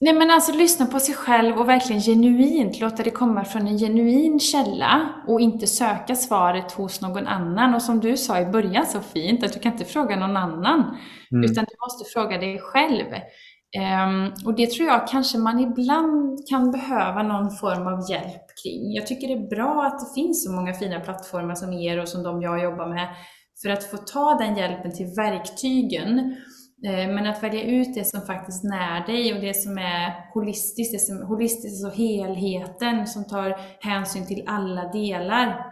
Nej 0.00 0.14
men 0.14 0.30
alltså 0.30 0.52
lyssna 0.52 0.86
på 0.86 1.00
sig 1.00 1.14
själv 1.14 1.58
och 1.58 1.68
verkligen 1.68 2.02
genuint 2.02 2.80
låta 2.80 3.02
det 3.02 3.10
komma 3.10 3.44
från 3.44 3.66
en 3.66 3.78
genuin 3.78 4.40
källa 4.40 5.14
och 5.26 5.40
inte 5.40 5.66
söka 5.66 6.16
svaret 6.16 6.72
hos 6.72 7.00
någon 7.00 7.26
annan. 7.26 7.74
Och 7.74 7.82
som 7.82 8.00
du 8.00 8.16
sa 8.16 8.40
i 8.40 8.46
början 8.46 8.86
så 8.86 9.00
fint, 9.00 9.44
att 9.44 9.52
du 9.52 9.58
kan 9.58 9.72
inte 9.72 9.84
fråga 9.84 10.16
någon 10.16 10.36
annan, 10.36 10.96
mm. 11.32 11.44
utan 11.44 11.64
du 11.64 11.74
måste 11.80 12.12
fråga 12.12 12.38
dig 12.38 12.58
själv. 12.58 13.06
Um, 13.78 14.32
och 14.46 14.54
det 14.54 14.70
tror 14.70 14.88
jag 14.88 15.08
kanske 15.08 15.38
man 15.38 15.60
ibland 15.60 16.38
kan 16.48 16.70
behöva 16.70 17.22
någon 17.22 17.50
form 17.50 17.86
av 17.86 18.10
hjälp 18.10 18.46
kring. 18.62 18.94
Jag 18.94 19.06
tycker 19.06 19.28
det 19.28 19.44
är 19.44 19.48
bra 19.48 19.84
att 19.84 20.00
det 20.00 20.20
finns 20.20 20.44
så 20.44 20.52
många 20.52 20.74
fina 20.74 21.00
plattformar 21.00 21.54
som 21.54 21.72
er 21.72 22.00
och 22.00 22.08
som 22.08 22.22
de 22.22 22.42
jag 22.42 22.62
jobbar 22.62 22.86
med, 22.94 23.08
för 23.62 23.68
att 23.68 23.84
få 23.84 23.96
ta 23.96 24.34
den 24.34 24.56
hjälpen 24.56 24.94
till 24.94 25.06
verktygen 25.16 26.36
Eh, 26.86 27.14
men 27.14 27.26
att 27.26 27.42
välja 27.42 27.62
ut 27.62 27.94
det 27.94 28.04
som 28.04 28.20
faktiskt 28.20 28.64
när 28.64 29.06
dig 29.06 29.34
och 29.34 29.40
det 29.40 29.54
som 29.54 29.78
är 29.78 30.32
holistiskt, 30.34 30.92
det 30.92 30.98
som 30.98 31.26
holistiskt 31.26 31.84
alltså 31.84 32.02
helheten 32.02 33.06
som 33.06 33.24
tar 33.24 33.60
hänsyn 33.80 34.26
till 34.26 34.44
alla 34.46 34.92
delar 34.92 35.64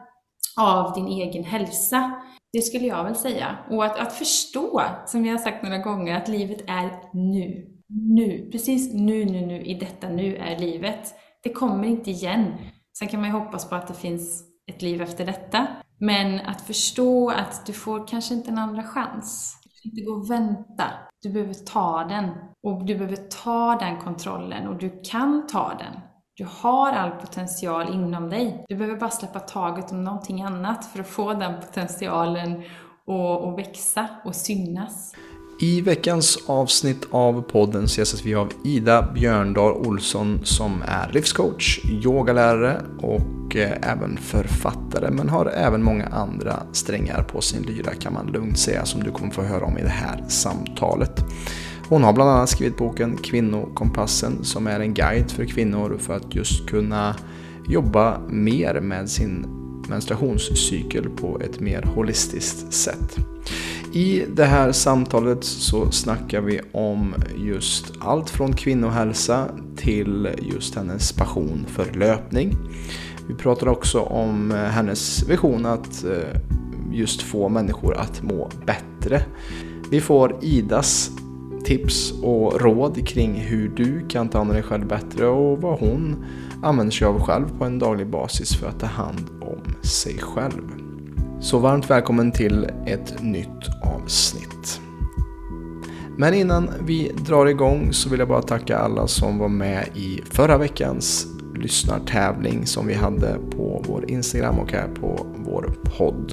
av 0.60 0.94
din 0.94 1.06
egen 1.06 1.44
hälsa. 1.44 2.22
Det 2.52 2.62
skulle 2.62 2.86
jag 2.86 3.04
väl 3.04 3.14
säga. 3.14 3.58
Och 3.70 3.84
att, 3.84 3.98
att 3.98 4.12
förstå, 4.12 4.82
som 5.06 5.22
vi 5.22 5.28
har 5.28 5.38
sagt 5.38 5.62
några 5.62 5.78
gånger, 5.78 6.16
att 6.16 6.28
livet 6.28 6.60
är 6.66 6.90
nu. 7.12 7.66
Nu, 7.88 8.48
precis 8.52 8.94
nu, 8.94 9.24
nu, 9.24 9.46
nu, 9.46 9.62
i 9.62 9.74
detta 9.74 10.08
nu 10.08 10.36
är 10.36 10.58
livet. 10.58 11.14
Det 11.42 11.52
kommer 11.52 11.88
inte 11.88 12.10
igen. 12.10 12.54
Sen 12.98 13.08
kan 13.08 13.20
man 13.20 13.28
ju 13.30 13.36
hoppas 13.36 13.68
på 13.68 13.74
att 13.74 13.88
det 13.88 13.94
finns 13.94 14.44
ett 14.72 14.82
liv 14.82 15.02
efter 15.02 15.26
detta. 15.26 15.66
Men 16.00 16.40
att 16.40 16.60
förstå 16.60 17.30
att 17.30 17.66
du 17.66 17.72
får 17.72 18.06
kanske 18.06 18.34
inte 18.34 18.50
en 18.50 18.58
andra 18.58 18.82
chans 18.82 19.56
inte 19.86 20.02
gå 20.02 20.12
och 20.12 20.30
vänta. 20.30 20.84
Du 21.22 21.32
behöver 21.32 21.54
ta 21.54 22.04
den. 22.04 22.30
Och 22.62 22.84
du 22.84 22.94
behöver 22.94 23.16
ta 23.16 23.78
den 23.80 23.96
kontrollen 24.00 24.68
och 24.68 24.76
du 24.76 25.02
kan 25.04 25.46
ta 25.46 25.74
den. 25.78 26.00
Du 26.36 26.46
har 26.50 26.92
all 26.92 27.10
potential 27.10 27.94
inom 27.94 28.30
dig. 28.30 28.64
Du 28.68 28.76
behöver 28.76 28.96
bara 28.96 29.10
släppa 29.10 29.40
taget 29.40 29.92
om 29.92 30.04
någonting 30.04 30.42
annat 30.42 30.84
för 30.84 31.00
att 31.00 31.08
få 31.08 31.32
den 31.34 31.60
potentialen 31.60 32.62
att 33.06 33.58
växa 33.58 34.08
och 34.24 34.34
synas. 34.34 35.14
I 35.58 35.80
veckans 35.80 36.38
avsnitt 36.46 37.06
av 37.10 37.42
podden 37.42 37.84
ses 37.84 38.26
vi 38.26 38.34
av 38.34 38.52
Ida 38.64 39.12
Björndal 39.14 39.72
Olsson 39.72 40.40
som 40.44 40.82
är 40.86 41.12
livscoach, 41.12 41.80
yogalärare 41.84 42.82
och 42.98 43.56
eh, 43.56 43.92
även 43.92 44.16
författare 44.16 45.10
men 45.10 45.28
har 45.28 45.46
även 45.46 45.82
många 45.82 46.06
andra 46.06 46.62
strängar 46.72 47.22
på 47.22 47.40
sin 47.40 47.62
lyra 47.62 47.94
kan 47.94 48.12
man 48.12 48.26
lugnt 48.26 48.58
säga 48.58 48.84
som 48.84 49.02
du 49.02 49.10
kommer 49.10 49.32
få 49.32 49.42
höra 49.42 49.64
om 49.64 49.78
i 49.78 49.82
det 49.82 49.88
här 49.88 50.24
samtalet. 50.28 51.24
Hon 51.88 52.04
har 52.04 52.12
bland 52.12 52.30
annat 52.30 52.48
skrivit 52.48 52.76
boken 52.76 53.16
Kvinnokompassen 53.16 54.44
som 54.44 54.66
är 54.66 54.80
en 54.80 54.94
guide 54.94 55.30
för 55.30 55.44
kvinnor 55.44 55.98
för 56.00 56.16
att 56.16 56.34
just 56.34 56.68
kunna 56.68 57.16
jobba 57.68 58.20
mer 58.28 58.80
med 58.80 59.10
sin 59.10 59.65
menstruationscykel 59.88 61.08
på 61.08 61.40
ett 61.40 61.60
mer 61.60 61.82
holistiskt 61.82 62.72
sätt. 62.72 63.16
I 63.92 64.24
det 64.34 64.44
här 64.44 64.72
samtalet 64.72 65.44
så 65.44 65.90
snackar 65.90 66.40
vi 66.40 66.60
om 66.72 67.14
just 67.36 67.92
allt 68.00 68.30
från 68.30 68.52
kvinnohälsa 68.52 69.48
till 69.76 70.28
just 70.42 70.74
hennes 70.74 71.12
passion 71.12 71.66
för 71.68 71.92
löpning. 71.92 72.56
Vi 73.28 73.34
pratar 73.34 73.68
också 73.68 74.00
om 74.00 74.50
eh, 74.50 74.56
hennes 74.56 75.28
vision 75.28 75.66
att 75.66 76.04
eh, 76.04 76.40
just 76.92 77.22
få 77.22 77.48
människor 77.48 77.96
att 77.96 78.22
må 78.22 78.50
bättre. 78.66 79.22
Vi 79.90 80.00
får 80.00 80.36
Idas 80.42 81.10
tips 81.64 82.12
och 82.22 82.60
råd 82.60 83.08
kring 83.08 83.34
hur 83.34 83.68
du 83.68 84.08
kan 84.08 84.28
ta 84.28 84.38
hand 84.38 84.50
om 84.50 84.54
dig 84.54 84.62
själv 84.62 84.86
bättre 84.86 85.26
och 85.26 85.62
vad 85.62 85.78
hon 85.78 86.24
använder 86.62 86.92
sig 86.92 87.06
av 87.06 87.20
själv 87.20 87.58
på 87.58 87.64
en 87.64 87.78
daglig 87.78 88.06
basis 88.06 88.56
för 88.56 88.68
att 88.68 88.80
ta 88.80 88.86
hand 88.86 89.30
om 89.40 89.55
sig 89.86 90.18
själv. 90.18 90.62
Så 91.40 91.58
varmt 91.58 91.90
välkommen 91.90 92.32
till 92.32 92.70
ett 92.86 93.22
nytt 93.22 93.68
avsnitt. 93.82 94.80
Men 96.18 96.34
innan 96.34 96.70
vi 96.80 97.12
drar 97.26 97.46
igång 97.46 97.92
så 97.92 98.08
vill 98.08 98.18
jag 98.18 98.28
bara 98.28 98.42
tacka 98.42 98.78
alla 98.78 99.06
som 99.06 99.38
var 99.38 99.48
med 99.48 99.88
i 99.94 100.22
förra 100.30 100.58
veckans 100.58 101.26
lyssnartävling 101.54 102.66
som 102.66 102.86
vi 102.86 102.94
hade 102.94 103.38
på 103.50 103.82
vår 103.88 104.10
Instagram 104.10 104.58
och 104.58 104.72
här 104.72 104.88
på 104.88 105.26
vår 105.36 105.74
podd. 105.98 106.32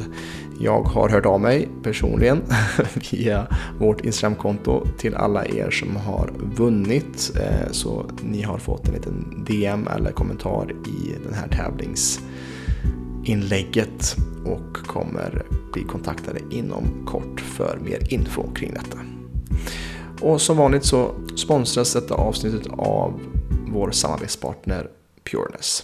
Jag 0.59 0.84
har 0.84 1.09
hört 1.09 1.25
av 1.25 1.42
mig 1.42 1.69
personligen 1.84 2.42
via 3.12 3.47
vårt 3.80 4.06
Instagramkonto 4.06 4.88
till 4.97 5.16
alla 5.16 5.46
er 5.46 5.69
som 5.72 5.96
har 5.96 6.31
vunnit. 6.56 7.31
Eh, 7.36 7.72
så 7.72 8.06
ni 8.22 8.42
har 8.42 8.58
fått 8.58 8.88
en 8.88 8.94
liten 8.94 9.46
DM 9.47 9.88
eller 9.96 10.12
kommentar 10.12 10.72
i 10.72 11.16
den 11.24 11.34
här 11.34 11.47
inlägget 13.26 14.16
och 14.46 14.88
kommer 14.88 15.46
bli 15.74 15.84
kontaktade 15.84 16.40
inom 16.52 17.06
kort 17.06 17.42
för 17.42 17.80
mer 17.80 18.14
info 18.14 18.54
kring 18.54 18.74
detta. 18.74 18.98
Och 20.22 20.42
som 20.42 20.58
vanligt 20.58 20.86
så 20.86 21.16
sponsras 21.36 21.94
detta 21.94 22.16
avsnittet 22.16 22.68
av 22.78 23.22
vår 23.68 23.92
samarbetspartner 23.92 24.90
Pureness. 25.24 25.84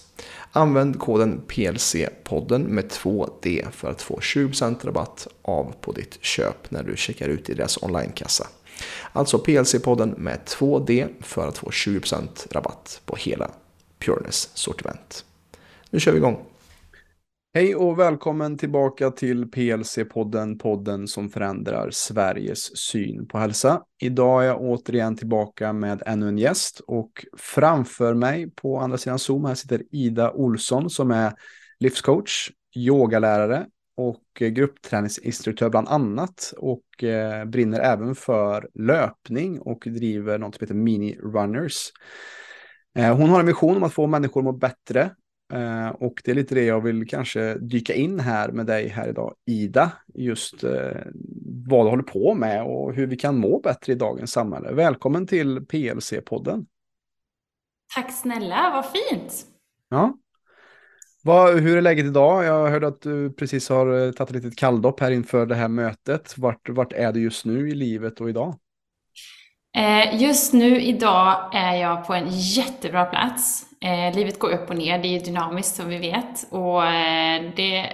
Använd 0.51 0.99
koden 0.99 1.41
PLC-podden 1.47 2.59
med 2.67 2.91
2D 2.91 3.71
för 3.71 3.91
att 3.91 4.01
få 4.01 4.19
20% 4.19 4.85
rabatt 4.85 5.27
av 5.41 5.73
på 5.81 5.91
ditt 5.91 6.17
köp 6.21 6.71
när 6.71 6.83
du 6.83 6.97
checkar 6.97 7.27
ut 7.27 7.49
i 7.49 7.53
deras 7.53 7.83
onlinekassa. 7.83 8.47
Alltså 9.13 9.37
PLC-podden 9.37 10.17
med 10.17 10.39
2D 10.45 11.07
för 11.21 11.47
att 11.47 11.57
få 11.57 11.69
20% 11.69 12.27
rabatt 12.51 13.01
på 13.05 13.15
hela 13.15 13.51
Pureness 13.99 14.49
sortiment. 14.53 15.25
Nu 15.89 15.99
kör 15.99 16.11
vi 16.11 16.17
igång! 16.17 16.45
Hej 17.59 17.75
och 17.75 17.99
välkommen 17.99 18.57
tillbaka 18.57 19.11
till 19.11 19.45
PLC-podden, 19.45 20.59
podden 20.59 21.07
som 21.07 21.29
förändrar 21.29 21.89
Sveriges 21.91 22.77
syn 22.77 23.27
på 23.27 23.37
hälsa. 23.37 23.83
Idag 24.01 24.43
är 24.43 24.47
jag 24.47 24.61
återigen 24.61 25.15
tillbaka 25.15 25.73
med 25.73 26.03
ännu 26.05 26.27
en 26.27 26.37
gäst 26.37 26.81
och 26.87 27.25
framför 27.37 28.13
mig 28.13 28.51
på 28.51 28.79
andra 28.79 28.97
sidan 28.97 29.19
Zoom 29.19 29.45
här 29.45 29.55
sitter 29.55 29.83
Ida 29.91 30.31
Olsson 30.31 30.89
som 30.89 31.11
är 31.11 31.33
livscoach, 31.79 32.51
yogalärare 32.75 33.65
och 33.97 34.23
gruppträningsinstruktör 34.39 35.69
bland 35.69 35.87
annat 35.87 36.53
och 36.57 37.03
eh, 37.03 37.45
brinner 37.45 37.79
även 37.79 38.15
för 38.15 38.69
löpning 38.73 39.59
och 39.59 39.83
driver 39.85 40.37
något 40.37 40.55
som 40.55 40.63
heter 40.63 40.75
Mini 40.75 41.15
Runners. 41.15 41.91
Eh, 42.97 43.17
hon 43.17 43.29
har 43.29 43.39
en 43.39 43.45
vision 43.45 43.77
om 43.77 43.83
att 43.83 43.93
få 43.93 44.07
människor 44.07 44.41
att 44.41 44.45
må 44.45 44.51
bättre 44.51 45.11
Uh, 45.53 45.87
och 45.87 46.21
det 46.23 46.31
är 46.31 46.35
lite 46.35 46.55
det 46.55 46.65
jag 46.65 46.81
vill 46.81 47.07
kanske 47.07 47.53
dyka 47.53 47.93
in 47.93 48.19
här 48.19 48.51
med 48.51 48.65
dig 48.65 48.87
här 48.87 49.09
idag, 49.09 49.35
Ida. 49.45 49.91
Just 50.13 50.63
uh, 50.63 50.71
vad 51.67 51.85
du 51.85 51.89
håller 51.89 52.03
på 52.03 52.33
med 52.33 52.63
och 52.63 52.93
hur 52.93 53.07
vi 53.07 53.15
kan 53.15 53.37
må 53.37 53.59
bättre 53.59 53.93
i 53.93 53.95
dagens 53.95 54.31
samhälle. 54.31 54.71
Välkommen 54.71 55.27
till 55.27 55.59
PLC-podden. 55.59 56.65
Tack 57.95 58.13
snälla, 58.13 58.71
vad 58.73 58.85
fint. 58.85 59.45
Ja. 59.89 60.17
Vad, 61.23 61.59
hur 61.59 61.77
är 61.77 61.81
läget 61.81 62.05
idag? 62.05 62.45
Jag 62.45 62.69
hörde 62.69 62.87
att 62.87 63.01
du 63.01 63.33
precis 63.33 63.69
har 63.69 64.05
eh, 64.05 64.11
tagit 64.11 64.29
ett 64.29 64.43
litet 64.43 64.57
kalldopp 64.57 64.99
här 64.99 65.11
inför 65.11 65.45
det 65.45 65.55
här 65.55 65.67
mötet. 65.67 66.37
Vart, 66.37 66.69
vart 66.69 66.93
är 66.93 67.11
du 67.11 67.21
just 67.21 67.45
nu 67.45 67.69
i 67.69 67.75
livet 67.75 68.21
och 68.21 68.29
idag? 68.29 68.55
Eh, 69.77 70.21
just 70.21 70.53
nu 70.53 70.81
idag 70.81 71.49
är 71.53 71.75
jag 71.75 72.07
på 72.07 72.13
en 72.13 72.27
jättebra 72.29 73.05
plats. 73.05 73.65
Eh, 73.81 74.15
livet 74.15 74.39
går 74.39 74.49
upp 74.49 74.69
och 74.69 74.77
ner, 74.77 74.99
det 74.99 75.07
är 75.07 75.19
dynamiskt 75.19 75.75
som 75.75 75.89
vi 75.89 75.97
vet. 75.97 76.51
Och 76.51 76.85
eh, 76.85 77.41
det, 77.55 77.89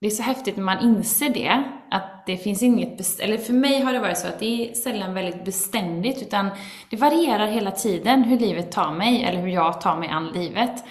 det 0.00 0.06
är 0.06 0.10
så 0.10 0.22
häftigt 0.22 0.56
när 0.56 0.64
man 0.64 0.80
inser 0.80 1.28
det, 1.28 1.62
att 1.90 2.26
det 2.26 2.36
finns 2.36 2.62
inget, 2.62 3.20
eller 3.20 3.36
för 3.36 3.52
mig 3.52 3.80
har 3.80 3.92
det 3.92 4.00
varit 4.00 4.18
så 4.18 4.28
att 4.28 4.38
det 4.38 4.70
är 4.70 4.74
sällan 4.74 5.14
väldigt 5.14 5.44
beständigt, 5.44 6.22
utan 6.22 6.50
det 6.90 6.96
varierar 6.96 7.46
hela 7.46 7.70
tiden 7.70 8.24
hur 8.24 8.38
livet 8.38 8.72
tar 8.72 8.92
mig, 8.92 9.24
eller 9.24 9.40
hur 9.40 9.48
jag 9.48 9.80
tar 9.80 9.96
mig 9.96 10.08
an 10.08 10.32
livet. 10.34 10.84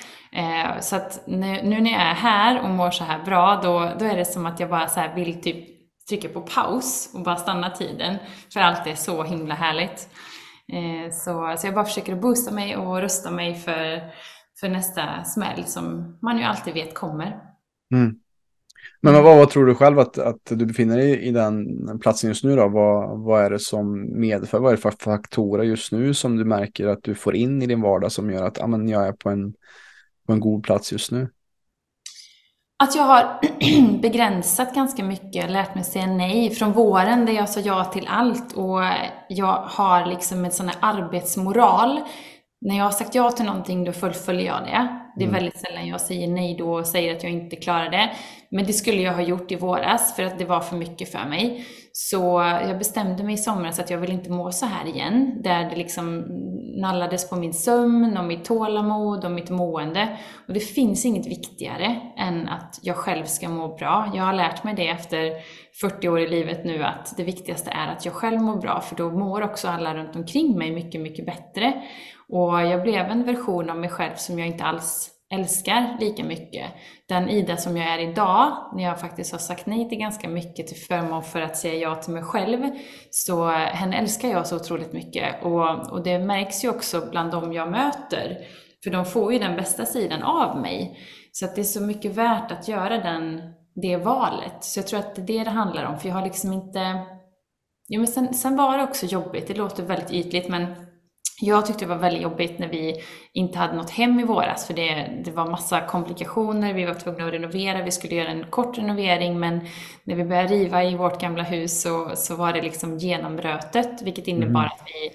Så 0.80 0.96
att 0.96 1.24
nu, 1.28 1.62
nu, 1.64 1.82
när 1.82 1.92
jag 1.92 2.02
är 2.02 2.14
här 2.14 2.62
och 2.62 2.70
mår 2.70 2.92
så 2.92 3.04
här 3.04 3.24
bra, 3.24 3.60
då, 3.64 3.92
då 4.00 4.06
är 4.06 4.18
det 4.18 4.26
som 4.26 4.46
att 4.46 4.60
jag 4.60 4.70
bara 4.70 4.88
så 4.88 5.02
vill 5.16 5.42
typ 5.42 5.81
trycka 6.12 6.30
på 6.30 6.42
paus 6.42 7.10
och 7.14 7.24
bara 7.24 7.36
stanna 7.36 7.70
tiden, 7.70 8.18
för 8.54 8.60
allt 8.60 8.88
är 8.88 8.96
så 8.96 9.24
himla 9.24 9.54
härligt. 9.54 10.10
Eh, 10.74 11.12
så, 11.12 11.56
så 11.58 11.68
jag 11.68 11.74
bara 11.74 11.86
försöker 11.86 12.14
att 12.14 12.22
boosta 12.22 12.52
mig 12.52 12.78
och 12.78 13.02
rusta 13.02 13.32
mig 13.32 13.56
för, 13.56 14.02
för 14.60 14.70
nästa 14.70 15.24
smäll 15.24 15.66
som 15.66 16.18
man 16.22 16.38
ju 16.38 16.44
alltid 16.44 16.74
vet 16.74 16.94
kommer. 16.94 17.40
Mm. 17.94 18.16
Men 19.02 19.14
vad, 19.14 19.24
vad, 19.24 19.50
tror 19.50 19.66
du 19.66 19.76
själv 19.76 20.00
att, 20.00 20.18
att 20.18 20.46
du 20.50 20.66
befinner 20.66 20.98
dig 20.98 21.20
i 21.20 21.32
den 21.32 22.00
platsen 22.00 22.30
just 22.30 22.44
nu 22.44 22.56
då? 22.56 22.68
Vad, 22.68 23.20
vad 23.20 23.46
är 23.46 23.50
det 23.50 23.60
som 23.60 24.20
medför, 24.20 24.60
vad 24.60 24.72
är 24.72 24.76
det 24.76 24.82
för 24.82 24.92
faktorer 24.92 25.64
just 25.64 25.92
nu 25.92 26.14
som 26.14 26.38
du 26.38 26.46
märker 26.46 26.88
att 26.88 27.04
du 27.04 27.16
får 27.16 27.36
in 27.36 27.62
i 27.62 27.68
din 27.68 27.82
vardag 27.82 28.12
som 28.12 28.32
gör 28.32 28.44
att 28.44 28.62
ah, 28.62 28.68
men 28.68 28.90
jag 28.90 29.08
är 29.08 29.12
på 29.12 29.30
en, 29.30 29.54
på 30.28 30.34
en 30.34 30.40
god 30.40 30.64
plats 30.64 30.92
just 30.92 31.12
nu? 31.12 31.30
Att 32.82 32.96
jag 32.96 33.04
har 33.04 33.40
begränsat 34.02 34.76
ganska 34.76 35.04
mycket, 35.04 35.52
lärt 35.52 35.76
mig 35.76 35.84
säga 35.84 36.08
nej. 36.08 36.50
Från 36.50 36.72
våren 36.72 37.26
där 37.26 37.34
jag 37.34 37.50
sa 37.50 37.60
ja 37.60 37.84
till 37.86 38.08
allt 38.10 38.54
och 38.54 38.82
jag 39.30 39.64
har 39.68 40.06
liksom 40.06 40.46
en 40.46 40.52
sån 40.52 40.68
här 40.68 40.78
arbetsmoral. 40.82 42.00
När 42.62 42.78
jag 42.78 42.84
har 42.84 42.92
sagt 42.92 43.16
ja 43.16 43.32
till 43.32 43.46
någonting 43.46 43.84
då 43.84 43.92
fullföljer 43.92 44.46
jag 44.46 44.64
det. 44.64 45.01
Det 45.16 45.24
är 45.24 45.28
mm. 45.28 45.34
väldigt 45.34 45.60
sällan 45.60 45.88
jag 45.88 46.02
säger 46.02 46.28
nej 46.28 46.56
då 46.60 46.74
och 46.74 46.88
säger 46.88 47.16
att 47.16 47.24
jag 47.24 47.32
inte 47.32 47.56
klarar 47.56 47.90
det. 47.90 48.12
Men 48.50 48.66
det 48.66 48.74
skulle 48.74 49.02
jag 49.02 49.14
ha 49.14 49.22
gjort 49.22 49.52
i 49.52 49.56
våras 49.56 50.16
för 50.16 50.24
att 50.24 50.40
det 50.40 50.46
var 50.46 50.60
för 50.60 50.76
mycket 50.76 51.12
för 51.12 51.26
mig. 51.26 51.66
Så 51.94 52.42
jag 52.68 52.78
bestämde 52.78 53.24
mig 53.24 53.34
i 53.34 53.38
somras 53.38 53.80
att 53.80 53.90
jag 53.90 53.98
vill 53.98 54.12
inte 54.12 54.32
må 54.32 54.52
så 54.52 54.66
här 54.66 54.86
igen. 54.86 55.42
Där 55.44 55.70
det 55.70 55.76
liksom 55.76 56.26
nallades 56.82 57.30
på 57.30 57.36
min 57.36 57.54
sömn 57.54 58.18
och 58.18 58.26
mitt 58.26 58.46
tålamod 58.46 59.26
och 59.26 59.32
mitt 59.32 59.50
mående. 59.50 60.18
Och 60.48 60.54
det 60.54 60.60
finns 60.60 61.06
inget 61.06 61.28
viktigare 61.28 62.00
än 62.18 62.50
att 62.50 62.80
jag 62.82 62.96
själv 62.96 63.26
ska 63.26 63.50
må 63.50 63.76
bra. 63.76 64.12
Jag 64.16 64.24
har 64.24 64.34
lärt 64.34 64.64
mig 64.64 64.74
det 64.76 64.88
efter 64.88 65.32
40 65.82 66.10
år 66.10 66.20
i 66.20 66.28
livet 66.28 66.66
nu 66.66 66.84
att 66.84 67.18
det 67.18 67.24
viktigaste 67.24 67.72
är 67.72 67.88
att 67.88 68.06
jag 68.06 68.14
själv 68.14 68.42
mår 68.42 68.56
bra 68.56 68.82
för 68.82 68.96
då 68.96 69.12
mår 69.12 69.42
också 69.42 69.68
alla 69.68 69.96
runt 69.96 70.16
omkring 70.16 70.58
mig 70.58 70.72
mycket, 70.72 71.02
mycket 71.02 71.26
bättre. 71.26 71.74
Och 72.32 72.62
jag 72.62 72.82
blev 72.82 73.06
en 73.06 73.24
version 73.24 73.70
av 73.70 73.78
mig 73.78 73.90
själv 73.90 74.16
som 74.16 74.40
jag 74.40 74.48
inte 74.48 74.64
alls 74.64 75.12
älskar 75.34 75.98
lika 76.00 76.24
mycket. 76.24 76.66
Den 77.08 77.30
Ida 77.30 77.58
som 77.58 77.78
jag 77.78 77.88
är 77.88 78.00
idag, 78.00 78.72
när 78.76 78.84
jag 78.84 79.00
faktiskt 79.00 79.32
har 79.32 79.40
sagt 79.40 79.66
nej 79.66 79.90
till 79.90 79.98
ganska 79.98 80.30
mycket 80.30 80.68
till 80.68 80.78
förmån 80.78 81.24
för 81.24 81.42
att 81.42 81.58
säga 81.58 81.76
ja 81.76 81.96
till 81.96 82.14
mig 82.14 82.24
själv, 82.24 82.70
så 83.12 83.50
henne 83.50 83.98
älskar 83.98 84.30
jag 84.30 84.48
så 84.48 84.56
otroligt 84.56 84.94
mycket. 84.94 85.44
Och, 85.44 85.92
och 85.92 86.04
det 86.04 86.20
märks 86.20 86.64
ju 86.64 86.70
också 86.70 87.08
bland 87.12 87.32
dem 87.32 87.54
jag 87.54 87.72
möter, 87.72 88.38
för 88.84 88.92
de 88.92 89.06
får 89.06 89.34
ju 89.34 89.40
den 89.40 89.56
bästa 89.56 89.86
sidan 89.86 90.24
av 90.24 90.62
mig. 90.62 91.00
Så 91.32 91.46
att 91.46 91.56
det 91.56 91.62
är 91.62 91.64
så 91.64 91.82
mycket 91.82 92.16
värt 92.16 92.52
att 92.52 92.68
göra 92.68 92.98
den, 92.98 93.42
det 93.76 93.98
valet. 93.98 94.64
Så 94.64 94.80
jag 94.80 94.88
tror 94.88 95.00
att 95.00 95.16
det 95.16 95.22
är 95.22 95.26
det 95.26 95.44
det 95.44 95.50
handlar 95.50 95.86
om, 95.86 96.00
för 96.00 96.08
jag 96.08 96.16
har 96.16 96.24
liksom 96.24 96.54
inte... 96.54 97.06
Jo, 97.88 98.00
men 98.00 98.08
sen, 98.08 98.34
sen 98.34 98.56
var 98.56 98.78
det 98.78 98.84
också 98.84 99.06
jobbigt, 99.06 99.48
det 99.48 99.54
låter 99.54 99.84
väldigt 99.84 100.12
ytligt, 100.12 100.50
men 100.50 100.76
jag 101.42 101.66
tyckte 101.66 101.86
det 101.86 101.90
var 101.90 101.98
väldigt 101.98 102.22
jobbigt 102.22 102.60
när 102.60 102.68
vi 102.68 103.02
inte 103.34 103.58
hade 103.58 103.74
något 103.74 103.90
hem 103.90 104.20
i 104.20 104.24
våras 104.24 104.68
för 104.68 104.74
det, 104.74 105.10
det 105.26 105.32
var 105.32 105.50
massa 105.50 105.82
komplikationer, 105.82 106.74
vi 106.74 106.86
var 106.86 106.94
tvungna 106.94 107.26
att 107.26 107.34
renovera, 107.34 107.84
vi 107.84 107.92
skulle 107.92 108.16
göra 108.16 108.28
en 108.28 108.46
kort 108.50 108.78
renovering 108.78 109.40
men 109.40 109.62
när 110.04 110.16
vi 110.16 110.24
började 110.24 110.48
riva 110.48 110.84
i 110.84 110.96
vårt 110.96 111.22
gamla 111.22 111.44
hus 111.44 111.82
så, 111.82 112.12
så 112.16 112.36
var 112.36 112.54
det 112.54 112.62
liksom 112.62 112.98
genombrötet 112.98 114.02
vilket 114.02 114.28
innebar 114.28 114.62
mm. 114.62 114.72
att 114.72 114.84
vi, 114.86 115.12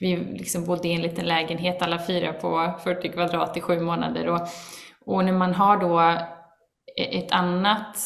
vi 0.00 0.16
liksom 0.16 0.64
bodde 0.64 0.88
i 0.88 0.94
en 0.94 1.02
liten 1.02 1.24
lägenhet 1.24 1.82
alla 1.82 2.06
fyra 2.06 2.32
på 2.32 2.72
40 2.84 3.08
kvadrat 3.08 3.56
i 3.56 3.60
sju 3.60 3.80
månader. 3.80 4.28
Och, 4.28 4.40
och 5.06 5.24
när 5.24 5.32
man 5.32 5.54
har 5.54 5.76
då 5.76 6.00
e-, 6.96 7.18
ett 7.18 7.32
annat 7.32 7.96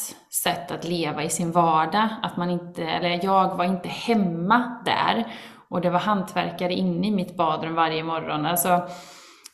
sätt 0.42 0.70
att 0.70 0.84
leva 0.84 1.22
i 1.22 1.28
sin 1.28 1.52
vardag, 1.52 2.08
att 2.22 2.36
man 2.36 2.50
inte, 2.50 2.84
eller 2.84 3.24
jag 3.24 3.56
var 3.56 3.64
inte 3.64 3.88
hemma 3.88 4.82
där 4.84 5.26
och 5.72 5.80
det 5.80 5.90
var 5.90 5.98
hantverkare 5.98 6.72
inne 6.72 7.06
i 7.06 7.10
mitt 7.10 7.36
badrum 7.36 7.74
varje 7.74 8.04
morgon. 8.04 8.46
Alltså, 8.46 8.82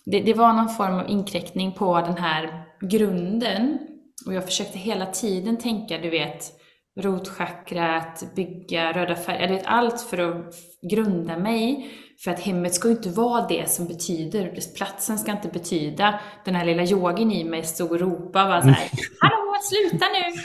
det, 0.05 0.20
det 0.20 0.35
var 0.35 0.53
någon 0.53 0.69
form 0.69 0.94
av 0.94 1.11
inkräktning 1.11 1.73
på 1.73 2.00
den 2.00 2.17
här 2.17 2.65
grunden. 2.81 3.79
Och 4.26 4.35
jag 4.35 4.44
försökte 4.44 4.79
hela 4.79 5.06
tiden 5.06 5.56
tänka, 5.59 5.99
du 5.99 6.11
vet, 6.11 6.53
rotchakrat, 7.00 8.35
bygga 8.37 8.93
röda 8.93 9.17
färger, 9.17 9.49
vet, 9.49 9.67
allt 9.67 10.00
för 10.00 10.19
att 10.19 10.55
grunda 10.91 11.38
mig. 11.38 11.91
För 12.25 12.31
att 12.31 12.41
hemmet 12.41 12.75
ska 12.75 12.88
ju 12.88 12.94
inte 12.94 13.11
vara 13.11 13.47
det 13.47 13.70
som 13.70 13.87
betyder, 13.87 14.75
platsen 14.76 15.19
ska 15.19 15.32
inte 15.32 15.49
betyda. 15.49 16.20
Den 16.44 16.55
här 16.55 16.65
lilla 16.65 16.82
yogin 16.82 17.32
i 17.32 17.44
mig 17.44 17.62
stod 17.62 17.91
och 17.91 18.00
ropade 18.00 18.49
bara 18.49 18.62
så 18.62 18.69
här, 18.69 18.91
Hallå, 19.20 19.55
sluta 19.62 20.06
nu! 20.06 20.43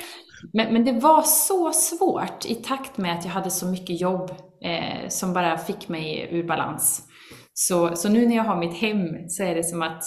Men, 0.53 0.73
men 0.73 0.85
det 0.85 0.91
var 0.91 1.21
så 1.21 1.71
svårt 1.71 2.45
i 2.45 2.55
takt 2.55 2.97
med 2.97 3.19
att 3.19 3.25
jag 3.25 3.31
hade 3.31 3.51
så 3.51 3.65
mycket 3.65 4.01
jobb 4.01 4.31
eh, 4.63 5.07
som 5.07 5.33
bara 5.33 5.57
fick 5.57 5.89
mig 5.89 6.27
ur 6.31 6.43
balans. 6.43 7.07
Så, 7.53 7.95
så 7.95 8.09
nu 8.09 8.27
när 8.27 8.35
jag 8.35 8.43
har 8.43 8.59
mitt 8.59 8.77
hem 8.77 9.29
så 9.29 9.43
är 9.43 9.55
det 9.55 9.63
som 9.63 9.81
att 9.81 10.03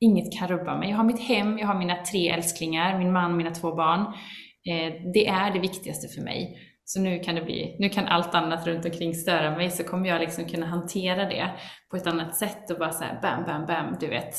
inget 0.00 0.38
kan 0.38 0.48
rubba 0.48 0.78
mig. 0.78 0.90
Jag 0.90 0.96
har 0.96 1.04
mitt 1.04 1.20
hem, 1.20 1.58
jag 1.58 1.66
har 1.66 1.78
mina 1.78 2.04
tre 2.04 2.28
älsklingar, 2.28 2.98
min 2.98 3.12
man 3.12 3.36
mina 3.36 3.50
två 3.50 3.74
barn. 3.74 4.00
Eh, 4.70 4.92
det 5.14 5.28
är 5.28 5.52
det 5.52 5.58
viktigaste 5.58 6.08
för 6.08 6.22
mig. 6.22 6.64
Så 6.84 7.00
nu 7.00 7.18
kan 7.18 7.34
det 7.34 7.42
bli, 7.42 7.76
nu 7.78 7.88
kan 7.88 8.06
allt 8.06 8.34
annat 8.34 8.66
runt 8.66 8.84
omkring 8.84 9.14
störa 9.14 9.56
mig 9.56 9.70
så 9.70 9.84
kommer 9.84 10.08
jag 10.08 10.20
liksom 10.20 10.44
kunna 10.44 10.66
hantera 10.66 11.24
det 11.24 11.50
på 11.90 11.96
ett 11.96 12.06
annat 12.06 12.36
sätt 12.36 12.70
och 12.70 12.78
bara 12.78 12.92
såhär 12.92 13.18
bam, 13.22 13.44
bam, 13.44 13.66
bam, 13.66 13.96
du 14.00 14.06
vet. 14.08 14.34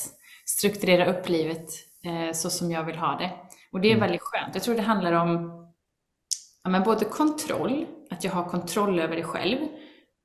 Strukturera 0.46 1.06
upp 1.06 1.30
livet 1.30 1.66
eh, 2.06 2.34
så 2.34 2.50
som 2.50 2.72
jag 2.72 2.84
vill 2.84 2.96
ha 2.96 3.18
det. 3.18 3.32
Och 3.72 3.82
det 3.82 3.88
är 3.88 3.96
mm. 3.96 4.02
väldigt 4.02 4.22
skönt. 4.22 4.56
Jag 4.56 4.64
tror 4.64 4.76
det 4.76 4.82
handlar 4.82 5.14
om 5.14 5.60
ja, 6.64 6.70
men 6.70 6.84
både 6.84 7.06
kontroll, 7.06 7.86
att 8.12 8.24
jag 8.24 8.32
har 8.32 8.50
kontroll 8.50 9.00
över 9.00 9.16
det 9.16 9.24
själv, 9.24 9.58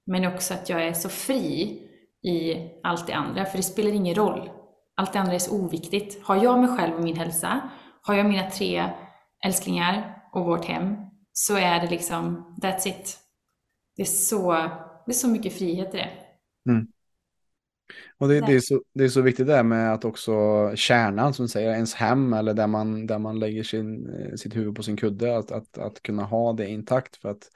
men 0.07 0.27
också 0.27 0.55
att 0.55 0.69
jag 0.69 0.87
är 0.87 0.93
så 0.93 1.09
fri 1.09 1.81
i 2.23 2.55
allt 2.83 3.07
det 3.07 3.13
andra, 3.13 3.45
för 3.45 3.57
det 3.57 3.63
spelar 3.63 3.91
ingen 3.91 4.15
roll. 4.15 4.51
Allt 4.97 5.13
det 5.13 5.19
andra 5.19 5.35
är 5.35 5.39
så 5.39 5.57
oviktigt. 5.57 6.25
Har 6.25 6.45
jag 6.45 6.59
mig 6.59 6.77
själv 6.77 6.95
och 6.95 7.05
min 7.05 7.17
hälsa, 7.17 7.71
har 8.03 8.15
jag 8.15 8.27
mina 8.27 8.51
tre 8.51 8.91
älsklingar 9.45 10.23
och 10.33 10.45
vårt 10.45 10.65
hem, 10.65 10.97
så 11.33 11.57
är 11.57 11.81
det 11.81 11.91
liksom, 11.91 12.55
that's 12.63 12.89
it. 12.89 13.19
Det 13.97 14.03
är 14.03 14.07
så, 14.07 14.53
det 15.07 15.13
är 15.13 15.13
så 15.13 15.29
mycket 15.29 15.59
frihet 15.59 15.95
i 15.95 15.97
det. 15.97 16.11
Mm. 16.71 16.87
Och 18.19 18.29
det, 18.29 18.41
det, 18.41 18.53
är 18.53 18.61
så, 18.61 18.83
det 18.95 19.05
är 19.05 19.09
så 19.09 19.21
viktigt 19.21 19.47
det 19.47 19.63
med 19.63 19.95
att 19.95 20.05
också 20.05 20.33
kärnan 20.77 21.35
som 21.35 21.49
säger 21.49 21.71
ens 21.71 21.95
hem 21.95 22.33
eller 22.33 22.55
där 22.55 22.67
man, 22.67 23.07
där 23.07 23.19
man 23.19 23.39
lägger 23.39 23.63
sin, 23.63 24.15
eh, 24.15 24.35
sitt 24.35 24.57
huvud 24.57 24.75
på 24.75 24.83
sin 24.83 24.97
kudde, 24.97 25.37
att, 25.37 25.53
att, 25.53 25.79
att 25.79 26.03
kunna 26.03 26.25
ha 26.25 26.53
det 26.53 26.69
intakt. 26.69 27.17
För 27.17 27.29
att 27.29 27.51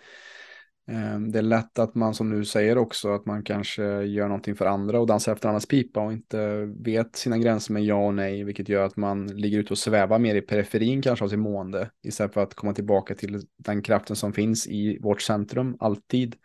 eh, 0.90 1.20
det 1.20 1.38
är 1.38 1.42
lätt 1.42 1.78
att 1.78 1.94
man 1.94 2.14
som 2.14 2.30
du 2.30 2.44
säger 2.44 2.78
också, 2.78 3.14
att 3.14 3.26
man 3.26 3.42
kanske 3.42 4.02
gör 4.02 4.28
någonting 4.28 4.56
för 4.56 4.66
andra 4.66 5.00
och 5.00 5.06
dansar 5.06 5.32
efter 5.32 5.48
andras 5.48 5.66
pipa 5.66 6.00
och 6.00 6.12
inte 6.12 6.64
vet 6.84 7.16
sina 7.16 7.38
gränser 7.38 7.72
med 7.72 7.84
ja 7.84 8.06
och 8.06 8.14
nej, 8.14 8.44
vilket 8.44 8.68
gör 8.68 8.84
att 8.84 8.96
man 8.96 9.26
ligger 9.26 9.58
ute 9.58 9.74
och 9.74 9.78
svävar 9.78 10.18
mer 10.18 10.34
i 10.34 10.40
periferin 10.40 11.02
kanske 11.02 11.24
av 11.24 11.28
sin 11.28 11.40
mående, 11.40 11.90
istället 12.02 12.34
för 12.34 12.42
att 12.42 12.54
komma 12.54 12.74
tillbaka 12.74 13.14
till 13.14 13.42
den 13.56 13.82
kraften 13.82 14.16
som 14.16 14.32
finns 14.32 14.66
i 14.66 14.98
vårt 15.02 15.22
centrum, 15.22 15.76
alltid. 15.80 16.36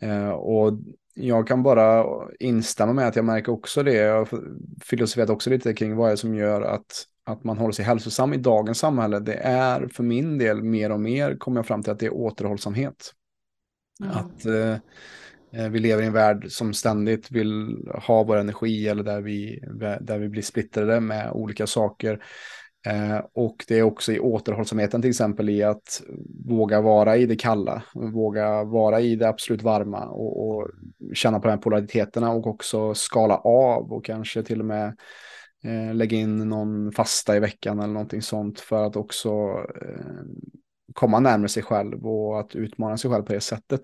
Mm. 0.00 0.22
Eh, 0.22 0.30
och 0.30 0.78
jag 1.14 1.48
kan 1.48 1.62
bara 1.62 2.06
instämma 2.40 2.92
med 2.92 3.08
att 3.08 3.16
jag 3.16 3.24
märker 3.24 3.52
också 3.52 3.82
det. 3.82 3.94
Jag 3.94 4.28
filosoferat 4.82 5.30
också 5.30 5.50
lite 5.50 5.74
kring 5.74 5.96
vad 5.96 6.08
det 6.08 6.12
är 6.12 6.16
som 6.16 6.34
gör 6.34 6.62
att, 6.62 7.06
att 7.24 7.44
man 7.44 7.58
håller 7.58 7.72
sig 7.72 7.84
hälsosam 7.84 8.32
i 8.32 8.36
dagens 8.36 8.78
samhälle. 8.78 9.20
Det 9.20 9.34
är 9.34 9.88
för 9.88 10.02
min 10.02 10.38
del 10.38 10.62
mer 10.62 10.92
och 10.92 11.00
mer 11.00 11.36
kommer 11.36 11.58
jag 11.58 11.66
fram 11.66 11.82
till 11.82 11.92
att 11.92 11.98
det 11.98 12.06
är 12.06 12.14
återhållsamhet. 12.14 13.12
Mm. 14.04 14.16
Att 14.16 14.46
eh, 14.46 14.72
eh 15.62 15.68
vi 15.70 15.78
lever 15.78 16.02
i 16.02 16.06
en 16.06 16.12
värld 16.12 16.46
som 16.48 16.74
ständigt 16.74 17.30
vill 17.30 17.76
ha 18.06 18.22
vår 18.22 18.36
energi 18.36 18.88
eller 18.88 19.02
där 19.02 19.20
vi, 19.20 19.64
där 20.00 20.18
vi 20.18 20.28
blir 20.28 20.42
splittrade 20.42 21.00
med 21.00 21.30
olika 21.32 21.66
saker. 21.66 22.24
Eh, 22.86 23.20
och 23.32 23.64
det 23.68 23.78
är 23.78 23.82
också 23.82 24.12
i 24.12 24.20
återhållsamheten 24.20 25.02
till 25.02 25.10
exempel 25.10 25.50
i 25.50 25.62
att 25.62 26.02
våga 26.46 26.80
vara 26.80 27.16
i 27.16 27.26
det 27.26 27.36
kalla, 27.36 27.82
våga 27.94 28.64
vara 28.64 29.00
i 29.00 29.16
det 29.16 29.28
absolut 29.28 29.62
varma 29.62 30.04
och, 30.04 30.48
och 30.48 30.70
känna 31.14 31.40
på 31.40 31.48
de 31.48 31.50
här 31.50 31.58
polariteterna 31.58 32.30
och 32.30 32.46
också 32.46 32.94
skala 32.94 33.36
av 33.36 33.92
och 33.92 34.04
kanske 34.04 34.42
till 34.42 34.60
och 34.60 34.66
med 34.66 34.96
eh, 35.64 35.94
lägga 35.94 36.16
in 36.16 36.38
någon 36.38 36.92
fasta 36.92 37.36
i 37.36 37.40
veckan 37.40 37.78
eller 37.78 37.92
någonting 37.92 38.22
sånt 38.22 38.60
för 38.60 38.86
att 38.86 38.96
också 38.96 39.30
eh, 39.82 40.24
komma 40.94 41.20
närmare 41.20 41.48
sig 41.48 41.62
själv 41.62 42.06
och 42.06 42.40
att 42.40 42.56
utmana 42.56 42.96
sig 42.96 43.10
själv 43.10 43.22
på 43.22 43.32
det 43.32 43.40
sättet. 43.40 43.82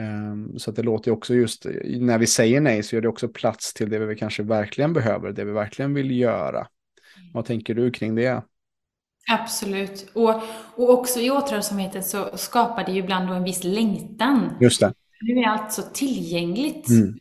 Um, 0.00 0.58
så 0.58 0.70
att 0.70 0.76
det 0.76 0.82
låter 0.82 1.10
ju 1.10 1.16
också 1.16 1.34
just, 1.34 1.66
när 1.84 2.18
vi 2.18 2.26
säger 2.26 2.60
nej 2.60 2.82
så 2.82 2.96
gör 2.96 3.00
det 3.00 3.08
också 3.08 3.28
plats 3.28 3.74
till 3.74 3.90
det 3.90 3.98
vi 3.98 4.16
kanske 4.16 4.42
verkligen 4.42 4.92
behöver, 4.92 5.32
det 5.32 5.44
vi 5.44 5.52
verkligen 5.52 5.94
vill 5.94 6.18
göra. 6.18 6.66
Vad 7.34 7.44
tänker 7.44 7.74
du 7.74 7.90
kring 7.90 8.14
det? 8.14 8.42
Absolut. 9.30 10.10
Och, 10.12 10.34
och 10.76 10.90
också 10.90 11.20
i 11.20 11.30
återhållsamheten 11.30 12.02
så 12.02 12.36
skapar 12.36 12.84
det 12.84 12.92
ju 12.92 12.98
ibland 12.98 13.30
en 13.30 13.44
viss 13.44 13.64
längtan. 13.64 14.56
Just 14.60 14.80
det. 14.80 14.92
Nu 15.20 15.40
är 15.40 15.48
allt 15.48 15.72
så 15.72 15.82
tillgängligt. 15.82 16.88
Mm. 16.88 17.18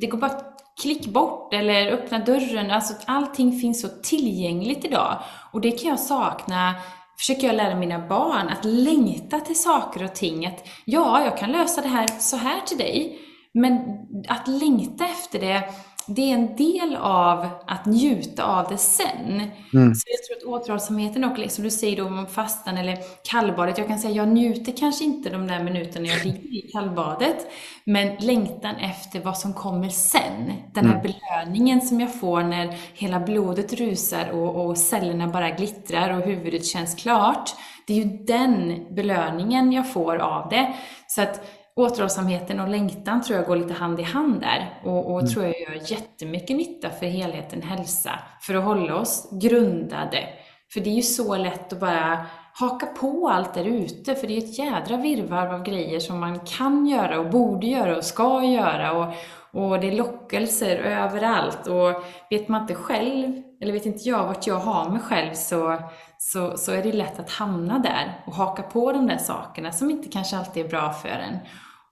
Det 0.00 0.06
går 0.06 0.18
bara 0.18 0.30
att 0.30 0.56
klick 0.82 1.06
bort 1.06 1.54
eller 1.54 1.92
öppna 1.92 2.18
dörren. 2.18 2.70
Alltså 2.70 2.94
allting 3.06 3.60
finns 3.60 3.80
så 3.80 3.88
tillgängligt 4.02 4.84
idag. 4.84 5.22
Och 5.52 5.60
det 5.60 5.70
kan 5.70 5.90
jag 5.90 6.00
sakna 6.00 6.74
försöker 7.18 7.46
jag 7.46 7.56
lära 7.56 7.74
mina 7.74 8.08
barn 8.08 8.48
att 8.48 8.64
längta 8.64 9.40
till 9.40 9.60
saker 9.62 10.04
och 10.04 10.14
ting. 10.14 10.46
Att 10.46 10.68
ja, 10.84 11.24
jag 11.24 11.38
kan 11.38 11.52
lösa 11.52 11.80
det 11.80 11.88
här 11.88 12.06
så 12.06 12.36
här 12.36 12.60
till 12.60 12.78
dig. 12.78 13.18
Men 13.54 13.80
att 14.28 14.48
längta 14.48 15.04
efter 15.04 15.40
det 15.40 15.62
det 16.08 16.30
är 16.30 16.34
en 16.34 16.56
del 16.56 16.96
av 16.96 17.48
att 17.66 17.86
njuta 17.86 18.44
av 18.44 18.68
det 18.68 18.78
sen. 18.78 19.50
Mm. 19.72 19.94
Så 19.94 20.04
jag 20.06 20.42
tror 20.42 20.54
att 20.54 20.62
återhållsamheten 20.62 21.24
och 21.24 21.38
liksom 21.38 21.64
du 21.64 21.70
säger 21.70 21.96
då 21.96 22.06
om 22.06 22.26
fastan 22.26 22.76
eller 22.76 22.98
kallbadet, 23.30 23.78
jag 23.78 23.88
kan 23.88 23.98
säga 23.98 24.14
jag 24.14 24.28
njuter 24.28 24.72
kanske 24.76 25.04
inte 25.04 25.30
de 25.30 25.46
där 25.46 25.62
minuterna 25.62 26.06
jag 26.06 26.24
ligger 26.24 26.66
i 26.66 26.70
kallbadet, 26.72 27.46
men 27.84 28.16
längtan 28.16 28.76
efter 28.76 29.20
vad 29.20 29.38
som 29.38 29.52
kommer 29.52 29.88
sen, 29.88 30.52
den 30.74 30.86
här 30.86 31.00
mm. 31.00 31.02
belöningen 31.02 31.80
som 31.80 32.00
jag 32.00 32.20
får 32.20 32.42
när 32.42 32.76
hela 32.94 33.20
blodet 33.20 33.72
rusar 33.72 34.30
och, 34.30 34.66
och 34.66 34.78
cellerna 34.78 35.28
bara 35.28 35.50
glittrar 35.50 36.18
och 36.18 36.26
huvudet 36.26 36.66
känns 36.66 36.94
klart, 36.94 37.50
det 37.86 37.92
är 37.92 38.04
ju 38.04 38.24
den 38.24 38.84
belöningen 38.94 39.72
jag 39.72 39.92
får 39.92 40.16
av 40.16 40.48
det. 40.48 40.74
Så 41.06 41.22
att 41.22 41.46
återhållsamheten 41.76 42.60
och 42.60 42.68
längtan 42.68 43.22
tror 43.22 43.38
jag 43.38 43.46
går 43.46 43.56
lite 43.56 43.74
hand 43.74 44.00
i 44.00 44.02
hand 44.02 44.40
där 44.40 44.80
och, 44.84 45.12
och 45.12 45.20
mm. 45.20 45.32
tror 45.32 45.44
jag 45.44 45.60
gör 45.60 45.90
jättemycket 45.90 46.56
nytta 46.56 46.90
för 46.90 47.06
helheten 47.06 47.62
hälsa, 47.62 48.10
för 48.40 48.54
att 48.54 48.64
hålla 48.64 48.96
oss 48.96 49.28
grundade. 49.32 50.28
För 50.72 50.80
det 50.80 50.90
är 50.90 50.94
ju 50.94 51.02
så 51.02 51.36
lätt 51.36 51.72
att 51.72 51.80
bara 51.80 52.26
haka 52.52 52.86
på 52.86 53.28
allt 53.28 53.54
där 53.54 53.64
ute, 53.64 54.14
för 54.14 54.26
det 54.26 54.36
är 54.36 54.38
ett 54.38 54.58
jädra 54.58 54.96
virrvarr 54.96 55.54
av 55.54 55.62
grejer 55.62 56.00
som 56.00 56.20
man 56.20 56.38
kan 56.38 56.86
göra 56.86 57.20
och 57.20 57.30
borde 57.30 57.66
göra 57.66 57.96
och 57.96 58.04
ska 58.04 58.44
göra 58.44 58.92
och, 58.92 59.14
och 59.50 59.80
det 59.80 59.88
är 59.88 59.96
lockelser 59.96 60.76
överallt 60.76 61.66
och 61.66 62.04
vet 62.30 62.48
man 62.48 62.60
inte 62.60 62.74
själv, 62.74 63.42
eller 63.60 63.72
vet 63.72 63.86
inte 63.86 64.08
jag 64.08 64.26
vart 64.26 64.46
jag 64.46 64.58
har 64.58 64.90
mig 64.90 65.00
själv 65.00 65.34
så, 65.34 65.78
så, 66.18 66.56
så 66.56 66.72
är 66.72 66.82
det 66.82 66.92
lätt 66.92 67.20
att 67.20 67.30
hamna 67.30 67.78
där 67.78 68.22
och 68.26 68.34
haka 68.34 68.62
på 68.62 68.92
de 68.92 69.06
där 69.06 69.18
sakerna 69.18 69.72
som 69.72 69.90
inte 69.90 70.08
kanske 70.08 70.36
alltid 70.36 70.64
är 70.64 70.68
bra 70.68 70.92
för 70.92 71.08
en 71.08 71.38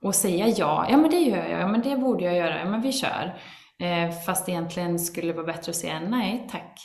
och 0.05 0.15
säga 0.15 0.49
ja, 0.49 0.87
ja 0.91 0.97
men 0.97 1.11
det 1.11 1.19
gör 1.19 1.49
jag, 1.49 1.61
ja 1.61 1.67
men 1.69 1.83
det 1.83 1.97
borde 1.97 2.25
jag 2.25 2.37
göra, 2.37 2.59
ja 2.59 2.65
men 2.65 2.83
vi 2.83 2.93
kör. 2.93 3.41
Eh, 3.79 4.11
fast 4.27 4.49
egentligen 4.49 4.99
skulle 4.99 5.27
det 5.27 5.33
vara 5.33 5.47
bättre 5.47 5.71
att 5.71 5.77
säga 5.77 6.01
nej 6.01 6.49
tack, 6.51 6.81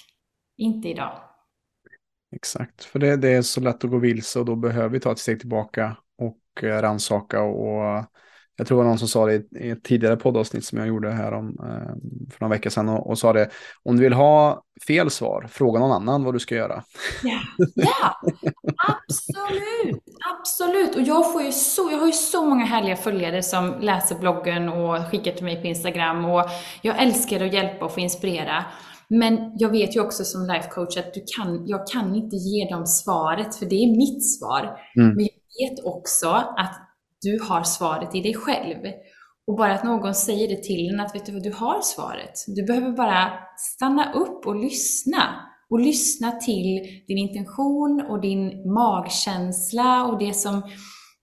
inte 0.57 0.89
idag. 0.89 1.11
Exakt, 2.35 2.83
för 2.83 2.99
det, 2.99 3.15
det 3.15 3.29
är 3.29 3.41
så 3.41 3.61
lätt 3.61 3.83
att 3.83 3.91
gå 3.91 3.97
vilse 3.97 4.39
och 4.39 4.45
då 4.45 4.55
behöver 4.55 4.89
vi 4.89 4.99
ta 4.99 5.11
ett 5.11 5.19
steg 5.19 5.39
tillbaka 5.39 5.97
och 6.17 6.63
eh, 6.63 6.81
ransaka 6.81 7.41
och 7.41 8.05
jag 8.59 8.67
tror 8.67 8.77
det 8.77 8.83
var 8.83 8.89
någon 8.89 8.99
som 8.99 9.07
sa 9.07 9.25
det 9.25 9.43
i 9.59 9.69
ett 9.69 9.83
tidigare 9.83 10.17
poddavsnitt 10.17 10.65
som 10.65 10.77
jag 10.77 10.87
gjorde 10.87 11.11
här 11.11 11.33
om, 11.33 11.47
eh, 11.59 11.93
för 12.31 12.41
några 12.41 12.55
veckor 12.55 12.69
sedan 12.69 12.89
och, 12.89 13.09
och, 13.09 13.19
sa 13.19 13.33
det, 13.33 13.49
om 13.83 13.95
du 13.97 14.03
vill 14.03 14.13
ha 14.13 14.63
fel 14.87 15.09
svar, 15.09 15.47
fråga 15.51 15.79
någon 15.79 15.91
annan 15.91 16.23
vad 16.23 16.35
du 16.35 16.39
ska 16.39 16.55
göra. 16.55 16.83
Ja, 17.23 17.39
ja 17.75 18.15
absolut, 18.87 20.03
absolut. 20.39 20.95
Och 20.95 21.01
jag, 21.01 21.33
får 21.33 21.41
ju 21.41 21.51
så, 21.51 21.89
jag 21.91 21.99
har 21.99 22.05
ju 22.05 22.11
så 22.11 22.45
många 22.45 22.65
härliga 22.65 22.95
följare 22.95 23.43
som 23.43 23.75
läser 23.81 24.15
bloggen 24.15 24.69
och 24.69 25.05
skickar 25.11 25.31
till 25.31 25.45
mig 25.45 25.61
på 25.61 25.67
Instagram 25.67 26.25
och 26.25 26.45
jag 26.81 27.01
älskar 27.01 27.45
att 27.45 27.53
hjälpa 27.53 27.85
och 27.85 27.93
få 27.93 27.99
inspirera. 27.99 28.65
Men 29.07 29.51
jag 29.57 29.69
vet 29.69 29.95
ju 29.95 30.01
också 30.01 30.23
som 30.23 30.45
life 30.45 30.69
coach 30.69 30.97
att 30.97 31.13
du 31.13 31.23
kan, 31.37 31.67
jag 31.67 31.87
kan 31.87 32.15
inte 32.15 32.35
ge 32.35 32.69
dem 32.69 32.85
svaret, 32.85 33.55
för 33.55 33.65
det 33.65 33.75
är 33.75 33.97
mitt 33.97 34.37
svar. 34.37 34.77
Mm. 34.95 35.15
Men 35.15 35.25
jag 35.25 35.69
vet 35.69 35.85
också 35.85 36.29
att 36.57 36.88
du 37.21 37.39
har 37.41 37.63
svaret 37.63 38.15
i 38.15 38.21
dig 38.21 38.33
själv. 38.33 38.77
Och 39.47 39.57
bara 39.57 39.73
att 39.73 39.83
någon 39.83 40.15
säger 40.15 40.47
det 40.47 40.63
till 40.63 40.89
en 40.93 40.99
att 40.99 41.15
vet 41.15 41.25
du 41.25 41.31
vad, 41.31 41.43
du 41.43 41.53
har 41.53 41.81
svaret. 41.81 42.33
Du 42.47 42.65
behöver 42.65 42.91
bara 42.91 43.31
stanna 43.57 44.13
upp 44.13 44.47
och 44.47 44.55
lyssna. 44.55 45.45
Och 45.71 45.79
lyssna 45.79 46.31
till 46.31 47.03
din 47.07 47.17
intention 47.17 48.05
och 48.09 48.21
din 48.21 48.73
magkänsla 48.73 50.05
och 50.05 50.19
det 50.19 50.33
som 50.33 50.63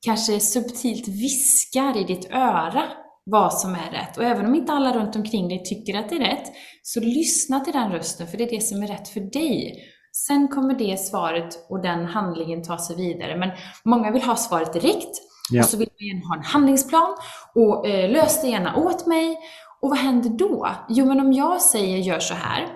kanske 0.07 0.41
subtilt 0.41 1.09
viskar 1.09 1.97
i 1.97 2.05
ditt 2.05 2.31
öra 2.31 2.83
vad 3.31 3.55
som 3.55 3.75
är 3.75 3.91
rätt. 3.91 4.17
Och 4.17 4.25
även 4.25 4.47
om 4.47 4.55
inte 4.55 4.73
alla 4.73 4.99
runt 4.99 5.17
omkring 5.17 5.49
dig 5.49 5.63
tycker 5.65 5.99
att 5.99 6.09
det 6.09 6.17
är 6.17 6.21
rätt, 6.21 6.53
så 6.83 7.01
lyssna 7.01 7.61
till 7.61 7.73
den 7.73 7.93
rösten, 7.93 8.27
för 8.27 8.39
det 8.39 8.45
är 8.45 8.51
det 8.51 8.61
som 8.61 8.83
är 8.83 8.87
rätt 8.87 9.09
för 9.09 9.21
dig. 9.21 9.75
Sen 10.27 10.49
kommer 10.49 10.75
det 10.75 11.01
svaret 11.01 11.67
och 11.71 11.83
den 11.83 12.05
handlingen 12.05 12.63
ta 12.63 12.79
sig 12.79 12.97
vidare. 12.97 13.37
Men 13.39 13.51
många 13.85 14.11
vill 14.11 14.23
ha 14.23 14.37
svaret 14.37 14.73
direkt 14.73 15.26
Ja. 15.51 15.63
Och 15.63 15.69
så 15.69 15.77
vill 15.77 15.89
man 15.99 16.29
ha 16.29 16.37
en 16.37 16.45
handlingsplan 16.45 17.17
och 17.55 17.89
eh, 17.89 18.11
lös 18.11 18.43
det 18.43 18.49
gärna 18.49 18.77
åt 18.77 19.07
mig. 19.07 19.39
Och 19.83 19.91
vad 19.91 19.99
händer 19.99 20.31
då? 20.31 20.69
Jo, 20.89 21.07
men 21.07 21.21
om 21.21 21.33
jag 21.33 21.63
säger 21.63 21.97
gör 21.97 22.19
så 22.19 22.35
här 22.35 22.67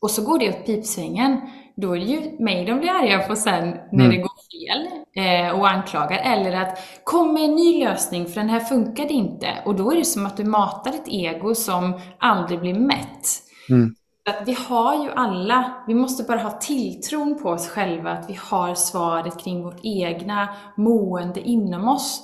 och 0.00 0.10
så 0.10 0.22
går 0.22 0.38
det 0.38 0.48
åt 0.48 0.66
pipsvängen, 0.66 1.40
då 1.76 1.96
är 1.96 1.98
det 1.98 2.04
ju 2.04 2.44
mig 2.44 2.64
de 2.64 2.80
blir 2.80 2.90
arga 2.90 3.18
på 3.18 3.36
sen 3.36 3.68
när 3.92 4.04
mm. 4.04 4.10
det 4.10 4.16
går 4.16 4.30
fel 4.52 4.88
eh, 5.16 5.60
och 5.60 5.68
anklagar. 5.70 6.18
Eller 6.18 6.52
att 6.52 6.78
kom 7.04 7.34
med 7.34 7.44
en 7.44 7.54
ny 7.54 7.84
lösning 7.84 8.26
för 8.26 8.40
den 8.40 8.50
här 8.50 8.60
funkade 8.60 9.12
inte. 9.12 9.48
Och 9.64 9.74
då 9.74 9.92
är 9.92 9.96
det 9.96 10.04
som 10.04 10.26
att 10.26 10.36
du 10.36 10.44
matar 10.44 10.90
ett 10.90 11.08
ego 11.08 11.54
som 11.54 12.00
aldrig 12.18 12.60
blir 12.60 12.74
mätt. 12.74 13.42
Mm 13.70 13.94
att 14.28 14.48
vi 14.48 14.52
har 14.52 15.04
ju 15.04 15.10
alla, 15.10 15.84
vi 15.86 15.94
måste 15.94 16.22
bara 16.22 16.38
ha 16.38 16.50
tilltron 16.50 17.38
på 17.42 17.48
oss 17.48 17.68
själva 17.68 18.10
att 18.10 18.30
vi 18.30 18.38
har 18.40 18.74
svaret 18.74 19.38
kring 19.38 19.62
vårt 19.62 19.80
egna 19.82 20.48
mående 20.76 21.40
inom 21.40 21.88
oss. 21.88 22.22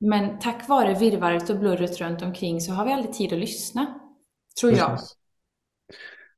Men 0.00 0.38
tack 0.38 0.68
vare 0.68 0.94
virrvarret 0.94 1.50
och 1.50 1.58
blurret 1.58 2.00
runt 2.00 2.22
omkring 2.22 2.60
så 2.60 2.72
har 2.72 2.84
vi 2.84 2.92
aldrig 2.92 3.14
tid 3.14 3.32
att 3.32 3.38
lyssna. 3.38 3.86
Tror 4.60 4.70
Precis. 4.70 5.16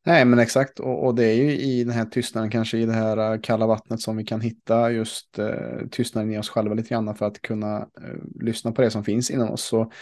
Nej, 0.06 0.24
men 0.24 0.38
exakt. 0.38 0.80
Och, 0.80 1.06
och, 1.06 1.14
det 1.14 1.24
är 1.24 1.34
ju 1.34 1.50
i 1.50 1.84
den 1.84 1.92
här 1.92 2.04
tystnaden, 2.04 2.50
kanske 2.50 2.78
i 2.78 2.86
det 2.86 2.92
här 2.92 3.32
eh, 3.32 3.40
kalla 3.40 3.66
vattnet 3.66 4.00
som 4.00 4.16
vi 4.16 4.24
kan 4.24 4.40
hitta 4.40 4.90
just 4.90 5.38
eh, 5.38 5.86
tystnaden 5.90 6.32
i 6.32 6.38
oss 6.38 6.48
själva 6.48 6.74
lite 6.74 6.88
grann 6.88 7.14
för 7.14 7.26
att 7.26 7.42
kunna 7.42 7.76
eh, 7.78 8.40
lyssna 8.40 8.72
på 8.72 8.82
det 8.82 8.90
som 8.90 9.04
finns 9.04 9.30
inom 9.30 9.50
oss. 9.50 9.62
Så 9.62 9.92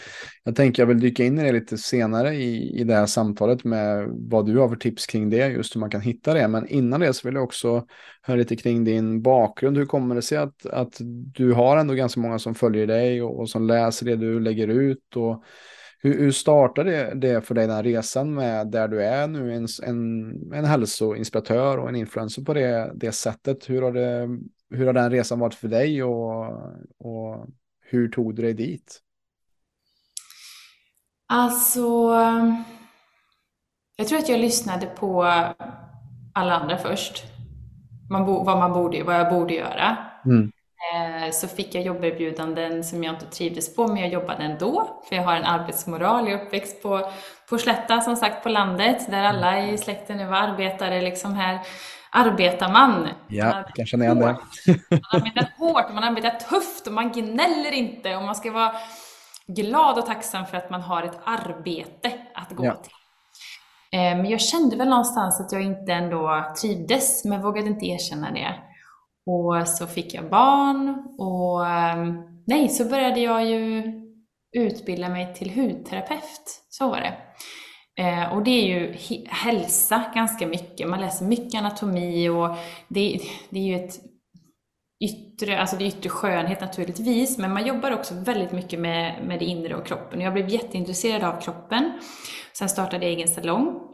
jag 0.43 0.55
tänker 0.55 0.81
jag 0.81 0.87
vill 0.87 0.99
dyka 0.99 1.23
in 1.23 1.39
i 1.39 1.43
det 1.43 1.51
lite 1.51 1.77
senare 1.77 2.35
i, 2.35 2.79
i 2.79 2.83
det 2.83 2.93
här 2.93 3.05
samtalet 3.05 3.63
med 3.63 4.07
vad 4.09 4.45
du 4.45 4.57
har 4.57 4.69
för 4.69 4.75
tips 4.75 5.05
kring 5.05 5.29
det, 5.29 5.47
just 5.47 5.75
hur 5.75 5.79
man 5.79 5.91
kan 5.91 6.01
hitta 6.01 6.33
det. 6.33 6.47
Men 6.47 6.67
innan 6.67 6.99
det 6.99 7.13
så 7.13 7.27
vill 7.27 7.35
jag 7.35 7.43
också 7.43 7.85
höra 8.21 8.37
lite 8.37 8.55
kring 8.55 8.83
din 8.83 9.21
bakgrund. 9.21 9.77
Hur 9.77 9.85
kommer 9.85 10.15
det 10.15 10.21
sig 10.21 10.37
att, 10.37 10.65
att 10.65 10.97
du 11.33 11.53
har 11.53 11.77
ändå 11.77 11.93
ganska 11.93 12.19
många 12.19 12.39
som 12.39 12.55
följer 12.55 12.87
dig 12.87 13.21
och, 13.21 13.39
och 13.39 13.49
som 13.49 13.67
läser 13.67 14.05
det 14.05 14.15
du 14.15 14.39
lägger 14.39 14.67
ut? 14.67 15.15
och 15.15 15.43
hur, 15.99 16.19
hur 16.19 16.31
startade 16.31 17.13
det 17.15 17.41
för 17.41 17.55
dig 17.55 17.67
den 17.67 17.83
resan 17.83 18.33
med 18.33 18.67
där 18.67 18.87
du 18.87 19.03
är 19.03 19.27
nu, 19.27 19.53
en, 19.53 19.67
en, 19.83 20.53
en 20.53 20.65
hälsoinspiratör 20.65 21.77
och 21.77 21.89
en 21.89 21.95
influencer 21.95 22.41
på 22.41 22.53
det, 22.53 22.91
det 22.95 23.11
sättet? 23.11 23.69
Hur 23.69 23.81
har, 23.81 23.91
det, 23.91 24.39
hur 24.69 24.85
har 24.85 24.93
den 24.93 25.11
resan 25.11 25.39
varit 25.39 25.53
för 25.53 25.67
dig 25.67 26.03
och, 26.03 26.45
och 26.97 27.45
hur 27.81 28.07
tog 28.07 28.35
du 28.35 28.41
dig 28.41 28.53
dit? 28.53 29.01
Alltså, 31.29 32.13
jag 33.95 34.07
tror 34.07 34.19
att 34.19 34.29
jag 34.29 34.39
lyssnade 34.39 34.85
på 34.85 35.23
alla 36.33 36.59
andra 36.59 36.77
först. 36.77 37.23
Man 38.09 38.25
bo, 38.25 38.43
vad, 38.43 38.57
man 38.57 38.73
borde, 38.73 39.03
vad 39.03 39.15
jag 39.15 39.33
borde 39.33 39.53
göra. 39.53 39.97
Mm. 40.25 40.51
Eh, 40.93 41.31
så 41.31 41.47
fick 41.47 41.75
jag 41.75 41.83
jobberbjudanden 41.83 42.83
som 42.83 43.03
jag 43.03 43.15
inte 43.15 43.25
trivdes 43.25 43.75
på, 43.75 43.87
men 43.87 43.97
jag 43.97 44.09
jobbade 44.09 44.43
ändå. 44.43 45.01
För 45.09 45.15
jag 45.15 45.23
har 45.23 45.35
en 45.35 45.43
arbetsmoral, 45.43 46.29
jag 46.29 46.41
är 46.41 46.45
uppväxt 46.45 46.83
på, 46.83 47.11
på 47.49 47.57
Slätta, 47.57 48.01
som 48.01 48.15
sagt, 48.15 48.43
på 48.43 48.49
landet, 48.49 49.11
där 49.11 49.23
alla 49.23 49.67
i 49.67 49.77
släkten 49.77 50.17
nu 50.17 50.25
var 50.25 50.37
arbetare. 50.37 51.01
Liksom 51.01 51.33
här 51.33 51.59
arbetar 52.11 52.71
man. 52.71 53.07
Ja, 53.27 53.63
kan 53.75 53.85
känna 53.85 54.05
igen 54.05 54.19
det. 54.19 54.25
Man 54.25 55.01
arbetar 55.11 55.53
hårt, 55.57 55.93
man 55.93 56.03
arbetar 56.03 56.31
tufft 56.31 56.87
och 56.87 56.93
man 56.93 57.11
gnäller 57.11 57.71
inte 57.71 58.15
och 58.15 58.23
man 58.23 58.35
ska 58.35 58.51
vara 58.51 58.71
glad 59.47 59.97
och 59.97 60.05
tacksam 60.05 60.45
för 60.45 60.57
att 60.57 60.69
man 60.69 60.81
har 60.81 61.03
ett 61.03 61.19
arbete 61.23 62.13
att 62.33 62.55
gå 62.55 62.65
ja. 62.65 62.75
till. 62.75 62.91
Eh, 63.91 63.99
men 63.99 64.25
jag 64.25 64.41
kände 64.41 64.75
väl 64.75 64.89
någonstans 64.89 65.41
att 65.41 65.51
jag 65.51 65.61
inte 65.61 65.93
ändå 65.93 66.53
trivdes, 66.61 67.25
men 67.25 67.41
vågade 67.41 67.67
inte 67.67 67.85
erkänna 67.85 68.31
det. 68.31 68.55
Och 69.27 69.67
så 69.67 69.87
fick 69.87 70.13
jag 70.13 70.29
barn 70.29 71.03
och 71.17 71.67
ehm, 71.67 72.17
nej, 72.47 72.69
så 72.69 72.85
började 72.85 73.19
jag 73.19 73.45
ju 73.45 73.83
utbilda 74.57 75.09
mig 75.09 75.33
till 75.33 75.49
hudterapeut. 75.49 76.65
Så 76.69 76.89
var 76.89 77.01
det. 77.01 77.17
Eh, 78.03 78.33
och 78.33 78.43
det 78.43 78.51
är 78.51 78.65
ju 78.65 78.95
hälsa 79.29 80.03
ganska 80.15 80.47
mycket. 80.47 80.89
Man 80.89 81.01
läser 81.01 81.25
mycket 81.25 81.59
anatomi 81.59 82.29
och 82.29 82.49
det, 82.87 83.19
det 83.49 83.59
är 83.59 83.63
ju 83.63 83.85
ett 83.85 83.99
yttre, 85.03 85.59
alltså 85.59 85.75
det 85.75 85.83
är 85.83 85.87
yttre 85.87 86.09
skönhet 86.09 86.61
naturligtvis, 86.61 87.37
men 87.37 87.53
man 87.53 87.67
jobbar 87.67 87.91
också 87.91 88.13
väldigt 88.15 88.51
mycket 88.51 88.79
med, 88.79 89.23
med 89.23 89.39
det 89.39 89.45
inre 89.45 89.75
och 89.75 89.85
kroppen. 89.85 90.21
Jag 90.21 90.33
blev 90.33 90.49
jätteintresserad 90.49 91.23
av 91.23 91.41
kroppen. 91.41 91.99
Sen 92.53 92.69
startade 92.69 93.05
jag 93.05 93.13
egen 93.13 93.27
salong 93.27 93.87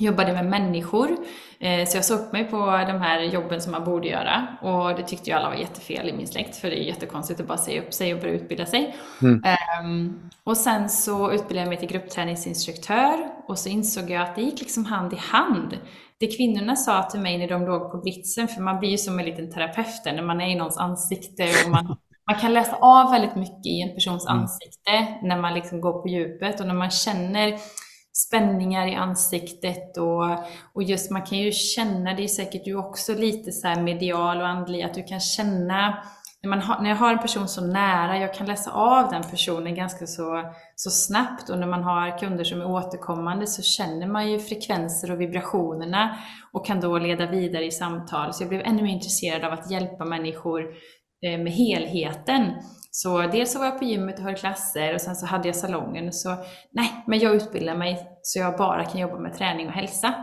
jobbade 0.00 0.32
med 0.32 0.46
människor. 0.46 1.16
Eh, 1.64 1.86
så 1.86 1.96
jag 1.96 2.04
sa 2.04 2.14
upp 2.14 2.32
mig 2.32 2.44
på 2.44 2.56
de 2.56 3.00
här 3.00 3.20
jobben 3.20 3.60
som 3.60 3.72
man 3.72 3.84
borde 3.84 4.08
göra 4.08 4.46
och 4.62 4.96
det 4.96 5.02
tyckte 5.02 5.30
ju 5.30 5.36
alla 5.36 5.48
var 5.48 5.56
jättefel 5.56 6.08
i 6.08 6.12
min 6.12 6.26
släkt 6.26 6.56
för 6.56 6.70
det 6.70 6.84
är 6.84 6.84
jättekonstigt 6.84 7.40
att 7.40 7.46
bara 7.46 7.58
säga 7.58 7.82
upp 7.82 7.94
sig 7.94 8.14
och 8.14 8.20
börja 8.20 8.34
utbilda 8.34 8.66
sig. 8.66 8.96
Mm. 9.22 9.42
Um, 9.84 10.30
och 10.44 10.56
sen 10.56 10.88
så 10.88 11.32
utbildade 11.32 11.60
jag 11.60 11.68
mig 11.68 11.78
till 11.78 11.88
gruppträningsinstruktör 11.88 13.30
och 13.48 13.58
så 13.58 13.68
insåg 13.68 14.10
jag 14.10 14.22
att 14.22 14.34
det 14.34 14.42
gick 14.42 14.60
liksom 14.60 14.84
hand 14.84 15.12
i 15.12 15.16
hand. 15.16 15.78
Det 16.20 16.36
kvinnorna 16.36 16.76
sa 16.76 17.02
till 17.02 17.20
mig 17.20 17.38
när 17.38 17.48
de 17.48 17.66
låg 17.66 17.92
på 17.92 17.98
blitzen, 17.98 18.48
för 18.48 18.62
man 18.62 18.78
blir 18.78 18.90
ju 18.90 18.98
som 18.98 19.18
en 19.18 19.24
liten 19.24 19.52
terapeut 19.52 20.04
när 20.04 20.22
man 20.22 20.40
är 20.40 20.48
i 20.48 20.54
någons 20.54 20.78
ansikte 20.78 21.44
och 21.64 21.70
man, 21.70 21.86
man 22.30 22.40
kan 22.40 22.54
läsa 22.54 22.76
av 22.76 23.10
väldigt 23.10 23.36
mycket 23.36 23.66
i 23.66 23.80
en 23.80 23.94
persons 23.94 24.26
mm. 24.28 24.40
ansikte 24.40 25.06
när 25.22 25.40
man 25.40 25.54
liksom 25.54 25.80
går 25.80 26.02
på 26.02 26.08
djupet 26.08 26.60
och 26.60 26.66
när 26.66 26.74
man 26.74 26.90
känner 26.90 27.58
spänningar 28.16 28.86
i 28.86 28.94
ansiktet 28.94 29.96
och, 29.96 30.24
och 30.72 30.82
just 30.82 31.10
man 31.10 31.22
kan 31.22 31.38
ju 31.38 31.52
känna, 31.52 32.14
det 32.14 32.24
är 32.24 32.28
säkert 32.28 32.64
du 32.64 32.74
också 32.74 33.14
lite 33.14 33.52
så 33.52 33.66
här 33.66 33.82
medial 33.82 34.40
och 34.40 34.48
andlig, 34.48 34.82
att 34.82 34.94
du 34.94 35.02
kan 35.02 35.20
känna 35.20 36.04
när, 36.44 36.50
man 36.50 36.60
har, 36.60 36.82
när 36.82 36.90
jag 36.90 36.96
har 36.96 37.12
en 37.12 37.18
person 37.18 37.48
så 37.48 37.66
nära, 37.66 38.18
jag 38.18 38.34
kan 38.34 38.46
läsa 38.46 38.70
av 38.70 39.10
den 39.10 39.22
personen 39.22 39.74
ganska 39.74 40.06
så, 40.06 40.52
så 40.76 40.90
snabbt 40.90 41.50
och 41.50 41.58
när 41.58 41.66
man 41.66 41.82
har 41.82 42.18
kunder 42.18 42.44
som 42.44 42.60
är 42.60 42.70
återkommande 42.70 43.46
så 43.46 43.62
känner 43.62 44.06
man 44.06 44.30
ju 44.30 44.38
frekvenser 44.38 45.10
och 45.10 45.20
vibrationerna 45.20 46.18
och 46.52 46.66
kan 46.66 46.80
då 46.80 46.98
leda 46.98 47.30
vidare 47.30 47.64
i 47.64 47.70
samtal. 47.70 48.34
Så 48.34 48.42
jag 48.42 48.48
blev 48.48 48.60
ännu 48.60 48.82
mer 48.82 48.92
intresserad 48.92 49.44
av 49.44 49.52
att 49.52 49.70
hjälpa 49.70 50.04
människor 50.04 50.62
eh, 51.26 51.38
med 51.38 51.52
helheten. 51.52 52.42
Så 52.96 53.22
dels 53.22 53.52
så 53.52 53.58
var 53.58 53.66
jag 53.66 53.78
på 53.78 53.84
gymmet 53.84 54.18
och 54.18 54.24
höll 54.24 54.34
klasser 54.34 54.94
och 54.94 55.00
sen 55.00 55.16
så 55.16 55.26
hade 55.26 55.48
jag 55.48 55.56
salongen. 55.56 56.12
Så 56.12 56.36
nej, 56.70 57.04
men 57.06 57.18
jag 57.18 57.34
utbildar 57.34 57.74
mig 57.74 58.08
så 58.22 58.38
jag 58.38 58.56
bara 58.56 58.84
kan 58.84 59.00
jobba 59.00 59.18
med 59.18 59.34
träning 59.34 59.66
och 59.66 59.72
hälsa. 59.72 60.14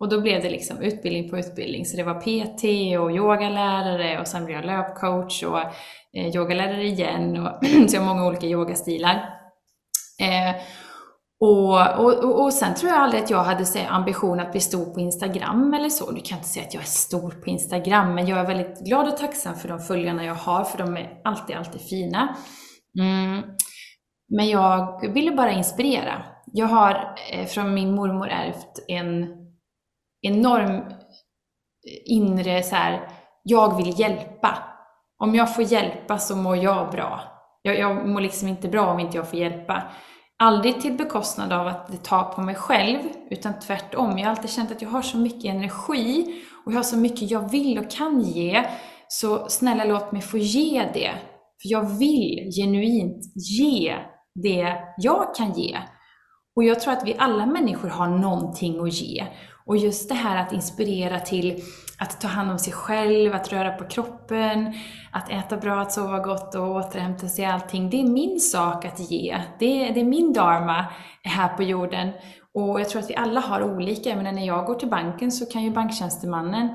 Och 0.00 0.08
då 0.08 0.20
blev 0.20 0.42
det 0.42 0.50
liksom 0.50 0.78
utbildning 0.78 1.30
på 1.30 1.38
utbildning. 1.38 1.86
Så 1.86 1.96
det 1.96 2.02
var 2.02 2.14
PT 2.14 2.64
och 3.00 3.10
yogalärare 3.10 4.20
och 4.20 4.28
sen 4.28 4.44
blev 4.44 4.56
jag 4.56 4.66
löpcoach 4.66 5.42
och 5.42 5.60
eh, 6.16 6.36
yogalärare 6.36 6.86
igen. 6.86 7.46
Och 7.46 7.66
så 7.88 7.96
jag 7.96 8.00
har 8.02 8.14
många 8.14 8.26
olika 8.26 8.46
yogastilar. 8.46 9.14
Eh, 10.20 10.56
och, 11.40 11.98
och, 11.98 12.42
och 12.42 12.52
sen 12.52 12.74
tror 12.74 12.92
jag 12.92 13.00
aldrig 13.00 13.22
att 13.22 13.30
jag 13.30 13.44
hade 13.44 13.64
så, 13.64 13.78
ambition 13.88 14.40
att 14.40 14.52
bli 14.52 14.60
stor 14.60 14.94
på 14.94 15.00
Instagram 15.00 15.74
eller 15.74 15.88
så. 15.88 16.10
Du 16.10 16.20
kan 16.20 16.38
inte 16.38 16.48
säga 16.48 16.66
att 16.66 16.74
jag 16.74 16.82
är 16.82 16.86
stor 16.86 17.30
på 17.30 17.50
Instagram, 17.50 18.14
men 18.14 18.26
jag 18.26 18.38
är 18.38 18.46
väldigt 18.46 18.80
glad 18.80 19.08
och 19.08 19.16
tacksam 19.16 19.54
för 19.54 19.68
de 19.68 19.78
följarna 19.78 20.24
jag 20.24 20.34
har, 20.34 20.64
för 20.64 20.78
de 20.78 20.96
är 20.96 21.20
alltid, 21.24 21.56
alltid 21.56 21.80
fina. 21.80 22.36
Mm. 22.98 23.42
Men 24.28 24.48
jag 24.48 25.08
ville 25.12 25.30
bara 25.30 25.50
inspirera. 25.50 26.22
Jag 26.52 26.66
har 26.66 27.16
eh, 27.32 27.46
från 27.46 27.74
min 27.74 27.94
mormor 27.94 28.28
ärvt 28.28 28.84
en 28.88 29.26
enorm 30.22 30.70
eh, 30.70 30.92
inre 32.04 32.62
så 32.62 32.76
här, 32.76 33.08
jag 33.42 33.76
vill 33.76 34.00
hjälpa. 34.00 34.58
Om 35.18 35.34
jag 35.34 35.54
får 35.54 35.64
hjälpa 35.64 36.18
så 36.18 36.36
mår 36.36 36.56
jag 36.56 36.90
bra. 36.90 37.20
Jag, 37.62 37.78
jag 37.78 38.08
mår 38.08 38.20
liksom 38.20 38.48
inte 38.48 38.68
bra 38.68 38.92
om 38.92 39.00
inte 39.00 39.16
jag 39.16 39.28
får 39.28 39.38
hjälpa. 39.38 39.82
Aldrig 40.42 40.80
till 40.80 40.92
bekostnad 40.92 41.52
av 41.52 41.66
att 41.66 41.92
det 41.92 42.04
tar 42.04 42.24
på 42.24 42.40
mig 42.40 42.54
själv, 42.54 42.98
utan 43.30 43.60
tvärtom. 43.60 44.18
Jag 44.18 44.24
har 44.26 44.30
alltid 44.30 44.50
känt 44.50 44.72
att 44.72 44.82
jag 44.82 44.88
har 44.88 45.02
så 45.02 45.16
mycket 45.16 45.44
energi 45.44 46.42
och 46.66 46.72
jag 46.72 46.78
har 46.78 46.82
så 46.82 46.96
mycket 46.96 47.30
jag 47.30 47.50
vill 47.50 47.78
och 47.78 47.90
kan 47.90 48.20
ge. 48.20 48.64
Så 49.08 49.48
snälla 49.48 49.84
låt 49.84 50.12
mig 50.12 50.22
få 50.22 50.38
ge 50.38 50.90
det. 50.94 51.10
För 51.62 51.68
jag 51.68 51.98
vill 51.98 52.50
genuint 52.56 53.24
ge 53.34 53.94
det 54.34 54.76
jag 54.98 55.34
kan 55.34 55.52
ge. 55.52 55.78
Och 56.56 56.64
jag 56.64 56.80
tror 56.80 56.92
att 56.92 57.06
vi 57.06 57.16
alla 57.18 57.46
människor 57.46 57.88
har 57.88 58.08
någonting 58.08 58.80
att 58.80 58.92
ge. 58.92 59.26
Och 59.66 59.76
just 59.76 60.08
det 60.08 60.14
här 60.14 60.36
att 60.36 60.52
inspirera 60.52 61.20
till 61.20 61.62
att 62.00 62.20
ta 62.20 62.28
hand 62.28 62.50
om 62.50 62.58
sig 62.58 62.72
själv, 62.72 63.34
att 63.34 63.52
röra 63.52 63.70
på 63.70 63.84
kroppen, 63.84 64.74
att 65.12 65.30
äta 65.30 65.56
bra, 65.56 65.80
att 65.80 65.92
sova 65.92 66.18
gott 66.18 66.54
och 66.54 66.68
återhämta 66.76 67.28
sig 67.28 67.44
allting. 67.44 67.90
Det 67.90 68.00
är 68.00 68.04
min 68.04 68.40
sak 68.40 68.84
att 68.84 69.10
ge. 69.10 69.42
Det 69.58 69.88
är, 69.88 69.94
det 69.94 70.00
är 70.00 70.04
min 70.04 70.32
dharma 70.32 70.86
här 71.24 71.56
på 71.56 71.62
jorden. 71.62 72.10
Och 72.54 72.80
jag 72.80 72.88
tror 72.88 73.02
att 73.02 73.10
vi 73.10 73.16
alla 73.16 73.40
har 73.40 73.62
olika. 73.62 74.16
Men 74.16 74.34
när 74.34 74.46
jag 74.46 74.66
går 74.66 74.74
till 74.74 74.88
banken 74.88 75.32
så 75.32 75.46
kan 75.46 75.62
ju 75.62 75.70
banktjänstemannen 75.70 76.68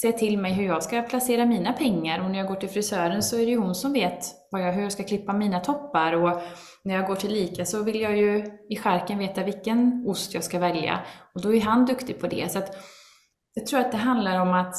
säga 0.00 0.12
till 0.12 0.38
mig 0.38 0.52
hur 0.52 0.66
jag 0.66 0.82
ska 0.82 1.02
placera 1.02 1.46
mina 1.46 1.72
pengar. 1.72 2.24
Och 2.24 2.30
när 2.30 2.38
jag 2.38 2.48
går 2.48 2.56
till 2.56 2.68
frisören 2.68 3.22
så 3.22 3.36
är 3.36 3.40
det 3.40 3.50
ju 3.50 3.58
hon 3.58 3.74
som 3.74 3.92
vet 3.92 4.34
jag, 4.50 4.72
hur 4.72 4.82
jag 4.82 4.92
ska 4.92 5.02
klippa 5.02 5.32
mina 5.32 5.60
toppar. 5.60 6.12
Och 6.12 6.40
när 6.84 6.94
jag 6.94 7.06
går 7.06 7.16
till 7.16 7.32
Lika 7.32 7.64
så 7.64 7.82
vill 7.82 8.00
jag 8.00 8.16
ju 8.16 8.44
i 8.70 8.76
skärken 8.76 9.18
veta 9.18 9.44
vilken 9.44 10.04
ost 10.06 10.34
jag 10.34 10.44
ska 10.44 10.58
välja. 10.58 11.00
Och 11.34 11.40
då 11.40 11.54
är 11.54 11.60
han 11.60 11.86
duktig 11.86 12.20
på 12.20 12.26
det. 12.26 12.52
Så 12.52 12.58
att 12.58 12.76
jag 13.56 13.66
tror 13.66 13.80
att 13.80 13.92
det 13.92 13.98
handlar 13.98 14.40
om 14.40 14.52
att 14.52 14.74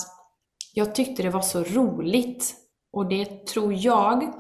jag 0.73 0.95
tyckte 0.95 1.23
det 1.23 1.29
var 1.29 1.41
så 1.41 1.63
roligt. 1.63 2.55
Och 2.93 3.09
det 3.09 3.45
tror 3.47 3.73
jag 3.73 4.33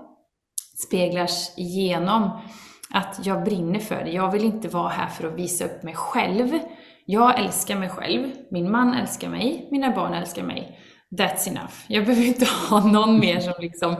speglas 0.87 1.53
igenom 1.57 2.41
att 2.89 3.19
jag 3.23 3.43
brinner 3.43 3.79
för 3.79 4.03
det. 4.03 4.11
Jag 4.11 4.31
vill 4.31 4.43
inte 4.43 4.67
vara 4.67 4.89
här 4.89 5.07
för 5.07 5.27
att 5.27 5.39
visa 5.39 5.65
upp 5.65 5.83
mig 5.83 5.95
själv. 5.95 6.59
Jag 7.05 7.39
älskar 7.39 7.75
mig 7.75 7.89
själv, 7.89 8.31
min 8.51 8.71
man 8.71 8.93
älskar 8.93 9.29
mig, 9.29 9.67
mina 9.71 9.91
barn 9.91 10.13
älskar 10.13 10.43
mig. 10.43 10.79
That's 11.17 11.49
enough. 11.49 11.73
Jag 11.87 12.05
behöver 12.05 12.27
inte 12.27 12.45
ha 12.69 12.87
någon 12.87 13.19
mer 13.19 13.39
som 13.39 13.53
liksom 13.59 13.95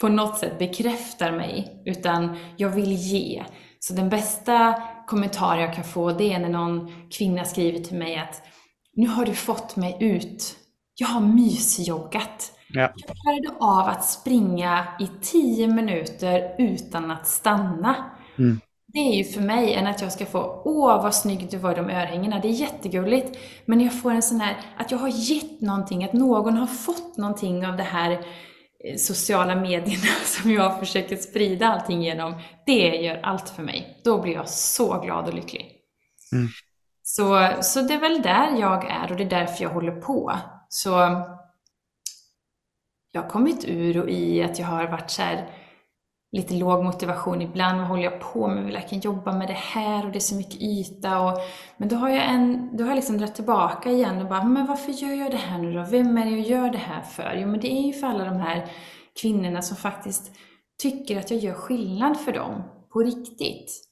på 0.00 0.08
något 0.08 0.38
sätt 0.38 0.58
bekräftar 0.58 1.32
mig, 1.32 1.82
utan 1.86 2.36
jag 2.56 2.68
vill 2.68 2.92
ge. 2.92 3.44
Så 3.78 3.94
den 3.94 4.08
bästa 4.08 4.82
kommentar 5.06 5.58
jag 5.58 5.74
kan 5.74 5.84
få 5.84 6.12
det 6.12 6.32
är 6.32 6.38
när 6.38 6.48
någon 6.48 7.08
kvinna 7.10 7.44
skriver 7.44 7.78
till 7.78 7.98
mig 7.98 8.16
att 8.16 8.42
nu 8.96 9.08
har 9.08 9.26
du 9.26 9.34
fått 9.34 9.76
mig 9.76 9.96
ut. 10.00 10.56
Jag 10.94 11.06
har 11.08 11.20
mysjoggat. 11.20 12.52
Ja. 12.68 12.92
Jag 12.96 13.16
klarade 13.16 13.64
av 13.64 13.88
att 13.88 14.04
springa 14.04 14.86
i 15.00 15.08
tio 15.20 15.68
minuter 15.68 16.54
utan 16.58 17.10
att 17.10 17.28
stanna. 17.28 17.96
Mm. 18.38 18.60
Det 18.86 18.98
är 18.98 19.14
ju 19.14 19.24
för 19.24 19.40
mig 19.40 19.74
än 19.74 19.86
att 19.86 20.02
jag 20.02 20.12
ska 20.12 20.26
få, 20.26 20.62
åh 20.64 21.02
vad 21.02 21.14
snygg 21.14 21.50
du 21.50 21.56
var 21.56 21.72
i 21.72 21.74
de 21.74 21.90
örhängena. 21.90 22.38
Det 22.40 22.48
är 22.48 22.52
jättegulligt. 22.52 23.38
Men 23.64 23.80
jag 23.80 24.00
får 24.02 24.10
en 24.10 24.22
sån 24.22 24.40
här, 24.40 24.56
att 24.76 24.90
jag 24.90 24.98
har 24.98 25.08
gett 25.08 25.60
någonting, 25.60 26.04
att 26.04 26.12
någon 26.12 26.56
har 26.56 26.66
fått 26.66 27.16
någonting 27.16 27.66
av 27.66 27.76
det 27.76 27.82
här 27.82 28.10
eh, 28.10 28.96
sociala 28.96 29.54
medierna 29.54 30.12
som 30.24 30.50
jag 30.50 30.78
försöker 30.78 31.16
sprida 31.16 31.66
allting 31.66 32.02
genom. 32.02 32.34
Det 32.66 32.96
gör 32.96 33.20
allt 33.22 33.48
för 33.48 33.62
mig. 33.62 34.00
Då 34.04 34.22
blir 34.22 34.32
jag 34.32 34.48
så 34.48 35.00
glad 35.00 35.28
och 35.28 35.34
lycklig. 35.34 35.72
Mm. 36.32 36.48
Så, 37.14 37.48
så 37.60 37.80
det 37.80 37.94
är 37.94 38.00
väl 38.00 38.22
där 38.22 38.60
jag 38.60 38.90
är 38.90 39.10
och 39.10 39.16
det 39.16 39.24
är 39.24 39.30
därför 39.30 39.64
jag 39.64 39.70
håller 39.70 40.00
på. 40.00 40.32
Så 40.68 40.90
jag 43.12 43.22
har 43.22 43.28
kommit 43.28 43.64
ur 43.68 44.02
och 44.02 44.10
i 44.10 44.42
att 44.42 44.58
jag 44.58 44.66
har 44.66 44.86
varit 44.86 45.10
så 45.10 45.22
här, 45.22 45.50
lite 46.36 46.54
låg 46.54 46.84
motivation 46.84 47.42
ibland. 47.42 47.78
Vad 47.78 47.88
håller 47.88 48.02
jag 48.02 48.20
på 48.20 48.48
med? 48.48 48.64
Vill 48.64 48.74
jag 48.74 48.88
kan 48.88 49.00
jobba 49.00 49.32
med 49.32 49.48
det 49.48 49.52
här 49.52 50.06
och 50.06 50.12
det 50.12 50.18
är 50.18 50.20
så 50.20 50.34
mycket 50.34 50.62
yta. 50.62 51.20
Och, 51.20 51.38
men 51.76 51.88
då 51.88 51.96
har 51.96 52.08
jag, 52.08 52.24
en, 52.24 52.76
då 52.76 52.84
har 52.84 52.90
jag 52.90 52.96
liksom 52.96 53.18
dragit 53.18 53.34
tillbaka 53.34 53.90
igen 53.90 54.22
och 54.22 54.28
bara, 54.28 54.44
men 54.44 54.66
varför 54.66 54.92
gör 54.92 55.14
jag 55.14 55.30
det 55.30 55.36
här 55.36 55.58
nu 55.58 55.72
då? 55.72 55.84
Vem 55.90 56.18
är 56.18 56.24
det 56.24 56.30
jag 56.30 56.40
gör 56.40 56.70
det 56.70 56.78
här 56.78 57.02
för? 57.02 57.34
Jo, 57.36 57.48
men 57.48 57.60
det 57.60 57.72
är 57.72 57.86
ju 57.86 57.92
för 57.92 58.06
alla 58.06 58.24
de 58.24 58.36
här 58.36 58.70
kvinnorna 59.22 59.62
som 59.62 59.76
faktiskt 59.76 60.32
tycker 60.82 61.18
att 61.18 61.30
jag 61.30 61.40
gör 61.40 61.54
skillnad 61.54 62.20
för 62.20 62.32
dem 62.32 62.62
på 62.92 63.00
riktigt. 63.00 63.91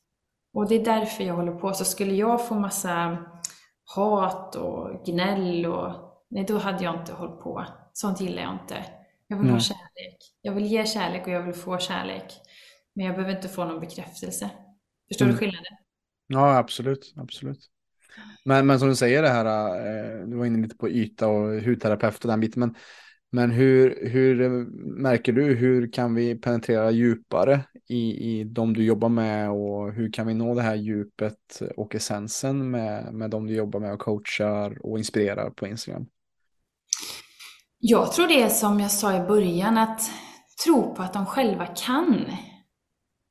Och 0.52 0.68
det 0.68 0.74
är 0.74 0.84
därför 0.84 1.24
jag 1.24 1.34
håller 1.34 1.52
på. 1.52 1.72
Så 1.72 1.84
skulle 1.84 2.14
jag 2.14 2.48
få 2.48 2.54
massa 2.54 3.18
hat 3.84 4.56
och 4.56 5.04
gnäll 5.06 5.66
och 5.66 5.94
nej, 6.30 6.44
då 6.44 6.58
hade 6.58 6.84
jag 6.84 7.00
inte 7.00 7.12
hållit 7.12 7.40
på. 7.40 7.66
Sånt 7.92 8.20
gillar 8.20 8.42
jag 8.42 8.52
inte. 8.52 8.84
Jag 9.26 9.36
vill 9.36 9.46
mm. 9.46 9.54
ha 9.54 9.60
kärlek. 9.60 10.16
Jag 10.42 10.52
vill 10.52 10.66
ge 10.66 10.86
kärlek 10.86 11.26
och 11.26 11.32
jag 11.32 11.42
vill 11.42 11.54
få 11.54 11.78
kärlek. 11.78 12.32
Men 12.94 13.06
jag 13.06 13.14
behöver 13.14 13.36
inte 13.36 13.48
få 13.48 13.64
någon 13.64 13.80
bekräftelse. 13.80 14.50
Förstår 15.08 15.24
mm. 15.24 15.34
du 15.34 15.38
skillnaden? 15.38 15.72
Ja, 16.26 16.56
absolut. 16.56 17.14
absolut. 17.16 17.70
Men, 18.44 18.66
men 18.66 18.78
som 18.78 18.88
du 18.88 18.96
säger 18.96 19.22
det 19.22 19.28
här, 19.28 19.46
eh, 19.46 20.26
du 20.26 20.36
var 20.36 20.46
inne 20.46 20.62
lite 20.62 20.76
på 20.76 20.88
yta 20.88 21.28
och 21.28 21.62
hudterapeut 21.62 22.24
och 22.24 22.30
den 22.30 22.40
biten. 22.40 22.60
Men, 22.60 22.74
men 23.32 23.50
hur, 23.50 24.08
hur 24.10 24.40
eh, 24.40 24.50
märker 25.02 25.32
du, 25.32 25.54
hur 25.54 25.92
kan 25.92 26.14
vi 26.14 26.34
penetrera 26.34 26.90
djupare 26.90 27.60
i, 27.88 28.30
i 28.30 28.44
de 28.44 28.74
du 28.74 28.84
jobbar 28.84 29.08
med 29.08 29.50
och 29.50 29.92
hur 29.92 30.12
kan 30.12 30.26
vi 30.26 30.34
nå 30.34 30.54
det 30.54 30.62
här 30.62 30.74
djupet 30.74 31.62
och 31.76 31.94
essensen 31.94 32.70
med, 32.70 33.14
med 33.14 33.30
de 33.30 33.46
du 33.46 33.54
jobbar 33.54 33.80
med 33.80 33.92
och 33.92 34.00
coachar 34.00 34.86
och 34.86 34.98
inspirerar 34.98 35.50
på 35.50 35.66
Instagram? 35.66 36.06
Jag 37.78 38.12
tror 38.12 38.28
det 38.28 38.42
är 38.42 38.48
som 38.48 38.80
jag 38.80 38.90
sa 38.90 39.24
i 39.24 39.26
början, 39.26 39.78
att 39.78 40.00
tro 40.64 40.94
på 40.94 41.02
att 41.02 41.12
de 41.12 41.26
själva 41.26 41.66
kan. 41.66 42.24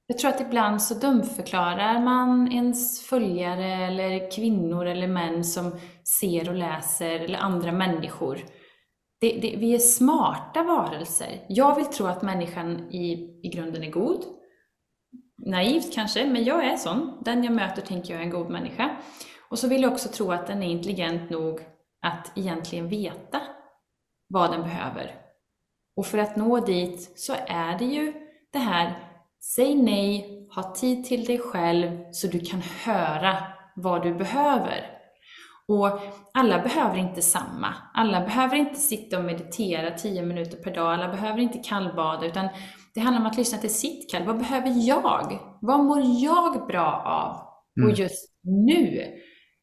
Jag 0.07 0.17
tror 0.17 0.31
att 0.31 0.41
ibland 0.41 0.81
så 0.81 0.93
dumförklarar 0.93 2.01
man 2.01 2.51
ens 2.51 3.01
följare 3.01 3.65
eller 3.65 4.31
kvinnor 4.31 4.85
eller 4.85 5.07
män 5.07 5.43
som 5.43 5.79
ser 6.19 6.49
och 6.49 6.55
läser 6.55 7.19
eller 7.19 7.39
andra 7.39 7.71
människor. 7.71 8.39
Det, 9.19 9.39
det, 9.41 9.55
vi 9.57 9.75
är 9.75 9.79
smarta 9.79 10.63
varelser. 10.63 11.45
Jag 11.49 11.75
vill 11.75 11.85
tro 11.85 12.05
att 12.05 12.21
människan 12.21 12.91
i, 12.91 13.11
i 13.43 13.49
grunden 13.49 13.83
är 13.83 13.91
god. 13.91 14.23
Naivt 15.45 15.93
kanske, 15.93 16.25
men 16.25 16.43
jag 16.43 16.65
är 16.65 16.77
sån. 16.77 17.21
Den 17.25 17.43
jag 17.43 17.53
möter 17.53 17.81
tänker 17.81 18.13
jag 18.13 18.21
är 18.21 18.25
en 18.25 18.31
god 18.31 18.49
människa. 18.49 18.97
Och 19.49 19.59
så 19.59 19.67
vill 19.67 19.81
jag 19.81 19.91
också 19.91 20.09
tro 20.09 20.31
att 20.31 20.47
den 20.47 20.63
är 20.63 20.67
intelligent 20.67 21.29
nog 21.29 21.59
att 22.01 22.31
egentligen 22.35 22.89
veta 22.89 23.41
vad 24.27 24.51
den 24.51 24.61
behöver. 24.61 25.15
Och 25.95 26.05
för 26.05 26.17
att 26.17 26.35
nå 26.35 26.59
dit 26.59 27.19
så 27.19 27.35
är 27.47 27.77
det 27.79 27.85
ju 27.85 28.13
det 28.51 28.59
här, 28.59 28.99
säg 29.55 29.75
nej, 29.75 30.39
ha 30.55 30.75
tid 30.75 31.05
till 31.05 31.25
dig 31.25 31.39
själv 31.39 32.11
så 32.11 32.27
du 32.27 32.39
kan 32.39 32.61
höra 32.61 33.37
vad 33.75 34.03
du 34.03 34.13
behöver. 34.13 34.98
Och 35.69 35.99
alla 36.33 36.59
behöver 36.59 36.97
inte 36.97 37.21
samma. 37.21 37.73
Alla 37.93 38.21
behöver 38.21 38.55
inte 38.55 38.79
sitta 38.79 39.17
och 39.17 39.23
meditera 39.23 39.91
10 39.91 40.21
minuter 40.21 40.57
per 40.57 40.73
dag. 40.73 40.93
Alla 40.93 41.07
behöver 41.07 41.39
inte 41.39 41.57
kallbada, 41.57 42.25
utan 42.25 42.47
det 42.93 42.99
handlar 42.99 43.21
om 43.21 43.27
att 43.27 43.37
lyssna 43.37 43.57
till 43.57 43.73
sitt 43.73 44.11
kall. 44.11 44.23
Vad 44.23 44.37
behöver 44.37 44.87
jag? 44.87 45.39
Vad 45.61 45.85
mår 45.85 46.01
jag 46.05 46.67
bra 46.67 47.03
av? 47.05 47.35
Mm. 47.77 47.91
Och 47.91 47.99
just 47.99 48.25
nu? 48.43 49.19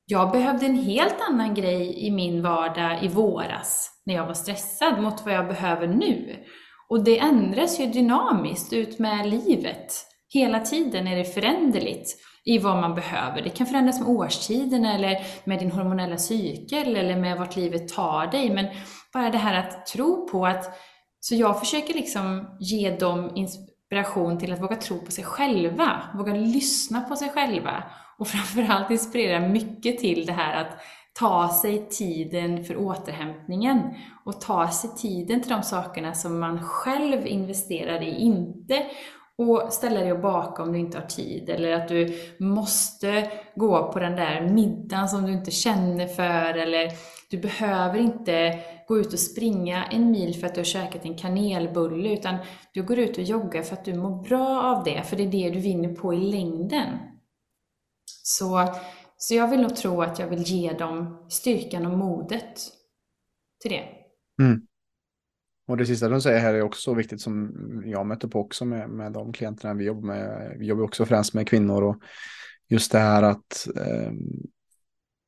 jag 0.06 0.32
behövde 0.32 0.66
en 0.66 0.82
helt 0.82 1.20
annan 1.28 1.54
grej 1.54 2.06
i 2.06 2.10
min 2.10 2.42
vardag 2.42 3.04
i 3.04 3.08
våras 3.08 3.90
när 4.06 4.14
jag 4.14 4.26
var 4.26 4.34
stressad 4.34 5.02
mot 5.02 5.24
vad 5.24 5.34
jag 5.34 5.48
behöver 5.48 5.86
nu. 5.86 6.44
Och 6.88 7.04
det 7.04 7.18
ändras 7.18 7.80
ju 7.80 7.86
dynamiskt 7.86 8.72
ut 8.72 8.98
med 8.98 9.26
livet. 9.26 9.92
Hela 10.34 10.60
tiden 10.60 11.06
är 11.06 11.16
det 11.16 11.24
föränderligt 11.24 12.16
i 12.46 12.58
vad 12.58 12.76
man 12.76 12.94
behöver. 12.94 13.42
Det 13.42 13.50
kan 13.50 13.66
förändras 13.66 14.00
med 14.00 14.08
årstiderna 14.08 14.94
eller 14.94 15.26
med 15.44 15.58
din 15.58 15.70
hormonella 15.70 16.18
cykel 16.18 16.96
eller 16.96 17.16
med 17.16 17.38
vart 17.38 17.56
livet 17.56 17.88
tar 17.88 18.26
dig. 18.26 18.50
Men 18.50 18.66
bara 19.12 19.30
det 19.30 19.38
här 19.38 19.58
att 19.58 19.86
tro 19.86 20.28
på 20.28 20.46
att, 20.46 20.78
så 21.20 21.34
jag 21.34 21.60
försöker 21.60 21.94
liksom 21.94 22.56
ge 22.60 22.96
dem 22.96 23.30
inspiration 23.34 24.38
till 24.38 24.52
att 24.52 24.62
våga 24.62 24.76
tro 24.76 24.98
på 24.98 25.10
sig 25.10 25.24
själva, 25.24 26.02
våga 26.14 26.34
lyssna 26.34 27.00
på 27.00 27.16
sig 27.16 27.28
själva 27.28 27.84
och 28.18 28.28
framförallt 28.28 28.90
inspirera 28.90 29.40
mycket 29.40 29.98
till 29.98 30.26
det 30.26 30.32
här 30.32 30.64
att 30.64 30.80
ta 31.18 31.48
sig 31.48 31.88
tiden 31.88 32.64
för 32.64 32.76
återhämtningen 32.76 33.94
och 34.24 34.40
ta 34.40 34.68
sig 34.70 34.90
tiden 34.96 35.42
till 35.42 35.50
de 35.50 35.62
sakerna 35.62 36.14
som 36.14 36.40
man 36.40 36.62
själv 36.62 37.26
investerar 37.26 38.02
i, 38.02 38.10
inte 38.10 38.86
och 39.38 39.72
ställa 39.72 40.00
dig 40.00 40.12
och 40.12 40.20
baka 40.20 40.62
om 40.62 40.72
du 40.72 40.78
inte 40.78 40.98
har 40.98 41.06
tid 41.06 41.48
eller 41.48 41.72
att 41.72 41.88
du 41.88 42.18
måste 42.38 43.30
gå 43.54 43.92
på 43.92 43.98
den 43.98 44.16
där 44.16 44.48
middagen 44.48 45.08
som 45.08 45.26
du 45.26 45.32
inte 45.32 45.50
känner 45.50 46.06
för 46.06 46.54
eller 46.54 46.92
du 47.30 47.38
behöver 47.38 47.98
inte 47.98 48.60
gå 48.88 48.98
ut 48.98 49.12
och 49.12 49.18
springa 49.18 49.84
en 49.84 50.10
mil 50.10 50.34
för 50.40 50.46
att 50.46 50.54
du 50.54 50.60
har 50.60 50.64
käkat 50.64 51.04
en 51.04 51.18
kanelbulle 51.18 52.12
utan 52.12 52.36
du 52.72 52.82
går 52.82 52.98
ut 52.98 53.18
och 53.18 53.24
joggar 53.24 53.62
för 53.62 53.76
att 53.76 53.84
du 53.84 53.94
mår 53.94 54.22
bra 54.22 54.62
av 54.62 54.84
det, 54.84 55.02
för 55.02 55.16
det 55.16 55.22
är 55.22 55.30
det 55.30 55.50
du 55.50 55.60
vinner 55.60 55.94
på 55.94 56.14
i 56.14 56.20
längden. 56.20 56.98
Så, 58.22 58.74
så 59.16 59.34
jag 59.34 59.48
vill 59.48 59.60
nog 59.60 59.76
tro 59.76 60.02
att 60.02 60.18
jag 60.18 60.26
vill 60.26 60.42
ge 60.42 60.72
dem 60.72 61.26
styrkan 61.28 61.86
och 61.86 61.98
modet 61.98 62.60
till 63.60 63.70
det. 63.70 63.84
Mm. 64.42 64.66
Och 65.66 65.76
det 65.76 65.86
sista 65.86 66.08
de 66.08 66.20
säger 66.20 66.40
här 66.40 66.54
är 66.54 66.62
också 66.62 66.80
så 66.80 66.94
viktigt 66.94 67.20
som 67.20 67.52
jag 67.86 68.06
möter 68.06 68.28
på 68.28 68.40
också 68.40 68.64
med, 68.64 68.88
med 68.90 69.12
de 69.12 69.32
klienterna 69.32 69.74
vi 69.74 69.84
jobbar 69.84 70.06
med. 70.06 70.56
Vi 70.58 70.66
jobbar 70.66 70.84
också 70.84 71.06
främst 71.06 71.34
med 71.34 71.48
kvinnor 71.48 71.82
och 71.82 71.96
just 72.68 72.92
det 72.92 72.98
här 72.98 73.22
att 73.22 73.68
eh, 73.76 74.06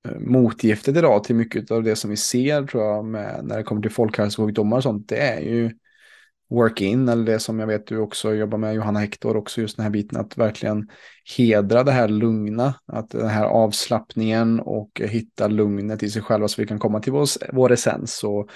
eh, 0.08 0.18
motgiftet 0.18 0.96
idag 0.96 1.24
till 1.24 1.36
mycket 1.36 1.70
av 1.70 1.82
det 1.82 1.96
som 1.96 2.10
vi 2.10 2.16
ser 2.16 2.66
tror 2.66 2.84
jag 2.84 3.04
med, 3.04 3.44
när 3.44 3.56
det 3.56 3.62
kommer 3.62 3.82
till 3.82 3.90
folkhälsosjukdomar 3.90 4.76
och 4.76 4.82
sånt, 4.82 5.08
det 5.08 5.18
är 5.18 5.40
ju 5.40 5.72
work-in 6.50 7.08
eller 7.08 7.24
det 7.24 7.38
som 7.38 7.58
jag 7.58 7.66
vet 7.66 7.86
du 7.86 7.98
också 7.98 8.34
jobbar 8.34 8.58
med 8.58 8.74
Johanna 8.74 9.00
Hector 9.00 9.36
också 9.36 9.60
just 9.60 9.76
den 9.76 9.82
här 9.82 9.90
biten 9.90 10.20
att 10.20 10.38
verkligen 10.38 10.88
hedra 11.36 11.84
det 11.84 11.92
här 11.92 12.08
lugna, 12.08 12.74
att 12.86 13.10
den 13.10 13.28
här 13.28 13.44
avslappningen 13.44 14.60
och 14.60 15.00
hitta 15.04 15.48
lugnet 15.48 16.02
i 16.02 16.10
sig 16.10 16.22
själva 16.22 16.48
så 16.48 16.62
vi 16.62 16.68
kan 16.68 16.78
komma 16.78 17.00
till 17.00 17.12
vår, 17.12 17.54
vår 17.54 17.72
essens 17.72 18.24
och 18.24 18.50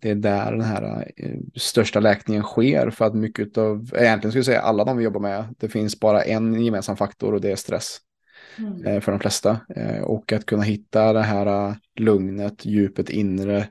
det 0.00 0.10
är 0.10 0.14
där 0.14 0.52
den 0.52 0.60
här 0.60 1.12
eh, 1.16 1.36
största 1.54 2.00
läkningen 2.00 2.42
sker 2.42 2.90
för 2.90 3.04
att 3.04 3.14
mycket 3.14 3.58
av, 3.58 3.90
egentligen 3.94 4.32
skulle 4.32 4.38
jag 4.38 4.46
säga 4.46 4.60
alla 4.60 4.84
de 4.84 4.96
vi 4.96 5.04
jobbar 5.04 5.20
med, 5.20 5.54
det 5.58 5.68
finns 5.68 6.00
bara 6.00 6.22
en 6.22 6.64
gemensam 6.64 6.96
faktor 6.96 7.34
och 7.34 7.40
det 7.40 7.50
är 7.50 7.56
stress. 7.56 7.98
Mm. 8.58 8.86
Eh, 8.86 9.00
för 9.00 9.12
de 9.12 9.20
flesta. 9.20 9.60
Eh, 9.76 10.02
och 10.02 10.32
att 10.32 10.46
kunna 10.46 10.62
hitta 10.62 11.12
det 11.12 11.22
här 11.22 11.76
lugnet, 11.98 12.66
djupet 12.66 13.10
inre, 13.10 13.68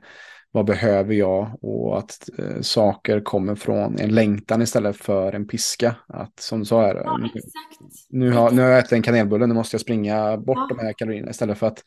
vad 0.52 0.64
behöver 0.64 1.14
jag 1.14 1.58
och 1.62 1.98
att 1.98 2.28
eh, 2.38 2.60
saker 2.60 3.20
kommer 3.20 3.54
från 3.54 3.98
en 3.98 4.14
längtan 4.14 4.62
istället 4.62 4.96
för 4.96 5.32
en 5.32 5.46
piska. 5.46 5.96
Att 6.08 6.40
som 6.40 6.58
du 6.58 6.64
sa 6.64 6.82
här, 6.82 6.94
ja, 6.94 7.18
nu, 7.22 7.28
nu, 8.10 8.32
har, 8.32 8.50
nu 8.50 8.62
har 8.62 8.68
jag 8.68 8.78
ätit 8.78 8.92
en 8.92 9.02
kanelbulle, 9.02 9.46
nu 9.46 9.54
måste 9.54 9.74
jag 9.74 9.80
springa 9.80 10.36
bort 10.36 10.58
ja. 10.58 10.76
de 10.76 10.86
här 10.86 10.92
kalorierna 10.92 11.30
istället 11.30 11.58
för 11.58 11.66
att 11.66 11.84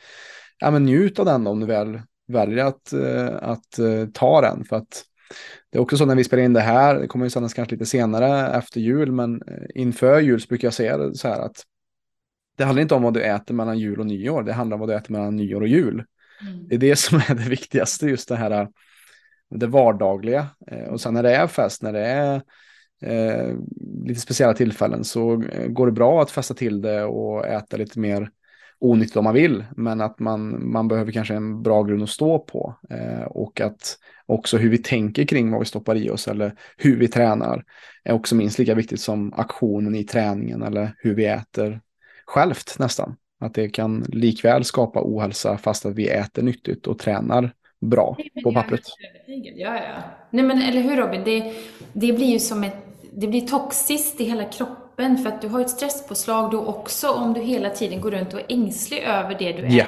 ja, 0.60 0.72
men 0.72 0.84
njut 0.84 1.20
av 1.20 1.26
den 1.26 1.48
om 1.48 1.60
du 1.60 1.66
väl 1.66 2.02
väljer 2.28 2.66
att, 2.66 2.94
uh, 2.94 3.30
att 3.42 3.80
uh, 3.80 4.08
ta 4.14 4.42
den. 4.42 4.64
För 4.64 4.76
att 4.76 5.04
det 5.72 5.78
är 5.78 5.82
också 5.82 5.98
så 5.98 6.06
när 6.06 6.16
vi 6.16 6.24
spelar 6.24 6.44
in 6.44 6.54
det 6.54 6.62
här, 6.62 7.00
det 7.00 7.08
kommer 7.08 7.26
ju 7.26 7.30
sändas 7.30 7.54
kanske 7.54 7.76
lite 7.76 7.86
senare 7.86 8.58
efter 8.58 8.80
jul, 8.80 9.12
men 9.12 9.42
inför 9.76 10.20
jul 10.20 10.42
så 10.42 10.48
brukar 10.48 10.66
jag 10.66 10.74
säga 10.74 11.14
så 11.14 11.28
här 11.28 11.40
att 11.40 11.64
det 12.58 12.64
handlar 12.64 12.82
inte 12.82 12.96
om 12.96 13.04
vad 13.04 13.14
du 13.14 13.22
äter 13.22 13.54
mellan 13.54 13.80
jul 13.80 14.00
och 14.00 14.06
nyår, 14.06 14.44
det 14.44 14.54
handlar 14.54 14.76
om 14.76 14.80
vad 14.80 14.90
du 14.90 14.96
äter 14.96 15.12
mellan 15.12 15.36
nyår 15.36 15.62
och 15.62 15.68
jul. 15.68 16.04
Mm. 16.42 16.68
Det 16.68 16.76
är 16.76 16.80
det 16.80 16.96
som 16.96 17.18
är 17.18 17.36
det 17.36 17.50
viktigaste, 17.50 18.08
just 18.08 18.30
det 18.30 18.36
här 18.36 18.68
det 19.56 19.68
vardagliga. 19.68 20.48
Eh, 20.68 20.88
och 20.88 21.02
sen 21.02 21.14
när 21.14 21.24
det 21.24 21.36
är 21.36 21.48
fest, 21.48 21.82
när 21.82 21.94
det 21.94 22.06
är 22.06 22.42
eh, 23.02 23.56
lite 24.06 24.20
speciella 24.20 24.54
tillfällen 24.54 25.04
så 25.04 25.44
eh, 25.44 25.68
går 25.68 25.86
det 25.86 25.92
bra 25.92 26.22
att 26.22 26.32
festa 26.32 26.54
till 26.54 26.82
det 26.82 27.04
och 27.04 27.48
äta 27.48 27.78
lite 27.78 28.00
mer 28.00 28.30
onyttigt 28.84 29.18
om 29.18 29.24
man 29.24 29.34
vill, 29.34 29.66
men 29.76 30.02
att 30.02 30.20
man, 30.20 30.72
man 30.72 30.88
behöver 30.88 31.12
kanske 31.12 31.34
en 31.34 31.64
bra 31.64 31.84
grund 31.84 32.04
att 32.04 32.10
stå 32.10 32.40
på. 32.40 32.76
Eh, 32.90 33.24
och 33.24 33.62
att 33.62 33.98
också 34.26 34.58
hur 34.58 34.70
vi 34.70 34.78
tänker 34.78 35.26
kring 35.26 35.52
vad 35.52 35.60
vi 35.60 35.66
stoppar 35.66 35.96
i 35.96 36.10
oss 36.10 36.28
eller 36.28 36.56
hur 36.78 37.00
vi 37.00 37.08
tränar 37.08 37.64
är 38.04 38.14
också 38.14 38.36
minst 38.36 38.60
lika 38.60 38.76
viktigt 38.76 39.02
som 39.02 39.34
aktionen 39.34 39.96
i 39.96 40.04
träningen 40.04 40.64
eller 40.64 40.96
hur 40.98 41.16
vi 41.16 41.26
äter 41.26 41.82
självt 42.26 42.76
nästan. 42.80 43.16
Att 43.40 43.54
det 43.54 43.70
kan 43.70 44.06
likväl 44.08 44.64
skapa 44.64 45.02
ohälsa 45.04 45.58
fast 45.58 45.86
att 45.86 45.96
vi 45.96 46.08
äter 46.08 46.44
nyttigt 46.44 46.88
och 46.88 47.00
tränar 47.00 47.54
bra 47.82 48.18
på 48.44 48.54
pappret. 48.54 48.82
Ja, 49.56 49.76
ja. 49.76 50.04
Nej 50.30 50.46
men 50.46 50.62
eller 50.62 50.82
hur 50.82 50.98
Robin, 50.98 51.22
det, 51.26 51.54
det 51.94 52.14
blir 52.14 52.32
ju 52.32 52.40
som 52.40 52.64
ett, 52.64 52.78
det 53.12 53.28
blir 53.28 53.42
toxiskt 53.42 54.22
i 54.22 54.24
hela 54.24 54.44
kroppen 54.44 54.83
för 54.96 55.28
att 55.28 55.42
du 55.42 55.48
har 55.48 55.62
ett 55.62 55.70
stresspåslag 55.70 56.52
då 56.52 56.66
också 56.66 57.10
om 57.10 57.34
du 57.34 57.42
hela 57.42 57.70
tiden 57.70 58.02
går 58.02 58.12
runt 58.12 58.34
och 58.34 58.40
är 58.40 58.46
ängslig 58.50 59.00
över 59.00 59.36
det 59.40 59.52
du 59.52 59.66
äter. 59.66 59.88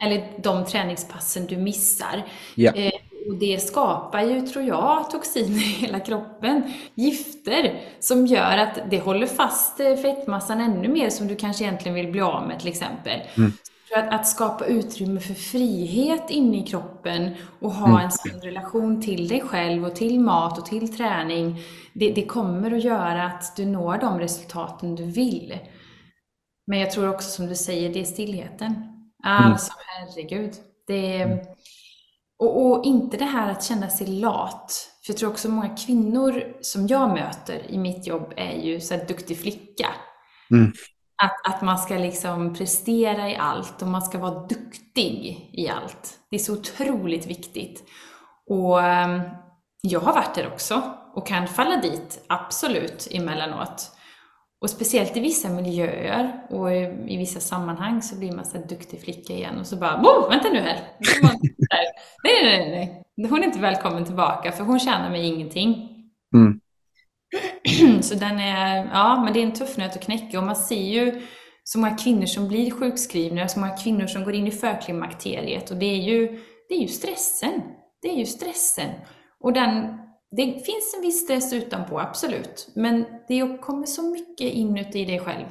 Eller 0.00 0.32
de 0.42 0.64
träningspassen 0.64 1.46
du 1.46 1.56
missar. 1.56 2.22
Yeah. 2.56 2.78
Eh, 2.78 2.92
och 3.28 3.34
det 3.34 3.62
skapar 3.62 4.22
ju, 4.22 4.40
tror 4.40 4.64
jag, 4.64 5.10
toxiner 5.10 5.58
i 5.58 5.86
hela 5.86 6.00
kroppen. 6.00 6.72
Gifter 6.94 7.80
som 8.00 8.26
gör 8.26 8.58
att 8.58 8.78
det 8.90 8.98
håller 8.98 9.26
fast 9.26 9.80
eh, 9.80 9.96
fettmassan 9.96 10.60
ännu 10.60 10.88
mer 10.88 11.10
som 11.10 11.28
du 11.28 11.36
kanske 11.36 11.64
egentligen 11.64 11.94
vill 11.94 12.08
bli 12.08 12.20
av 12.20 12.48
med 12.48 12.58
till 12.58 12.68
exempel. 12.68 13.20
Mm. 13.36 13.52
Att, 13.94 14.14
att, 14.14 14.28
skapa 14.28 14.66
utrymme 14.66 15.20
för 15.20 15.34
frihet 15.34 16.30
inne 16.30 16.58
i 16.58 16.66
kroppen 16.66 17.34
och 17.60 17.72
ha 17.72 17.88
mm. 17.88 18.00
en 18.00 18.10
sån 18.10 18.40
relation 18.40 19.02
till 19.02 19.28
dig 19.28 19.40
själv 19.40 19.84
och 19.84 19.96
till 19.96 20.20
mat 20.20 20.58
och 20.58 20.66
till 20.66 20.96
träning. 20.96 21.60
Det, 21.92 22.12
det 22.12 22.26
kommer 22.26 22.70
att 22.70 22.84
göra 22.84 23.24
att 23.24 23.56
du 23.56 23.66
når 23.66 23.98
de 23.98 24.18
resultaten 24.18 24.94
du 24.94 25.04
vill. 25.04 25.58
Men 26.66 26.78
jag 26.78 26.90
tror 26.90 27.08
också 27.08 27.30
som 27.30 27.46
du 27.46 27.54
säger, 27.54 27.92
det 27.92 28.00
är 28.00 28.04
stillheten. 28.04 28.72
Mm. 28.72 29.52
Alltså 29.52 29.72
mm. 29.72 30.08
herregud. 30.08 30.52
Det, 30.86 31.22
mm. 31.22 31.38
Och, 32.38 32.66
och, 32.66 32.84
inte 32.84 33.16
det 33.16 33.24
här 33.24 33.50
att 33.50 33.64
känna 33.64 33.88
sig 33.88 34.06
lat. 34.06 34.90
För 35.06 35.12
jag 35.12 35.18
tror 35.18 35.30
också 35.30 35.48
många 35.48 35.76
kvinnor 35.76 36.44
som 36.60 36.86
jag 36.86 37.10
möter 37.10 37.70
i 37.70 37.78
mitt 37.78 38.06
jobb 38.06 38.32
är 38.36 38.60
ju 38.62 38.80
så 38.80 38.94
här 38.94 39.06
duktig 39.06 39.38
flicka. 39.38 39.88
Mm. 40.50 40.72
Att, 41.22 41.54
att 41.54 41.62
man 41.62 41.78
ska 41.78 41.94
liksom 41.94 42.54
prestera 42.54 43.30
i 43.30 43.36
allt 43.36 43.82
och 43.82 43.88
man 43.88 44.02
ska 44.02 44.18
vara 44.18 44.46
duktig 44.46 45.50
i 45.52 45.68
allt. 45.68 46.18
Det 46.30 46.36
är 46.36 46.40
så 46.40 46.52
otroligt 46.52 47.26
viktigt. 47.26 47.84
Och 48.50 48.82
ehm, 48.82 49.20
jag 49.80 50.00
har 50.00 50.14
varit 50.14 50.34
där 50.34 50.46
också 50.46 50.82
och 51.14 51.26
kan 51.26 51.46
falla 51.46 51.76
dit, 51.76 52.24
absolut, 52.28 53.08
emellanåt. 53.10 53.90
Och 54.60 54.70
speciellt 54.70 55.16
i 55.16 55.20
vissa 55.20 55.48
miljöer 55.48 56.46
och 56.50 56.72
i, 56.72 57.04
i 57.08 57.16
vissa 57.16 57.40
sammanhang 57.40 58.02
så 58.02 58.18
blir 58.18 58.32
man 58.32 58.44
så 58.44 58.58
duktig 58.58 59.00
flicka 59.00 59.32
igen 59.32 59.58
och 59.58 59.66
så 59.66 59.76
bara 59.76 59.98
Bo, 59.98 60.28
vänta 60.28 60.48
nu 60.48 60.60
här! 60.60 60.80
nej, 61.22 61.86
nej, 62.24 62.44
nej, 62.44 62.70
nej. 63.16 63.28
Hon 63.30 63.40
är 63.42 63.44
inte 63.44 63.58
välkommen 63.58 64.04
tillbaka 64.04 64.52
för 64.52 64.64
hon 64.64 64.80
tjänar 64.80 65.10
mig 65.10 65.26
ingenting. 65.26 65.90
Mm. 66.34 66.60
Så 68.02 68.14
den 68.14 68.38
är, 68.38 68.90
ja, 68.92 69.22
men 69.24 69.32
det 69.32 69.40
är 69.40 69.44
en 69.44 69.52
tuff 69.52 69.76
nöt 69.76 69.96
att 69.96 70.04
knäcka 70.04 70.38
och 70.38 70.46
man 70.46 70.56
ser 70.56 70.82
ju 70.82 71.22
så 71.64 71.78
många 71.78 71.96
kvinnor 71.96 72.26
som 72.26 72.48
blir 72.48 72.70
sjukskrivna, 72.70 73.48
så 73.48 73.60
många 73.60 73.76
kvinnor 73.76 74.06
som 74.06 74.24
går 74.24 74.34
in 74.34 74.46
i 74.46 74.50
förklimakteriet 74.50 75.70
och 75.70 75.76
det 75.76 75.86
är 75.86 76.02
ju, 76.02 76.40
det 76.68 76.74
är 76.74 76.80
ju 76.80 76.88
stressen. 76.88 77.62
Det 78.02 78.08
är 78.08 78.16
ju 78.16 78.26
stressen. 78.26 78.90
Och 79.40 79.52
den 79.52 79.98
det 80.36 80.44
finns 80.44 80.94
en 80.96 81.02
viss 81.02 81.24
stress 81.24 81.52
utanpå, 81.52 82.00
absolut. 82.00 82.68
Men 82.74 83.04
det 83.28 83.58
kommer 83.60 83.86
så 83.86 84.02
mycket 84.02 84.52
inuti 84.52 85.04
dig 85.04 85.18
själv. 85.18 85.46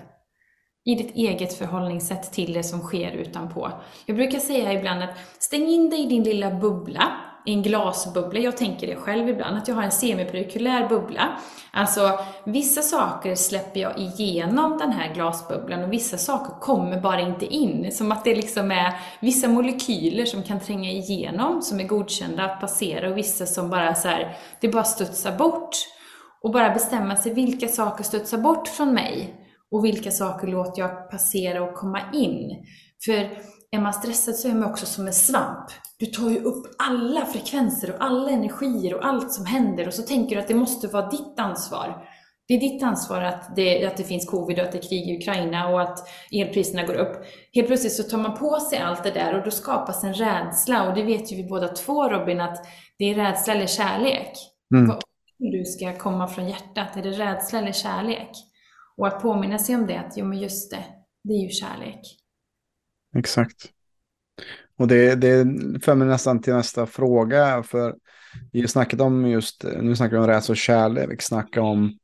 I 0.85 0.95
ditt 0.95 1.15
eget 1.15 1.53
förhållningssätt 1.53 2.31
till 2.33 2.53
det 2.53 2.63
som 2.63 2.79
sker 2.79 3.11
utanpå. 3.11 3.71
Jag 4.05 4.15
brukar 4.15 4.39
säga 4.39 4.73
ibland 4.73 5.03
att 5.03 5.17
stäng 5.39 5.67
in 5.67 5.89
dig 5.89 5.99
i 5.99 6.07
din 6.07 6.23
lilla 6.23 6.51
bubbla 6.51 7.11
en 7.45 7.61
glasbubbla. 7.61 8.39
Jag 8.39 8.57
tänker 8.57 8.87
det 8.87 8.95
själv 8.95 9.29
ibland, 9.29 9.57
att 9.57 9.67
jag 9.67 9.75
har 9.75 9.83
en 9.83 9.91
semiperikulär 9.91 10.89
bubbla. 10.89 11.37
Alltså, 11.71 12.19
vissa 12.45 12.81
saker 12.81 13.35
släpper 13.35 13.79
jag 13.79 13.99
igenom 13.99 14.77
den 14.77 14.91
här 14.91 15.13
glasbubblan 15.13 15.83
och 15.83 15.93
vissa 15.93 16.17
saker 16.17 16.59
kommer 16.59 17.01
bara 17.01 17.21
inte 17.21 17.45
in. 17.45 17.91
Som 17.91 18.11
att 18.11 18.23
det 18.23 18.35
liksom 18.35 18.71
är 18.71 18.93
vissa 19.19 19.47
molekyler 19.47 20.25
som 20.25 20.43
kan 20.43 20.59
tränga 20.59 20.91
igenom, 20.91 21.61
som 21.61 21.79
är 21.79 21.83
godkända 21.83 22.43
att 22.43 22.61
passera 22.61 23.09
och 23.09 23.17
vissa 23.17 23.45
som 23.45 23.69
bara 23.69 23.95
så 23.95 24.07
här, 24.07 24.37
det 24.61 24.69
bara 24.69 24.83
studsar 24.83 25.37
bort. 25.37 25.75
Och 26.43 26.51
bara 26.51 26.69
bestämma 26.69 27.15
sig, 27.15 27.33
vilka 27.33 27.67
saker 27.67 28.03
studsar 28.03 28.37
bort 28.37 28.67
från 28.67 28.93
mig? 28.93 29.35
Och 29.71 29.85
vilka 29.85 30.11
saker 30.11 30.47
låter 30.47 30.81
jag 30.81 31.11
passera 31.11 31.63
och 31.63 31.75
komma 31.75 31.99
in? 32.13 32.65
För 33.05 33.29
är 33.73 33.81
man 33.81 33.93
stressad 33.93 34.35
så 34.35 34.47
är 34.47 34.53
man 34.53 34.69
också 34.69 34.85
som 34.85 35.07
en 35.07 35.13
svamp. 35.13 35.65
Du 35.99 36.05
tar 36.05 36.29
ju 36.29 36.39
upp 36.39 36.65
alla 36.77 37.25
frekvenser 37.25 37.91
och 37.91 38.03
alla 38.03 38.29
energier 38.29 38.95
och 38.95 39.05
allt 39.05 39.31
som 39.31 39.45
händer 39.45 39.87
och 39.87 39.93
så 39.93 40.01
tänker 40.01 40.35
du 40.35 40.41
att 40.41 40.47
det 40.47 40.53
måste 40.53 40.87
vara 40.87 41.09
ditt 41.09 41.39
ansvar. 41.39 42.07
Det 42.47 42.53
är 42.53 42.59
ditt 42.59 42.83
ansvar 42.83 43.21
att 43.21 43.55
det, 43.55 43.85
att 43.85 43.97
det 43.97 44.03
finns 44.03 44.29
covid 44.29 44.59
och 44.59 44.65
att 44.65 44.71
det 44.71 44.77
är 44.77 44.89
krig 44.89 45.09
i 45.09 45.17
Ukraina 45.17 45.69
och 45.69 45.81
att 45.81 45.99
elpriserna 46.31 46.83
går 46.83 46.95
upp. 46.95 47.25
Helt 47.53 47.67
plötsligt 47.67 47.93
så 47.93 48.03
tar 48.03 48.17
man 48.17 48.37
på 48.37 48.59
sig 48.59 48.79
allt 48.79 49.03
det 49.03 49.11
där 49.11 49.37
och 49.37 49.45
då 49.45 49.51
skapas 49.51 50.03
en 50.03 50.13
rädsla 50.13 50.89
och 50.89 50.95
det 50.95 51.03
vet 51.03 51.31
ju 51.31 51.35
vi 51.35 51.43
båda 51.43 51.67
två 51.67 52.09
Robin 52.09 52.41
att 52.41 52.65
det 52.97 53.05
är 53.05 53.15
rädsla 53.15 53.53
eller 53.53 53.67
kärlek. 53.67 54.31
Mm. 54.75 54.87
Vad 54.87 55.03
du 55.37 55.65
ska 55.65 55.97
komma 55.97 56.27
från 56.27 56.49
hjärtat, 56.49 56.97
är 56.97 57.01
det 57.01 57.11
rädsla 57.11 57.59
eller 57.59 57.71
kärlek? 57.71 58.29
Och 58.97 59.07
att 59.07 59.21
påminna 59.21 59.57
sig 59.59 59.75
om 59.75 59.87
det, 59.87 59.99
att 59.99 60.17
jo 60.17 60.25
men 60.25 60.39
just 60.39 60.71
det, 60.71 60.85
det 61.23 61.33
är 61.33 61.43
ju 61.43 61.49
kärlek. 61.49 62.22
Exakt. 63.17 63.69
Och 64.77 64.87
det, 64.87 65.15
det 65.15 65.45
för 65.83 65.95
mig 65.95 66.07
nästan 66.07 66.41
till 66.41 66.53
nästa 66.53 66.85
fråga, 66.85 67.63
för 67.63 67.95
vi 68.51 68.61
har 68.61 68.67
snackat 68.67 69.01
om 69.01 69.27
just, 69.27 69.65
nu 69.81 69.95
snackar 69.95 70.11
vi 70.11 70.21
om 70.21 70.27
rädsla 70.27 70.53
och 70.53 70.57
kärlek, 70.57 71.09
vi 71.09 71.17
snackar 71.19 71.61
om 71.61 71.97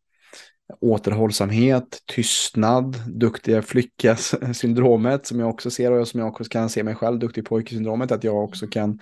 återhållsamhet, 0.81 1.97
tystnad, 2.05 2.95
duktiga 3.07 3.61
flicka-syndromet 3.61 5.25
som 5.25 5.39
jag 5.39 5.49
också 5.49 5.71
ser 5.71 5.91
och 5.91 6.07
som 6.07 6.19
jag 6.19 6.29
också 6.29 6.43
kan 6.43 6.69
se 6.69 6.83
mig 6.83 6.95
själv, 6.95 7.19
duktig 7.19 7.45
pojke-syndromet, 7.45 8.11
att 8.11 8.23
jag 8.23 8.43
också 8.43 8.67
kan 8.67 8.99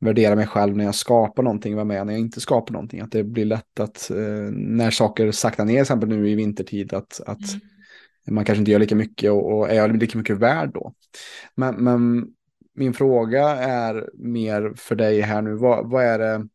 värdera 0.00 0.36
mig 0.36 0.46
själv 0.46 0.76
när 0.76 0.84
jag 0.84 0.94
skapar 0.94 1.42
någonting, 1.42 1.74
vara 1.74 1.84
med 1.84 2.06
när 2.06 2.12
jag 2.12 2.20
inte 2.20 2.40
skapar 2.40 2.72
någonting. 2.72 3.00
Att 3.00 3.12
det 3.12 3.24
blir 3.24 3.44
lätt 3.44 3.80
att 3.80 4.10
eh, 4.10 4.16
när 4.52 4.90
saker 4.90 5.32
saktar 5.32 5.64
ner, 5.64 5.74
till 5.74 5.80
exempel 5.80 6.08
nu 6.08 6.30
i 6.30 6.34
vintertid, 6.34 6.94
att, 6.94 7.20
att 7.26 7.48
mm 7.48 7.60
man 8.26 8.44
kanske 8.44 8.60
inte 8.60 8.70
gör 8.70 8.78
lika 8.78 8.96
mycket 8.96 9.30
och, 9.30 9.58
och 9.58 9.70
är 9.70 9.74
jag 9.74 9.96
lika 9.96 10.18
mycket 10.18 10.36
värd 10.36 10.70
då. 10.74 10.94
Men, 11.54 11.74
men 11.74 12.26
min 12.74 12.94
fråga 12.94 13.48
är 13.56 14.10
mer 14.14 14.72
för 14.76 14.94
dig 14.94 15.20
här 15.20 15.42
nu, 15.42 15.54
vad, 15.54 15.90
vad 15.90 16.04
är 16.04 16.18
det 16.18 16.48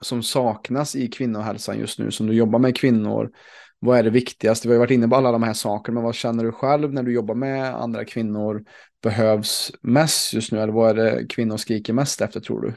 som 0.00 0.22
saknas 0.22 0.96
i 0.96 1.08
kvinnohälsan 1.08 1.78
just 1.78 1.98
nu 1.98 2.10
som 2.10 2.26
du 2.26 2.34
jobbar 2.34 2.58
med 2.58 2.76
kvinnor? 2.76 3.30
Vad 3.78 3.98
är 3.98 4.02
det 4.02 4.10
viktigaste? 4.10 4.68
Vi 4.68 4.74
har 4.74 4.78
varit 4.78 4.90
inne 4.90 5.08
på 5.08 5.16
alla 5.16 5.32
de 5.32 5.42
här 5.42 5.52
sakerna, 5.52 5.94
men 5.94 6.04
vad 6.04 6.14
känner 6.14 6.44
du 6.44 6.52
själv 6.52 6.92
när 6.92 7.02
du 7.02 7.12
jobbar 7.12 7.34
med 7.34 7.74
andra 7.74 8.04
kvinnor 8.04 8.64
behövs 9.02 9.72
mest 9.80 10.34
just 10.34 10.52
nu? 10.52 10.60
Eller 10.60 10.72
vad 10.72 10.90
är 10.90 10.94
det 10.94 11.26
kvinnor 11.26 11.56
skriker 11.56 11.92
mest 11.92 12.20
efter 12.20 12.40
tror 12.40 12.60
du? 12.60 12.72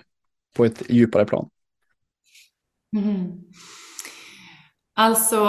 På 0.55 0.65
ett 0.65 0.83
djupare 0.89 1.25
plan. 1.25 1.49
Mm. 2.97 3.31
Alltså, 4.93 5.45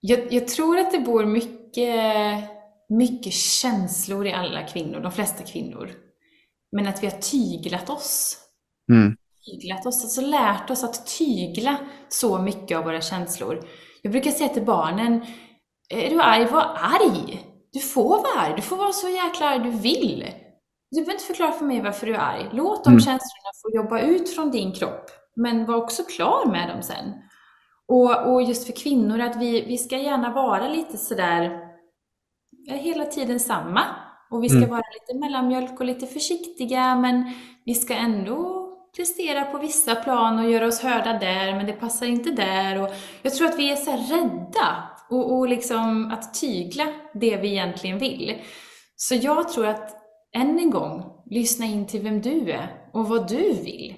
jag, 0.00 0.32
jag, 0.32 0.48
tror 0.48 0.78
att 0.78 0.92
det 0.92 0.98
bor 0.98 1.24
mycket, 1.24 2.44
mycket 2.88 3.32
känslor 3.32 4.26
i 4.26 4.32
alla 4.32 4.66
kvinnor, 4.66 5.00
de 5.00 5.12
flesta 5.12 5.44
kvinnor. 5.44 5.90
Men 6.72 6.86
att 6.86 7.02
vi 7.02 7.06
har 7.06 7.18
tyglat 7.18 7.90
oss. 7.90 8.38
Mm 8.92 9.16
tyglat 9.50 9.86
oss, 9.86 10.04
alltså 10.04 10.20
lärt 10.20 10.70
oss 10.70 10.84
att 10.84 11.06
tygla 11.06 11.76
så 12.08 12.38
mycket 12.38 12.78
av 12.78 12.84
våra 12.84 13.00
känslor. 13.00 13.66
Jag 14.02 14.12
brukar 14.12 14.30
säga 14.30 14.48
till 14.48 14.64
barnen, 14.64 15.26
är 15.88 16.10
du 16.10 16.20
arg, 16.20 16.46
var 16.46 16.78
arg! 16.80 17.44
Du 17.72 17.80
får 17.80 18.08
vara 18.08 18.40
arg, 18.40 18.52
du 18.56 18.62
får 18.62 18.76
vara 18.76 18.92
så 18.92 19.08
jäkla 19.08 19.46
arg 19.46 19.58
du 19.58 19.70
vill. 19.70 20.26
Du 20.90 21.00
behöver 21.00 21.12
inte 21.12 21.24
förklara 21.24 21.52
för 21.52 21.64
mig 21.64 21.80
varför 21.80 22.06
du 22.06 22.14
är 22.14 22.18
arg. 22.18 22.48
Låt 22.52 22.84
de 22.84 22.90
mm. 22.90 23.00
känslorna 23.00 23.50
få 23.62 23.76
jobba 23.76 24.00
ut 24.00 24.34
från 24.34 24.50
din 24.50 24.72
kropp, 24.72 25.10
men 25.36 25.66
var 25.66 25.76
också 25.76 26.02
klar 26.04 26.46
med 26.46 26.68
dem 26.68 26.82
sen. 26.82 27.12
Och, 27.88 28.32
och 28.32 28.42
just 28.42 28.66
för 28.66 28.72
kvinnor, 28.72 29.20
att 29.20 29.36
vi, 29.36 29.60
vi 29.60 29.78
ska 29.78 29.98
gärna 29.98 30.32
vara 30.32 30.68
lite 30.68 30.96
sådär, 30.96 31.60
hela 32.68 33.04
tiden 33.04 33.40
samma. 33.40 33.82
Och 34.30 34.44
vi 34.44 34.48
ska 34.48 34.58
mm. 34.58 34.70
vara 34.70 34.82
lite 34.92 35.18
mellanmjölk 35.18 35.80
och 35.80 35.86
lite 35.86 36.06
försiktiga, 36.06 36.96
men 36.96 37.32
vi 37.64 37.74
ska 37.74 37.94
ändå 37.94 38.68
prestera 38.96 39.44
på 39.44 39.58
vissa 39.58 39.94
plan 39.94 40.38
och 40.38 40.50
göra 40.50 40.66
oss 40.66 40.80
hörda 40.80 41.12
där, 41.12 41.54
men 41.54 41.66
det 41.66 41.72
passar 41.72 42.06
inte 42.06 42.30
där. 42.30 42.82
Och 42.82 42.88
jag 43.22 43.34
tror 43.34 43.48
att 43.48 43.58
vi 43.58 43.72
är 43.72 43.76
så 43.76 43.90
rädda 43.90 44.88
och, 45.10 45.38
och 45.38 45.48
liksom 45.48 46.10
att 46.12 46.34
tygla 46.34 46.84
det 47.14 47.36
vi 47.36 47.48
egentligen 47.48 47.98
vill. 47.98 48.42
Så 48.96 49.14
jag 49.14 49.48
tror 49.48 49.66
att, 49.66 49.96
än 50.36 50.58
en 50.58 50.70
gång, 50.70 51.04
lyssna 51.26 51.66
in 51.66 51.86
till 51.86 52.02
vem 52.02 52.20
du 52.20 52.50
är 52.50 52.90
och 52.92 53.08
vad 53.08 53.28
du 53.28 53.52
vill. 53.52 53.94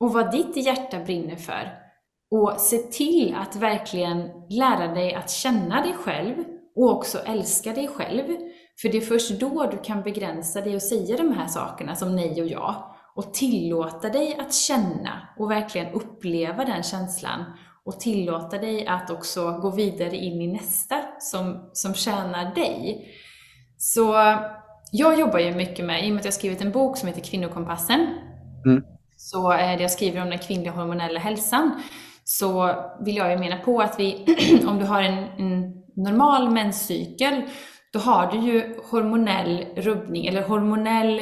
Och 0.00 0.12
vad 0.12 0.30
ditt 0.30 0.56
hjärta 0.56 1.00
brinner 1.00 1.36
för. 1.36 1.85
Och 2.30 2.54
se 2.58 2.76
till 2.76 3.34
att 3.34 3.56
verkligen 3.56 4.30
lära 4.50 4.94
dig 4.94 5.14
att 5.14 5.30
känna 5.30 5.82
dig 5.82 5.92
själv 5.92 6.34
och 6.76 6.96
också 6.96 7.18
älska 7.18 7.72
dig 7.72 7.88
själv. 7.88 8.24
För 8.82 8.88
det 8.88 8.96
är 8.96 9.00
först 9.00 9.40
då 9.40 9.66
du 9.70 9.78
kan 9.78 10.02
begränsa 10.02 10.60
dig 10.60 10.74
och 10.74 10.82
säga 10.82 11.16
de 11.16 11.32
här 11.32 11.46
sakerna 11.46 11.94
som 11.94 12.16
nej 12.16 12.42
och 12.42 12.48
ja 12.48 12.96
och 13.16 13.34
tillåta 13.34 14.08
dig 14.08 14.36
att 14.40 14.54
känna 14.54 15.28
och 15.38 15.50
verkligen 15.50 15.92
uppleva 15.92 16.64
den 16.64 16.82
känslan 16.82 17.44
och 17.84 18.00
tillåta 18.00 18.58
dig 18.58 18.86
att 18.86 19.10
också 19.10 19.58
gå 19.58 19.70
vidare 19.70 20.16
in 20.16 20.42
i 20.42 20.52
nästa 20.52 21.02
som, 21.18 21.70
som 21.72 21.94
tjänar 21.94 22.54
dig. 22.54 23.06
Så 23.78 24.14
jag 24.92 25.18
jobbar 25.20 25.38
ju 25.38 25.54
mycket 25.54 25.84
med, 25.84 26.04
i 26.04 26.10
och 26.10 26.10
med 26.10 26.18
att 26.18 26.24
jag 26.24 26.34
skrivit 26.34 26.62
en 26.62 26.72
bok 26.72 26.96
som 26.96 27.08
heter 27.08 27.20
Kvinnokompassen, 27.20 28.06
mm. 28.66 28.84
så 29.16 29.50
är 29.50 29.76
det 29.76 29.82
jag 29.82 29.90
skriver 29.90 30.22
om 30.22 30.30
den 30.30 30.38
kvinnliga 30.38 30.72
hormonella 30.72 31.20
hälsan, 31.20 31.82
så 32.28 32.74
vill 33.00 33.16
jag 33.16 33.30
ju 33.30 33.38
mena 33.38 33.56
på 33.56 33.80
att 33.80 34.00
vi, 34.00 34.24
om 34.66 34.78
du 34.78 34.84
har 34.84 35.02
en, 35.02 35.24
en 35.38 35.72
normal 35.96 36.50
menscykel, 36.50 37.42
då 37.92 37.98
har 37.98 38.32
du 38.32 38.38
ju 38.38 38.76
hormonell 38.90 39.66
rubbning, 39.76 40.26
eller 40.26 40.42
hormonell 40.42 41.18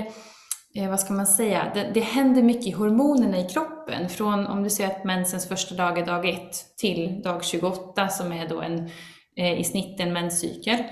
eh, 0.74 0.90
vad 0.90 1.00
ska 1.00 1.12
man 1.12 1.26
säga, 1.26 1.70
det, 1.74 1.90
det 1.94 2.00
händer 2.00 2.42
mycket 2.42 2.66
i 2.66 2.70
hormonerna 2.70 3.38
i 3.38 3.48
kroppen. 3.48 4.08
Från 4.08 4.46
om 4.46 4.62
du 4.62 4.70
ser 4.70 4.86
att 4.86 5.04
mensens 5.04 5.48
första 5.48 5.74
dag 5.74 5.98
är 5.98 6.06
dag 6.06 6.28
1 6.28 6.40
till 6.76 7.22
dag 7.22 7.44
28 7.44 8.08
som 8.08 8.32
är 8.32 8.48
då 8.48 8.60
en, 8.60 8.90
eh, 9.36 9.60
i 9.60 9.64
snitt 9.64 10.00
en 10.00 10.12
menscykel. 10.12 10.84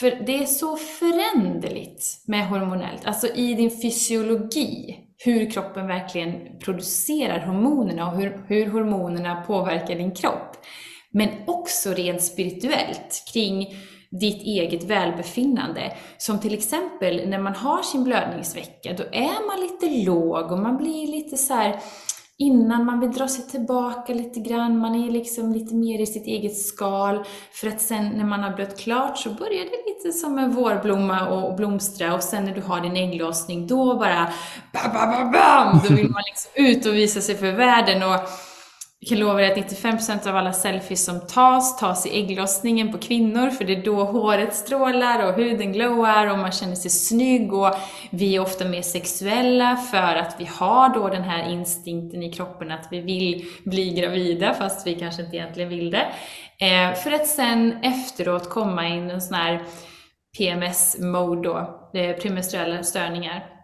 För 0.00 0.10
det 0.26 0.42
är 0.42 0.46
så 0.46 0.76
föränderligt 0.76 2.04
med 2.26 2.48
hormonellt, 2.48 3.06
alltså 3.06 3.26
i 3.26 3.54
din 3.54 3.80
fysiologi, 3.82 5.05
hur 5.18 5.50
kroppen 5.50 5.86
verkligen 5.86 6.58
producerar 6.58 7.46
hormonerna 7.46 8.10
och 8.10 8.16
hur, 8.16 8.44
hur 8.48 8.66
hormonerna 8.66 9.42
påverkar 9.46 9.94
din 9.94 10.14
kropp. 10.14 10.56
Men 11.10 11.28
också 11.46 11.92
rent 11.92 12.22
spirituellt 12.22 13.24
kring 13.32 13.74
ditt 14.10 14.42
eget 14.42 14.84
välbefinnande. 14.84 15.92
Som 16.18 16.40
till 16.40 16.54
exempel 16.54 17.28
när 17.28 17.38
man 17.38 17.54
har 17.54 17.82
sin 17.82 18.04
blödningsvecka, 18.04 18.92
då 18.92 19.04
är 19.12 19.46
man 19.46 19.60
lite 19.60 20.04
låg 20.10 20.52
och 20.52 20.58
man 20.58 20.76
blir 20.76 21.06
lite 21.06 21.36
så 21.36 21.54
här, 21.54 21.80
innan 22.38 22.84
man 22.84 23.00
vill 23.00 23.12
dra 23.12 23.28
sig 23.28 23.44
tillbaka 23.46 24.14
lite 24.14 24.40
grann, 24.40 24.78
man 24.78 24.94
är 24.94 25.10
liksom 25.10 25.52
lite 25.52 25.74
mer 25.74 26.00
i 26.00 26.06
sitt 26.06 26.26
eget 26.26 26.58
skal. 26.58 27.24
För 27.52 27.68
att 27.68 27.80
sen 27.80 28.08
när 28.08 28.24
man 28.24 28.42
har 28.42 28.50
blött 28.50 28.78
klart 28.78 29.18
så 29.18 29.30
börjar 29.30 29.64
det 29.64 29.92
lite 29.94 30.18
som 30.18 30.38
en 30.38 30.52
vårblomma 30.52 31.28
och 31.28 31.56
blomstra 31.56 32.14
och 32.14 32.22
sen 32.22 32.44
när 32.44 32.54
du 32.54 32.60
har 32.60 32.80
din 32.80 32.96
ägglossning 32.96 33.66
då 33.66 33.98
bara 33.98 34.32
bam, 34.72 34.92
bam, 34.92 35.10
bam, 35.10 35.32
bam! 35.32 35.80
Då 35.88 35.94
vill 35.94 36.10
man 36.10 36.22
liksom 36.26 36.50
ut 36.54 36.86
och 36.86 36.94
visa 36.94 37.20
sig 37.20 37.34
för 37.34 37.52
världen. 37.52 38.02
Och 38.02 38.20
jag 39.08 39.18
kan 39.18 39.18
lova 39.18 39.34
dig 39.34 39.50
att 39.50 39.56
95% 39.56 40.28
av 40.28 40.36
alla 40.36 40.52
selfies 40.52 41.04
som 41.04 41.20
tas, 41.20 41.76
tas 41.76 42.06
i 42.06 42.18
ägglossningen 42.18 42.92
på 42.92 42.98
kvinnor, 42.98 43.50
för 43.50 43.64
det 43.64 43.72
är 43.72 43.82
då 43.82 44.04
håret 44.04 44.54
strålar 44.54 45.26
och 45.26 45.34
huden 45.34 45.72
glowar 45.72 46.26
och 46.26 46.38
man 46.38 46.52
känner 46.52 46.74
sig 46.74 46.90
snygg 46.90 47.52
och 47.52 47.74
vi 48.10 48.36
är 48.36 48.40
ofta 48.40 48.64
mer 48.64 48.82
sexuella 48.82 49.76
för 49.76 50.16
att 50.16 50.36
vi 50.38 50.44
har 50.44 50.94
då 50.94 51.08
den 51.08 51.22
här 51.22 51.50
instinkten 51.50 52.22
i 52.22 52.32
kroppen 52.32 52.70
att 52.70 52.88
vi 52.90 53.00
vill 53.00 53.44
bli 53.64 53.94
gravida 53.94 54.54
fast 54.54 54.86
vi 54.86 54.94
kanske 54.94 55.22
inte 55.22 55.36
egentligen 55.36 55.68
vill 55.68 55.90
det. 55.90 56.06
Eh, 56.58 56.94
för 56.94 57.12
att 57.12 57.26
sen 57.26 57.78
efteråt 57.82 58.50
komma 58.50 58.88
in 58.88 59.10
i 59.10 59.12
en 59.12 59.22
sån 59.22 59.34
här 59.34 59.62
PMS-mode 60.38 61.48
då, 61.48 61.90
eh, 62.00 62.16
premenstruella 62.16 62.82
störningar 62.82 63.55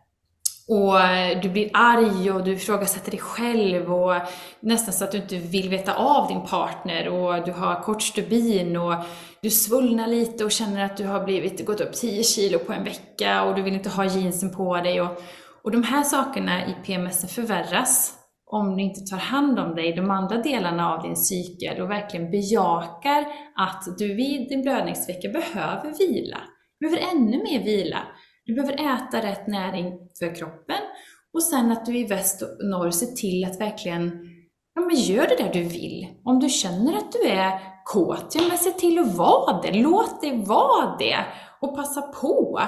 och 0.68 0.94
du 1.42 1.48
blir 1.48 1.70
arg 1.72 2.30
och 2.30 2.44
du 2.44 2.52
ifrågasätter 2.52 3.10
dig 3.10 3.20
själv 3.20 3.92
och 3.92 4.14
nästan 4.60 4.94
så 4.94 5.04
att 5.04 5.12
du 5.12 5.18
inte 5.18 5.36
vill 5.36 5.68
veta 5.68 5.94
av 5.94 6.28
din 6.28 6.42
partner 6.42 7.08
och 7.08 7.44
du 7.44 7.52
har 7.52 7.82
kort 7.82 8.02
stubin 8.02 8.76
och 8.76 8.94
du 9.42 9.50
svullnar 9.50 10.06
lite 10.06 10.44
och 10.44 10.50
känner 10.52 10.84
att 10.84 10.96
du 10.96 11.06
har 11.06 11.24
blivit, 11.24 11.66
gått 11.66 11.80
upp 11.80 11.92
10 11.92 12.22
kilo 12.22 12.58
på 12.58 12.72
en 12.72 12.84
vecka 12.84 13.42
och 13.42 13.54
du 13.54 13.62
vill 13.62 13.74
inte 13.74 13.88
ha 13.88 14.04
jeansen 14.04 14.50
på 14.50 14.76
dig. 14.76 15.00
Och, 15.00 15.22
och 15.64 15.70
de 15.70 15.82
här 15.82 16.02
sakerna 16.02 16.66
i 16.66 16.76
PMS 16.86 17.34
förvärras 17.34 18.14
om 18.46 18.76
du 18.76 18.82
inte 18.82 19.00
tar 19.00 19.16
hand 19.16 19.58
om 19.58 19.74
dig, 19.74 19.92
de 19.92 20.10
andra 20.10 20.36
delarna 20.36 20.94
av 20.94 21.02
din 21.02 21.16
cykel 21.16 21.80
och 21.82 21.90
verkligen 21.90 22.30
bejakar 22.30 23.26
att 23.56 23.98
du 23.98 24.14
vid 24.14 24.48
din 24.48 24.62
blödningsvecka 24.62 25.28
behöver 25.28 25.98
vila. 25.98 26.38
Du 26.80 26.90
behöver 26.90 27.12
ännu 27.12 27.42
mer 27.42 27.64
vila. 27.64 27.98
Du 28.44 28.54
behöver 28.54 28.72
äta 28.72 29.22
rätt 29.22 29.46
näring 29.46 29.92
för 30.18 30.34
kroppen 30.34 30.76
och 31.34 31.42
sen 31.42 31.72
att 31.72 31.86
du 31.86 31.98
i 31.98 32.04
väst 32.04 32.42
och 32.42 32.48
norr 32.64 32.90
ser 32.90 33.06
till 33.06 33.44
att 33.44 33.60
verkligen 33.60 34.20
ja, 34.74 34.80
men 34.82 34.96
gör 34.96 35.26
det 35.28 35.36
där 35.44 35.52
du 35.52 35.62
vill. 35.62 36.06
Om 36.24 36.40
du 36.40 36.48
känner 36.48 36.96
att 36.96 37.12
du 37.12 37.28
är 37.28 37.60
kåt, 37.84 38.32
ja 38.34 38.42
men 38.48 38.58
se 38.58 38.70
till 38.70 38.98
att 38.98 39.14
vara 39.14 39.62
det. 39.62 39.72
Låt 39.72 40.20
det 40.20 40.32
vara 40.32 40.96
det. 40.98 41.16
och 41.60 41.76
passa 41.76 42.02
på. 42.02 42.60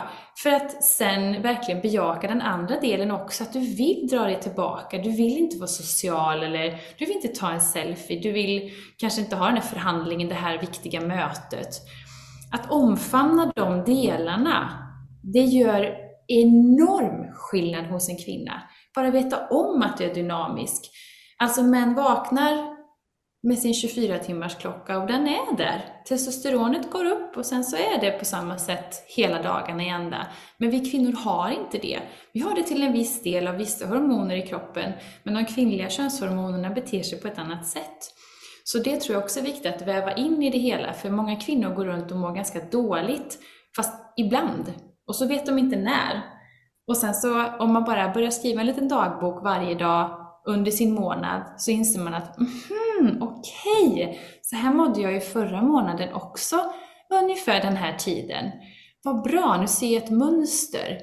För 0.43 0.51
att 0.51 0.85
sen 0.85 1.43
verkligen 1.43 1.81
bejaka 1.81 2.29
den 2.29 2.41
andra 2.41 2.81
delen 2.81 3.11
också, 3.11 3.45
att 3.45 3.53
du 3.53 3.61
vill 3.61 4.09
dra 4.11 4.25
dig 4.25 4.41
tillbaka. 4.41 4.99
Du 4.99 5.11
vill 5.11 5.39
inte 5.39 5.57
vara 5.57 5.69
social 5.69 6.43
eller 6.43 6.81
du 6.99 7.05
vill 7.05 7.17
inte 7.17 7.29
ta 7.29 7.51
en 7.51 7.61
selfie. 7.61 8.21
Du 8.21 8.33
vill 8.33 8.71
kanske 8.97 9.21
inte 9.21 9.37
ha 9.37 9.47
den 9.47 9.55
här 9.55 9.63
förhandlingen, 9.63 10.29
det 10.29 10.35
här 10.35 10.59
viktiga 10.59 11.01
mötet. 11.01 11.69
Att 12.53 12.71
omfamna 12.71 13.53
de 13.57 13.85
delarna, 13.85 14.84
det 15.33 15.45
gör 15.45 15.97
enorm 16.29 17.33
skillnad 17.35 17.87
hos 17.87 18.09
en 18.09 18.19
kvinna. 18.19 18.63
Bara 18.95 19.11
veta 19.11 19.49
om 19.49 19.83
att 19.83 19.99
du 19.99 20.05
är 20.05 20.15
dynamisk. 20.15 20.91
Alltså 21.39 21.63
män 21.63 21.95
vaknar 21.95 22.75
med 23.43 23.59
sin 23.59 23.75
24 23.75 24.19
timmars 24.19 24.57
klocka 24.57 24.99
och 24.99 25.07
den 25.07 25.29
är 25.29 25.57
där. 25.57 25.85
Testosteronet 26.09 26.91
går 26.91 27.05
upp 27.05 27.37
och 27.37 27.47
sen 27.47 27.65
så 27.65 27.77
är 27.77 28.01
det 28.01 28.11
på 28.11 28.25
samma 28.25 28.59
sätt 28.59 29.05
hela 29.17 29.43
dagarna 29.43 29.85
i 29.85 29.89
ända. 29.89 30.27
Men 30.59 30.71
vi 30.71 30.91
kvinnor 30.91 31.13
har 31.13 31.51
inte 31.51 31.79
det. 31.79 32.01
Vi 32.33 32.41
har 32.41 32.55
det 32.55 32.63
till 32.63 32.83
en 32.83 32.93
viss 32.93 33.23
del 33.23 33.47
av 33.47 33.57
vissa 33.57 33.87
hormoner 33.87 34.37
i 34.37 34.47
kroppen, 34.47 34.93
men 35.23 35.35
de 35.35 35.45
kvinnliga 35.45 35.91
könshormonerna 35.91 36.71
beter 36.71 37.03
sig 37.03 37.21
på 37.21 37.29
ett 37.29 37.39
annat 37.39 37.67
sätt. 37.67 37.99
Så 38.65 38.79
det 38.79 39.01
tror 39.01 39.15
jag 39.15 39.25
också 39.25 39.41
är 39.41 39.45
viktigt 39.45 39.75
att 39.75 39.83
väva 39.83 40.15
in 40.15 40.43
i 40.43 40.51
det 40.51 40.59
hela, 40.59 40.93
för 40.93 41.11
många 41.11 41.37
kvinnor 41.37 41.75
går 41.75 41.85
runt 41.85 42.11
och 42.11 42.17
mår 42.17 42.35
ganska 42.35 42.61
dåligt, 42.61 43.39
fast 43.77 43.93
ibland. 44.17 44.73
Och 45.07 45.17
så 45.17 45.27
vet 45.27 45.47
de 45.47 45.59
inte 45.59 45.77
när. 45.77 46.23
Och 46.87 46.97
sen 46.97 47.15
så 47.15 47.47
om 47.59 47.73
man 47.73 47.85
bara 47.85 48.13
börjar 48.13 48.31
skriva 48.31 48.61
en 48.61 48.67
liten 48.67 48.89
dagbok 48.89 49.45
varje 49.45 49.75
dag 49.75 50.21
under 50.47 50.71
sin 50.71 50.95
månad 50.95 51.43
så 51.57 51.71
inser 51.71 52.01
man 52.01 52.15
att 52.15 52.39
mm, 52.39 53.23
okej, 53.23 53.93
okay, 53.93 54.19
så 54.43 54.57
här 54.57 54.75
mådde 54.75 55.01
jag 55.01 55.13
ju 55.13 55.21
förra 55.21 55.63
månaden 55.63 56.15
också 56.15 56.57
ungefär 57.23 57.61
den 57.61 57.77
här 57.77 57.97
tiden. 57.97 58.51
Vad 59.03 59.23
bra, 59.23 59.57
nu 59.61 59.67
ser 59.67 59.95
jag 59.95 60.03
ett 60.03 60.11
mönster. 60.11 60.99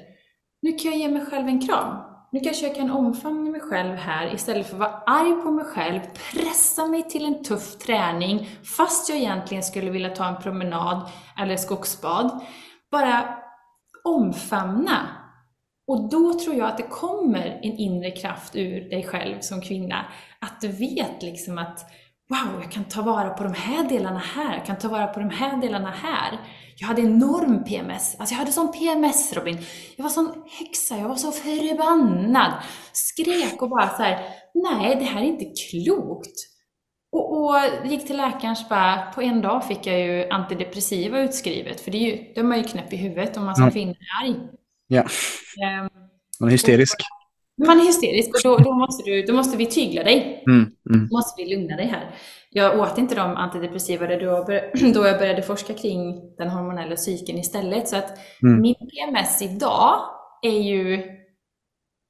Nu 0.62 0.72
kan 0.72 0.90
jag 0.90 1.00
ge 1.00 1.08
mig 1.08 1.26
själv 1.26 1.48
en 1.48 1.66
kram. 1.66 1.96
Nu 2.32 2.40
kanske 2.40 2.66
jag 2.66 2.76
kan 2.76 2.90
omfamna 2.90 3.50
mig 3.50 3.60
själv 3.60 3.96
här 3.96 4.34
istället 4.34 4.66
för 4.66 4.74
att 4.74 4.80
vara 4.80 5.02
arg 5.06 5.42
på 5.42 5.50
mig 5.50 5.64
själv, 5.64 6.00
pressa 6.32 6.86
mig 6.86 7.02
till 7.02 7.24
en 7.24 7.44
tuff 7.44 7.78
träning 7.78 8.48
fast 8.76 9.08
jag 9.08 9.18
egentligen 9.18 9.62
skulle 9.62 9.90
vilja 9.90 10.10
ta 10.10 10.26
en 10.26 10.42
promenad 10.42 11.10
eller 11.38 11.56
skogsbad. 11.56 12.40
Bara 12.90 13.41
omfamna 14.04 15.08
och 15.86 16.10
då 16.10 16.34
tror 16.34 16.56
jag 16.56 16.68
att 16.68 16.76
det 16.76 16.82
kommer 16.82 17.60
en 17.62 17.76
inre 17.76 18.10
kraft 18.10 18.56
ur 18.56 18.90
dig 18.90 19.04
själv 19.04 19.40
som 19.40 19.60
kvinna. 19.60 20.06
Att 20.40 20.60
du 20.60 20.68
vet 20.68 21.22
liksom 21.22 21.58
att 21.58 21.78
wow, 22.28 22.62
jag 22.62 22.72
kan 22.72 22.84
ta 22.84 23.02
vara 23.02 23.30
på 23.30 23.42
de 23.44 23.54
här 23.54 23.88
delarna 23.88 24.18
här, 24.18 24.56
jag 24.56 24.66
kan 24.66 24.78
ta 24.78 24.88
vara 24.88 25.06
på 25.06 25.20
de 25.20 25.30
här 25.30 25.60
delarna 25.60 25.90
här. 25.90 26.40
Jag 26.76 26.86
hade 26.86 27.02
enorm 27.02 27.64
PMS. 27.64 28.16
Alltså 28.18 28.34
jag 28.34 28.38
hade 28.38 28.52
sån 28.52 28.72
PMS 28.72 29.32
Robin. 29.32 29.58
Jag 29.96 30.02
var 30.02 30.10
sån 30.10 30.44
häxa, 30.58 30.96
jag 30.96 31.08
var 31.08 31.16
så 31.16 31.32
förbannad. 31.32 32.52
Skrek 32.92 33.62
och 33.62 33.70
bara 33.70 33.88
så 33.88 34.02
här, 34.02 34.28
nej 34.54 34.96
det 34.96 35.04
här 35.04 35.20
är 35.20 35.26
inte 35.26 35.44
klokt. 35.44 36.51
Och, 37.12 37.44
och 37.44 37.54
gick 37.84 38.06
till 38.06 38.16
läkaren 38.16 38.56
så 38.56 38.68
bara, 38.68 39.12
på 39.14 39.22
en 39.22 39.42
dag 39.42 39.64
fick 39.64 39.86
jag 39.86 40.00
ju 40.00 40.28
antidepressiva 40.28 41.20
utskrivet. 41.20 41.80
För 41.80 41.90
det 41.90 41.98
är 41.98 42.16
ju, 42.16 42.32
då 42.34 42.40
är 42.40 42.44
man 42.44 42.58
ju 42.58 42.64
knäpp 42.64 42.92
i 42.92 42.96
huvudet 42.96 43.36
om 43.36 43.44
man 43.44 43.54
som 43.54 43.62
mm. 43.62 43.72
kvinna 43.72 43.92
är 43.92 44.24
arg. 44.24 44.36
Ja. 44.86 45.02
Um, 45.02 45.88
man 46.40 46.48
är 46.48 46.52
hysterisk. 46.52 46.96
Och, 47.58 47.66
man 47.66 47.80
är 47.80 47.84
hysterisk 47.84 48.28
och 48.28 48.40
då, 48.44 48.58
då, 48.58 48.72
måste 48.72 49.10
du, 49.10 49.22
då 49.22 49.32
måste 49.32 49.56
vi 49.56 49.66
tygla 49.66 50.02
dig. 50.02 50.44
Mm, 50.46 50.60
mm. 50.60 51.08
Då 51.08 51.16
måste 51.16 51.42
vi 51.42 51.56
lugna 51.56 51.76
dig 51.76 51.86
här. 51.86 52.14
Jag 52.50 52.80
åt 52.80 52.98
inte 52.98 53.14
de 53.14 53.36
antidepressiva 53.36 54.06
då, 54.06 54.44
då 54.94 55.06
jag 55.06 55.18
började 55.18 55.42
forska 55.42 55.74
kring 55.74 56.20
den 56.36 56.48
hormonella 56.48 56.96
cykeln 56.96 57.38
istället. 57.38 57.88
Så 57.88 57.96
att 57.96 58.18
mm. 58.42 58.60
min 58.60 58.74
PMS 58.74 59.42
idag 59.42 60.00
är 60.42 60.62
ju, 60.62 61.02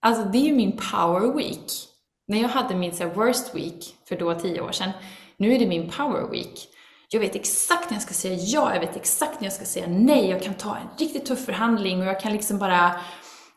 alltså 0.02 0.24
det 0.24 0.38
är 0.38 0.44
ju 0.44 0.54
min 0.54 0.72
power 0.72 1.36
week. 1.36 1.91
När 2.32 2.42
jag 2.42 2.48
hade 2.48 2.74
min 2.74 2.92
så 2.92 3.08
worst 3.08 3.54
week 3.54 3.94
för 4.08 4.16
då 4.16 4.34
tio 4.34 4.60
år 4.60 4.72
sedan, 4.72 4.90
nu 5.36 5.54
är 5.54 5.58
det 5.58 5.66
min 5.66 5.90
power 5.90 6.30
week. 6.30 6.68
Jag 7.08 7.20
vet 7.20 7.34
exakt 7.34 7.90
när 7.90 7.96
jag 7.96 8.02
ska 8.02 8.14
säga 8.14 8.34
ja, 8.34 8.74
jag 8.74 8.80
vet 8.80 8.96
exakt 8.96 9.40
när 9.40 9.46
jag 9.46 9.52
ska 9.52 9.64
säga 9.64 9.86
nej. 9.88 10.30
Jag 10.30 10.42
kan 10.42 10.54
ta 10.54 10.76
en 10.76 10.88
riktigt 10.98 11.26
tuff 11.26 11.44
förhandling 11.44 12.00
och 12.00 12.06
jag 12.06 12.20
kan 12.20 12.32
liksom 12.32 12.58
bara 12.58 13.00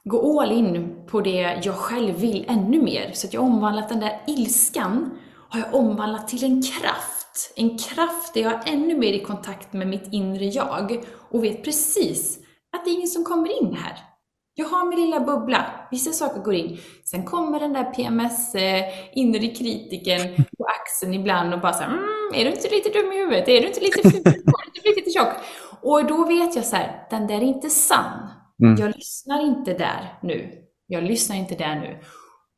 gå 0.04 0.42
all 0.42 0.52
in 0.52 0.96
på 1.08 1.22
det 1.22 1.62
jag 1.64 1.76
själv 1.76 2.16
vill 2.16 2.46
ännu 2.48 2.82
mer. 2.82 3.12
Så 3.14 3.28
att 3.28 3.34
jag 3.34 3.42
har 3.42 3.48
omvandlat 3.48 3.90
den 3.90 4.00
där 4.00 4.22
ilskan, 4.28 5.18
har 5.50 5.60
jag 5.60 5.74
omvandlat 5.74 6.28
till 6.28 6.44
en 6.44 6.64
kraft. 6.64 7.54
En 7.56 7.78
kraft 7.78 8.34
där 8.34 8.42
jag 8.42 8.54
är 8.54 8.74
ännu 8.74 8.98
mer 8.98 9.14
i 9.14 9.20
kontakt 9.20 9.74
med 9.74 9.88
mitt 9.88 10.14
inre 10.14 10.46
jag 10.46 11.04
och 11.32 11.44
vet 11.44 11.64
precis 11.64 12.40
att 12.76 12.86
det 12.86 12.92
är 12.92 12.96
ingen 12.96 13.08
som 13.08 13.24
kommer 13.24 13.62
in 13.62 13.76
här. 13.76 14.15
Jag 14.58 14.66
har 14.66 14.90
min 14.90 15.00
lilla 15.00 15.20
bubbla, 15.20 15.88
vissa 15.92 16.12
saker 16.12 16.42
går 16.42 16.54
in. 16.54 16.78
Sen 17.04 17.26
kommer 17.26 17.60
den 17.60 17.74
där 17.74 17.84
PMS, 17.84 18.56
eh, 18.56 18.84
inre 19.14 19.48
kritiken 19.48 20.46
på 20.58 20.66
axeln 20.66 21.14
ibland 21.14 21.54
och 21.54 21.62
bara 21.62 21.74
såhär, 21.74 21.90
mm, 21.90 22.32
är 22.34 22.46
du 22.46 22.52
inte 22.52 22.70
lite 22.70 22.90
dum 22.90 23.12
i 23.12 23.18
huvudet? 23.18 23.48
Är 23.48 23.62
du 23.62 23.68
inte 23.68 23.80
lite 23.80 24.10
ful? 24.10 24.22
Är 24.26 24.84
du 24.84 24.90
inte 24.90 25.00
lite 25.02 25.12
tjock? 25.12 25.34
Och 25.82 26.06
då 26.06 26.26
vet 26.26 26.56
jag 26.56 26.66
så 26.66 26.76
här, 26.76 27.08
den 27.10 27.28
där 27.28 27.36
är 27.36 27.42
inte 27.42 27.70
sann. 27.70 28.30
Mm. 28.64 28.76
Jag 28.76 28.96
lyssnar 28.96 29.42
inte 29.42 29.74
där 29.74 30.20
nu. 30.22 30.52
Jag 30.88 31.04
lyssnar 31.04 31.36
inte 31.36 31.56
där 31.56 31.76
nu. 31.76 32.00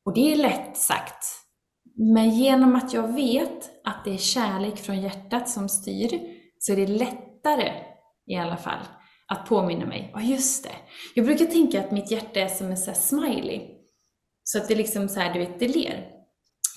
Och 0.05 0.13
det 0.13 0.33
är 0.33 0.35
lätt 0.35 0.77
sagt. 0.77 1.25
Men 2.13 2.29
genom 2.29 2.75
att 2.75 2.93
jag 2.93 3.13
vet 3.13 3.69
att 3.83 4.05
det 4.05 4.13
är 4.13 4.17
kärlek 4.17 4.77
från 4.77 5.01
hjärtat 5.01 5.49
som 5.49 5.69
styr, 5.69 6.19
så 6.59 6.71
är 6.71 6.75
det 6.75 6.87
lättare 6.87 7.71
i 8.27 8.35
alla 8.35 8.57
fall 8.57 8.79
att 9.27 9.45
påminna 9.45 9.85
mig. 9.85 10.11
Ja, 10.13 10.21
just 10.21 10.63
det. 10.63 10.75
Jag 11.15 11.25
brukar 11.25 11.45
tänka 11.45 11.79
att 11.79 11.91
mitt 11.91 12.11
hjärta 12.11 12.39
är 12.39 12.47
som 12.47 12.67
en 12.67 12.77
sån 12.77 12.95
smiley. 12.95 13.61
Så 14.43 14.57
att 14.57 14.67
det 14.67 14.75
liksom 14.75 15.09
så 15.09 15.19
här, 15.19 15.33
du 15.33 15.39
vet, 15.39 15.59
det 15.59 15.67
ler. 15.67 16.09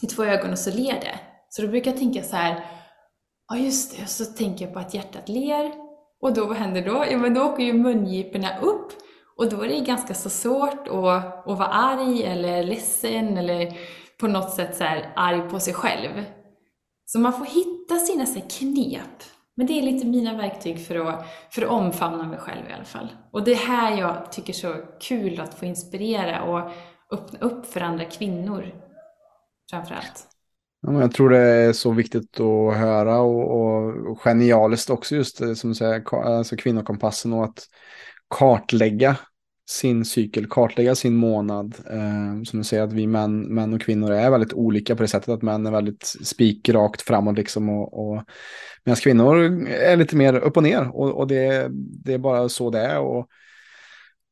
I 0.02 0.06
två 0.06 0.24
ögon 0.24 0.52
och 0.52 0.58
så 0.58 0.70
ler 0.70 1.00
det. 1.00 1.20
Så 1.48 1.62
då 1.62 1.68
brukar 1.68 1.90
jag 1.90 2.00
tänka 2.00 2.22
så 2.22 2.36
här, 2.36 2.64
ja 3.48 3.56
just 3.56 3.96
det, 3.96 4.02
och 4.02 4.08
så 4.08 4.24
tänker 4.24 4.64
jag 4.64 4.74
på 4.74 4.80
att 4.80 4.94
hjärtat 4.94 5.28
ler. 5.28 5.72
Och 6.20 6.34
då, 6.34 6.46
vad 6.46 6.56
händer 6.56 6.84
då? 6.84 7.04
Ja, 7.10 7.18
men 7.18 7.34
då 7.34 7.42
åker 7.42 7.62
ju 7.62 7.72
mungiporna 7.72 8.60
upp. 8.60 8.92
Och 9.36 9.50
då 9.50 9.62
är 9.62 9.68
det 9.68 9.80
ganska 9.80 10.14
så 10.14 10.30
svårt 10.30 10.88
att, 10.88 11.48
att 11.48 11.58
vara 11.58 11.66
arg 11.66 12.22
eller 12.22 12.62
ledsen 12.62 13.38
eller 13.38 13.76
på 14.20 14.26
något 14.26 14.54
sätt 14.54 14.76
så 14.76 14.84
här 14.84 15.12
arg 15.16 15.48
på 15.48 15.60
sig 15.60 15.74
själv. 15.74 16.24
Så 17.04 17.18
man 17.18 17.32
får 17.32 17.44
hitta 17.44 17.96
sina 17.96 18.26
så 18.26 18.40
knep 18.40 19.22
men 19.56 19.66
det 19.66 19.72
är 19.72 19.82
lite 19.82 20.06
mina 20.06 20.36
verktyg 20.36 20.86
för 20.86 20.96
att, 20.96 21.26
för 21.50 21.62
att 21.62 21.68
omfamna 21.68 22.26
mig 22.26 22.38
själv 22.38 22.70
i 22.70 22.72
alla 22.72 22.84
fall. 22.84 23.08
Och 23.30 23.44
det 23.44 23.52
är 23.52 23.56
här 23.56 23.98
jag 23.98 24.32
tycker 24.32 24.52
så 24.52 24.74
kul 25.00 25.40
att 25.40 25.54
få 25.54 25.64
inspirera 25.64 26.42
och 26.42 26.70
öppna 27.12 27.38
upp 27.38 27.66
för 27.66 27.80
andra 27.80 28.04
kvinnor 28.04 28.74
framför 29.70 29.94
allt. 29.94 30.26
Ja, 30.82 31.00
jag 31.00 31.12
tror 31.12 31.30
det 31.30 31.38
är 31.38 31.72
så 31.72 31.92
viktigt 31.92 32.40
att 32.40 32.76
höra 32.76 33.20
och, 33.20 34.10
och 34.10 34.20
genialiskt 34.20 34.90
också 34.90 35.16
just 35.16 35.38
det, 35.38 35.56
som 35.56 35.70
du 35.70 35.74
säger, 35.74 36.14
alltså 36.24 36.56
kvinnokompassen 36.56 37.32
och 37.32 37.44
att 37.44 37.66
kartlägga 38.30 39.16
sin 39.70 40.04
cykel, 40.04 40.46
kartlägga 40.46 40.94
sin 40.94 41.16
månad. 41.16 41.74
Eh, 41.90 42.42
som 42.44 42.58
du 42.58 42.64
säger 42.64 42.82
att 42.82 42.92
vi 42.92 43.06
män, 43.06 43.40
män 43.40 43.74
och 43.74 43.80
kvinnor 43.80 44.12
är 44.12 44.30
väldigt 44.30 44.52
olika 44.52 44.96
på 44.96 45.02
det 45.02 45.08
sättet 45.08 45.28
att 45.28 45.42
män 45.42 45.66
är 45.66 45.70
väldigt 45.70 46.04
spikrakt 46.22 47.02
framåt 47.02 47.36
liksom 47.36 47.68
och, 47.68 48.10
och 48.10 48.22
medan 48.84 48.96
kvinnor 48.96 49.36
är 49.68 49.96
lite 49.96 50.16
mer 50.16 50.34
upp 50.34 50.56
och 50.56 50.62
ner 50.62 50.96
och, 50.96 51.10
och 51.10 51.26
det, 51.26 51.68
det 52.04 52.12
är 52.12 52.18
bara 52.18 52.48
så 52.48 52.70
det 52.70 52.80
är. 52.80 52.98
Och, 52.98 53.26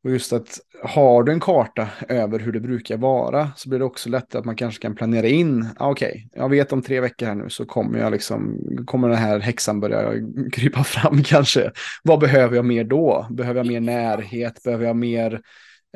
och 0.04 0.10
just 0.10 0.32
att 0.32 0.58
har 0.82 1.22
du 1.22 1.32
en 1.32 1.40
karta 1.40 1.88
över 2.08 2.38
hur 2.38 2.52
det 2.52 2.60
brukar 2.60 2.96
vara 2.96 3.50
så 3.56 3.68
blir 3.68 3.78
det 3.78 3.84
också 3.84 4.08
lättare 4.08 4.40
att 4.40 4.44
man 4.44 4.56
kanske 4.56 4.82
kan 4.82 4.94
planera 4.94 5.26
in. 5.26 5.68
Ah, 5.76 5.90
Okej, 5.90 6.08
okay, 6.08 6.40
jag 6.42 6.48
vet 6.48 6.72
om 6.72 6.82
tre 6.82 7.00
veckor 7.00 7.26
här 7.26 7.34
nu 7.34 7.50
så 7.50 7.66
kommer 7.66 7.98
jag 7.98 8.12
liksom, 8.12 8.58
kommer 8.86 9.08
den 9.08 9.18
här 9.18 9.38
häxan 9.38 9.80
börja 9.80 10.12
krypa 10.52 10.84
fram 10.84 11.22
kanske. 11.24 11.70
Vad 12.02 12.20
behöver 12.20 12.56
jag 12.56 12.64
mer 12.64 12.84
då? 12.84 13.26
Behöver 13.30 13.60
jag 13.60 13.66
mer 13.66 13.80
närhet? 13.80 14.62
Behöver 14.62 14.84
jag 14.84 14.96
mer 14.96 15.40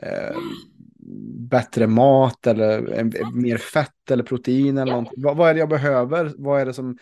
eh, 0.03 0.37
bättre 1.51 1.87
mat 1.87 2.47
eller 2.47 2.99
eh, 2.99 3.31
mer 3.35 3.57
fett 3.57 4.11
eller 4.11 4.25
protein 4.25 4.79
eller 4.79 4.93
någonting? 4.93 5.23
Vad, 5.23 5.37
vad 5.37 5.51
är 5.51 5.55
det 5.55 5.61
jag 5.61 5.69
behöver? 5.69 6.33
Vad 6.37 6.61
är 6.61 6.67
det 6.67 6.75
som 6.75 6.97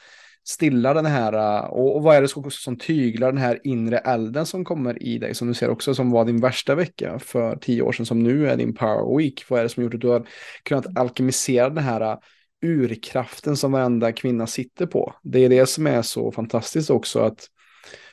stilla 0.50 0.94
den 0.94 1.06
här, 1.06 1.32
eh, 1.32 1.64
och, 1.64 1.96
och 1.96 2.02
vad 2.02 2.16
är 2.16 2.22
det 2.22 2.28
som, 2.28 2.50
som 2.50 2.76
tyglar 2.76 3.32
den 3.32 3.40
här 3.40 3.60
inre 3.64 3.98
elden 3.98 4.46
som 4.46 4.64
kommer 4.64 5.02
i 5.02 5.18
dig, 5.18 5.34
som 5.34 5.48
du 5.48 5.54
ser 5.54 5.70
också 5.70 5.94
som 5.94 6.10
var 6.10 6.24
din 6.24 6.40
värsta 6.40 6.74
vecka 6.74 7.18
för 7.18 7.56
tio 7.56 7.82
år 7.82 7.92
sedan, 7.92 8.06
som 8.06 8.22
nu 8.22 8.48
är 8.48 8.56
din 8.56 8.74
power 8.74 9.18
week. 9.18 9.44
Vad 9.48 9.58
är 9.58 9.62
det 9.62 9.68
som 9.68 9.82
gjort 9.82 9.94
att 9.94 10.00
du 10.00 10.08
har 10.08 10.26
kunnat 10.62 10.98
alkemisera 10.98 11.68
den 11.68 11.84
här 11.84 12.00
eh, 12.00 12.18
urkraften 12.62 13.56
som 13.56 13.72
varenda 13.72 14.12
kvinna 14.12 14.46
sitter 14.46 14.86
på? 14.86 15.14
Det 15.22 15.38
är 15.38 15.48
det 15.48 15.66
som 15.66 15.86
är 15.86 16.02
så 16.02 16.32
fantastiskt 16.32 16.90
också, 16.90 17.20
att 17.20 17.46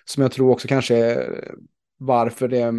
som 0.05 0.23
jag 0.23 0.31
tror 0.31 0.51
också 0.51 0.67
kanske 0.67 0.95
är 0.95 1.43
varför 1.99 2.47
det 2.47 2.57
är 2.57 2.73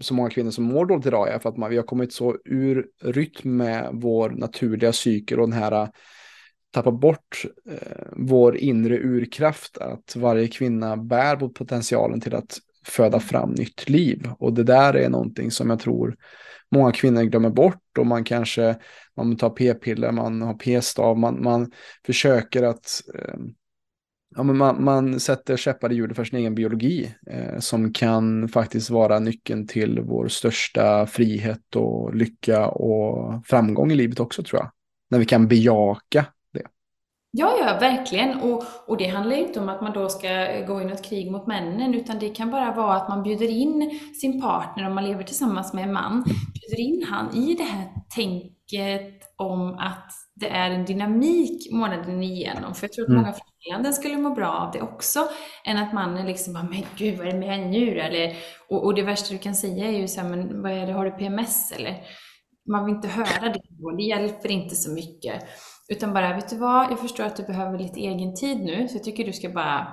så 0.00 0.14
många 0.14 0.30
kvinnor 0.30 0.50
som 0.50 0.64
mår 0.64 0.86
dåligt 0.86 1.06
idag 1.06 1.28
är 1.28 1.38
för 1.38 1.48
att 1.48 1.56
man, 1.56 1.70
vi 1.70 1.76
har 1.76 1.84
kommit 1.84 2.12
så 2.12 2.36
ur 2.44 2.86
rytm 3.02 3.56
med 3.56 3.88
vår 3.92 4.30
naturliga 4.30 4.92
cykel 4.92 5.40
och 5.40 5.48
den 5.48 5.58
här 5.58 5.88
tappa 6.74 6.92
bort 6.92 7.44
eh, 7.70 8.06
vår 8.16 8.56
inre 8.56 8.98
urkraft, 8.98 9.78
att 9.78 10.16
varje 10.16 10.48
kvinna 10.48 10.96
bär 10.96 11.36
på 11.36 11.48
potentialen 11.48 12.20
till 12.20 12.34
att 12.34 12.58
föda 12.86 13.20
fram 13.20 13.50
nytt 13.50 13.88
liv. 13.88 14.28
Och 14.38 14.52
det 14.52 14.64
där 14.64 14.94
är 14.94 15.08
någonting 15.08 15.50
som 15.50 15.70
jag 15.70 15.80
tror 15.80 16.16
många 16.70 16.92
kvinnor 16.92 17.22
glömmer 17.22 17.50
bort 17.50 17.98
och 17.98 18.06
man 18.06 18.24
kanske 18.24 18.76
man 19.16 19.36
tar 19.36 19.50
p-piller, 19.50 20.12
man 20.12 20.42
har 20.42 20.54
p-stav, 20.54 21.18
man, 21.18 21.42
man 21.42 21.70
försöker 22.06 22.62
att 22.62 23.02
eh, 23.14 23.34
ja, 24.36 24.42
men 24.42 24.56
man, 24.56 24.84
man 24.84 25.20
sätter 25.20 25.56
käppar 25.56 25.92
i 25.92 25.94
hjulet 25.94 26.16
för 26.16 26.24
sin 26.24 26.38
egen 26.38 26.54
biologi 26.54 27.14
eh, 27.30 27.58
som 27.58 27.92
kan 27.92 28.48
faktiskt 28.48 28.90
vara 28.90 29.18
nyckeln 29.18 29.66
till 29.66 30.00
vår 30.00 30.28
största 30.28 31.06
frihet 31.06 31.76
och 31.76 32.14
lycka 32.14 32.66
och 32.68 33.46
framgång 33.46 33.92
i 33.92 33.94
livet 33.94 34.20
också 34.20 34.42
tror 34.42 34.60
jag. 34.60 34.70
När 35.10 35.18
vi 35.18 35.24
kan 35.24 35.48
bejaka. 35.48 36.26
Ja, 37.36 37.56
ja, 37.60 37.78
verkligen. 37.80 38.40
Och, 38.40 38.64
och 38.86 38.96
det 38.96 39.06
handlar 39.06 39.36
inte 39.36 39.60
om 39.60 39.68
att 39.68 39.80
man 39.80 39.92
då 39.92 40.08
ska 40.08 40.28
gå 40.66 40.80
in 40.82 40.90
i 40.90 40.92
ett 40.92 41.04
krig 41.04 41.32
mot 41.32 41.46
männen, 41.46 41.94
utan 41.94 42.18
det 42.18 42.28
kan 42.28 42.50
bara 42.50 42.74
vara 42.74 42.96
att 42.96 43.08
man 43.08 43.22
bjuder 43.22 43.48
in 43.48 44.00
sin 44.20 44.40
partner, 44.40 44.86
om 44.86 44.94
man 44.94 45.04
lever 45.04 45.22
tillsammans 45.22 45.72
med 45.72 45.84
en 45.84 45.92
man, 45.92 46.24
bjuder 46.24 46.80
in 46.80 47.06
han 47.10 47.36
i 47.36 47.54
det 47.54 47.64
här 47.64 47.88
tänket 48.14 49.22
om 49.36 49.78
att 49.78 50.12
det 50.34 50.48
är 50.48 50.70
en 50.70 50.84
dynamik 50.84 51.72
månaden 51.72 52.22
igenom. 52.22 52.74
För 52.74 52.84
jag 52.84 52.92
tror 52.92 53.04
att 53.04 53.08
mm. 53.08 53.22
många 53.22 53.32
förhållanden 53.32 53.92
skulle 53.92 54.16
må 54.16 54.30
bra 54.30 54.48
av 54.48 54.72
det 54.72 54.82
också, 54.82 55.28
än 55.64 55.78
att 55.78 55.92
mannen 55.92 56.26
liksom 56.26 56.52
bara, 56.54 56.62
men 56.62 56.82
gud 56.96 57.18
vad 57.18 57.26
är 57.26 57.32
det 57.32 57.38
med 57.38 57.48
henne 57.48 57.66
nu 57.66 58.00
eller, 58.00 58.36
och, 58.68 58.84
och 58.84 58.94
det 58.94 59.02
värsta 59.02 59.32
du 59.32 59.38
kan 59.38 59.54
säga 59.54 59.86
är 59.86 59.98
ju 59.98 60.08
så 60.08 60.20
här, 60.20 60.28
men 60.28 60.62
vad 60.62 60.72
är 60.72 60.86
det, 60.86 60.92
har 60.92 61.04
du 61.04 61.10
PMS 61.10 61.72
eller? 61.72 62.02
Man 62.72 62.86
vill 62.86 62.94
inte 62.94 63.08
höra 63.08 63.52
det 63.52 63.60
det 63.96 64.02
hjälper 64.02 64.50
inte 64.50 64.76
så 64.76 64.90
mycket. 64.90 65.42
Utan 65.88 66.14
bara, 66.14 66.34
vet 66.34 66.48
du 66.48 66.56
vad, 66.56 66.90
jag 66.90 66.98
förstår 66.98 67.24
att 67.24 67.36
du 67.36 67.42
behöver 67.42 67.78
lite 67.78 68.00
egen 68.00 68.34
tid 68.34 68.58
nu, 68.58 68.88
så 68.88 68.96
jag 68.96 69.04
tycker 69.04 69.24
du 69.24 69.32
ska 69.32 69.48
bara 69.48 69.86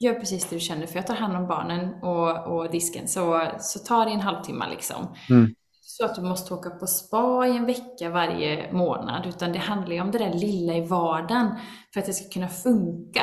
göra 0.00 0.14
precis 0.14 0.44
det 0.44 0.56
du 0.56 0.60
känner, 0.60 0.86
för 0.86 0.96
jag 0.96 1.06
tar 1.06 1.14
hand 1.14 1.36
om 1.36 1.46
barnen 1.46 1.94
och, 2.02 2.54
och 2.54 2.70
disken, 2.70 3.08
så, 3.08 3.50
så 3.58 3.78
ta 3.78 4.04
det 4.04 4.10
en 4.10 4.20
halvtimme 4.20 4.64
liksom. 4.70 5.14
Mm 5.30 5.54
så 5.98 6.04
att 6.04 6.14
du 6.14 6.22
måste 6.22 6.54
åka 6.54 6.70
på 6.70 6.86
spa 6.86 7.46
i 7.46 7.56
en 7.56 7.66
vecka 7.66 8.10
varje 8.10 8.72
månad, 8.72 9.26
utan 9.26 9.52
det 9.52 9.58
handlar 9.58 9.94
ju 9.94 10.00
om 10.00 10.10
det 10.10 10.18
där 10.18 10.32
lilla 10.32 10.74
i 10.74 10.86
vardagen 10.86 11.48
för 11.92 12.00
att 12.00 12.06
det 12.06 12.12
ska 12.12 12.28
kunna 12.28 12.48
funka. 12.48 13.22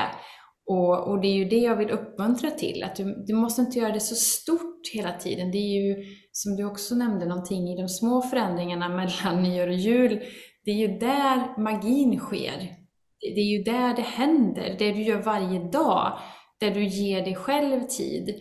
Och, 0.66 1.08
och 1.08 1.22
det 1.22 1.28
är 1.28 1.36
ju 1.36 1.46
det 1.46 1.60
jag 1.60 1.76
vill 1.76 1.90
uppmuntra 1.90 2.52
till, 2.52 2.84
att 2.84 2.96
du, 2.96 3.24
du 3.28 3.34
måste 3.34 3.62
inte 3.62 3.80
göra 3.80 3.94
det 3.94 4.00
så 4.00 4.16
stort 4.16 4.90
hela 4.94 5.14
tiden. 5.14 5.52
Det 5.52 5.58
är 5.58 5.82
ju, 5.82 6.04
som 6.32 6.56
du 6.56 6.66
också 6.66 6.96
nämnde, 6.96 7.26
någonting 7.26 7.70
i 7.70 7.82
de 7.82 7.90
små 7.90 8.22
förändringarna 8.22 8.90
mellan 9.24 9.44
nyår 9.44 9.68
och 9.68 9.74
jul. 9.74 10.24
Det 10.66 10.72
är 10.72 10.76
ju 10.76 11.00
där 11.00 11.62
magin 11.62 12.20
sker. 12.20 12.76
Det 13.20 13.42
är 13.42 13.58
ju 13.58 13.64
där 13.64 13.96
det 13.96 14.02
händer, 14.02 14.76
det 14.80 14.92
du 14.92 15.02
gör 15.02 15.22
varje 15.22 15.60
dag, 15.60 16.20
där 16.60 16.72
du 16.72 16.86
ger 16.86 17.22
dig 17.22 17.36
själv 17.36 17.82
tid. 17.88 18.40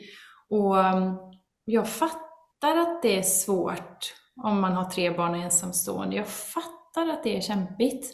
Och 0.51 0.77
um, 0.77 1.17
jag 1.65 1.89
fattar 1.89 2.77
att 2.77 3.03
det 3.03 3.19
är 3.19 3.23
svårt 3.23 4.15
om 4.43 4.61
man 4.61 4.73
har 4.73 4.85
tre 4.85 5.11
barn 5.11 5.31
och 5.31 5.41
ensamstående. 5.41 6.17
Jag 6.17 6.29
fattar 6.29 7.09
att 7.09 7.25
det 7.25 7.37
är 7.37 7.41
kämpigt. 7.41 8.13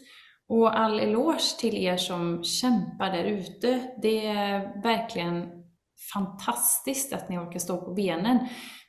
Och 0.49 0.79
all 0.79 1.01
eloge 1.01 1.59
till 1.59 1.77
er 1.77 1.97
som 1.97 2.45
kämpar 2.45 3.11
där 3.11 3.25
ute. 3.25 3.81
Det 4.03 4.27
är 4.27 4.83
verkligen 4.83 5.47
fantastiskt 6.15 7.13
att 7.13 7.29
ni 7.29 7.39
orkar 7.39 7.59
stå 7.59 7.85
på 7.85 7.95
benen. 7.95 8.39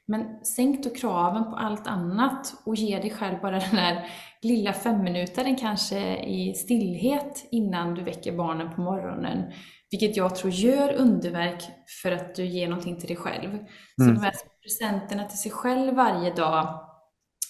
Men 0.08 0.46
sänk 0.46 0.84
då 0.84 0.90
kraven 0.90 1.44
på 1.44 1.56
allt 1.56 1.88
annat 1.88 2.54
och 2.66 2.76
ge 2.76 3.00
dig 3.00 3.10
själv 3.10 3.42
bara 3.42 3.60
den 3.60 3.76
där 3.76 4.06
lilla 4.42 4.74
femminutaren 4.74 5.56
kanske 5.56 6.18
i 6.24 6.54
stillhet 6.54 7.48
innan 7.52 7.94
du 7.94 8.04
väcker 8.04 8.38
barnen 8.38 8.76
på 8.76 8.82
morgonen. 8.82 9.52
Vilket 9.92 10.18
jag 10.18 10.36
tror 10.36 10.52
gör 10.52 10.94
underverk 10.94 11.64
för 12.02 12.12
att 12.12 12.36
du 12.36 12.46
ger 12.46 12.68
någonting 12.68 13.00
till 13.00 13.08
dig 13.08 13.18
själv. 13.18 13.50
Mm. 13.50 13.66
Så 13.98 14.06
de 14.06 14.22
här 14.22 14.34
presenterna 14.64 15.24
till 15.24 15.40
sig 15.40 15.52
själv 15.52 15.96
varje 15.96 16.34
dag 16.34 16.87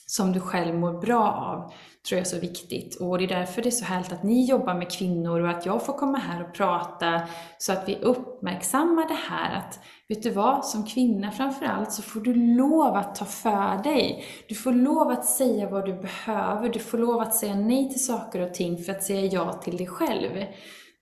som 0.10 0.34
du 0.34 0.39
själv 0.39 0.76
mår 0.76 0.93
bra 0.93 1.32
av, 1.32 1.72
tror 2.08 2.18
jag 2.18 2.20
är 2.20 2.30
så 2.30 2.39
viktigt. 2.39 3.01
Och 3.01 3.18
det 3.18 3.24
är 3.24 3.28
därför 3.28 3.62
det 3.62 3.70
är 3.70 3.72
så 3.72 3.86
härligt 3.86 4.12
att 4.12 4.24
ni 4.24 4.45
jobbar 4.45 4.74
med 4.74 4.91
kvinnor 4.91 5.41
och 5.41 5.49
att 5.49 5.66
jag 5.66 5.86
får 5.86 5.93
komma 5.93 6.18
här 6.18 6.43
och 6.43 6.53
prata 6.53 7.22
så 7.58 7.74
att 7.74 7.89
vi 7.89 7.95
uppmärksammar 7.95 9.08
det 9.08 9.18
här 9.30 9.58
att, 9.58 9.80
vet 10.08 10.24
du 10.24 10.30
vad, 10.30 10.66
som 10.66 10.86
kvinna 10.86 11.32
framförallt 11.32 11.91
så 11.91 12.01
får 12.01 12.20
du 12.20 12.34
lov 12.34 12.95
att 12.95 13.16
ta 13.16 13.26
för 13.26 13.84
dig. 13.84 14.26
Du 14.49 14.55
får 14.55 14.74
lov 14.74 15.08
att 15.08 15.26
säga 15.26 15.70
vad 15.70 15.86
du 15.86 15.93
behöver, 15.93 16.70
du 16.70 16.80
får 16.80 16.97
lov 16.97 17.22
att 17.22 17.36
säga 17.36 17.55
nej 17.55 17.89
till 17.89 18.05
saker 18.05 18.41
och 18.41 18.53
ting 18.53 18.78
för 18.78 18.91
att 18.91 19.03
säga 19.03 19.26
ja 19.26 19.53
till 19.53 19.78
dig 19.78 19.88
själv. 19.88 20.45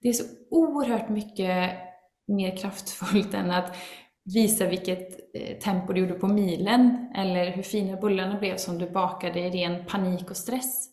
Det 0.01 0.10
är 0.10 0.14
så 0.14 0.24
oerhört 0.51 1.10
mycket 1.10 1.72
mer 2.28 2.58
kraftfullt 2.58 3.34
än 3.34 3.51
att 3.51 3.76
visa 4.34 4.66
vilket 4.66 5.20
eh, 5.34 5.58
tempo 5.58 5.94
du 5.94 6.00
gjorde 6.00 6.14
på 6.14 6.28
milen 6.28 7.12
eller 7.16 7.52
hur 7.52 7.64
fina 7.64 7.98
bullarna 7.98 8.40
blev 8.40 8.58
som 8.58 8.78
du 8.78 8.90
bakade 8.90 9.40
i 9.40 9.50
ren 9.50 9.86
panik 9.86 10.30
och 10.30 10.38
stress. 10.38 10.90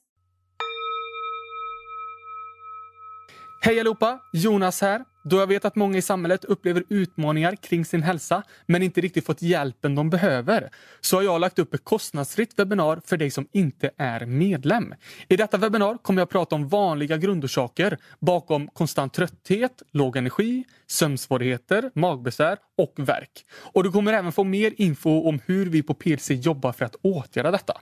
Hej 3.65 3.81
allihopa! 3.81 4.21
Jonas 4.33 4.81
här. 4.81 5.05
Då 5.25 5.37
jag 5.37 5.47
vet 5.47 5.65
att 5.65 5.77
många 5.77 5.99
i 5.99 6.03
samhället 6.03 6.45
upplever 6.45 6.85
utmaningar 6.89 7.57
kring 7.57 7.85
sin 7.85 8.03
hälsa 8.03 8.43
men 8.67 8.83
inte 8.83 9.01
riktigt 9.01 9.27
fått 9.27 9.43
hjälpen 9.43 9.95
de 9.95 10.11
behöver 10.11 10.71
så 11.01 11.17
har 11.17 11.23
jag 11.23 11.41
lagt 11.41 11.59
upp 11.59 11.75
ett 11.75 11.85
kostnadsfritt 11.85 12.59
webbinar 12.59 13.01
för 13.05 13.17
dig 13.17 13.31
som 13.31 13.49
inte 13.53 13.91
är 13.97 14.27
medlem. 14.27 14.95
I 15.29 15.37
detta 15.37 15.57
webbinar 15.57 15.99
kommer 15.99 16.21
jag 16.21 16.31
prata 16.31 16.55
om 16.55 16.69
vanliga 16.69 17.17
grundorsaker 17.17 17.99
bakom 18.21 18.69
konstant 18.69 19.15
trötthet, 19.15 19.83
låg 19.93 20.17
energi, 20.17 20.65
sömnsvårigheter, 20.87 21.91
magbesvär 21.95 22.59
och 22.79 22.95
värk. 22.97 23.45
Och 23.73 23.85
du 23.85 23.93
kommer 23.93 24.13
även 24.13 24.33
få 24.33 24.45
mer 24.45 24.75
info 24.77 25.29
om 25.29 25.41
hur 25.47 25.67
vi 25.67 25.83
på 25.83 25.95
PLC 25.95 26.31
jobbar 26.31 26.73
för 26.73 26.85
att 26.85 26.97
åtgärda 27.03 27.51
detta. 27.51 27.75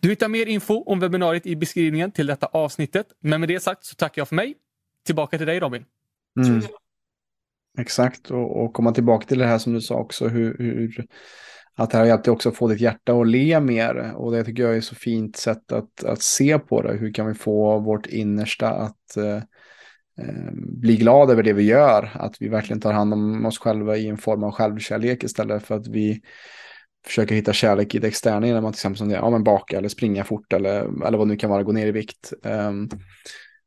Du 0.00 0.08
hittar 0.08 0.28
mer 0.28 0.46
info 0.46 0.82
om 0.86 1.00
webbinariet 1.00 1.46
i 1.46 1.56
beskrivningen 1.56 2.12
till 2.12 2.26
detta 2.26 2.46
avsnittet. 2.46 3.06
Men 3.20 3.40
med 3.40 3.48
det 3.48 3.60
sagt 3.60 3.84
så 3.84 3.94
tackar 3.94 4.20
jag 4.20 4.28
för 4.28 4.36
mig. 4.36 4.54
Tillbaka 5.06 5.38
till 5.38 5.46
dig 5.46 5.60
Robin. 5.60 5.84
Mm. 6.46 6.62
Exakt, 7.78 8.30
och, 8.30 8.64
och, 8.64 8.72
komma 8.72 8.92
tillbaka 8.92 9.26
till 9.26 9.38
det 9.38 9.46
här 9.46 9.58
som 9.58 9.72
du 9.72 9.80
sa 9.80 9.94
också, 9.94 10.28
hur, 10.28 10.56
hur 10.58 11.06
att 11.78 11.90
det 11.90 11.96
här 11.96 12.04
har 12.04 12.08
hjälpt 12.08 12.24
dig 12.24 12.32
också 12.32 12.48
att 12.48 12.56
få 12.56 12.68
ditt 12.68 12.80
hjärta 12.80 13.12
att 13.12 13.26
le 13.26 13.60
mer. 13.60 14.12
Och 14.16 14.32
det 14.32 14.44
tycker 14.44 14.62
jag 14.62 14.76
är 14.76 14.80
så 14.80 14.94
fint 14.94 15.36
sätt 15.36 15.72
att, 15.72 16.04
att 16.04 16.22
se 16.22 16.58
på 16.58 16.82
det. 16.82 16.92
Hur 16.92 17.12
kan 17.12 17.26
vi 17.26 17.34
få 17.34 17.78
vårt 17.78 18.06
innersta 18.06 18.70
att 18.70 19.16
eh, 19.16 19.36
eh, 20.18 20.52
bli 20.54 20.96
glad 20.96 21.30
över 21.30 21.42
det 21.42 21.52
vi 21.52 21.62
gör? 21.62 22.10
Att 22.14 22.42
vi 22.42 22.48
verkligen 22.48 22.80
tar 22.80 22.92
hand 22.92 23.12
om 23.12 23.46
oss 23.46 23.58
själva 23.58 23.96
i 23.96 24.08
en 24.08 24.18
form 24.18 24.44
av 24.44 24.50
självkärlek 24.50 25.24
istället 25.24 25.62
för 25.62 25.74
att 25.74 25.88
vi 25.88 26.20
försöker 27.06 27.34
hitta 27.34 27.52
kärlek 27.52 27.94
i 27.94 27.98
det 27.98 28.08
externa 28.08 28.46
genom 28.46 28.64
att 28.64 28.74
till 28.74 28.78
exempel 28.78 28.98
som 28.98 29.08
det, 29.08 29.14
ja, 29.14 29.30
men 29.30 29.44
baka 29.44 29.78
eller 29.78 29.88
springa 29.88 30.24
fort 30.24 30.52
eller, 30.52 31.06
eller 31.06 31.18
vad 31.18 31.26
det 31.26 31.32
nu 31.32 31.36
kan 31.36 31.50
vara, 31.50 31.62
gå 31.62 31.72
ner 31.72 31.86
i 31.86 31.92
vikt. 31.92 32.32
Um, 32.42 32.88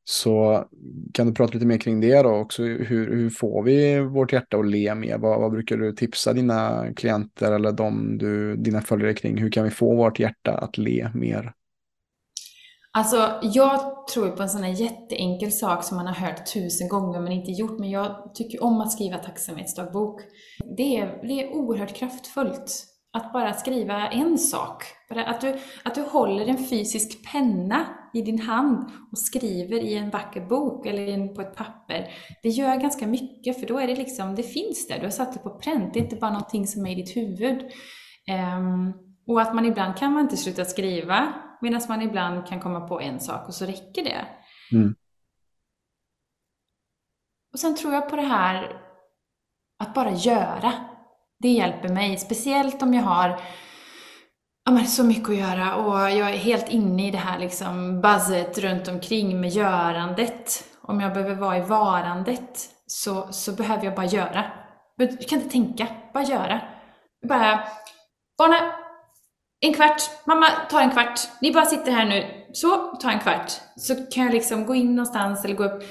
så 0.03 0.65
kan 1.13 1.27
du 1.27 1.33
prata 1.33 1.53
lite 1.53 1.65
mer 1.65 1.77
kring 1.77 2.01
det 2.01 2.21
då 2.21 2.29
också. 2.29 2.63
Hur, 2.63 3.15
hur 3.15 3.29
får 3.29 3.63
vi 3.63 3.99
vårt 3.99 4.33
hjärta 4.33 4.57
att 4.57 4.65
le 4.65 4.95
mer? 4.95 5.17
Vad, 5.17 5.41
vad, 5.41 5.51
brukar 5.51 5.77
du 5.77 5.95
tipsa 5.95 6.33
dina 6.33 6.87
klienter 6.95 7.51
eller 7.51 7.71
de 7.71 8.17
du, 8.17 8.55
dina 8.55 8.81
följare 8.81 9.13
kring? 9.13 9.37
Hur 9.37 9.51
kan 9.51 9.63
vi 9.63 9.69
få 9.69 9.95
vårt 9.95 10.19
hjärta 10.19 10.57
att 10.57 10.77
le 10.77 11.11
mer? 11.13 11.53
Alltså, 12.93 13.39
jag 13.41 14.07
tror 14.13 14.29
på 14.29 14.43
en 14.43 14.49
sån 14.49 14.63
här 14.63 14.81
jätteenkel 14.81 15.51
sak 15.51 15.83
som 15.83 15.97
man 15.97 16.07
har 16.07 16.13
hört 16.13 16.53
tusen 16.53 16.89
gånger 16.89 17.19
men 17.19 17.31
inte 17.31 17.51
gjort. 17.51 17.79
Men 17.79 17.89
jag 17.89 18.31
tycker 18.35 18.63
om 18.63 18.81
att 18.81 18.91
skriva 18.91 19.17
tacksamhetsdagbok. 19.17 20.21
Det 20.77 20.97
är, 20.97 21.27
det 21.27 21.43
är 21.43 21.53
oerhört 21.53 21.95
kraftfullt 21.95 22.90
att 23.13 23.33
bara 23.33 23.53
skriva 23.53 24.09
en 24.09 24.37
sak. 24.37 24.83
Att 25.09 25.41
du, 25.41 25.59
att 25.83 25.95
du 25.95 26.01
håller 26.01 26.45
en 26.45 26.67
fysisk 26.67 27.31
penna 27.31 27.85
i 28.13 28.21
din 28.21 28.39
hand 28.39 28.91
och 29.11 29.17
skriver 29.17 29.79
i 29.79 29.97
en 29.97 30.09
vacker 30.09 30.41
bok 30.41 30.85
eller 30.85 31.27
på 31.27 31.41
ett 31.41 31.55
papper. 31.55 32.07
Det 32.43 32.49
gör 32.49 32.75
ganska 32.75 33.07
mycket 33.07 33.59
för 33.59 33.67
då 33.67 33.79
är 33.79 33.87
det 33.87 33.95
liksom, 33.95 34.35
det 34.35 34.43
finns 34.43 34.87
där, 34.87 34.99
du 34.99 35.03
har 35.03 35.11
satt 35.11 35.33
det 35.33 35.39
på 35.39 35.49
pränt. 35.49 35.93
Det 35.93 35.99
är 35.99 36.03
inte 36.03 36.15
bara 36.15 36.31
någonting 36.31 36.67
som 36.67 36.85
är 36.85 36.91
i 36.91 36.95
ditt 36.95 37.17
huvud. 37.17 37.61
Um, 38.57 38.93
och 39.27 39.41
att 39.41 39.55
man 39.55 39.65
ibland 39.65 39.97
kan 39.97 40.13
man 40.13 40.21
inte 40.21 40.37
sluta 40.37 40.65
skriva 40.65 41.33
medan 41.61 41.81
man 41.89 42.01
ibland 42.01 42.47
kan 42.47 42.59
komma 42.59 42.87
på 42.87 43.01
en 43.01 43.19
sak 43.19 43.47
och 43.47 43.53
så 43.53 43.65
räcker 43.65 44.03
det. 44.03 44.25
Mm. 44.71 44.95
Och 47.53 47.59
sen 47.59 47.75
tror 47.75 47.93
jag 47.93 48.09
på 48.09 48.15
det 48.15 48.21
här 48.21 48.81
att 49.79 49.93
bara 49.93 50.11
göra. 50.11 50.90
Det 51.41 51.49
hjälper 51.49 51.89
mig, 51.89 52.17
speciellt 52.17 52.81
om 52.81 52.93
jag 52.93 53.03
har 53.03 53.39
ja, 54.65 54.71
men 54.71 54.87
så 54.87 55.03
mycket 55.03 55.29
att 55.29 55.35
göra 55.35 55.75
och 55.75 55.99
jag 55.99 56.29
är 56.29 56.37
helt 56.37 56.69
inne 56.69 57.07
i 57.07 57.11
det 57.11 57.17
här 57.17 57.39
liksom 57.39 58.01
buzzet 58.01 58.57
runt 58.57 58.87
omkring 58.87 59.41
med 59.41 59.49
görandet. 59.49 60.63
Om 60.81 61.01
jag 61.01 61.13
behöver 61.13 61.35
vara 61.35 61.57
i 61.57 61.61
varandet 61.61 62.69
så, 62.87 63.27
så 63.31 63.51
behöver 63.51 63.85
jag 63.85 63.95
bara 63.95 64.05
göra. 64.05 64.51
Jag 64.95 65.27
kan 65.27 65.39
inte 65.39 65.51
tänka, 65.51 65.87
bara 66.13 66.23
göra. 66.23 66.61
Bara, 67.27 67.63
barna, 68.37 68.71
en 69.59 69.73
kvart, 69.73 70.01
mamma 70.25 70.47
ta 70.69 70.81
en 70.81 70.91
kvart, 70.91 71.19
ni 71.41 71.53
bara 71.53 71.65
sitter 71.65 71.91
här 71.91 72.05
nu, 72.05 72.45
så 72.53 72.77
ta 72.77 73.11
en 73.11 73.19
kvart. 73.19 73.51
Så 73.75 73.95
kan 73.95 74.23
jag 74.23 74.33
liksom 74.33 74.65
gå 74.65 74.75
in 74.75 74.95
någonstans 74.95 75.45
eller 75.45 75.55
gå 75.55 75.63
upp, 75.63 75.83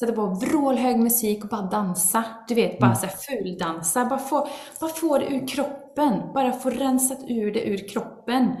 sätta 0.00 0.12
på 0.12 0.26
vrålhög 0.26 0.98
musik 0.98 1.44
och 1.44 1.50
bara 1.50 1.62
dansa. 1.62 2.24
Du 2.48 2.54
vet, 2.54 2.78
bara 2.78 2.86
Mm. 2.86 2.98
så 2.98 3.06
här 3.06 3.14
fuldansa. 3.16 4.04
Bara 4.04 4.18
få, 4.18 4.48
bara 4.80 4.90
få 4.90 5.18
det 5.18 5.26
ur 5.26 5.46
kroppen. 5.48 6.32
Bara 6.34 6.52
få 6.52 6.70
rensat 6.70 7.18
ur 7.28 7.52
det 7.52 7.62
ur 7.68 7.88
kroppen. 7.88 8.56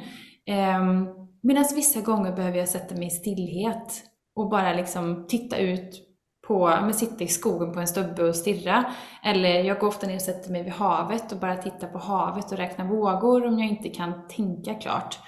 Um, 0.80 1.08
Medan 1.42 1.64
vissa 1.74 2.00
gånger 2.00 2.32
behöver 2.32 2.58
jag 2.58 2.68
sätta 2.68 2.94
mig 2.94 3.06
i 3.06 3.10
stillhet 3.10 4.02
och 4.36 4.48
bara 4.50 4.72
liksom 4.72 5.26
titta 5.28 5.56
ut 5.56 6.04
på, 6.48 6.66
men 6.66 6.94
sitta 6.94 7.24
i 7.24 7.28
skogen 7.28 7.72
på 7.72 7.80
en 7.80 7.88
stubbe 7.88 8.22
och 8.28 8.36
stirra. 8.36 8.84
Eller 9.24 9.62
jag 9.62 9.78
går 9.78 9.88
ofta 9.88 10.06
ner 10.06 10.14
och 10.14 10.22
sätter 10.22 10.50
mig 10.52 10.62
vid 10.62 10.72
havet 10.72 11.32
och 11.32 11.38
bara 11.38 11.56
tittar 11.56 11.88
på 11.88 11.98
havet 11.98 12.52
och 12.52 12.58
räknar 12.58 12.84
vågor 12.88 13.46
om 13.46 13.58
jag 13.58 13.68
inte 13.68 13.88
kan 13.88 14.28
tänka 14.28 14.74
klart. 14.74 15.18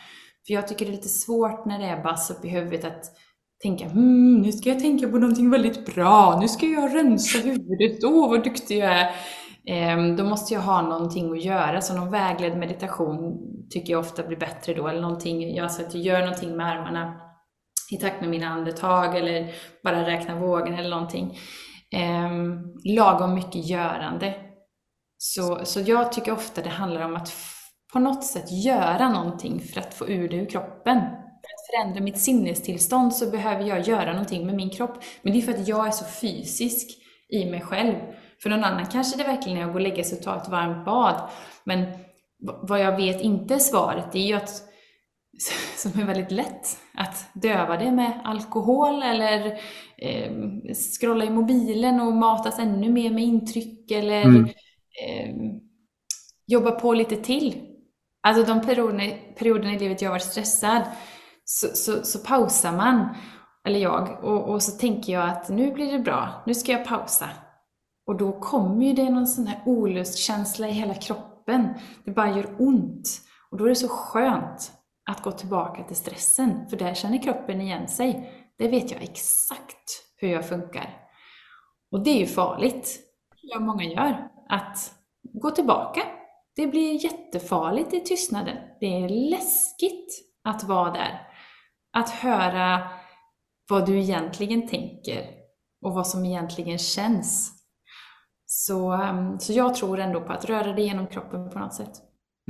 För 0.46 0.54
jag 0.54 0.68
tycker 0.68 0.84
det 0.84 0.90
är 0.90 0.96
lite 0.96 1.08
svårt 1.08 1.66
när 1.66 1.78
det 1.78 1.86
är 1.86 2.02
bass 2.02 2.30
upp 2.30 2.44
i 2.44 2.48
huvudet 2.48 2.84
att 2.84 3.04
tänka 3.62 3.88
hmm, 3.88 4.40
nu 4.40 4.52
ska 4.52 4.68
jag 4.68 4.80
tänka 4.80 5.08
på 5.08 5.18
någonting 5.18 5.50
väldigt 5.50 5.94
bra, 5.94 6.38
nu 6.40 6.48
ska 6.48 6.66
jag 6.66 6.94
rensa 6.94 7.38
huvudet, 7.38 8.04
åh 8.04 8.30
vad 8.30 8.44
duktig 8.44 8.78
jag 8.78 8.92
är. 8.92 9.10
Ehm, 9.66 10.16
då 10.16 10.24
måste 10.24 10.54
jag 10.54 10.60
ha 10.60 10.82
någonting 10.82 11.32
att 11.32 11.44
göra, 11.44 11.80
så 11.80 11.94
någon 11.94 12.10
vägledd 12.10 12.58
meditation 12.58 13.38
tycker 13.70 13.92
jag 13.92 14.00
ofta 14.00 14.22
blir 14.22 14.36
bättre 14.36 14.74
då, 14.74 14.88
eller 14.88 15.00
någonting, 15.00 15.54
jag, 15.54 15.64
att 15.66 15.94
jag 15.94 16.02
gör 16.02 16.20
någonting 16.20 16.56
med 16.56 16.66
armarna 16.66 17.20
i 17.92 17.96
takt 17.96 18.20
med 18.20 18.30
mina 18.30 18.48
andetag 18.48 19.16
eller 19.16 19.54
bara 19.84 20.06
räkna 20.06 20.40
vågen 20.40 20.74
eller 20.74 20.90
någonting. 20.90 21.38
Ehm, 21.92 22.58
lagom 22.84 23.34
mycket 23.34 23.68
görande. 23.68 24.34
Så, 25.18 25.60
så 25.64 25.80
jag 25.80 26.12
tycker 26.12 26.32
ofta 26.32 26.62
det 26.62 26.68
handlar 26.68 27.04
om 27.04 27.16
att 27.16 27.32
på 27.92 27.98
något 27.98 28.24
sätt 28.24 28.64
göra 28.64 29.08
någonting 29.08 29.60
för 29.60 29.80
att 29.80 29.94
få 29.94 30.08
ur 30.08 30.28
det 30.28 30.36
ur 30.36 30.46
kroppen. 30.46 31.00
Förändra 31.70 32.00
mitt 32.00 32.18
sinnestillstånd 32.18 33.14
så 33.14 33.30
behöver 33.30 33.64
jag 33.64 33.80
göra 33.80 34.12
någonting 34.12 34.46
med 34.46 34.54
min 34.54 34.70
kropp. 34.70 35.04
Men 35.22 35.32
det 35.32 35.38
är 35.38 35.42
för 35.42 35.52
att 35.52 35.68
jag 35.68 35.86
är 35.86 35.90
så 35.90 36.04
fysisk 36.04 36.88
i 37.28 37.44
mig 37.50 37.60
själv. 37.60 37.94
För 38.42 38.50
någon 38.50 38.64
annan 38.64 38.86
kanske 38.86 39.18
det 39.18 39.24
verkligen 39.24 39.58
är 39.58 39.62
att 39.64 39.72
gå 39.72 39.74
och 39.74 39.80
lägga 39.80 40.04
sig 40.04 40.18
och 40.18 40.24
ta 40.24 40.36
ett 40.36 40.48
varmt 40.48 40.84
bad. 40.84 41.30
Men 41.64 41.86
vad 42.62 42.80
jag 42.80 42.96
vet 42.96 43.20
inte 43.20 43.54
är 43.54 43.58
svaret, 43.58 44.12
det 44.12 44.18
är 44.18 44.26
ju 44.26 44.34
att 44.34 44.62
som 45.76 46.00
är 46.00 46.04
väldigt 46.06 46.30
lätt 46.30 46.78
att 46.94 47.26
döva 47.34 47.76
det 47.76 47.90
med 47.90 48.20
alkohol 48.24 49.02
eller 49.02 49.46
eh, 49.98 50.32
scrolla 51.00 51.24
i 51.24 51.30
mobilen 51.30 52.00
och 52.00 52.12
matas 52.12 52.58
ännu 52.58 52.88
mer 52.90 53.10
med 53.10 53.24
intryck 53.24 53.90
eller 53.90 54.22
Mm. 54.24 54.44
eh, 54.44 55.34
jobba 56.46 56.70
på 56.70 56.94
lite 56.94 57.16
till. 57.16 57.54
Alltså 58.22 58.54
de 58.54 58.66
perioderna, 58.66 59.02
perioderna 59.38 59.74
i 59.74 59.78
livet 59.78 60.02
jag 60.02 60.08
har 60.08 60.14
varit 60.14 60.22
stressad 60.22 60.82
så, 61.52 61.66
så, 61.74 62.02
så 62.02 62.18
pausar 62.18 62.72
man, 62.72 63.08
eller 63.64 63.78
jag, 63.78 64.24
och, 64.24 64.48
och 64.48 64.62
så 64.62 64.78
tänker 64.78 65.12
jag 65.12 65.28
att 65.28 65.48
nu 65.48 65.72
blir 65.72 65.92
det 65.92 65.98
bra, 65.98 66.42
nu 66.46 66.54
ska 66.54 66.72
jag 66.72 66.84
pausa. 66.84 67.28
Och 68.06 68.16
då 68.16 68.40
kommer 68.40 68.86
ju 68.86 68.92
det 68.92 69.10
någon 69.10 69.26
sån 69.26 69.46
här 69.46 69.62
olustkänsla 69.66 70.68
i 70.68 70.72
hela 70.72 70.94
kroppen. 70.94 71.68
Det 72.04 72.10
bara 72.10 72.36
gör 72.36 72.54
ont. 72.58 73.20
Och 73.50 73.58
då 73.58 73.64
är 73.64 73.68
det 73.68 73.74
så 73.74 73.88
skönt 73.88 74.72
att 75.10 75.22
gå 75.22 75.32
tillbaka 75.32 75.84
till 75.84 75.96
stressen, 75.96 76.68
för 76.68 76.76
där 76.76 76.94
känner 76.94 77.22
kroppen 77.22 77.60
igen 77.60 77.88
sig. 77.88 78.32
Det 78.58 78.68
vet 78.68 78.90
jag 78.90 79.02
exakt 79.02 80.04
hur 80.16 80.28
jag 80.28 80.48
funkar. 80.48 80.96
Och 81.92 82.04
det 82.04 82.10
är 82.10 82.18
ju 82.18 82.26
farligt, 82.26 83.00
det 83.42 83.48
jag 83.48 83.62
många 83.62 83.84
gör, 83.84 84.28
att 84.48 84.92
gå 85.22 85.50
tillbaka. 85.50 86.00
Det 86.56 86.66
blir 86.66 87.04
jättefarligt 87.04 87.94
i 87.94 88.00
tystnaden. 88.00 88.56
Det 88.80 88.86
är 88.86 89.08
läskigt 89.30 90.08
att 90.44 90.64
vara 90.64 90.92
där. 90.92 91.29
Att 91.92 92.10
höra 92.10 92.88
vad 93.68 93.86
du 93.86 93.98
egentligen 93.98 94.68
tänker 94.68 95.24
och 95.82 95.94
vad 95.94 96.06
som 96.06 96.24
egentligen 96.24 96.78
känns. 96.78 97.52
Så, 98.46 98.92
um, 98.92 99.40
så 99.40 99.52
jag 99.52 99.74
tror 99.74 99.98
ändå 99.98 100.20
på 100.20 100.32
att 100.32 100.44
röra 100.44 100.72
dig 100.72 100.84
genom 100.84 101.06
kroppen 101.06 101.50
på 101.50 101.58
något 101.58 101.74
sätt. 101.74 101.92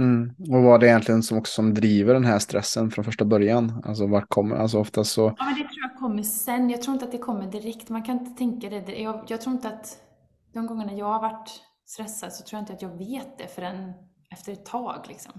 Mm. 0.00 0.34
Och 0.56 0.62
vad 0.62 0.80
det 0.80 0.86
egentligen 0.86 1.22
som 1.22 1.38
också 1.38 1.52
som 1.52 1.74
driver 1.74 2.14
den 2.14 2.24
här 2.24 2.38
stressen 2.38 2.90
från 2.90 3.04
första 3.04 3.24
början? 3.24 3.82
Alltså 3.86 4.06
vart 4.06 4.28
kommer, 4.28 4.56
alltså 4.56 4.78
oftast 4.78 5.12
så, 5.12 5.34
Ja, 5.38 5.44
men 5.44 5.54
det 5.54 5.60
tror 5.60 5.90
jag 5.90 5.98
kommer 5.98 6.22
sen. 6.22 6.70
Jag 6.70 6.82
tror 6.82 6.94
inte 6.94 7.04
att 7.04 7.12
det 7.12 7.18
kommer 7.18 7.46
direkt. 7.46 7.88
Man 7.88 8.02
kan 8.02 8.18
inte 8.18 8.38
tänka 8.38 8.70
det. 8.70 9.02
Jag, 9.02 9.24
jag 9.28 9.40
tror 9.40 9.54
inte 9.54 9.68
att 9.68 9.98
de 10.54 10.66
gångerna 10.66 10.92
jag 10.92 11.06
har 11.06 11.20
varit 11.20 11.50
stressad 11.86 12.32
så 12.32 12.44
tror 12.44 12.58
jag 12.58 12.62
inte 12.62 12.72
att 12.72 12.82
jag 12.82 12.98
vet 12.98 13.38
det 13.38 13.54
förrän 13.54 13.92
efter 14.32 14.52
ett 14.52 14.66
tag. 14.66 15.04
Liksom. 15.08 15.32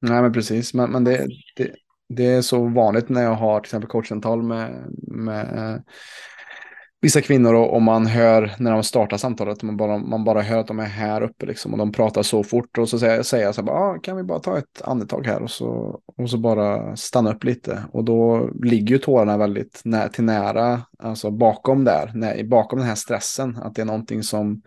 nej 0.00 0.22
men 0.22 0.32
precis, 0.32 0.74
men, 0.74 0.90
men 0.90 1.04
det, 1.04 1.26
det, 1.56 1.74
det 2.10 2.26
är 2.26 2.42
så 2.42 2.68
vanligt 2.68 3.08
när 3.08 3.22
jag 3.22 3.34
har 3.34 3.60
till 3.60 3.66
exempel 3.66 3.90
coachsamtal 3.90 4.42
med, 4.42 4.84
med 4.98 5.58
eh, 5.58 5.80
vissa 7.00 7.20
kvinnor 7.20 7.54
och, 7.54 7.74
och 7.74 7.82
man 7.82 8.06
hör 8.06 8.52
när 8.58 8.70
de 8.70 8.82
startar 8.82 9.16
samtalet, 9.16 9.62
man 9.62 9.76
bara, 9.76 9.98
man 9.98 10.24
bara 10.24 10.42
hör 10.42 10.58
att 10.58 10.66
de 10.66 10.78
är 10.78 10.84
här 10.84 11.22
uppe 11.22 11.46
liksom 11.46 11.72
och 11.72 11.78
de 11.78 11.92
pratar 11.92 12.22
så 12.22 12.44
fort 12.44 12.78
och 12.78 12.88
så 12.88 12.98
säger, 12.98 13.22
säger 13.22 13.44
jag 13.44 13.54
så 13.54 13.60
här, 13.60 13.66
bara, 13.66 13.78
ah, 13.78 13.98
kan 13.98 14.16
vi 14.16 14.22
bara 14.22 14.38
ta 14.38 14.58
ett 14.58 14.82
andetag 14.84 15.26
här? 15.26 15.42
Och 15.42 15.50
så, 15.50 16.00
och 16.16 16.30
så 16.30 16.38
bara 16.38 16.96
stanna 16.96 17.32
upp 17.32 17.44
lite. 17.44 17.84
Och 17.92 18.04
då 18.04 18.50
ligger 18.62 18.94
ju 18.94 18.98
tårarna 18.98 19.38
väldigt 19.38 19.80
nä, 19.84 20.08
till 20.08 20.24
nära, 20.24 20.82
alltså 20.98 21.30
bakom 21.30 21.84
där, 21.84 22.10
när, 22.14 22.44
bakom 22.44 22.78
den 22.78 22.88
här 22.88 22.94
stressen, 22.94 23.58
att 23.62 23.74
det 23.74 23.82
är 23.82 23.86
någonting 23.86 24.22
som 24.22 24.62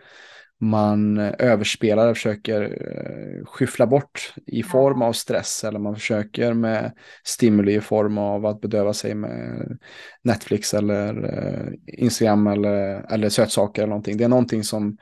man 0.64 1.18
överspelar 1.18 2.08
och 2.08 2.16
försöker 2.16 2.62
eh, 2.62 3.46
skyffla 3.46 3.86
bort 3.86 4.34
i 4.46 4.62
form 4.62 5.02
av 5.02 5.12
stress 5.12 5.64
eller 5.64 5.78
man 5.78 5.94
försöker 5.94 6.52
med 6.52 6.92
stimuli 7.24 7.74
i 7.74 7.80
form 7.80 8.18
av 8.18 8.46
att 8.46 8.60
bedöva 8.60 8.92
sig 8.92 9.14
med 9.14 9.78
Netflix 10.22 10.74
eller 10.74 11.24
eh, 11.24 12.02
Instagram 12.04 12.46
eller, 12.46 13.06
eller 13.12 13.28
sötsaker 13.28 13.82
eller 13.82 13.90
någonting. 13.90 14.16
Det 14.16 14.24
är 14.24 14.28
någonting 14.28 14.64
som 14.64 14.96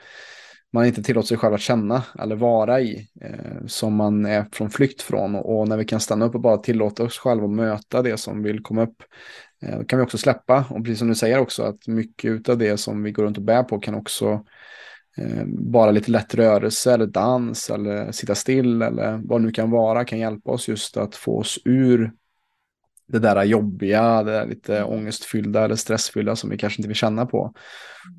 man 0.73 0.87
inte 0.87 1.03
tillåter 1.03 1.29
sig 1.29 1.37
själv 1.37 1.55
att 1.55 1.61
känna 1.61 2.03
eller 2.19 2.37
vara 2.37 2.81
i 2.81 3.09
eh, 3.21 3.67
som 3.67 3.95
man 3.95 4.27
är 4.27 4.47
från 4.53 4.71
flykt 4.71 5.03
från. 5.03 5.35
Och, 5.35 5.59
och 5.59 5.69
när 5.69 5.77
vi 5.77 5.85
kan 5.85 6.01
stanna 6.01 6.25
upp 6.25 6.35
och 6.35 6.41
bara 6.41 6.57
tillåta 6.57 7.03
oss 7.03 7.19
själva 7.19 7.45
att 7.45 7.51
möta 7.51 8.03
det 8.03 8.17
som 8.17 8.43
vill 8.43 8.63
komma 8.63 8.83
upp 8.83 9.03
eh, 9.63 9.79
då 9.79 9.85
kan 9.85 9.99
vi 9.99 10.05
också 10.05 10.19
släppa. 10.19 10.65
Och 10.71 10.85
precis 10.85 10.99
som 10.99 11.09
du 11.09 11.15
säger 11.15 11.39
också 11.39 11.63
att 11.63 11.87
mycket 11.87 12.49
av 12.49 12.59
det 12.59 12.77
som 12.77 13.03
vi 13.03 13.13
går 13.13 13.23
runt 13.23 13.37
och 13.37 13.45
bär 13.45 13.63
på 13.63 13.79
kan 13.79 13.95
också 13.95 14.45
bara 15.47 15.91
lite 15.91 16.11
lätt 16.11 16.35
rörelse 16.35 16.93
eller 16.95 17.07
dans 17.07 17.71
eller 17.71 18.13
sitta 18.13 18.35
still 18.35 18.83
eller 18.83 19.21
vad 19.25 19.41
det 19.41 19.47
nu 19.47 19.53
kan 19.53 19.71
vara 19.71 20.05
kan 20.05 20.19
hjälpa 20.19 20.51
oss 20.51 20.69
just 20.69 20.97
att 20.97 21.15
få 21.15 21.39
oss 21.39 21.59
ur 21.65 22.13
det 23.13 23.19
där 23.19 23.45
jobbiga, 23.45 24.23
det 24.23 24.33
där 24.33 24.47
lite 24.47 24.85
ångestfyllda 24.85 25.65
eller 25.65 25.77
stressfyllda 25.77 26.37
som 26.37 26.51
vi 26.51 26.59
kanske 26.59 26.81
inte 26.81 26.89
vill 26.89 26.97
känna 26.97 27.27
på. 27.27 27.53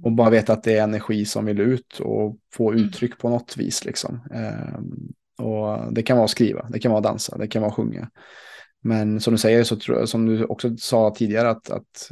Och 0.03 0.11
bara 0.11 0.29
veta 0.29 0.53
att 0.53 0.63
det 0.63 0.77
är 0.77 0.83
energi 0.83 1.25
som 1.25 1.45
vill 1.45 1.59
ut 1.59 1.99
och 1.99 2.37
få 2.53 2.73
uttryck 2.73 3.17
på 3.17 3.29
något 3.29 3.57
vis. 3.57 3.85
Liksom. 3.85 4.19
Eh, 4.33 4.79
och 5.45 5.93
det 5.93 6.03
kan 6.03 6.17
vara 6.17 6.25
att 6.25 6.31
skriva, 6.31 6.67
det 6.69 6.79
kan 6.79 6.91
vara 6.91 6.99
att 6.99 7.03
dansa, 7.03 7.37
det 7.37 7.47
kan 7.47 7.61
vara 7.61 7.69
att 7.69 7.75
sjunga. 7.75 8.09
Men 8.83 9.19
som 9.19 9.33
du 9.33 9.37
säger, 9.37 9.63
så 9.63 9.75
tror, 9.75 10.05
som 10.05 10.25
du 10.25 10.45
också 10.45 10.77
sa 10.77 11.13
tidigare, 11.15 11.49
att, 11.49 11.69
att 11.69 12.11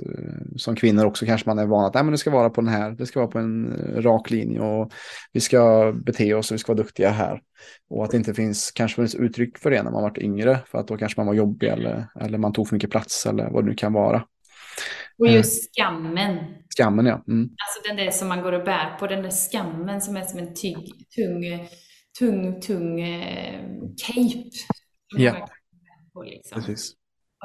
som 0.56 0.76
kvinnor 0.76 1.06
också 1.06 1.26
kanske 1.26 1.50
man 1.50 1.60
är 1.60 1.66
van 1.66 1.86
att 1.86 1.94
Nej, 1.94 2.04
men 2.04 2.12
det 2.12 2.18
ska 2.18 2.32
vara 2.32 2.50
på 2.50 2.62
den 2.62 2.70
här, 2.70 2.92
det 2.92 3.06
ska 3.06 3.20
vara 3.20 3.32
på 3.32 3.40
en 3.40 3.74
rak 3.98 4.30
linje 4.30 4.60
och 4.60 4.92
vi 5.32 5.40
ska 5.40 5.94
bete 6.06 6.34
oss 6.34 6.52
och 6.52 6.56
vi 6.56 6.60
ska 6.60 6.74
vara 6.74 6.84
duktiga 6.84 7.10
här. 7.10 7.42
Och 7.90 8.04
att 8.04 8.12
det 8.12 8.18
inte 8.18 8.34
finns 8.34 8.72
kanske 8.72 9.02
finns 9.02 9.16
uttryck 9.16 9.58
för 9.58 9.72
det 9.72 9.84
när 9.84 9.92
man 9.92 10.04
varit 10.04 10.18
yngre, 10.18 10.60
för 10.68 10.78
att 10.78 10.88
då 10.88 10.98
kanske 10.98 11.20
man 11.20 11.28
var 11.28 11.34
jobbig 11.34 11.68
eller, 11.68 12.08
eller 12.22 12.38
man 12.38 12.54
tog 12.54 12.68
för 12.68 12.76
mycket 12.76 12.92
plats 12.92 13.26
eller 13.26 13.50
vad 13.50 13.64
det 13.64 13.70
nu 13.70 13.76
kan 13.76 13.94
vara. 13.94 14.24
Och 15.20 15.28
just 15.28 15.76
skammen. 15.76 16.38
Skammen, 16.70 17.06
ja. 17.06 17.24
Mm. 17.28 17.44
Alltså 17.44 17.88
den 17.88 17.98
där 17.98 18.12
som 18.12 18.28
man 18.28 18.42
går 18.42 18.52
och 18.52 18.66
bär 18.66 18.98
på, 19.00 19.08
den 19.08 19.24
där 19.24 19.30
skammen 19.52 20.02
som 20.02 20.18
är 20.18 20.24
som 20.24 20.40
en 20.40 20.54
tyg, 20.56 21.08
tung, 21.16 21.68
tung, 22.20 22.62
tung 22.62 23.02
eh, 23.02 23.62
cape. 24.06 24.50
Ja. 25.18 25.50
På, 26.14 26.24
liksom. 26.24 26.62
Precis. 26.62 26.94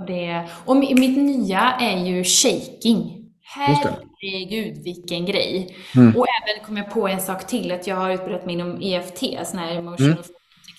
Och, 0.00 0.06
det, 0.06 0.48
och 0.64 0.76
mitt 0.76 1.18
nya 1.18 1.60
är 1.80 2.06
ju 2.06 2.24
shaking. 2.24 3.22
Herregud 3.42 4.82
vilken 4.84 5.26
grej. 5.26 5.76
Mm. 5.96 6.16
Och 6.16 6.26
även 6.28 6.64
kom 6.66 6.76
jag 6.76 6.90
på 6.90 7.08
en 7.08 7.20
sak 7.20 7.46
till, 7.46 7.72
att 7.72 7.86
jag 7.86 7.96
har 7.96 8.10
utbrett 8.10 8.46
mig 8.46 8.54
inom 8.54 8.80
EFT, 8.82 9.18
sån 9.46 9.58
här 9.58 9.76
emotional 9.76 10.10
Mm. 10.12 10.22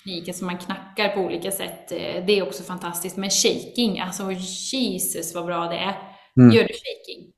tekniker 0.04 0.32
som 0.32 0.46
man 0.46 0.58
knackar 0.58 1.08
på 1.08 1.20
olika 1.20 1.50
sätt. 1.50 1.92
Eh, 1.92 2.24
Det 2.26 2.38
är 2.38 2.42
också 2.42 2.62
fantastiskt. 2.62 3.16
Men 3.16 3.30
shaking, 3.30 4.00
alltså 4.00 4.30
Jesus 4.72 5.34
vad 5.34 5.46
bra 5.46 5.64
det 5.64 5.76
är. 5.78 5.98
Mm. 6.36 6.50
Gör 6.56 6.62
du 6.62 6.68
shaking? 6.74 7.32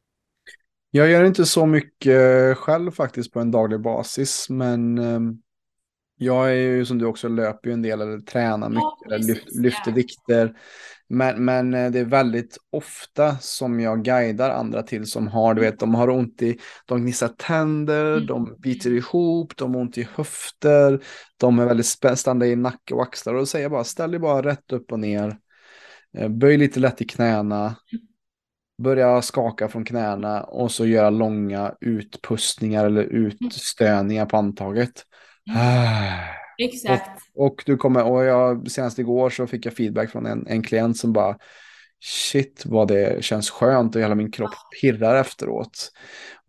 Jag 0.91 1.11
gör 1.11 1.25
inte 1.25 1.47
så 1.47 1.67
mycket 1.67 2.57
själv 2.59 2.91
faktiskt 2.91 3.33
på 3.33 3.41
en 3.41 3.51
daglig 3.51 3.81
basis, 3.81 4.47
men 4.49 4.99
ehm, 4.99 5.39
jag 6.21 6.51
är 6.51 6.55
ju 6.55 6.85
som 6.85 6.99
du 6.99 7.07
också 7.07 7.29
löper 7.29 7.69
ju 7.69 7.73
en 7.73 7.83
del 7.83 8.01
eller 8.01 8.19
tränar 8.19 8.69
mycket 8.69 9.07
eller 9.07 9.17
precis, 9.17 9.29
lyft, 9.29 9.57
lyfter 9.57 9.91
ja. 9.91 9.95
vikter. 9.95 10.57
Men, 11.09 11.45
men 11.45 11.75
eh, 11.75 11.91
det 11.91 11.99
är 11.99 12.05
väldigt 12.05 12.59
ofta 12.71 13.37
som 13.37 13.81
jag 13.81 14.05
guidar 14.05 14.51
andra 14.51 14.83
till 14.83 15.07
som 15.07 15.29
har, 15.29 15.55
du 15.55 15.61
vet, 15.61 15.79
de 15.79 15.95
har 15.95 16.11
ont 16.11 16.43
i, 16.43 16.59
de 16.87 17.01
gnissar 17.03 17.29
tänder, 17.29 18.13
Mm. 18.13 18.27
de 18.27 18.57
biter 18.59 18.91
ihop, 18.91 19.57
de 19.57 19.75
har 19.75 19.81
ont 19.81 19.99
i 19.99 20.09
höfter, 20.15 21.03
de 21.37 21.59
är 21.59 21.67
väldigt 21.67 21.87
spända 21.87 22.47
i 22.47 22.57
nacke 22.57 22.95
och 22.95 23.03
axlar. 23.03 23.35
Och 23.35 23.41
då 23.41 23.47
säger 23.47 23.65
jag 23.65 23.73
bara, 23.73 23.85
ställ 23.85 24.11
dig 24.11 24.21
bara 24.21 24.43
rätt 24.43 24.73
upp 24.73 24.93
och 24.93 25.01
ner, 25.01 25.37
Eh, 26.19 26.29
böj 26.29 26.57
lite 26.57 26.81
lätt 26.81 27.03
i 27.03 27.05
knäna, 27.05 27.77
börja 28.83 29.23
skaka 29.23 29.69
från 29.69 29.85
knäna 29.85 30.43
och 30.43 30.73
så 30.73 30.87
göra 30.87 31.11
långa 31.11 31.75
utpustningar 31.81 32.87
eller 32.87 33.03
utstöningar 33.03 34.27
på 34.27 34.37
antaget. 34.37 35.07
Exakt. 36.59 37.23
Och, 37.35 37.47
och, 37.47 37.63
du 37.67 37.77
kommer, 37.77 38.05
och 38.05 38.25
jag, 38.25 38.71
senast 38.71 38.99
igår 38.99 39.31
så 39.31 39.47
fick 39.47 39.67
jag 39.67 39.75
feedback 39.75 40.11
från 40.11 40.27
en, 40.27 40.47
en 40.47 40.63
klient 40.63 40.97
som 40.97 41.13
bara 41.13 41.37
shit 42.05 42.63
vad 42.67 42.89
det 42.89 43.25
känns 43.25 43.51
skönt 43.51 43.97
och 43.97 44.03
hela 44.03 44.15
min 44.15 44.33
kropp 44.33 44.55
pirrar 44.81 45.17
efteråt. 45.17 45.93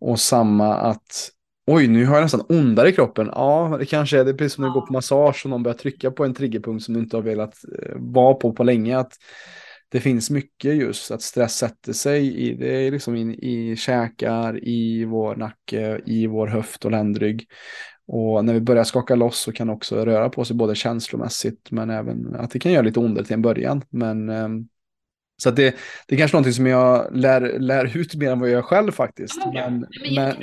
Och 0.00 0.20
samma 0.20 0.74
att 0.74 1.30
oj 1.66 1.86
nu 1.86 2.06
har 2.06 2.14
jag 2.14 2.22
nästan 2.22 2.46
ondare 2.48 2.88
i 2.88 2.92
kroppen. 2.92 3.30
Ja 3.32 3.76
det 3.78 3.86
kanske 3.86 4.20
är 4.20 4.24
det 4.24 4.34
precis 4.34 4.52
som 4.52 4.62
när 4.62 4.68
du 4.68 4.74
går 4.74 4.86
på 4.86 4.92
massage 4.92 5.42
och 5.44 5.50
någon 5.50 5.62
börjar 5.62 5.78
trycka 5.78 6.10
på 6.10 6.24
en 6.24 6.34
triggerpunkt 6.34 6.84
som 6.84 6.94
du 6.94 7.00
inte 7.00 7.16
har 7.16 7.22
velat 7.22 7.54
eh, 7.78 7.94
vara 7.96 8.34
på 8.34 8.52
på 8.52 8.64
länge. 8.64 8.98
Att 8.98 9.12
det 9.92 10.00
finns 10.00 10.30
mycket 10.30 10.74
just 10.74 11.10
att 11.10 11.22
stress 11.22 11.56
sätter 11.56 11.92
sig 11.92 12.40
i, 12.40 12.54
det 12.54 12.86
är 12.86 12.90
liksom 12.90 13.16
in, 13.16 13.34
i 13.34 13.76
käkar, 13.76 14.64
i 14.68 15.04
vår 15.04 15.36
nacke, 15.36 16.00
i 16.06 16.26
vår 16.26 16.46
höft 16.46 16.84
och 16.84 16.90
ländrygg. 16.90 17.46
Och 18.06 18.44
när 18.44 18.54
vi 18.54 18.60
börjar 18.60 18.84
skaka 18.84 19.14
loss 19.14 19.38
så 19.38 19.52
kan 19.52 19.66
det 19.66 19.72
också 19.72 20.04
röra 20.04 20.28
på 20.28 20.44
sig 20.44 20.56
både 20.56 20.74
känslomässigt 20.74 21.70
men 21.70 21.90
även 21.90 22.36
att 22.36 22.50
det 22.50 22.58
kan 22.58 22.72
göra 22.72 22.82
lite 22.82 23.00
ondare 23.00 23.24
till 23.24 23.34
en 23.34 23.42
början. 23.42 23.84
Men 23.90 24.28
um, 24.28 24.68
så 25.42 25.48
att 25.48 25.56
det, 25.56 25.76
det 26.06 26.14
är 26.14 26.18
kanske 26.18 26.36
någonting 26.36 26.52
som 26.52 26.66
jag 26.66 27.16
lär, 27.16 27.58
lär 27.58 27.96
ut 27.96 28.14
mer 28.14 28.30
än 28.30 28.40
vad 28.40 28.48
jag 28.48 28.54
gör 28.54 28.62
själv 28.62 28.92
faktiskt. 28.92 29.40
Ja, 29.52 29.70
men, 29.70 29.86
men, 30.14 30.36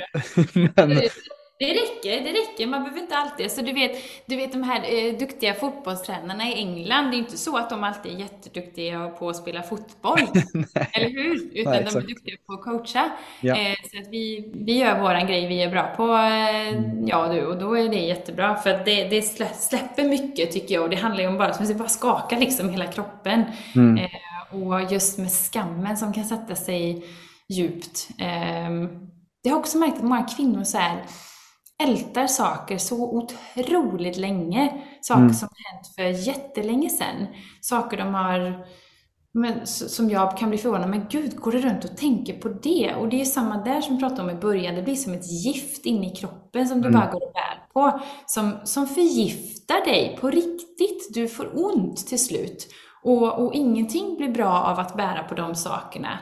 men, 0.74 1.00
det 1.60 1.66
räcker, 1.66 2.24
det 2.24 2.30
räcker. 2.30 2.66
Man 2.66 2.82
behöver 2.82 3.00
inte 3.00 3.16
alltid... 3.16 3.50
Så 3.50 3.62
du 3.62 3.72
vet, 3.72 3.96
du 4.26 4.36
vet 4.36 4.52
de 4.52 4.62
här 4.62 4.80
eh, 4.84 5.18
duktiga 5.18 5.54
fotbollstränarna 5.54 6.48
i 6.48 6.54
England, 6.54 7.10
det 7.10 7.16
är 7.16 7.18
inte 7.18 7.36
så 7.36 7.56
att 7.56 7.70
de 7.70 7.84
alltid 7.84 8.12
är 8.12 8.18
jätteduktiga 8.18 9.08
på 9.08 9.28
att 9.28 9.36
spela 9.36 9.62
fotboll. 9.62 10.20
eller 10.92 11.10
hur? 11.10 11.50
Utan 11.54 11.72
Nej, 11.72 11.86
de 11.90 11.98
är 11.98 12.00
duktiga 12.00 12.36
på 12.46 12.52
att 12.52 12.62
coacha. 12.62 13.10
Ja. 13.40 13.56
Eh, 13.56 13.74
så 13.92 13.98
att 13.98 14.08
vi, 14.08 14.52
vi 14.54 14.78
gör 14.78 15.00
våran 15.00 15.26
grej 15.26 15.46
vi 15.46 15.62
är 15.62 15.70
bra 15.70 15.82
på, 15.96 16.02
eh, 16.02 16.82
ja 17.06 17.32
du, 17.32 17.46
och 17.46 17.58
då 17.58 17.78
är 17.78 17.88
det 17.88 18.00
jättebra. 18.00 18.56
För 18.56 18.70
att 18.70 18.84
det, 18.84 19.04
det 19.04 19.22
släpper 19.54 20.08
mycket 20.08 20.52
tycker 20.52 20.74
jag. 20.74 20.84
Och 20.84 20.90
det 20.90 20.96
handlar 20.96 21.22
ju 21.22 21.28
om 21.28 21.38
bara, 21.38 21.52
som 21.52 21.66
att 21.66 21.76
bara 21.76 21.88
skaka 21.88 22.38
liksom 22.38 22.68
hela 22.68 22.86
kroppen. 22.86 23.44
Mm. 23.74 23.96
Eh, 23.98 24.62
och 24.62 24.92
just 24.92 25.18
med 25.18 25.30
skammen 25.30 25.96
som 25.96 26.12
kan 26.12 26.24
sätta 26.24 26.56
sig 26.56 27.04
djupt. 27.48 28.08
Det 29.42 29.50
har 29.50 29.58
också 29.58 29.78
märkt 29.78 29.96
att 29.96 30.02
många 30.02 30.22
kvinnor 30.36 30.64
så 30.64 30.78
här, 30.78 31.04
ältar 31.82 32.26
saker 32.26 32.78
så 32.78 33.16
otroligt 33.16 34.16
länge. 34.16 34.82
Saker 35.00 35.20
mm. 35.20 35.34
som 35.34 35.48
hänt 35.48 35.94
för 35.96 36.28
jättelänge 36.28 36.90
sedan. 36.90 37.26
Saker 37.60 37.96
de 37.96 38.14
har, 38.14 38.66
men, 39.34 39.66
som 39.66 40.10
jag 40.10 40.36
kan 40.36 40.48
bli 40.48 40.58
förvånad, 40.58 40.90
men 40.90 41.06
gud, 41.10 41.36
går 41.36 41.52
det 41.52 41.58
runt 41.58 41.84
och 41.84 41.96
tänker 41.96 42.40
på 42.40 42.48
det? 42.48 42.94
Och 42.94 43.08
det 43.08 43.20
är 43.20 43.24
samma 43.24 43.64
där 43.64 43.80
som 43.80 43.94
vi 43.94 44.00
pratade 44.00 44.22
om 44.22 44.30
i 44.30 44.40
början, 44.40 44.74
det 44.74 44.82
blir 44.82 44.96
som 44.96 45.12
ett 45.12 45.32
gift 45.44 45.86
inne 45.86 46.06
i 46.06 46.16
kroppen 46.16 46.68
som 46.68 46.82
du 46.82 46.88
mm. 46.88 47.00
bara 47.00 47.10
går 47.10 47.26
och 47.26 47.32
bär 47.32 47.72
på. 47.72 48.00
Som, 48.26 48.52
som 48.64 48.86
förgiftar 48.86 49.84
dig 49.84 50.18
på 50.20 50.30
riktigt. 50.30 51.14
Du 51.14 51.28
får 51.28 51.50
ont 51.64 52.06
till 52.06 52.24
slut. 52.24 52.68
Och, 53.02 53.44
och 53.44 53.54
ingenting 53.54 54.16
blir 54.16 54.28
bra 54.28 54.62
av 54.62 54.78
att 54.78 54.96
bära 54.96 55.22
på 55.22 55.34
de 55.34 55.54
sakerna. 55.54 56.18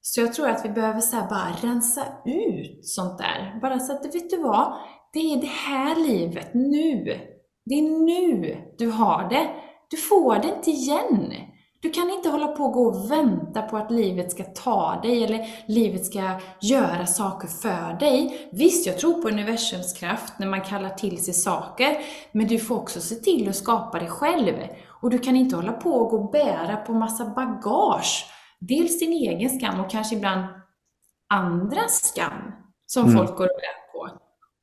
Så 0.00 0.20
jag 0.20 0.34
tror 0.34 0.48
att 0.48 0.64
vi 0.64 0.68
behöver 0.68 1.00
så 1.00 1.16
bara 1.16 1.48
rensa 1.60 2.02
ut 2.24 2.86
sånt 2.86 3.18
där. 3.18 3.58
Bara 3.62 3.78
så 3.78 3.92
att, 3.92 4.14
vet 4.14 4.30
du 4.30 4.42
vad? 4.42 4.72
Det 5.12 5.18
är 5.18 5.40
det 5.40 5.46
här 5.46 5.96
livet, 5.96 6.54
nu. 6.54 7.20
Det 7.64 7.74
är 7.74 7.82
nu 7.82 8.56
du 8.78 8.90
har 8.90 9.28
det. 9.28 9.50
Du 9.90 9.96
får 9.96 10.34
det 10.34 10.48
inte 10.48 10.70
igen. 10.70 11.32
Du 11.80 11.90
kan 11.90 12.10
inte 12.10 12.28
hålla 12.28 12.46
på 12.46 12.64
och 12.64 12.72
gå 12.72 12.86
och 12.86 13.10
vänta 13.10 13.62
på 13.62 13.76
att 13.76 13.90
livet 13.90 14.30
ska 14.30 14.44
ta 14.44 15.00
dig 15.02 15.24
eller 15.24 15.64
livet 15.66 16.06
ska 16.06 16.40
göra 16.60 17.06
saker 17.06 17.48
för 17.48 17.98
dig. 18.00 18.48
Visst, 18.52 18.86
jag 18.86 18.98
tror 18.98 19.22
på 19.22 19.28
universums 19.28 19.92
kraft 19.92 20.38
när 20.38 20.46
man 20.46 20.60
kallar 20.60 20.90
till 20.90 21.24
sig 21.24 21.34
saker, 21.34 21.98
men 22.32 22.46
du 22.46 22.58
får 22.58 22.76
också 22.76 23.00
se 23.00 23.14
till 23.14 23.48
att 23.48 23.56
skapa 23.56 23.98
det 23.98 24.08
själv. 24.08 24.54
Och 25.02 25.10
du 25.10 25.18
kan 25.18 25.36
inte 25.36 25.56
hålla 25.56 25.72
på 25.72 25.90
och 25.90 26.10
gå 26.10 26.16
och 26.16 26.30
bära 26.30 26.76
på 26.76 26.92
massa 26.92 27.24
bagage. 27.24 28.26
Dels 28.60 28.98
din 28.98 29.12
egen 29.12 29.50
skam 29.50 29.80
och 29.80 29.90
kanske 29.90 30.16
ibland 30.16 30.46
andras 31.34 32.04
skam 32.04 32.52
som 32.86 33.04
mm. 33.04 33.16
folk 33.16 33.36
går 33.36 33.44
och 33.44 33.60
bär. 33.60 33.87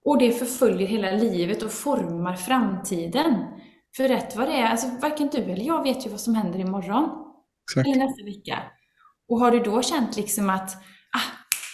Och 0.06 0.18
det 0.18 0.32
förföljer 0.32 0.88
hela 0.88 1.12
livet 1.12 1.64
och 1.64 1.72
formar 1.72 2.36
framtiden. 2.36 3.46
För 3.98 4.08
rätt 4.08 4.36
vad 4.36 4.48
det 4.48 4.54
är, 4.54 4.66
alltså 4.66 4.88
varken 5.02 5.30
du 5.32 5.38
eller 5.38 5.64
jag 5.66 5.84
vet 5.84 6.06
ju 6.06 6.10
vad 6.10 6.20
som 6.20 6.36
händer 6.36 6.60
imorgon. 6.60 7.10
Exakt. 7.72 7.88
Eller 7.88 8.06
nästa 8.06 8.24
vecka. 8.24 8.64
Och 9.30 9.40
har 9.40 9.52
du 9.52 9.60
då 9.60 9.82
känt 9.82 10.18
liksom 10.18 10.50
att, 10.50 10.76
ah, 11.18 11.32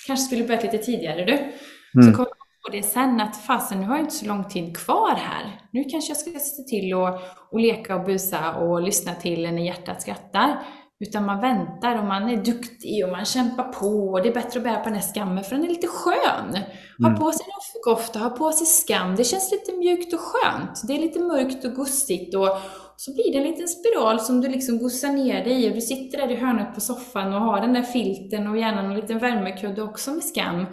kanske 0.08 0.26
skulle 0.26 0.44
börjat 0.44 0.64
lite 0.64 0.78
tidigare 0.78 1.26
du. 1.26 1.34
Mm. 1.34 1.54
Så 1.94 2.12
kommer 2.12 2.26
du 2.26 2.70
på 2.70 2.72
det 2.72 2.84
sen 2.84 3.22
att 3.22 3.38
fasen, 3.38 3.80
nu 3.80 3.88
har 3.88 3.96
jag 3.96 4.06
inte 4.06 4.16
så 4.16 4.26
lång 4.26 4.50
tid 4.50 4.78
kvar 4.78 5.16
här. 5.16 5.62
Nu 5.72 5.84
kanske 5.84 6.10
jag 6.10 6.18
ska 6.18 6.32
se 6.32 6.64
till 6.70 6.94
att 6.94 7.22
och 7.52 7.60
leka 7.60 7.96
och 7.96 8.06
busa 8.06 8.56
och 8.56 8.82
lyssna 8.82 9.16
till 9.16 9.42
när 9.42 9.66
hjärtat 9.66 10.02
skrattar. 10.02 10.64
Utan 11.02 11.26
man 11.26 11.42
väntar 11.42 12.00
och 12.00 12.06
man 12.06 12.30
är 12.30 12.38
duktig 12.38 13.06
och 13.06 13.12
man 13.12 13.26
kämpar 13.26 13.64
på 13.64 14.12
och 14.12 14.22
det 14.22 14.30
är 14.30 14.34
bättre 14.34 14.60
att 14.60 14.64
bära 14.64 14.78
på 14.78 14.86
den 14.86 14.94
här 14.94 15.14
skammen 15.14 15.44
för 15.44 15.56
den 15.56 15.66
är 15.66 15.70
lite 15.70 15.88
skön. 15.88 16.58
Ha 17.00 17.08
mm. 17.08 17.20
på 17.20 17.32
sig 17.32 17.46
en 17.46 17.58
offerkofta, 17.58 18.20
ha 18.20 18.30
på 18.30 18.52
sig 18.52 18.68
skam. 18.68 19.16
Det 19.16 19.24
känns 19.24 19.52
lite 19.52 19.72
mjukt 19.72 20.14
och 20.14 20.20
skönt. 20.20 20.82
Det 20.88 20.94
är 20.94 21.00
lite 21.00 21.20
mörkt 21.20 21.66
och 21.66 21.76
gussigt 21.76 22.36
och 22.36 22.58
så 22.96 23.14
blir 23.14 23.32
det 23.32 23.38
en 23.38 23.52
liten 23.52 23.68
spiral 23.68 24.20
som 24.20 24.42
du 24.42 24.48
liksom 24.48 24.78
gossar 24.78 25.10
ner 25.10 25.44
dig 25.44 25.66
i 25.66 25.70
och 25.70 25.76
du 25.76 25.82
sitter 25.82 26.18
där 26.18 26.32
i 26.32 26.36
hörnet 26.36 26.76
på 26.76 26.82
soffan 26.82 27.34
och 27.34 27.42
har 27.42 27.62
den 27.62 27.74
där 27.74 27.84
filten 27.84 28.48
och 28.48 28.58
gärna 28.58 28.82
någon 28.82 28.96
liten 28.96 29.20
värmekudde 29.20 29.82
också 29.82 30.12
med 30.12 30.24
skam. 30.24 30.66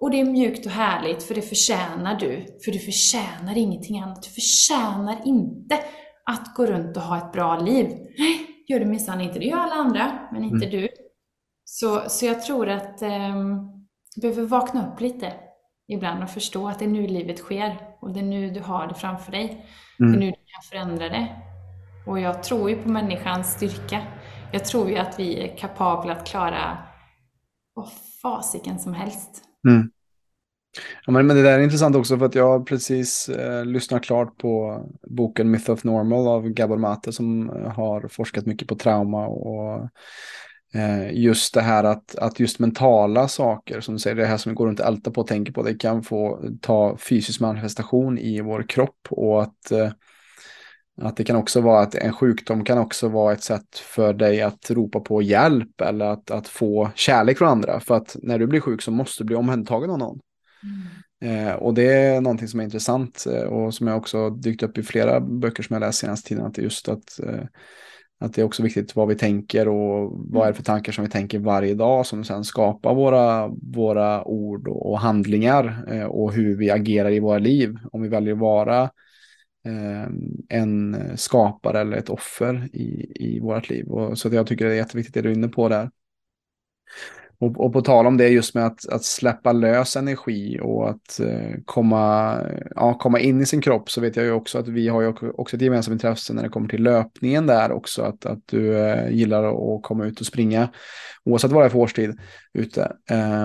Och 0.00 0.10
det 0.10 0.20
är 0.20 0.24
mjukt 0.24 0.66
och 0.66 0.72
härligt 0.72 1.22
för 1.22 1.34
det 1.34 1.42
förtjänar 1.42 2.18
du. 2.20 2.46
För 2.64 2.72
du 2.72 2.78
förtjänar 2.78 3.56
ingenting 3.56 4.00
annat. 4.00 4.22
Du 4.22 4.30
förtjänar 4.30 5.22
inte 5.24 5.78
att 6.30 6.54
gå 6.54 6.66
runt 6.66 6.96
och 6.96 7.02
ha 7.02 7.18
ett 7.18 7.32
bra 7.32 7.58
liv. 7.58 7.86
Nej, 8.18 8.45
gör 8.68 8.80
du 8.80 8.86
minsann 8.86 9.20
inte. 9.20 9.38
Det 9.38 9.44
gör 9.44 9.58
alla 9.58 9.74
andra, 9.74 10.18
men 10.32 10.44
inte 10.44 10.66
mm. 10.66 10.70
du. 10.70 10.88
Så, 11.64 12.02
så 12.08 12.26
jag 12.26 12.42
tror 12.42 12.68
att 12.68 13.02
eh, 13.02 13.34
du 14.16 14.20
behöver 14.20 14.42
vakna 14.42 14.92
upp 14.92 15.00
lite 15.00 15.32
ibland 15.88 16.22
och 16.22 16.30
förstå 16.30 16.68
att 16.68 16.78
det 16.78 16.84
är 16.84 16.88
nu 16.88 17.06
livet 17.06 17.38
sker 17.38 17.76
och 18.00 18.10
det 18.10 18.20
är 18.20 18.24
nu 18.24 18.50
du 18.50 18.60
har 18.60 18.86
det 18.86 18.94
framför 18.94 19.32
dig. 19.32 19.44
Mm. 19.44 19.58
Det 19.98 20.04
är 20.04 20.06
mm. 20.06 20.20
nu 20.20 20.26
du 20.26 20.36
kan 20.36 20.62
förändra 20.70 21.08
det. 21.08 21.36
Och 22.06 22.20
jag 22.20 22.42
tror 22.42 22.70
ju 22.70 22.82
på 22.82 22.88
människans 22.88 23.52
styrka. 23.52 24.02
Jag 24.52 24.64
tror 24.64 24.90
ju 24.90 24.96
att 24.96 25.18
vi 25.18 25.40
är 25.40 25.56
kapabla 25.56 26.12
att 26.12 26.26
klara 26.26 26.78
vad 27.74 27.88
fasiken 28.22 28.78
som 28.78 28.94
helst. 28.94 29.42
Mm. 29.68 29.90
Ja, 31.06 31.12
men, 31.12 31.26
men 31.26 31.36
det 31.36 31.42
där 31.42 31.58
är 31.58 31.62
intressant 31.62 31.96
också 31.96 32.18
för 32.18 32.26
att 32.26 32.34
jag 32.34 32.48
har 32.48 32.60
precis 32.60 33.28
eh, 33.28 33.64
lyssnat 33.64 34.02
klart 34.02 34.38
på 34.38 34.82
boken 35.10 35.50
Myth 35.50 35.70
of 35.70 35.84
Normal 35.84 36.28
av 36.28 36.48
Gabor 36.48 36.76
Mate 36.76 37.12
som 37.12 37.50
eh, 37.50 37.70
har 37.70 38.08
forskat 38.08 38.46
mycket 38.46 38.68
på 38.68 38.74
trauma 38.74 39.26
och 39.26 39.88
eh, 40.74 41.12
just 41.12 41.54
det 41.54 41.60
här 41.60 41.84
att, 41.84 42.16
att 42.16 42.40
just 42.40 42.58
mentala 42.58 43.28
saker, 43.28 43.80
som 43.80 43.94
du 43.94 44.00
säger, 44.00 44.16
det 44.16 44.26
här 44.26 44.36
som 44.36 44.50
vi 44.50 44.56
går 44.56 44.66
runt 44.66 44.80
och 44.80 44.86
ältar 44.86 45.10
på 45.10 45.20
och 45.20 45.26
tänker 45.26 45.52
på, 45.52 45.62
det 45.62 45.74
kan 45.74 46.02
få 46.02 46.44
ta 46.60 46.96
fysisk 46.96 47.40
manifestation 47.40 48.18
i 48.18 48.40
vår 48.40 48.62
kropp 48.68 49.08
och 49.10 49.42
att 49.42 49.70
eh, 49.70 49.90
att 51.02 51.16
det 51.16 51.24
kan 51.24 51.36
också 51.36 51.60
vara 51.60 51.82
att 51.82 51.94
en 51.94 52.12
sjukdom 52.12 52.64
kan 52.64 52.78
också 52.78 53.08
vara 53.08 53.32
ett 53.32 53.42
sätt 53.42 53.78
för 53.78 54.14
dig 54.14 54.42
att 54.42 54.70
ropa 54.70 55.00
på 55.00 55.22
hjälp 55.22 55.80
eller 55.80 56.04
att, 56.06 56.30
att 56.30 56.48
få 56.48 56.90
kärlek 56.94 57.38
från 57.38 57.48
andra. 57.48 57.80
För 57.80 57.94
att 57.94 58.16
när 58.22 58.38
du 58.38 58.46
blir 58.46 58.60
sjuk 58.60 58.82
så 58.82 58.90
måste 58.90 59.22
du 59.22 59.26
bli 59.26 59.36
omhändertagen 59.36 59.90
av 59.90 59.98
någon. 59.98 60.18
Mm. 60.62 60.86
Eh, 61.20 61.54
och 61.54 61.74
det 61.74 61.94
är 61.94 62.20
någonting 62.20 62.48
som 62.48 62.60
är 62.60 62.64
intressant 62.64 63.26
eh, 63.26 63.42
och 63.42 63.74
som 63.74 63.86
jag 63.86 63.96
också 63.96 64.30
dykt 64.30 64.62
upp 64.62 64.78
i 64.78 64.82
flera 64.82 65.20
böcker 65.20 65.62
som 65.62 65.74
jag 65.74 65.80
läst 65.80 65.98
senaste 65.98 66.28
tiden. 66.28 66.44
Att 66.44 66.58
just 66.58 66.88
att, 66.88 67.20
eh, 67.20 67.44
att 68.20 68.34
det 68.34 68.40
är 68.40 68.44
också 68.44 68.62
viktigt 68.62 68.96
vad 68.96 69.08
vi 69.08 69.14
tänker 69.14 69.68
och 69.68 70.12
vad 70.32 70.42
är 70.42 70.50
det 70.50 70.56
för 70.56 70.62
tankar 70.62 70.92
som 70.92 71.04
vi 71.04 71.10
tänker 71.10 71.38
varje 71.38 71.74
dag 71.74 72.06
som 72.06 72.24
sen 72.24 72.44
skapar 72.44 72.94
våra, 72.94 73.48
våra 73.74 74.24
ord 74.24 74.68
och 74.68 74.98
handlingar 74.98 75.84
eh, 75.92 76.04
och 76.04 76.32
hur 76.32 76.56
vi 76.56 76.70
agerar 76.70 77.10
i 77.10 77.20
våra 77.20 77.38
liv. 77.38 77.76
Om 77.92 78.02
vi 78.02 78.08
väljer 78.08 78.32
att 78.32 78.40
vara 78.40 78.82
eh, 79.66 80.08
en 80.48 80.96
skapare 81.14 81.80
eller 81.80 81.96
ett 81.96 82.10
offer 82.10 82.68
i, 82.72 83.12
i 83.14 83.40
vårt 83.40 83.70
liv. 83.70 83.86
Och, 83.86 84.18
så 84.18 84.28
jag 84.34 84.46
tycker 84.46 84.64
det 84.64 84.72
är 84.72 84.76
jätteviktigt 84.76 85.14
det 85.14 85.22
du 85.22 85.30
är 85.30 85.34
inne 85.34 85.48
på 85.48 85.68
där. 85.68 85.90
Och, 87.38 87.64
och 87.64 87.72
på 87.72 87.80
tal 87.80 88.06
om 88.06 88.16
det 88.16 88.28
just 88.28 88.54
med 88.54 88.66
att, 88.66 88.88
att 88.88 89.04
släppa 89.04 89.52
lös 89.52 89.96
energi 89.96 90.58
och 90.62 90.90
att 90.90 91.20
eh, 91.20 91.50
komma, 91.64 92.36
ja, 92.74 92.94
komma 92.94 93.20
in 93.20 93.40
i 93.40 93.46
sin 93.46 93.60
kropp 93.60 93.90
så 93.90 94.00
vet 94.00 94.16
jag 94.16 94.24
ju 94.24 94.32
också 94.32 94.58
att 94.58 94.68
vi 94.68 94.88
har 94.88 95.02
ju 95.02 95.12
också 95.34 95.56
ett 95.56 95.62
gemensamt 95.62 95.92
intresse 95.92 96.32
när 96.32 96.42
det 96.42 96.48
kommer 96.48 96.68
till 96.68 96.82
löpningen 96.82 97.46
där 97.46 97.72
också. 97.72 98.02
Att, 98.02 98.26
att 98.26 98.38
du 98.46 98.78
eh, 98.78 99.10
gillar 99.10 99.76
att 99.76 99.82
komma 99.82 100.06
ut 100.06 100.20
och 100.20 100.26
springa 100.26 100.68
oavsett 101.24 101.52
vad 101.52 101.62
det 101.62 101.66
är 101.66 101.70
för 101.70 101.78
årstid 101.78 102.18
ute. 102.52 102.92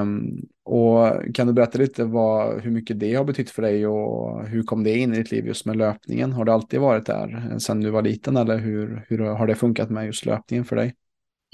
Um, 0.02 0.42
och 0.64 1.36
kan 1.36 1.48
du 1.48 1.54
berätta 1.54 1.78
lite 1.78 2.04
vad, 2.04 2.62
hur 2.62 2.72
mycket 2.72 3.00
det 3.00 3.14
har 3.14 3.24
betytt 3.24 3.50
för 3.50 3.62
dig 3.62 3.88
och 3.88 4.48
hur 4.48 4.64
kom 4.64 4.84
det 4.84 4.98
in 4.98 5.14
i 5.14 5.18
ditt 5.18 5.32
liv 5.32 5.48
just 5.48 5.66
med 5.66 5.76
löpningen? 5.76 6.32
Har 6.32 6.46
det 6.46 6.54
alltid 6.54 6.80
varit 6.80 7.06
där 7.06 7.50
eh, 7.52 7.58
sedan 7.58 7.82
du 7.82 7.89
var 7.89 8.02
liten 8.02 8.38
eller 8.38 8.58
hur, 8.58 9.06
hur 9.10 9.20
har 9.20 9.48
det 9.48 9.56
funkat 9.56 9.89
med 9.89 10.06
just 10.06 10.26
löpningen 10.26 10.66
för 10.66 10.76
dig? 10.76 10.94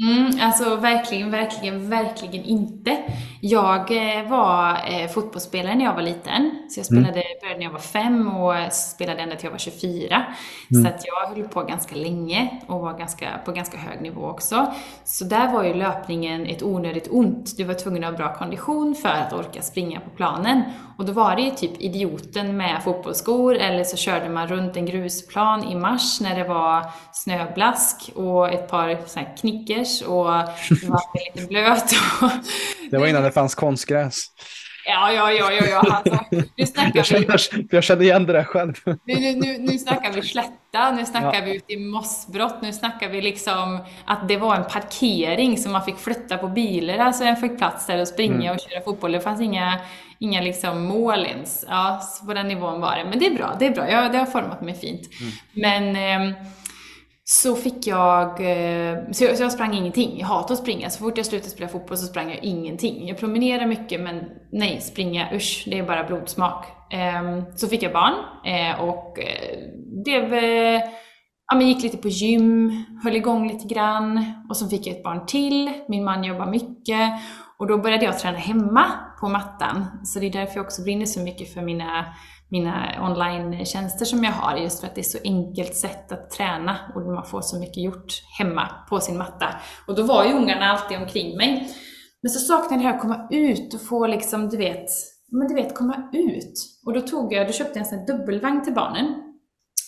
Mm, 0.03 0.31
alltså 0.41 0.75
verkligen, 0.75 1.31
verkligen, 1.31 1.89
verkligen 1.89 2.43
inte. 2.45 2.97
Jag 3.41 3.91
eh, 3.91 4.29
var 4.29 4.71
eh, 4.71 5.07
fotbollsspelare 5.07 5.75
när 5.75 5.85
jag 5.85 5.93
var 5.93 6.01
liten. 6.01 6.51
Så 6.69 6.79
jag 6.79 6.85
spelade, 6.85 7.21
mm. 7.21 7.23
började 7.41 7.59
när 7.59 7.65
jag 7.65 7.71
var 7.71 7.79
fem 7.79 8.27
och 8.27 8.73
spelade 8.73 9.21
ända 9.21 9.35
till 9.35 9.45
jag 9.45 9.51
var 9.51 9.57
24. 9.57 10.25
Mm. 10.71 10.83
Så 10.83 10.89
att 10.89 11.03
jag 11.05 11.35
höll 11.35 11.47
på 11.47 11.63
ganska 11.63 11.95
länge 11.95 12.61
och 12.67 12.79
var 12.79 12.97
ganska, 12.97 13.27
på 13.45 13.51
ganska 13.51 13.77
hög 13.77 14.01
nivå 14.01 14.21
också. 14.21 14.73
Så 15.03 15.25
där 15.25 15.53
var 15.53 15.63
ju 15.63 15.73
löpningen 15.73 16.45
ett 16.45 16.63
onödigt 16.63 17.07
ont. 17.11 17.57
Du 17.57 17.63
var 17.63 17.73
tvungen 17.73 18.03
att 18.03 18.09
ha 18.09 18.17
bra 18.17 18.35
kondition 18.35 18.95
för 18.95 19.09
att 19.09 19.33
orka 19.33 19.61
springa 19.61 19.99
på 19.99 20.09
planen. 20.09 20.63
Och 20.97 21.05
då 21.05 21.13
var 21.13 21.35
det 21.35 21.41
ju 21.41 21.51
typ 21.51 21.81
idioten 21.81 22.57
med 22.57 22.83
fotbollsskor 22.83 23.55
eller 23.55 23.83
så 23.83 23.97
körde 23.97 24.29
man 24.29 24.47
runt 24.47 24.77
en 24.77 24.85
grusplan 24.85 25.63
i 25.63 25.75
mars 25.75 26.21
när 26.21 26.35
det 26.35 26.43
var 26.43 26.91
snöblask 27.13 28.11
och 28.15 28.49
ett 28.49 28.67
par 28.67 28.97
så 29.07 29.19
här 29.19 29.37
knickers 29.37 30.01
och 30.01 30.25
det 30.69 30.89
var 30.89 31.35
lite 31.35 31.47
blöt. 31.47 31.91
Och... 32.21 32.29
Det 32.91 32.97
var 32.97 33.07
innan 33.07 33.23
det 33.23 33.31
fanns 33.31 33.55
konstgräs. 33.55 34.25
Ja, 34.89 35.11
ja, 35.11 35.31
ja, 35.31 35.51
ja, 35.51 35.65
ja. 35.65 35.79
Alltså, 35.79 36.25
nu 36.55 36.65
snackar 36.65 36.91
jag, 36.95 37.05
känner, 37.05 37.57
vi... 37.57 37.67
jag 37.71 37.83
känner 37.83 38.01
igen 38.01 38.25
det 38.25 38.33
där 38.33 38.43
själv. 38.43 38.73
Nu, 38.85 38.95
nu, 39.05 39.35
nu, 39.35 39.57
nu 39.59 39.77
snackar 39.77 40.11
vi 40.11 40.21
slätta, 40.21 40.91
nu 40.91 41.05
snackar 41.05 41.33
ja. 41.33 41.45
vi 41.45 41.55
ute 41.55 41.73
i 41.73 41.77
mossbrott, 41.77 42.61
nu 42.61 42.73
snackar 42.73 43.09
vi 43.09 43.21
liksom 43.21 43.79
att 44.05 44.27
det 44.27 44.37
var 44.37 44.55
en 44.55 44.63
parkering 44.63 45.57
som 45.57 45.71
man 45.71 45.83
fick 45.83 45.97
flytta 45.97 46.37
på 46.37 46.47
bilar, 46.47 46.97
alltså 46.97 47.23
en 47.23 47.35
fick 47.35 47.57
plats 47.57 47.87
där 47.87 48.01
och 48.01 48.07
springa 48.07 48.35
mm. 48.35 48.51
och 48.51 48.59
köra 48.59 48.81
fotboll. 48.81 49.11
Det 49.11 49.21
fanns 49.21 49.41
inga, 49.41 49.79
inga 50.19 50.41
liksom 50.41 50.83
mål 50.83 51.25
ens. 51.25 51.65
Ja, 51.69 52.01
på 52.25 52.33
den 52.33 52.47
nivån 52.47 52.81
var 52.81 52.95
det. 52.95 53.05
Men 53.09 53.19
det 53.19 53.27
är 53.27 53.35
bra, 53.35 53.55
det 53.59 53.65
är 53.65 53.71
bra. 53.71 53.89
Ja, 53.89 54.09
det 54.09 54.17
har 54.17 54.25
format 54.25 54.61
mig 54.61 54.73
fint. 54.73 55.09
Mm. 55.21 55.33
Men 55.53 56.31
eh, 56.31 56.37
så 57.29 57.55
fick 57.55 57.87
jag, 57.87 58.29
eh, 58.29 58.97
så 59.11 59.23
jag, 59.23 59.37
så 59.37 59.43
jag 59.43 59.51
sprang 59.51 59.73
ingenting. 59.73 60.19
Jag 60.19 60.27
hatar 60.27 60.53
att 60.53 60.59
springa. 60.59 60.89
Så 60.89 60.99
fort 60.99 61.17
jag 61.17 61.25
slutade 61.25 61.49
spela 61.49 61.69
fotboll 61.69 61.97
så 61.97 62.05
sprang 62.05 62.29
jag 62.29 62.43
ingenting. 62.43 63.07
Jag 63.07 63.17
promenerar 63.17 63.65
mycket 63.65 64.01
men 64.01 64.23
nej, 64.51 64.81
springa, 64.81 65.27
usch, 65.33 65.63
det 65.65 65.79
är 65.79 65.83
bara 65.83 66.03
blodsmak. 66.03 66.65
Ehm, 66.91 67.43
så 67.55 67.67
fick 67.67 67.83
jag 67.83 67.93
barn 67.93 68.13
eh, 68.45 68.81
och 68.81 69.19
eh, 69.19 69.57
blev, 70.03 70.33
ja 71.51 71.55
men 71.55 71.67
gick 71.67 71.83
lite 71.83 71.97
på 71.97 72.07
gym, 72.07 72.83
höll 73.03 73.15
igång 73.15 73.47
lite 73.47 73.73
grann 73.73 74.33
och 74.49 74.57
så 74.57 74.69
fick 74.69 74.87
jag 74.87 74.95
ett 74.95 75.03
barn 75.03 75.25
till. 75.25 75.71
Min 75.87 76.03
man 76.03 76.23
jobbar 76.23 76.45
mycket 76.45 77.11
och 77.57 77.67
då 77.67 77.77
började 77.77 78.05
jag 78.05 78.19
träna 78.19 78.37
hemma 78.37 78.85
på 79.19 79.29
mattan. 79.29 79.85
Så 80.03 80.19
det 80.19 80.25
är 80.25 80.31
därför 80.31 80.55
jag 80.55 80.65
också 80.65 80.83
brinner 80.83 81.05
så 81.05 81.19
mycket 81.19 81.53
för 81.53 81.61
mina 81.61 82.05
mina 82.49 82.95
online-tjänster 83.01 84.05
som 84.05 84.23
jag 84.23 84.31
har, 84.31 84.57
just 84.57 84.79
för 84.79 84.87
att 84.87 84.95
det 84.95 85.01
är 85.01 85.03
så 85.03 85.17
enkelt 85.23 85.75
sätt 85.75 86.11
att 86.11 86.29
träna 86.29 86.77
och 86.95 87.01
man 87.01 87.25
får 87.25 87.41
så 87.41 87.59
mycket 87.59 87.83
gjort 87.83 88.13
hemma 88.39 88.69
på 88.89 88.99
sin 88.99 89.17
matta. 89.17 89.45
Och 89.87 89.95
då 89.95 90.03
var 90.03 90.25
ju 90.25 90.33
ungarna 90.33 90.65
alltid 90.65 90.97
omkring 90.97 91.37
mig. 91.37 91.69
Men 92.21 92.29
så 92.29 92.39
saknade 92.39 92.83
jag 92.83 92.95
att 92.95 93.01
komma 93.01 93.27
ut 93.31 93.73
och 93.73 93.81
få 93.81 94.07
liksom, 94.07 94.49
du 94.49 94.57
vet, 94.57 94.89
men 95.31 95.47
du 95.47 95.53
vet, 95.53 95.75
komma 95.75 96.09
ut. 96.13 96.53
Och 96.85 96.93
då 96.93 97.01
tog 97.01 97.33
jag, 97.33 97.47
då 97.47 97.53
köpte 97.53 97.79
jag 97.79 97.85
en 97.85 97.89
sån 97.89 97.99
här 97.99 98.07
dubbelvagn 98.07 98.63
till 98.63 98.73
barnen. 98.73 99.15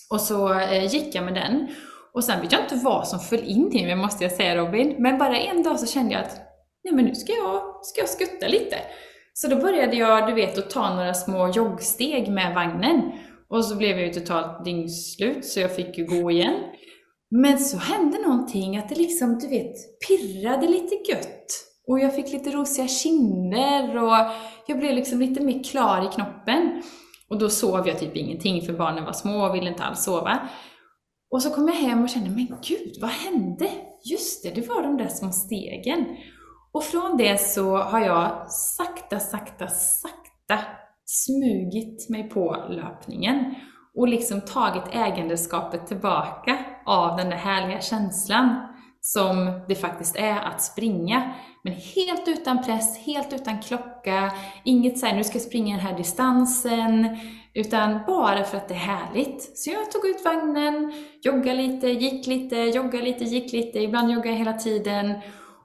Och 0.09 0.21
så 0.21 0.53
eh, 0.53 0.85
gick 0.85 1.15
jag 1.15 1.25
med 1.25 1.33
den. 1.33 1.67
Och 2.13 2.23
sen 2.23 2.41
vet 2.41 2.51
jag 2.51 2.61
inte 2.61 2.75
vad 2.75 3.07
som 3.07 3.19
föll 3.19 3.43
in 3.43 3.71
i 3.73 3.85
mig, 3.85 3.95
måste 3.95 4.23
jag 4.23 4.33
säga 4.33 4.55
Robin. 4.55 4.95
Men 4.99 5.17
bara 5.17 5.37
en 5.37 5.63
dag 5.63 5.79
så 5.79 5.85
kände 5.85 6.13
jag 6.13 6.23
att, 6.23 6.37
nej 6.83 6.93
men 6.93 7.05
nu 7.05 7.15
ska 7.15 7.33
jag, 7.33 7.85
ska 7.85 8.01
jag 8.01 8.09
skutta 8.09 8.47
lite. 8.47 8.77
Så 9.41 9.47
då 9.47 9.55
började 9.55 9.95
jag, 9.95 10.27
du 10.27 10.33
vet, 10.33 10.57
att 10.57 10.69
ta 10.69 10.95
några 10.95 11.13
små 11.13 11.51
joggsteg 11.51 12.31
med 12.31 12.55
vagnen. 12.55 13.11
Och 13.49 13.65
så 13.65 13.75
blev 13.75 13.97
jag 13.97 14.07
ju 14.07 14.13
totalt 14.13 14.65
dyngslut, 14.65 15.45
så 15.45 15.59
jag 15.59 15.75
fick 15.75 15.97
ju 15.97 16.05
gå 16.05 16.31
igen. 16.31 16.55
Men 17.31 17.59
så 17.59 17.77
hände 17.77 18.17
någonting, 18.17 18.77
att 18.77 18.89
det 18.89 18.95
liksom, 18.95 19.39
du 19.39 19.47
vet, 19.47 19.73
pirrade 20.07 20.67
lite 20.67 20.95
gött. 21.11 21.45
Och 21.87 21.99
jag 21.99 22.15
fick 22.15 22.33
lite 22.33 22.49
rosiga 22.49 22.87
kinder 22.87 24.03
och 24.03 24.31
jag 24.67 24.79
blev 24.79 24.95
liksom 24.95 25.19
lite 25.19 25.43
mer 25.43 25.63
klar 25.63 26.09
i 26.09 26.15
knoppen. 26.15 26.83
Och 27.29 27.39
då 27.39 27.49
sov 27.49 27.87
jag 27.87 27.99
typ 27.99 28.15
ingenting, 28.15 28.61
för 28.61 28.73
barnen 28.73 29.05
var 29.05 29.13
små 29.13 29.47
och 29.47 29.55
ville 29.55 29.69
inte 29.69 29.83
alls 29.83 30.03
sova. 30.03 30.49
Och 31.31 31.41
så 31.41 31.49
kom 31.49 31.67
jag 31.67 31.75
hem 31.75 32.03
och 32.03 32.09
kände, 32.09 32.29
men 32.29 32.47
gud, 32.67 32.97
vad 33.01 33.09
hände? 33.09 33.69
Just 34.03 34.43
det, 34.43 34.49
det 34.49 34.67
var 34.67 34.81
de 34.81 34.97
där 34.97 35.07
små 35.07 35.31
stegen. 35.31 36.05
Och 36.71 36.83
från 36.83 37.17
det 37.17 37.41
så 37.41 37.77
har 37.77 37.99
jag 37.99 38.51
sakta, 38.51 39.19
sakta, 39.19 39.67
sakta 39.67 40.59
smugit 41.05 42.09
mig 42.09 42.29
på 42.29 42.65
löpningen 42.69 43.55
och 43.95 44.07
liksom 44.07 44.41
tagit 44.41 44.83
ägandeskapet 44.91 45.87
tillbaka 45.87 46.57
av 46.85 47.17
den 47.17 47.29
där 47.29 47.37
härliga 47.37 47.81
känslan 47.81 48.67
som 49.01 49.61
det 49.67 49.75
faktiskt 49.75 50.15
är 50.15 50.39
att 50.39 50.61
springa. 50.61 51.33
Men 51.63 51.73
helt 51.73 52.27
utan 52.27 52.63
press, 52.63 52.97
helt 52.97 53.33
utan 53.33 53.61
klocka, 53.61 54.31
inget 54.63 54.99
såhär 54.99 55.15
nu 55.15 55.23
ska 55.23 55.35
jag 55.35 55.41
springa 55.41 55.75
den 55.75 55.85
här 55.85 55.97
distansen, 55.97 57.17
utan 57.53 57.99
bara 58.07 58.43
för 58.43 58.57
att 58.57 58.67
det 58.67 58.73
är 58.73 58.77
härligt. 58.77 59.57
Så 59.57 59.69
jag 59.69 59.91
tog 59.91 60.05
ut 60.05 60.25
vagnen, 60.25 60.93
joggade 61.23 61.57
lite, 61.57 61.87
gick 61.87 62.27
lite, 62.27 62.55
joggade 62.55 63.03
lite, 63.03 63.23
gick 63.23 63.53
lite, 63.53 63.79
ibland 63.79 64.11
joggade 64.11 64.29
jag 64.29 64.37
hela 64.37 64.53
tiden 64.53 65.13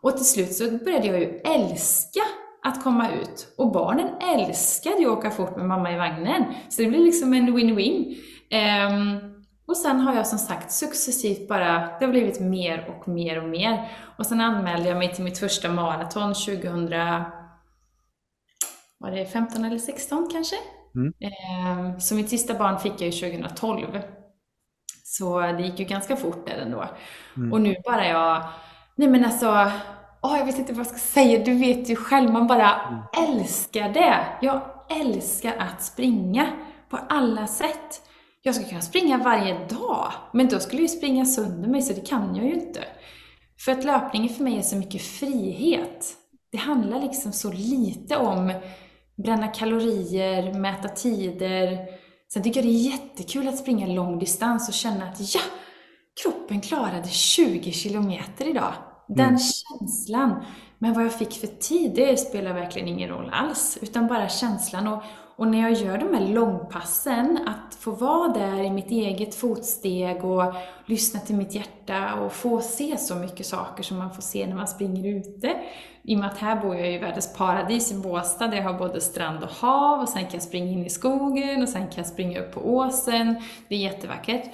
och 0.04 0.16
till 0.16 0.26
slut 0.26 0.52
så 0.52 0.70
började 0.70 1.06
jag 1.06 1.20
ju 1.20 1.40
älska 1.44 2.20
att 2.62 2.82
komma 2.82 3.10
ut. 3.10 3.54
Och 3.56 3.72
barnen 3.72 4.08
älskade 4.36 4.96
ju 4.96 5.12
att 5.12 5.18
åka 5.18 5.30
fort 5.30 5.56
med 5.56 5.66
mamma 5.66 5.92
i 5.92 5.96
vagnen. 5.96 6.44
Så 6.68 6.82
det 6.82 6.88
blev 6.88 7.00
liksom 7.00 7.34
en 7.34 7.56
win-win. 7.56 8.16
Um, 8.88 9.34
och 9.66 9.76
sen 9.76 10.00
har 10.00 10.14
jag 10.14 10.26
som 10.26 10.38
sagt 10.38 10.72
successivt 10.72 11.48
bara, 11.48 11.98
det 11.98 12.04
har 12.04 12.12
blivit 12.12 12.40
mer 12.40 12.88
och 12.88 13.08
mer 13.08 13.42
och 13.42 13.48
mer. 13.48 13.92
Och 14.18 14.26
sen 14.26 14.40
anmälde 14.40 14.88
jag 14.88 14.98
mig 14.98 15.14
till 15.14 15.24
mitt 15.24 15.38
första 15.38 15.68
maraton 15.68 16.34
2000, 16.34 16.90
var 18.98 19.10
det 19.10 19.26
15 19.26 19.64
eller 19.64 19.78
16 19.78 20.28
kanske? 20.32 20.56
Mm. 20.94 21.12
Um, 21.78 22.00
så 22.00 22.14
mitt 22.14 22.30
sista 22.30 22.54
barn 22.54 22.78
fick 22.78 22.92
jag 22.92 23.10
ju 23.10 23.32
2012. 23.32 24.00
Så 25.04 25.40
det 25.40 25.62
gick 25.62 25.78
ju 25.78 25.84
ganska 25.84 26.16
fort 26.16 26.46
där 26.46 26.56
ändå. 26.56 26.84
Mm. 27.36 27.52
Och 27.52 27.60
nu 27.60 27.76
bara 27.84 28.08
jag 28.08 28.44
Nej 28.96 29.08
men 29.08 29.24
alltså, 29.24 29.48
oh, 30.22 30.38
jag 30.38 30.46
vet 30.46 30.58
inte 30.58 30.72
vad 30.72 30.80
jag 30.80 30.86
ska 30.86 30.98
säga. 30.98 31.44
Du 31.44 31.54
vet 31.54 31.88
ju 31.88 31.96
själv, 31.96 32.32
man 32.32 32.46
bara 32.46 32.80
mm. 32.80 33.00
älskar 33.28 33.88
det. 33.88 34.26
Jag 34.40 34.62
älskar 35.00 35.56
att 35.58 35.82
springa 35.82 36.46
på 36.90 36.98
alla 37.08 37.46
sätt. 37.46 38.02
Jag 38.42 38.54
skulle 38.54 38.68
kunna 38.68 38.82
springa 38.82 39.18
varje 39.18 39.66
dag, 39.68 40.12
men 40.32 40.48
då 40.48 40.60
skulle 40.60 40.82
jag 40.82 40.90
ju 40.90 40.96
springa 40.96 41.24
sönder 41.24 41.68
mig, 41.68 41.82
så 41.82 41.92
det 41.92 42.08
kan 42.08 42.36
jag 42.36 42.46
ju 42.46 42.54
inte. 42.54 42.84
För 43.64 43.72
att 43.72 43.84
löpningen 43.84 44.28
för 44.28 44.44
mig 44.44 44.58
är 44.58 44.62
så 44.62 44.76
mycket 44.76 45.02
frihet. 45.02 46.06
Det 46.52 46.58
handlar 46.58 47.00
liksom 47.00 47.32
så 47.32 47.52
lite 47.52 48.16
om 48.16 48.52
bränna 49.16 49.48
kalorier, 49.48 50.54
mäta 50.54 50.88
tider. 50.88 51.78
Sen 52.32 52.42
tycker 52.42 52.60
jag 52.60 52.68
det 52.68 52.76
är 52.76 52.90
jättekul 52.90 53.48
att 53.48 53.58
springa 53.58 53.86
lång 53.86 54.18
distans 54.18 54.68
och 54.68 54.74
känna 54.74 55.04
att 55.04 55.34
ja, 55.34 55.40
kroppen 56.22 56.60
klarade 56.60 57.08
20 57.08 57.72
kilometer 57.72 58.48
idag. 58.48 58.72
Den 59.08 59.26
mm. 59.26 59.38
känslan. 59.38 60.44
Men 60.78 60.92
vad 60.92 61.04
jag 61.04 61.12
fick 61.12 61.32
för 61.32 61.46
tid, 61.46 61.94
det 61.94 62.16
spelar 62.16 62.52
verkligen 62.52 62.88
ingen 62.88 63.08
roll 63.08 63.30
alls. 63.32 63.78
Utan 63.82 64.06
bara 64.06 64.28
känslan. 64.28 64.88
Och, 64.88 65.02
och 65.36 65.46
när 65.46 65.62
jag 65.62 65.72
gör 65.72 65.98
de 65.98 66.14
här 66.14 66.28
långpassen, 66.28 67.38
att 67.46 67.74
få 67.74 67.90
vara 67.90 68.28
där 68.28 68.64
i 68.64 68.70
mitt 68.70 68.90
eget 68.90 69.34
fotsteg 69.34 70.24
och 70.24 70.54
lyssna 70.86 71.20
till 71.20 71.36
mitt 71.36 71.54
hjärta 71.54 72.14
och 72.14 72.32
få 72.32 72.60
se 72.60 72.96
så 72.98 73.14
mycket 73.14 73.46
saker 73.46 73.82
som 73.82 73.98
man 73.98 74.14
får 74.14 74.22
se 74.22 74.46
när 74.46 74.56
man 74.56 74.68
springer 74.68 75.16
ute. 75.16 75.56
I 76.02 76.14
och 76.14 76.18
med 76.18 76.28
att 76.30 76.38
här 76.38 76.60
bor 76.60 76.76
jag 76.76 76.92
i 76.92 76.98
världens 76.98 77.34
paradis 77.36 77.92
i 77.92 77.94
Båstad 77.94 78.46
där 78.46 78.56
jag 78.56 78.64
har 78.64 78.78
både 78.78 79.00
strand 79.00 79.44
och 79.44 79.50
hav 79.50 80.00
och 80.00 80.08
sen 80.08 80.22
kan 80.22 80.32
jag 80.32 80.42
springa 80.42 80.72
in 80.72 80.86
i 80.86 80.90
skogen 80.90 81.62
och 81.62 81.68
sen 81.68 81.82
kan 81.82 81.96
jag 81.96 82.06
springa 82.06 82.40
upp 82.40 82.52
på 82.52 82.60
åsen. 82.60 83.42
Det 83.68 83.74
är 83.74 83.78
jättevackert. 83.78 84.44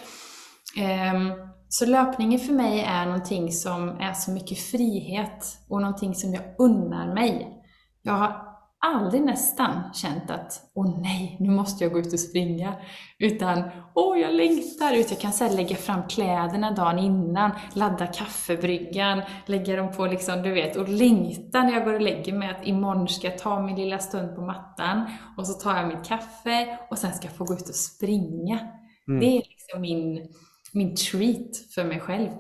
Um, 0.77 1.33
så 1.69 1.87
löpningen 1.87 2.41
för 2.41 2.53
mig 2.53 2.81
är 2.81 3.05
någonting 3.05 3.53
som 3.53 3.89
är 3.89 4.13
så 4.13 4.31
mycket 4.31 4.59
frihet 4.59 5.59
och 5.69 5.81
någonting 5.81 6.15
som 6.15 6.35
jag 6.35 6.43
unnar 6.59 7.15
mig. 7.15 7.57
Jag 8.03 8.13
har 8.13 8.51
aldrig 8.87 9.23
nästan 9.23 9.95
känt 9.95 10.31
att 10.31 10.71
åh 10.75 11.01
nej, 11.01 11.37
nu 11.41 11.51
måste 11.51 11.85
jag 11.85 11.93
gå 11.93 11.99
ut 11.99 12.13
och 12.13 12.21
springa. 12.21 12.75
Utan 13.19 13.63
åh, 13.95 14.19
jag 14.19 14.35
längtar 14.35 14.95
ut. 14.95 15.11
Jag 15.11 15.21
kan 15.21 15.33
så 15.33 15.49
lägga 15.57 15.77
fram 15.77 16.09
kläderna 16.09 16.71
dagen 16.71 16.99
innan, 16.99 17.51
ladda 17.73 18.07
kaffebryggan, 18.07 19.23
lägga 19.47 19.77
dem 19.77 19.93
på 19.93 20.07
liksom, 20.07 20.43
du 20.43 20.51
vet, 20.53 20.77
och 20.77 20.89
längta 20.89 21.63
när 21.63 21.73
jag 21.73 21.85
går 21.85 21.95
och 21.95 22.01
lägger 22.01 22.33
mig 22.33 22.51
att 22.51 22.67
imorgon 22.67 23.09
ska 23.09 23.27
jag 23.27 23.39
ta 23.39 23.63
min 23.63 23.77
lilla 23.77 23.99
stund 23.99 24.37
på 24.37 24.43
mattan 24.43 25.05
och 25.37 25.47
så 25.47 25.53
tar 25.53 25.77
jag 25.77 25.89
mitt 25.89 26.09
kaffe 26.09 26.79
och 26.91 26.99
sen 26.99 27.13
ska 27.13 27.27
jag 27.27 27.37
få 27.37 27.45
gå 27.45 27.55
ut 27.55 27.69
och 27.69 27.75
springa. 27.75 28.59
Mm. 29.09 29.21
Det 29.21 29.27
är 29.27 29.43
liksom 29.49 29.81
min 29.81 30.29
min 30.75 30.97
treat 30.97 31.57
för 31.75 31.85
mig 31.85 32.01
själv. 32.01 32.31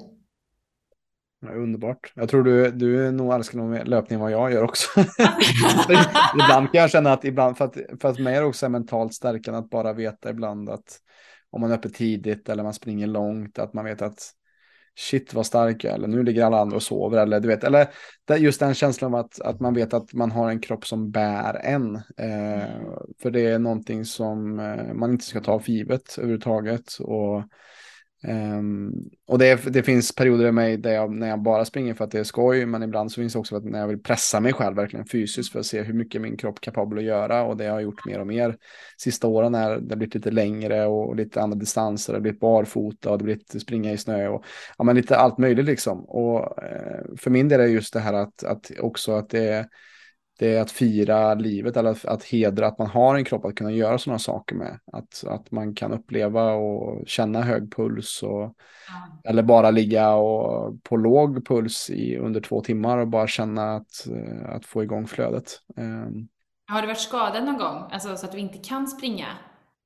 Ja, 1.43 1.53
underbart. 1.53 2.13
Jag 2.15 2.29
tror 2.29 2.43
du, 2.43 2.71
du 2.71 3.11
nog 3.11 3.35
älskar 3.35 3.59
nog 3.59 3.89
löpning 3.89 4.19
vad 4.19 4.31
jag 4.31 4.53
gör 4.53 4.63
också. 4.63 5.01
ibland 6.35 6.73
kan 6.73 6.81
jag 6.81 6.91
känna 6.91 7.13
att 7.13 7.25
ibland, 7.25 7.57
för 7.57 7.65
att, 7.65 7.77
för 8.01 8.09
att 8.09 8.19
mig 8.19 8.35
är 8.35 8.41
det 8.41 8.47
också 8.47 8.69
mentalt 8.69 9.15
stärkande 9.15 9.59
att 9.59 9.71
bara 9.71 9.93
veta 9.93 10.31
ibland 10.31 10.71
att 10.71 11.01
om 11.51 11.61
man 11.61 11.71
är 11.71 11.79
uppe 11.79 11.89
tidigt 11.89 12.49
eller 12.49 12.63
man 12.63 12.75
springer 12.75 13.07
långt, 13.07 13.59
att 13.59 13.75
man 13.75 13.85
vet 13.85 14.03
att 14.03 14.33
shit 14.99 15.35
vad 15.35 15.47
stark 15.47 15.85
jag 15.85 15.91
är, 15.91 15.95
eller 15.95 16.09
nu 16.09 16.23
ligger 16.23 16.45
alla 16.45 16.61
andra 16.61 16.77
och 16.77 16.83
sover, 16.83 17.19
eller 17.19 17.41
du 17.41 17.49
vet, 17.49 17.65
eller 17.65 17.89
just 18.39 18.61
den 18.61 18.75
känslan 18.75 19.15
av 19.15 19.21
att, 19.21 19.41
att 19.41 19.61
man 19.61 19.75
vet 19.75 19.95
att 19.95 20.13
man 20.13 20.31
har 20.31 20.51
en 20.51 20.61
kropp 20.61 20.87
som 20.87 21.11
bär 21.11 21.55
en. 21.55 21.97
Eh, 21.97 22.65
mm. 22.65 22.83
för 23.23 23.31
det 23.31 23.47
är 23.47 23.59
någonting 23.59 24.05
som 24.05 24.59
eh, 24.61 24.95
man 24.95 25.11
inte 25.11 25.25
ska 25.25 25.41
ta 25.41 25.59
för 25.59 25.73
givet 25.73 26.19
överhuvudtaget. 26.19 26.95
Och 27.01 27.45
Um, 28.23 29.11
och 29.27 29.39
det, 29.39 29.73
det, 29.73 29.83
finns 29.83 30.15
perioder 30.15 30.47
i 30.47 30.53
mig 30.53 30.77
där 30.77 30.93
jag, 30.93 31.13
när 31.13 31.29
jag 31.29 31.43
bara 31.43 31.65
springer 31.65 31.95
för 31.95 32.05
att 32.05 32.11
det 32.11 32.19
är 32.19 32.25
skoj, 32.25 32.67
men 32.67 32.83
ibland 32.83 33.13
så 33.13 33.21
finns 33.21 33.33
det 33.33 33.39
också 33.39 33.57
att 33.57 33.65
när 33.65 33.79
jag 33.79 33.89
vill 33.89 34.03
pressa 34.03 34.41
mig 34.41 34.53
själv 34.53 34.77
verkligen 34.77 35.07
fysiskt 35.07 35.53
för 35.53 35.61
att 35.61 35.67
se 35.67 35.83
hur 35.83 35.95
mycket 35.95 36.21
min 36.21 36.37
kropp 36.37 36.59
är 36.59 36.61
kapabel 36.61 36.99
att 36.99 37.05
göra 37.05 37.45
och 37.45 37.57
det 37.57 37.65
har 37.65 37.73
jag 37.73 37.83
gjort 37.83 38.07
mer 38.07 38.21
och 38.21 38.27
mer 38.27 38.57
sista 38.97 39.27
åren 39.27 39.53
när 39.53 39.69
det 39.69 39.93
har 39.93 39.97
blivit 39.97 40.15
lite 40.15 40.31
längre 40.31 40.87
och 40.87 41.17
lite 41.17 41.43
andra 41.43 41.59
distanser, 41.59 42.13
det 42.13 42.17
har 42.17 42.23
blivit 42.23 42.41
barfota 42.41 43.11
och 43.11 43.19
det 43.19 43.23
har 43.23 43.27
blivit 43.27 43.63
springa 43.63 43.93
i 43.93 43.99
snö 43.99 44.29
och 44.29 44.45
ja, 44.79 44.85
men 44.85 44.97
lite 44.97 45.17
allt 45.17 45.39
möjligt 45.39 45.67
liksom. 45.67 46.05
Och 46.05 46.63
eh, 46.63 47.05
för 47.17 47.31
min 47.31 47.49
del 47.49 47.61
är 47.61 47.67
just 47.67 47.93
det 47.93 48.01
här 48.01 48.13
att, 48.13 48.45
att 48.45 48.71
också 48.81 49.13
att 49.13 49.31
det 49.31 49.49
är 49.49 49.67
det 50.41 50.57
är 50.57 50.63
att 50.63 50.71
fira 50.71 51.35
livet 51.35 51.77
eller 51.77 51.91
att, 51.91 52.05
att 52.05 52.25
hedra 52.25 52.67
att 52.67 52.79
man 52.79 52.87
har 52.87 53.15
en 53.15 53.25
kropp 53.25 53.45
att 53.45 53.55
kunna 53.55 53.71
göra 53.71 53.99
sådana 53.99 54.19
saker 54.19 54.57
med. 54.57 54.81
Att, 54.93 55.25
att 55.27 55.51
man 55.51 55.75
kan 55.75 55.93
uppleva 55.93 56.53
och 56.53 57.09
känna 57.09 57.43
hög 57.43 57.75
puls 57.77 58.23
och, 58.23 58.43
ja. 58.43 59.21
eller 59.25 59.43
bara 59.43 59.71
ligga 59.71 60.15
och, 60.15 60.85
på 60.85 60.97
låg 60.97 61.47
puls 61.47 61.91
i 61.91 62.17
under 62.17 62.41
två 62.41 62.61
timmar 62.61 62.99
och 62.99 63.09
bara 63.09 63.27
känna 63.27 63.77
att, 63.77 64.07
att 64.45 64.67
få 64.67 64.83
igång 64.83 65.07
flödet. 65.07 65.61
Um. 65.77 66.29
Har 66.67 66.81
du 66.81 66.87
varit 66.87 67.01
skadad 67.01 67.45
någon 67.45 67.59
gång, 67.59 67.89
alltså 67.91 68.17
så 68.17 68.27
att 68.27 68.33
du 68.33 68.39
inte 68.39 68.59
kan 68.59 68.87
springa? 68.87 69.27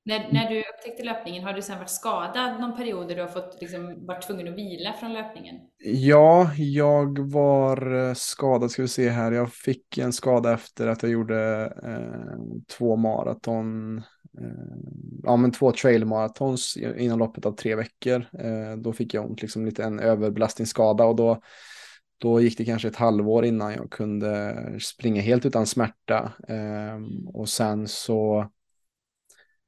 När, 0.07 0.33
när 0.33 0.49
du 0.51 0.61
upptäckte 0.61 1.03
löpningen, 1.03 1.45
har 1.45 1.53
du 1.53 1.63
sen 1.63 1.79
varit 1.79 1.91
skadad 1.91 2.61
någon 2.61 2.77
period 2.77 3.09
där 3.09 3.15
du 3.15 3.21
har 3.21 3.29
fått, 3.29 3.59
liksom, 3.61 4.07
varit 4.07 4.27
tvungen 4.27 4.49
att 4.49 4.55
vila 4.55 4.93
från 4.93 5.13
löpningen? 5.13 5.57
Ja, 5.85 6.51
jag 6.57 7.19
var 7.19 8.09
eh, 8.09 8.15
skadad, 8.15 8.71
ska 8.71 8.83
vi 8.83 8.89
se 8.89 9.09
här. 9.09 9.33
Jag 9.33 9.53
fick 9.53 9.99
en 9.99 10.13
skada 10.13 10.53
efter 10.53 10.87
att 10.87 11.03
jag 11.03 11.13
gjorde 11.13 11.73
eh, 11.83 12.39
två 12.79 12.97
maraton, 12.97 13.99
eh, 14.41 14.77
ja 15.23 15.37
men 15.37 15.53
två 15.53 15.73
trailmaratons 15.73 16.77
inom 16.77 17.19
loppet 17.19 17.47
av 17.47 17.53
tre 17.53 17.75
veckor. 17.75 18.27
Eh, 18.39 18.77
då 18.77 18.93
fick 18.93 19.15
jag 19.15 19.25
ont, 19.25 19.43
liksom 19.43 19.67
lite 19.67 19.85
en 19.85 20.01
överbelastningsskada 20.01 21.05
och 21.05 21.17
då 21.17 21.41
då 22.19 22.41
gick 22.41 22.59
det 22.59 22.65
kanske 22.65 22.89
ett 22.89 22.97
halvår 22.97 23.45
innan 23.45 23.73
jag 23.73 23.91
kunde 23.91 24.57
springa 24.81 25.23
helt 25.23 25.47
utan 25.47 25.67
smärta. 25.67 26.33
Ehm, 26.49 27.29
och 27.29 27.49
sen 27.49 27.89
så 27.89 28.51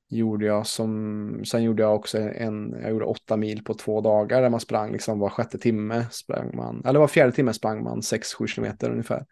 gjorde 0.08 0.46
jag 0.46 0.66
som, 0.66 1.44
sen 1.44 1.62
gjorde 1.62 1.82
jag 1.82 1.94
också 1.94 2.18
en, 2.18 2.76
jag 2.82 2.90
gjorde 2.90 3.04
åtta 3.04 3.36
mil 3.36 3.64
på 3.64 3.74
två 3.74 4.00
dagar 4.00 4.42
där 4.42 4.50
man 4.50 4.60
sprang 4.60 4.92
liksom 4.92 5.18
var 5.18 5.30
sjätte 5.30 5.58
timme 5.58 6.06
sprang 6.10 6.56
man, 6.56 6.82
eller 6.84 7.00
var 7.00 7.08
fjärde 7.08 7.32
timme 7.32 7.52
sprang 7.52 7.82
man 7.84 8.02
sex, 8.02 8.34
sju 8.34 8.46
kilometer 8.46 8.90
ungefär. 8.90 9.24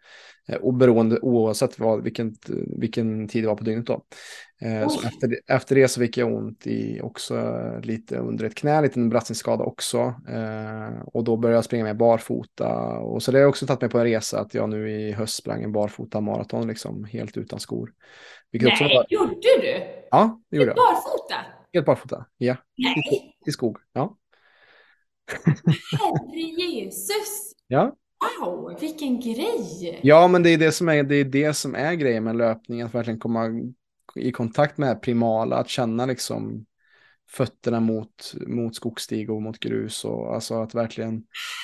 Eh, 0.47 0.57
oberoende, 0.57 1.19
oavsett 1.19 1.79
vad, 1.79 2.03
vilken, 2.03 2.35
vilken 2.79 3.27
tid 3.27 3.43
det 3.43 3.47
var 3.47 3.55
på 3.55 3.63
dygnet 3.63 3.87
då. 3.87 4.05
Eh, 4.61 4.87
så 4.87 5.07
efter, 5.07 5.39
efter 5.47 5.75
det 5.75 5.87
så 5.87 5.99
fick 5.99 6.17
jag 6.17 6.33
ont 6.33 6.67
i 6.67 7.01
också 7.01 7.61
lite 7.83 8.17
under 8.17 8.45
ett 8.45 8.55
knä, 8.55 8.81
lite 8.81 8.99
en 8.99 9.09
belastningsskada 9.09 9.63
också. 9.63 9.99
Eh, 10.29 11.01
och 11.05 11.23
då 11.23 11.37
började 11.37 11.57
jag 11.57 11.65
springa 11.65 11.83
med 11.83 11.97
barfota. 11.97 12.75
Och 12.99 13.23
så 13.23 13.31
det 13.31 13.39
har 13.39 13.45
också 13.45 13.65
tagit 13.65 13.81
mig 13.81 13.89
på 13.89 13.99
en 13.99 14.05
resa 14.05 14.39
att 14.39 14.53
jag 14.53 14.69
nu 14.69 14.91
i 14.91 15.11
höst 15.11 15.35
sprang 15.35 15.63
en 15.63 15.71
barfota 15.71 16.21
maraton 16.21 16.67
liksom 16.67 17.03
helt 17.03 17.37
utan 17.37 17.59
skor. 17.59 17.91
Nej, 18.61 18.95
var... 18.95 19.05
gjorde 19.09 19.35
du? 19.41 19.83
Ja, 20.11 20.41
det 20.49 20.57
gjorde 20.57 20.69
jag. 20.69 20.75
Barfota? 20.75 21.35
Helt 21.73 21.85
barfota, 21.85 22.25
ja. 22.37 22.55
Nej. 22.77 23.35
I, 23.45 23.51
skog, 23.51 23.77
ja. 23.93 24.17
Herre 26.01 26.39
Jesus! 26.41 27.53
Ja. 27.67 27.95
Wow, 28.39 28.77
vilken 28.79 29.19
grej! 29.19 29.99
Ja, 30.03 30.27
men 30.27 30.43
det 30.43 30.49
är 30.49 30.57
det 30.57 30.71
som 30.71 30.89
är, 30.89 31.03
det 31.03 31.15
är, 31.15 31.23
det 31.23 31.53
som 31.53 31.75
är 31.75 31.93
grejen 31.93 32.23
med 32.23 32.35
löpning, 32.35 32.81
att 32.81 32.95
verkligen 32.95 33.19
komma 33.19 33.49
i 34.15 34.31
kontakt 34.31 34.77
med 34.77 35.01
primala, 35.01 35.55
att 35.55 35.69
känna 35.69 36.05
liksom 36.05 36.65
fötterna 37.35 37.79
mot, 37.79 38.33
mot 38.47 38.75
skogsstig 38.75 39.29
och 39.29 39.41
mot 39.41 39.59
grus 39.59 40.05
och 40.05 40.33
alltså 40.33 40.61
att 40.61 40.75
verkligen 40.75 41.23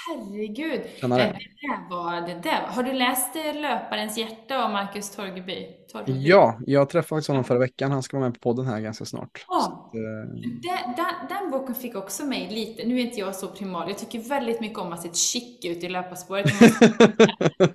Herregud! 0.09 0.81
Det. 1.01 1.07
det. 1.07 1.15
där 1.17 1.89
var, 1.89 2.27
det 2.27 2.39
där. 2.43 2.65
Har 2.67 2.83
du 2.83 2.93
läst 2.93 3.35
eh, 3.35 3.61
Löparens 3.61 4.17
hjärta 4.17 4.63
av 4.63 4.71
Marcus 4.71 5.15
Torgeby? 5.15 5.67
Torgeby? 5.91 6.27
Ja, 6.27 6.59
jag 6.65 6.89
träffade 6.89 7.07
faktiskt 7.07 7.27
honom 7.27 7.43
förra 7.43 7.59
veckan. 7.59 7.91
Han 7.91 8.03
ska 8.03 8.17
vara 8.17 8.29
med 8.29 8.33
på 8.33 8.39
podden 8.39 8.65
här 8.65 8.79
ganska 8.79 9.05
snart. 9.05 9.45
Ja. 9.47 9.65
Att, 9.65 9.95
eh... 9.95 10.01
den, 10.41 10.95
den, 10.95 11.27
den, 11.29 11.51
boken 11.51 11.75
fick 11.75 11.95
också 11.95 12.25
mig 12.25 12.47
lite, 12.51 12.87
nu 12.87 12.99
är 12.99 13.01
inte 13.01 13.19
jag 13.19 13.35
så 13.35 13.47
primal, 13.47 13.89
jag 13.89 13.97
tycker 13.97 14.29
väldigt 14.29 14.61
mycket 14.61 14.79
om 14.79 14.93
att 14.93 15.01
se 15.01 15.13
chic 15.13 15.65
ut 15.65 15.83
i 15.83 15.89
löparspåret. 15.89 16.45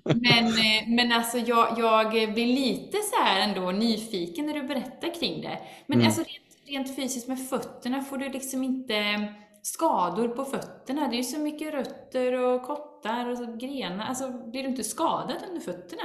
men, 0.05 0.47
eh, 0.47 0.89
men 0.89 1.13
alltså 1.13 1.39
jag, 1.39 1.79
jag 1.79 2.11
blir 2.35 2.47
lite 2.47 2.97
så 2.97 3.23
här 3.25 3.49
ändå 3.49 3.71
nyfiken 3.71 4.47
när 4.47 4.55
du 4.55 4.63
berättar 4.63 5.21
kring 5.21 5.43
det. 5.43 5.59
Men 5.87 5.99
mm. 5.99 6.07
alltså 6.07 6.25
rent 6.69 6.97
fysiskt 6.97 7.29
med 7.29 7.49
fötterna 7.49 8.03
får 8.03 8.19
du 8.19 8.29
liksom 8.29 8.63
inte 8.63 8.95
eh, 8.95 9.21
skador 9.63 10.29
på 10.29 10.45
fötterna. 10.45 11.09
Det 11.09 11.15
är 11.15 11.19
ju 11.19 11.25
så 11.25 11.41
mycket 11.41 11.75
rötter 11.75 12.33
och 12.33 12.63
kottar 12.63 13.31
och 13.31 13.61
grenar. 13.61 14.05
Alltså, 14.05 14.51
blir 14.51 14.63
du 14.63 14.69
inte 14.69 14.85
skadad 14.85 15.37
under 15.49 15.61
fötterna? 15.61 16.03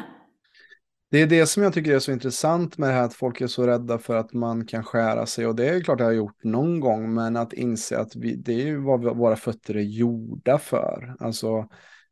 Det 1.12 1.22
är 1.22 1.28
det 1.28 1.46
som 1.46 1.64
jag 1.64 1.74
tycker 1.74 1.96
är 1.96 2.00
så 2.00 2.12
intressant 2.12 2.78
med 2.78 2.90
det 2.90 2.94
här 2.94 3.04
att 3.04 3.14
folk 3.14 3.42
är 3.42 3.48
så 3.48 3.68
rädda 3.68 3.98
för 3.98 4.16
att 4.16 4.34
man 4.34 4.66
kan 4.66 4.84
skära 4.84 5.26
sig 5.26 5.48
och 5.48 5.56
det 5.56 5.70
är 5.70 5.82
klart 5.82 6.00
jag 6.00 6.08
har 6.08 6.14
gjort 6.14 6.44
någon 6.44 6.80
gång 6.80 7.14
men 7.14 7.38
att 7.38 7.54
inse 7.54 8.00
att 8.00 8.16
vi, 8.16 8.36
det 8.36 8.54
är 8.54 8.66
ju 8.66 8.78
vad 8.78 9.18
våra 9.18 9.36
fötter 9.36 9.76
är 9.76 9.82
gjorda 9.82 10.58
för. 10.58 11.16
Alltså 11.20 11.68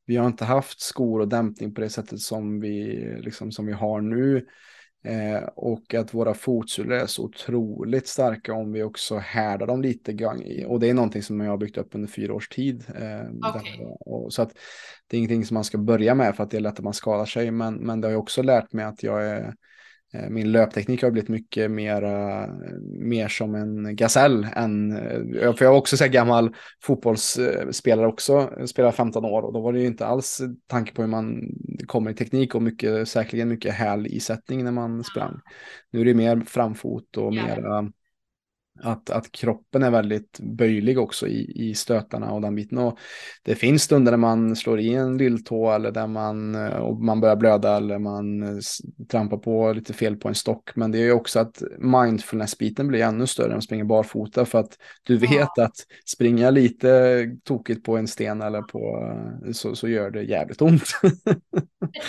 vi 0.05 0.15
har 0.15 0.27
inte 0.27 0.45
haft 0.45 0.81
skor 0.81 1.19
och 1.19 1.27
dämpning 1.27 1.73
på 1.73 1.81
det 1.81 1.89
sättet 1.89 2.19
som 2.19 2.59
vi, 2.59 3.05
liksom, 3.19 3.51
som 3.51 3.65
vi 3.65 3.73
har 3.73 4.01
nu. 4.01 4.45
Eh, 5.03 5.43
och 5.55 5.93
att 5.93 6.13
våra 6.13 6.33
fotsulor 6.33 6.93
är 6.93 7.05
så 7.05 7.23
otroligt 7.23 8.07
starka 8.07 8.53
om 8.53 8.71
vi 8.71 8.83
också 8.83 9.17
härdar 9.17 9.67
dem 9.67 9.81
lite 9.81 10.13
grann. 10.13 10.43
Och 10.67 10.79
det 10.79 10.89
är 10.89 10.93
någonting 10.93 11.23
som 11.23 11.39
jag 11.39 11.51
har 11.51 11.57
byggt 11.57 11.77
upp 11.77 11.95
under 11.95 12.07
fyra 12.07 12.33
års 12.33 12.49
tid. 12.49 12.85
Eh, 12.95 13.49
okay. 13.49 13.85
och, 13.99 14.33
så 14.33 14.41
att 14.41 14.51
det 15.07 15.17
är 15.17 15.19
ingenting 15.19 15.45
som 15.45 15.53
man 15.53 15.63
ska 15.63 15.77
börja 15.77 16.15
med 16.15 16.35
för 16.35 16.43
att 16.43 16.51
det 16.51 16.57
är 16.57 16.61
lätt 16.61 16.79
att 16.79 16.83
man 16.83 16.93
skadar 16.93 17.25
sig. 17.25 17.51
Men, 17.51 17.75
men 17.75 18.01
det 18.01 18.07
har 18.07 18.11
ju 18.11 18.17
också 18.17 18.41
lärt 18.41 18.73
mig 18.73 18.85
att 18.85 19.03
jag 19.03 19.27
är 19.27 19.53
min 20.29 20.51
löpteknik 20.51 21.03
har 21.03 21.11
blivit 21.11 21.29
mycket 21.29 21.71
mer, 21.71 22.01
mer 22.99 23.27
som 23.27 23.55
en 23.55 23.95
gasell 23.95 24.47
än, 24.55 24.91
eh, 24.91 25.53
för 25.53 25.65
jag 25.65 25.73
är 25.73 25.77
också 25.77 25.97
så 25.97 26.07
gammal 26.07 26.55
fotbollsspelare 26.83 28.07
också, 28.07 28.49
spelar 28.65 28.91
15 28.91 29.25
år 29.25 29.41
och 29.41 29.53
då 29.53 29.61
var 29.61 29.73
det 29.73 29.79
ju 29.79 29.87
inte 29.87 30.05
alls 30.05 30.41
tanke 30.67 30.93
på 30.93 31.01
hur 31.01 31.09
man 31.09 31.41
kommer 31.87 32.11
i 32.11 32.13
teknik 32.13 32.55
och 32.55 32.61
mycket, 32.61 33.07
säkerligen 33.07 33.49
mycket 33.49 33.73
hälisättning 33.73 34.63
när 34.63 34.71
man 34.71 35.03
sprang. 35.03 35.39
Nu 35.91 36.01
är 36.01 36.05
det 36.05 36.13
mer 36.13 36.41
framfot 36.45 37.17
och 37.17 37.33
mera 37.33 37.91
att, 38.81 39.09
att 39.09 39.31
kroppen 39.31 39.83
är 39.83 39.91
väldigt 39.91 40.39
böjlig 40.39 40.99
också 40.99 41.27
i, 41.27 41.69
i 41.69 41.75
stötarna 41.75 42.31
och 42.31 42.41
den 42.41 42.55
biten. 42.55 42.77
Och 42.77 42.97
det 43.43 43.55
finns 43.55 43.83
stunder 43.83 44.11
när 44.11 44.17
man 44.17 44.55
slår 44.55 44.79
i 44.79 44.93
en 44.93 45.17
lilltå 45.17 45.71
eller 45.71 45.91
där 45.91 46.07
man, 46.07 46.55
och 46.71 47.03
man 47.03 47.21
börjar 47.21 47.35
blöda 47.35 47.77
eller 47.77 47.99
man 47.99 48.43
trampar 49.11 49.37
på 49.37 49.73
lite 49.73 49.93
fel 49.93 50.15
på 50.15 50.27
en 50.27 50.35
stock. 50.35 50.71
Men 50.75 50.91
det 50.91 50.99
är 50.99 51.11
också 51.11 51.39
att 51.39 51.63
mindfulness-biten 51.79 52.87
blir 52.87 53.01
ännu 53.01 53.27
större 53.27 53.47
när 53.47 53.55
man 53.55 53.61
springer 53.61 53.83
barfota 53.83 54.45
för 54.45 54.59
att 54.59 54.77
du 55.03 55.17
vet 55.17 55.49
ja. 55.55 55.63
att 55.63 55.75
springa 56.05 56.49
lite 56.49 57.25
tokigt 57.43 57.83
på 57.83 57.97
en 57.97 58.07
sten 58.07 58.41
eller 58.41 58.61
på 58.61 59.13
så, 59.53 59.75
så 59.75 59.87
gör 59.87 60.11
det 60.11 60.23
jävligt 60.23 60.61
ont. 60.61 60.83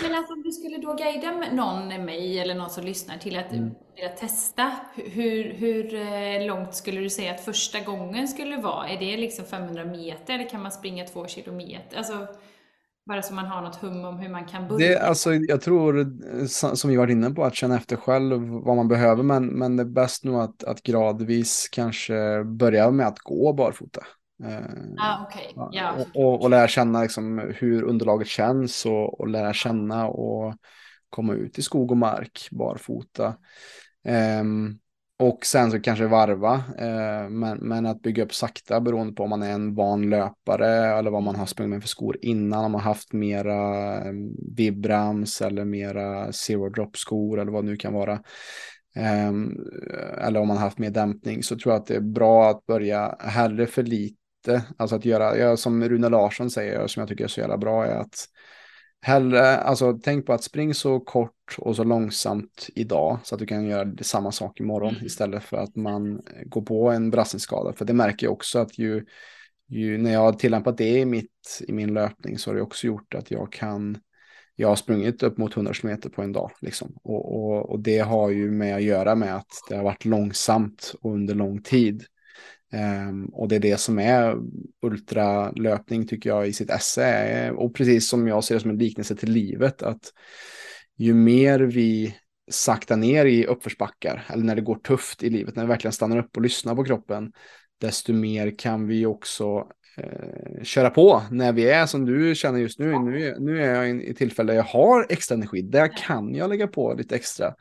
Men 0.03 0.15
alltså 0.15 0.33
om 0.33 0.43
du 0.43 0.53
skulle 0.53 0.79
då 0.79 0.95
guida 0.95 1.31
någon, 1.53 2.05
mig 2.05 2.39
eller 2.39 2.55
någon 2.55 2.71
som 2.71 2.85
lyssnar 2.85 3.19
till 3.19 3.39
att, 3.39 3.53
mm. 3.53 3.71
till 3.97 4.07
att 4.07 4.17
testa, 4.17 4.73
hur, 4.95 5.55
hur 5.55 5.95
eh, 5.95 6.47
långt 6.61 6.75
skulle 6.75 7.01
du 7.01 7.11
säga 7.11 7.35
att 7.35 7.41
första 7.41 7.81
gången 7.81 8.29
skulle 8.29 8.57
vara? 8.57 8.89
Är 8.89 8.99
det 8.99 9.17
liksom 9.17 9.45
500 9.45 9.85
meter 9.85 10.35
eller 10.35 10.49
kan 10.49 10.63
man 10.63 10.73
springa 10.73 11.05
två 11.05 11.27
kilometer? 11.27 11.99
Alltså, 11.99 12.27
bara 13.07 13.23
så 13.23 13.35
man 13.35 13.47
har 13.47 13.63
något 13.63 13.77
hum 13.77 14.05
om 14.05 14.19
hur 14.19 14.29
man 14.29 14.45
kan 14.45 14.69
börja. 14.69 14.89
Det, 14.89 14.99
alltså, 14.99 15.35
jag 15.35 15.61
tror, 15.61 16.17
som 16.75 16.91
vi 16.91 16.97
varit 16.97 17.13
inne 17.13 17.31
på, 17.31 17.45
att 17.45 17.55
känna 17.55 17.77
efter 17.77 17.97
själv 17.97 18.43
vad 18.49 18.77
man 18.77 18.89
behöver. 18.89 19.23
Men, 19.23 19.47
men 19.47 19.77
det 19.77 19.83
är 19.83 19.85
bäst 19.85 20.25
nog 20.25 20.41
att, 20.41 20.65
att 20.65 20.83
gradvis 20.83 21.69
kanske 21.73 22.45
börja 22.45 22.91
med 22.91 23.07
att 23.07 23.19
gå 23.19 23.53
barfota. 23.53 24.01
Ah, 24.99 25.27
okay. 25.27 25.53
ja. 25.73 25.93
och, 25.93 26.25
och, 26.25 26.43
och 26.43 26.51
lära 26.51 26.69
känna 26.69 27.03
liksom 27.03 27.53
hur 27.57 27.83
underlaget 27.83 28.29
känns 28.29 28.87
och, 28.87 29.21
och 29.21 29.29
lära 29.29 29.53
känna 29.53 30.09
och 30.09 30.55
komma 31.11 31.35
ut 31.35 31.59
i 31.59 31.63
skog 31.63 31.91
och 31.91 31.97
mark 31.97 32.49
barfota. 32.51 33.35
Um, 34.41 34.79
och 35.21 35.47
sen 35.47 35.71
så 35.71 35.81
kanske 35.81 36.07
varva, 36.07 36.55
eh, 36.79 37.29
men, 37.29 37.59
men 37.59 37.87
att 37.87 38.03
bygga 38.03 38.25
upp 38.25 38.35
sakta 38.35 38.81
beroende 38.81 39.13
på 39.13 39.23
om 39.23 39.31
man 39.31 39.43
är 39.43 39.51
en 39.51 39.75
van 39.75 40.11
löpare 40.11 40.99
eller 40.99 41.11
vad 41.11 41.23
man 41.23 41.37
har 41.37 41.47
sprungit 41.47 41.71
med 41.71 41.83
för 41.83 41.89
skor 41.89 42.19
innan, 42.23 42.65
om 42.65 42.73
man 42.73 42.81
haft 42.81 43.13
mera 43.13 43.95
eh, 43.97 44.13
vibrams 44.57 45.43
eller 45.43 45.65
mera 45.65 46.33
zero 46.33 46.69
drop 46.69 46.97
skor 46.97 47.41
eller 47.41 47.53
vad 47.53 47.65
det 47.65 47.71
nu 47.71 47.77
kan 47.77 47.93
vara. 47.93 48.23
Ehm, 48.97 49.57
eller 50.19 50.41
om 50.41 50.49
man 50.49 50.57
haft 50.57 50.79
mer 50.79 50.91
dämpning 50.91 51.43
så 51.43 51.59
tror 51.59 51.73
jag 51.75 51.81
att 51.81 51.87
det 51.87 51.97
är 51.97 52.01
bra 52.01 52.51
att 52.51 52.67
börja 52.67 53.17
hellre 53.21 53.67
för 53.67 53.83
lite. 53.83 54.63
Alltså 54.77 54.97
att 54.97 55.05
göra, 55.05 55.57
som 55.57 55.89
Rune 55.89 56.09
Larsson 56.09 56.51
säger, 56.51 56.87
som 56.87 57.01
jag 57.01 57.09
tycker 57.09 57.25
är 57.25 57.29
så 57.29 57.41
jävla 57.41 57.59
bra, 57.59 57.87
är 57.87 57.97
att 57.97 58.27
hellre, 59.03 59.57
alltså 59.57 59.99
tänk 60.03 60.27
på 60.27 60.33
att 60.33 60.45
spring 60.45 60.75
så 60.75 61.01
kort 61.01 61.57
och 61.59 61.77
så 61.77 61.85
långsamt 61.85 62.69
idag 62.75 63.19
så 63.25 63.35
att 63.35 63.39
du 63.39 63.47
kan 63.47 63.67
göra 63.67 63.93
samma 64.01 64.33
sak 64.33 64.61
imorgon 64.61 64.95
mm. 64.95 65.07
istället 65.07 65.43
för 65.43 65.57
att 65.57 65.77
man 65.77 66.23
går 66.47 66.63
på 66.63 66.91
en 66.91 67.11
brassenskada. 67.11 67.73
För 67.73 67.85
det 67.85 67.93
märker 67.93 68.27
jag 68.27 68.33
också 68.33 68.59
att 68.59 68.79
ju, 68.79 69.05
ju 69.69 69.99
när 69.99 70.13
jag 70.13 70.21
har 70.21 70.33
tillämpat 70.33 70.79
det 70.79 70.99
i, 70.99 71.05
mitt, 71.05 71.63
i 71.69 71.73
min 71.73 71.95
löpning 71.95 72.39
så 72.39 72.51
har 72.51 72.55
det 72.55 72.63
också 72.63 72.87
gjort 72.87 73.15
att 73.15 73.31
jag 73.31 73.53
kan 73.53 73.99
jag 74.61 74.69
har 74.69 74.77
sprungit 74.77 75.23
upp 75.23 75.39
mot 75.39 75.57
100 75.57 75.73
km 75.75 76.01
på 76.01 76.23
en 76.23 76.33
dag. 76.33 76.51
Liksom. 76.61 76.97
Och, 77.03 77.35
och, 77.35 77.71
och, 77.71 77.81
det 77.81 77.99
har 77.99 78.31
ju 78.31 78.51
med 78.51 78.77
att 78.77 78.83
göra 78.83 79.15
med 79.15 79.37
att 79.37 79.51
det 79.69 79.77
har 79.77 79.85
varit 79.85 80.05
långsamt 80.05 80.95
och 81.01 81.13
under 81.13 81.35
lång 81.35 81.63
tid. 81.63 82.05
Ehm, 82.73 83.27
och 83.27 83.49
det 83.49 83.57
är 83.57 83.61
det 83.61 83.81
som 83.81 83.99
är 83.99 84.37
ultralöpning 84.83 86.07
tycker 86.07 86.31
jag 86.31 86.49
i 86.49 86.53
sitt 86.53 86.71
esse. 86.71 87.51
Och 87.51 87.75
precis 87.75 88.09
som 88.09 88.29
jag 88.29 88.45
ser 88.45 88.55
det 88.55 88.61
som 88.61 88.71
en 88.71 88.79
liknelse 88.79 89.17
till 89.17 89.33
livet. 89.33 89.83
att 89.83 90.13
Ju 90.97 91.15
mer 91.15 91.61
vi 91.61 92.17
saktar 92.51 92.97
ner 92.97 93.27
i 93.27 93.47
uppförsbackar 93.47 94.25
eller 94.29 94.45
när 94.45 94.55
det 94.55 94.63
går 94.63 94.77
tufft 94.77 95.23
i 95.23 95.31
livet, 95.31 95.57
när 95.57 95.63
vi 95.63 95.69
verkligen 95.69 95.93
stannar 95.93 96.19
upp 96.19 96.37
och 96.37 96.43
lyssnar 96.43 96.75
på 96.75 96.85
kroppen, 96.85 97.33
desto 97.81 98.13
mer 98.13 98.59
kan 98.59 98.87
vi 98.87 99.07
också 99.07 99.69
eh, 99.97 100.63
köra 100.63 100.91
på 100.91 101.23
när 101.31 101.53
vi 101.53 101.71
är 101.71 101.87
som 101.87 102.07
du 102.07 102.35
känner 102.35 102.59
just 102.59 102.79
nu. 102.79 102.99
Nu 102.99 103.37
nu 103.39 103.63
är 103.63 103.75
jag 103.75 103.91
i 103.91 104.11
ett 104.11 104.17
tillfälle 104.17 104.53
där 104.53 104.57
jag 104.57 104.65
har 104.65 105.07
extra 105.09 105.35
energi. 105.35 105.63
Där 105.63 105.97
kan 105.97 106.35
jag 106.35 106.49
lägga 106.49 106.67
på 106.67 106.95
lite 106.95 107.15
extra. 107.15 107.55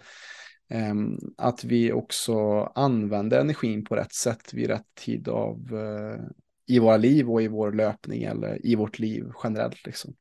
Eh, 0.70 0.94
att 1.38 1.64
vi 1.64 1.92
också 1.92 2.64
använder 2.76 3.40
energin 3.40 3.86
på 3.86 3.96
rätt 3.96 4.14
sätt 4.14 4.54
vid 4.54 4.68
rätt 4.68 4.96
tid 4.96 5.28
av 5.28 5.58
eh, 5.72 6.26
i 6.68 6.80
våra 6.80 6.98
liv 6.98 7.30
och 7.32 7.42
i 7.42 7.48
vår 7.48 7.72
löpning 7.72 8.24
eller 8.24 8.66
i 8.66 8.76
vårt 8.76 9.00
liv 9.00 9.32
generellt. 9.44 9.86
Liksom. 9.86 10.14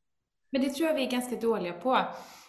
Men 0.51 0.61
det 0.61 0.69
tror 0.69 0.87
jag 0.87 0.95
vi 0.95 1.07
är 1.07 1.11
ganska 1.11 1.35
dåliga 1.35 1.73
på. 1.73 1.99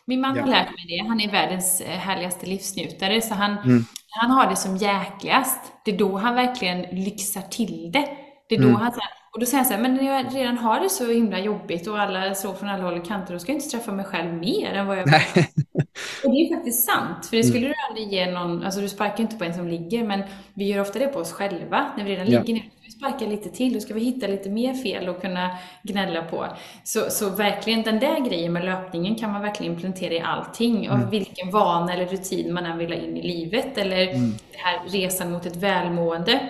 Min 0.04 0.20
man 0.20 0.36
ja. 0.36 0.42
har 0.42 0.48
lärt 0.48 0.68
mig 0.68 0.86
det. 0.88 1.08
Han 1.08 1.20
är 1.20 1.30
världens 1.30 1.80
eh, 1.80 1.98
härligaste 1.98 2.46
livsnjutare, 2.46 3.20
så 3.20 3.34
han, 3.34 3.58
mm. 3.58 3.84
han 4.08 4.30
har 4.30 4.50
det 4.50 4.56
som 4.56 4.76
jäkligast. 4.76 5.72
Det 5.84 5.90
är 5.90 5.98
då 5.98 6.16
han 6.16 6.34
verkligen 6.34 7.04
lyxar 7.04 7.42
till 7.42 7.90
det. 7.92 8.16
Det 8.48 8.54
är 8.54 8.58
då 8.58 8.68
mm. 8.68 8.80
han 8.80 8.92
säger, 8.92 9.19
och 9.32 9.40
då 9.40 9.46
säger 9.46 9.56
han 9.56 9.64
så 9.64 9.74
här, 9.74 9.82
men 9.82 9.94
när 9.94 10.04
jag 10.04 10.34
redan 10.34 10.58
har 10.58 10.80
det 10.80 10.88
så 10.88 11.10
himla 11.12 11.38
jobbigt 11.38 11.86
och 11.86 12.00
alla 12.00 12.34
slår 12.34 12.54
från 12.54 12.68
alla 12.68 12.84
håll 12.84 12.98
och 12.98 13.06
kanter, 13.06 13.32
då 13.32 13.38
ska 13.38 13.52
jag 13.52 13.56
inte 13.56 13.68
straffa 13.68 13.92
mig 13.92 14.04
själv 14.04 14.34
mer 14.34 14.72
än 14.72 14.86
vad 14.86 14.98
jag 14.98 15.06
Nej. 15.06 15.26
Och 16.24 16.30
det 16.30 16.36
är 16.36 16.56
faktiskt 16.56 16.86
sant, 16.86 17.26
för 17.26 17.36
det 17.36 17.44
skulle 17.44 17.66
mm. 17.66 17.70
du 17.70 17.74
aldrig 17.88 18.12
ge 18.12 18.30
någon, 18.30 18.64
alltså 18.64 18.80
du 18.80 18.88
sparkar 18.88 19.20
inte 19.20 19.36
på 19.36 19.44
en 19.44 19.54
som 19.54 19.68
ligger, 19.68 20.04
men 20.04 20.22
vi 20.54 20.64
gör 20.64 20.80
ofta 20.80 20.98
det 20.98 21.06
på 21.06 21.18
oss 21.18 21.32
själva, 21.32 21.92
när 21.96 22.04
vi 22.04 22.10
redan 22.10 22.30
ja. 22.30 22.40
ligger 22.40 22.54
ner. 22.54 22.70
Vi 22.84 22.90
sparkar 22.90 23.26
lite 23.26 23.50
till, 23.50 23.74
då 23.74 23.80
ska 23.80 23.94
vi 23.94 24.00
hitta 24.00 24.26
lite 24.26 24.50
mer 24.50 24.74
fel 24.74 25.08
och 25.08 25.20
kunna 25.20 25.50
gnälla 25.82 26.22
på. 26.22 26.46
Så, 26.84 27.00
så 27.10 27.30
verkligen, 27.30 27.82
den 27.82 28.00
där 28.00 28.20
grejen 28.20 28.52
med 28.52 28.64
löpningen 28.64 29.14
kan 29.14 29.32
man 29.32 29.42
verkligen 29.42 29.72
implementera 29.72 30.14
i 30.14 30.20
allting, 30.20 30.84
mm. 30.84 31.02
av 31.02 31.10
vilken 31.10 31.50
vana 31.50 31.94
eller 31.94 32.06
rutin 32.06 32.54
man 32.54 32.66
än 32.66 32.78
vill 32.78 32.92
ha 32.92 32.98
in 32.98 33.16
i 33.16 33.22
livet, 33.22 33.78
eller 33.78 34.08
mm. 34.08 34.30
det 34.52 34.58
här 34.58 34.80
resan 34.88 35.32
mot 35.32 35.46
ett 35.46 35.56
välmående 35.56 36.40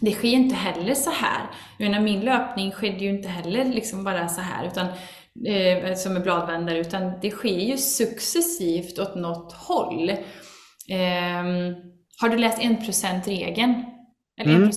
det 0.00 0.12
sker 0.12 0.28
inte 0.28 0.54
heller 0.54 0.94
så 0.94 1.10
här. 1.10 1.50
Jag 1.78 1.90
menar, 1.90 2.04
min 2.04 2.20
löpning 2.20 2.72
skedde 2.72 3.04
ju 3.04 3.10
inte 3.10 3.28
heller 3.28 3.64
liksom 3.64 4.04
bara 4.04 4.28
så 4.28 4.40
här, 4.40 4.66
utan, 4.66 4.86
eh, 5.46 5.94
som 5.94 6.16
en 6.16 6.22
bladvändare, 6.22 6.78
utan 6.78 7.12
det 7.22 7.30
sker 7.30 7.58
ju 7.58 7.76
successivt 7.76 8.98
åt 8.98 9.14
något 9.14 9.52
håll. 9.52 10.10
Eh, 10.90 11.76
har 12.20 12.28
du 12.28 12.38
läst 12.38 12.58
1%-regeln? 12.58 13.84
mm. 14.40 14.70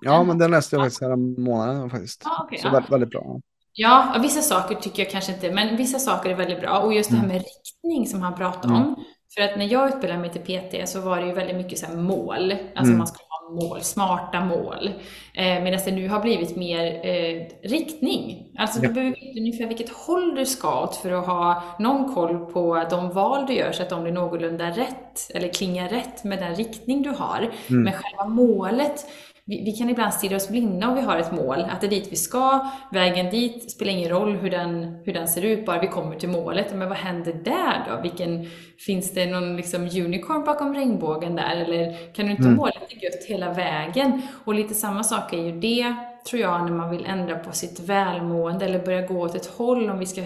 Ja, 0.00 0.22
men 0.22 0.38
den 0.38 0.50
läste 0.50 0.76
jag 0.76 0.84
faktiskt 0.84 1.02
här 1.02 1.40
månaden 1.40 1.90
faktiskt. 1.90 2.22
Ah, 2.26 2.44
okay, 2.44 2.58
så 2.58 2.66
ja. 2.66 2.72
väldigt, 2.72 2.92
väldigt 2.92 3.10
bra. 3.10 3.40
Ja, 3.72 4.16
vissa 4.22 4.40
saker 4.40 4.74
tycker 4.74 5.02
jag 5.02 5.12
kanske 5.12 5.32
inte, 5.32 5.52
men 5.52 5.76
vissa 5.76 5.98
saker 5.98 6.30
är 6.30 6.34
väldigt 6.34 6.60
bra. 6.60 6.78
Och 6.78 6.94
just 6.94 7.10
det 7.10 7.16
här 7.16 7.24
mm. 7.24 7.36
med 7.36 7.44
riktning 7.44 8.06
som 8.06 8.22
han 8.22 8.34
pratade 8.34 8.74
mm. 8.74 8.86
om. 8.86 9.04
För 9.34 9.42
att 9.42 9.58
när 9.58 9.72
jag 9.72 9.88
utbildade 9.88 10.20
mig 10.20 10.32
till 10.32 10.60
PT 10.60 10.88
så 10.88 11.00
var 11.00 11.20
det 11.20 11.26
ju 11.26 11.32
väldigt 11.32 11.56
mycket 11.56 11.78
så 11.78 11.96
mål. 11.96 12.52
Alltså 12.52 12.84
mm. 12.84 12.98
man 12.98 13.06
skulle 13.06 13.27
mål, 13.50 13.80
smarta 13.80 14.44
mål. 14.44 14.90
Eh, 15.34 15.62
Medan 15.62 15.80
det 15.84 15.92
nu 15.92 16.08
har 16.08 16.20
blivit 16.20 16.56
mer 16.56 17.06
eh, 17.06 17.68
riktning. 17.68 18.46
Alltså 18.58 18.78
ja. 18.82 18.88
du 18.88 18.94
behöver 18.94 19.16
veta 19.16 19.40
ungefär 19.40 19.66
vilket 19.66 19.88
håll 19.88 20.34
du 20.34 20.46
ska 20.46 20.82
åt 20.82 20.96
för 20.96 21.10
att 21.10 21.26
ha 21.26 21.62
någon 21.78 22.14
koll 22.14 22.46
på 22.52 22.84
de 22.90 23.10
val 23.10 23.46
du 23.46 23.52
gör 23.52 23.72
så 23.72 23.82
att 23.82 23.90
de 23.90 24.02
blir 24.02 24.12
någorlunda 24.12 24.70
rätt, 24.70 25.30
eller 25.34 25.48
klingar 25.48 25.88
rätt 25.88 26.24
med 26.24 26.38
den 26.38 26.54
riktning 26.54 27.02
du 27.02 27.10
har. 27.10 27.50
Mm. 27.68 27.82
Men 27.82 27.92
själva 27.92 28.24
målet 28.24 29.06
vi, 29.48 29.64
vi, 29.64 29.72
kan 29.72 29.90
ibland 29.90 30.14
stirra 30.14 30.36
oss 30.36 30.48
blinda 30.48 30.88
om 30.88 30.94
vi 30.94 31.00
har 31.00 31.16
ett 31.16 31.32
mål, 31.32 31.64
att 31.70 31.80
det 31.80 31.86
är 31.86 31.90
dit 31.90 32.08
vi 32.12 32.16
ska, 32.16 32.70
vägen 32.92 33.30
dit 33.30 33.70
spelar 33.70 33.92
ingen 33.92 34.10
roll 34.10 34.36
hur 34.36 34.50
den, 34.50 35.00
hur 35.04 35.12
den 35.12 35.28
ser 35.28 35.42
ut, 35.42 35.66
bara 35.66 35.80
vi 35.80 35.86
kommer 35.86 36.16
till 36.16 36.28
målet. 36.28 36.74
Men 36.74 36.88
vad 36.88 36.98
händer 36.98 37.32
där 37.32 37.84
då? 37.88 38.02
Vilken, 38.02 38.46
finns 38.86 39.14
det 39.14 39.26
någon 39.26 39.56
liksom 39.56 39.82
unicorn 39.82 40.44
bakom 40.44 40.74
regnbågen 40.74 41.36
där? 41.36 41.56
Eller 41.56 42.12
kan 42.14 42.24
du 42.24 42.30
inte 42.30 42.42
mm. 42.42 42.56
målet 42.56 42.76
är 42.88 43.04
gött 43.04 43.24
hela 43.28 43.52
vägen? 43.52 44.22
Och 44.44 44.54
lite 44.54 44.74
samma 44.74 45.04
sak 45.04 45.32
är 45.32 45.42
ju 45.42 45.60
det, 45.60 45.94
tror 46.30 46.42
jag, 46.42 46.64
när 46.64 46.72
man 46.72 46.90
vill 46.90 47.06
ändra 47.06 47.38
på 47.38 47.52
sitt 47.52 47.80
välmående 47.80 48.64
eller 48.64 48.84
börja 48.84 49.06
gå 49.06 49.20
åt 49.20 49.34
ett 49.34 49.46
håll, 49.46 49.90
om 49.90 49.98
vi 49.98 50.06
ska 50.06 50.22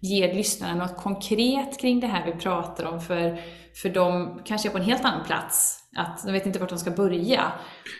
ge 0.00 0.34
lyssnarna 0.34 0.74
något 0.74 0.96
konkret 0.96 1.80
kring 1.80 2.00
det 2.00 2.06
här 2.06 2.26
vi 2.26 2.32
pratar 2.32 2.84
om, 2.84 3.00
för, 3.00 3.38
för 3.82 3.88
de 3.88 4.40
kanske 4.44 4.68
är 4.68 4.70
på 4.70 4.78
en 4.78 4.84
helt 4.84 5.04
annan 5.04 5.26
plats 5.26 5.82
att 5.96 6.22
de 6.24 6.32
vet 6.32 6.46
inte 6.46 6.58
vart 6.58 6.68
de 6.68 6.78
ska 6.78 6.90
börja. 6.90 7.52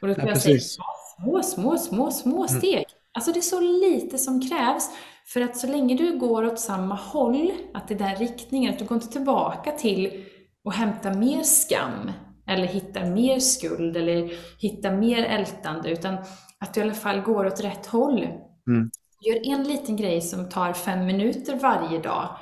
Och 0.02 0.08
då 0.08 0.14
kan 0.14 0.26
ja, 0.26 0.30
jag 0.30 0.40
säga 0.40 0.58
små, 0.60 1.42
små, 1.42 1.78
små, 1.78 2.10
små 2.10 2.36
mm. 2.36 2.48
steg. 2.48 2.74
Mm. 2.74 2.84
Alltså 3.14 3.32
det 3.32 3.38
är 3.38 3.42
så 3.42 3.60
lite 3.60 4.18
som 4.18 4.48
krävs. 4.48 4.90
För 5.26 5.40
att 5.40 5.56
så 5.56 5.66
länge 5.66 5.96
du 5.96 6.18
går 6.18 6.44
åt 6.44 6.60
samma 6.60 6.94
håll, 6.94 7.52
att 7.74 7.88
det 7.88 7.94
är 7.94 7.98
den 7.98 8.16
riktningen, 8.16 8.72
att 8.72 8.78
du 8.78 8.84
går 8.84 8.94
inte 8.96 9.12
tillbaka 9.12 9.70
till 9.70 10.24
att 10.68 10.74
hämta 10.74 11.10
mer 11.10 11.42
skam, 11.42 12.10
eller 12.46 12.66
hitta 12.66 13.04
mer 13.04 13.40
skuld, 13.40 13.96
eller 13.96 14.32
hitta 14.58 14.90
mer 14.90 15.24
ältande, 15.24 15.90
utan 15.90 16.14
att 16.60 16.74
du 16.74 16.80
i 16.80 16.82
alla 16.82 16.94
fall 16.94 17.20
går 17.20 17.46
åt 17.46 17.64
rätt 17.64 17.86
håll. 17.86 18.22
Mm. 18.68 18.90
Gör 19.20 19.52
en 19.54 19.64
liten 19.64 19.96
grej 19.96 20.20
som 20.20 20.48
tar 20.48 20.72
fem 20.72 21.06
minuter 21.06 21.56
varje 21.56 21.98
dag, 21.98 22.36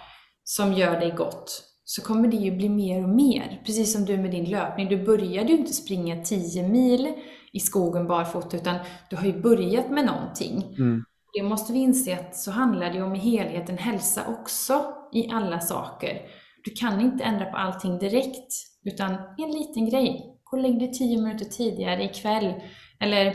som 0.44 0.72
gör 0.72 1.00
dig 1.00 1.10
gott 1.10 1.73
så 1.94 2.02
kommer 2.02 2.28
det 2.28 2.36
ju 2.36 2.56
bli 2.56 2.68
mer 2.68 3.02
och 3.02 3.08
mer. 3.08 3.62
Precis 3.66 3.92
som 3.92 4.04
du 4.04 4.16
med 4.16 4.30
din 4.30 4.44
löpning. 4.44 4.88
Du 4.88 5.04
började 5.04 5.52
ju 5.52 5.58
inte 5.58 5.72
springa 5.72 6.22
10 6.22 6.68
mil 6.68 7.12
i 7.52 7.60
skogen 7.60 8.06
barfota, 8.06 8.56
utan 8.56 8.76
du 9.10 9.16
har 9.16 9.24
ju 9.24 9.40
börjat 9.40 9.90
med 9.90 10.04
någonting. 10.04 10.74
Mm. 10.78 11.04
Det 11.32 11.42
måste 11.42 11.72
vi 11.72 11.78
inse 11.78 12.14
att 12.14 12.36
så 12.36 12.50
handlar 12.50 12.92
det 12.92 13.02
om 13.02 13.14
i 13.14 13.18
helheten 13.18 13.78
hälsa 13.78 14.22
också, 14.28 14.84
i 15.12 15.30
alla 15.30 15.60
saker. 15.60 16.20
Du 16.64 16.70
kan 16.70 17.00
inte 17.00 17.24
ändra 17.24 17.44
på 17.44 17.56
allting 17.56 17.98
direkt, 17.98 18.52
utan 18.84 19.12
en 19.38 19.50
liten 19.50 19.90
grej. 19.90 20.40
Gå 20.44 20.56
och 20.56 20.62
lägg 20.62 20.78
dig 20.78 20.92
10 20.92 21.22
minuter 21.22 21.44
tidigare 21.44 22.04
ikväll. 22.04 22.54
Eller 23.00 23.34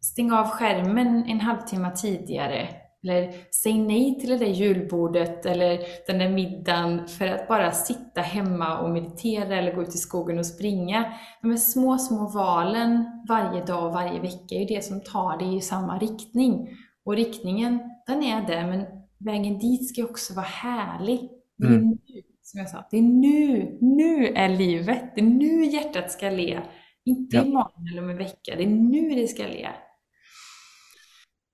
stäng 0.00 0.32
av 0.32 0.46
skärmen 0.46 1.24
en 1.28 1.40
halvtimme 1.40 1.96
tidigare. 1.96 2.68
Eller 3.02 3.34
säg 3.62 3.78
nej 3.78 4.20
till 4.20 4.28
det 4.28 4.36
där 4.36 4.46
julbordet 4.46 5.46
eller 5.46 5.78
den 6.06 6.18
där 6.18 6.28
middagen 6.28 7.08
för 7.08 7.26
att 7.26 7.48
bara 7.48 7.72
sitta 7.72 8.20
hemma 8.20 8.78
och 8.78 8.90
meditera 8.90 9.56
eller 9.56 9.74
gå 9.74 9.82
ut 9.82 9.94
i 9.94 9.98
skogen 9.98 10.38
och 10.38 10.46
springa. 10.46 11.12
De 11.42 11.50
här 11.50 11.58
små, 11.58 11.98
små 11.98 12.28
valen 12.28 13.04
varje 13.28 13.64
dag 13.64 13.86
och 13.86 13.92
varje 13.92 14.20
vecka 14.20 14.54
är 14.54 14.58
ju 14.58 14.64
det 14.64 14.84
som 14.84 15.00
tar 15.00 15.38
dig 15.38 15.56
i 15.56 15.60
samma 15.60 15.98
riktning. 15.98 16.68
Och 17.04 17.16
riktningen, 17.16 17.78
den 18.06 18.22
är 18.22 18.46
där, 18.46 18.66
men 18.66 18.86
vägen 19.18 19.58
dit 19.58 19.88
ska 19.88 20.04
också 20.04 20.34
vara 20.34 20.46
härlig. 20.46 21.20
Det 21.58 21.66
är 21.66 21.70
mm. 21.70 21.88
nu, 21.88 22.22
som 22.42 22.60
jag 22.60 22.70
sa, 22.70 22.86
det 22.90 22.98
är 22.98 23.02
nu, 23.02 23.78
nu 23.80 24.26
är 24.26 24.48
livet. 24.48 25.02
Det 25.14 25.20
är 25.20 25.24
nu 25.24 25.64
hjärtat 25.64 26.12
ska 26.12 26.30
le. 26.30 26.60
Inte 27.04 27.36
ja. 27.36 27.44
imorgon 27.44 27.88
eller 27.92 28.02
om 28.02 28.10
en 28.10 28.16
vecka, 28.16 28.56
det 28.56 28.62
är 28.62 28.66
nu 28.66 29.10
det 29.10 29.28
ska 29.28 29.42
le. 29.42 29.68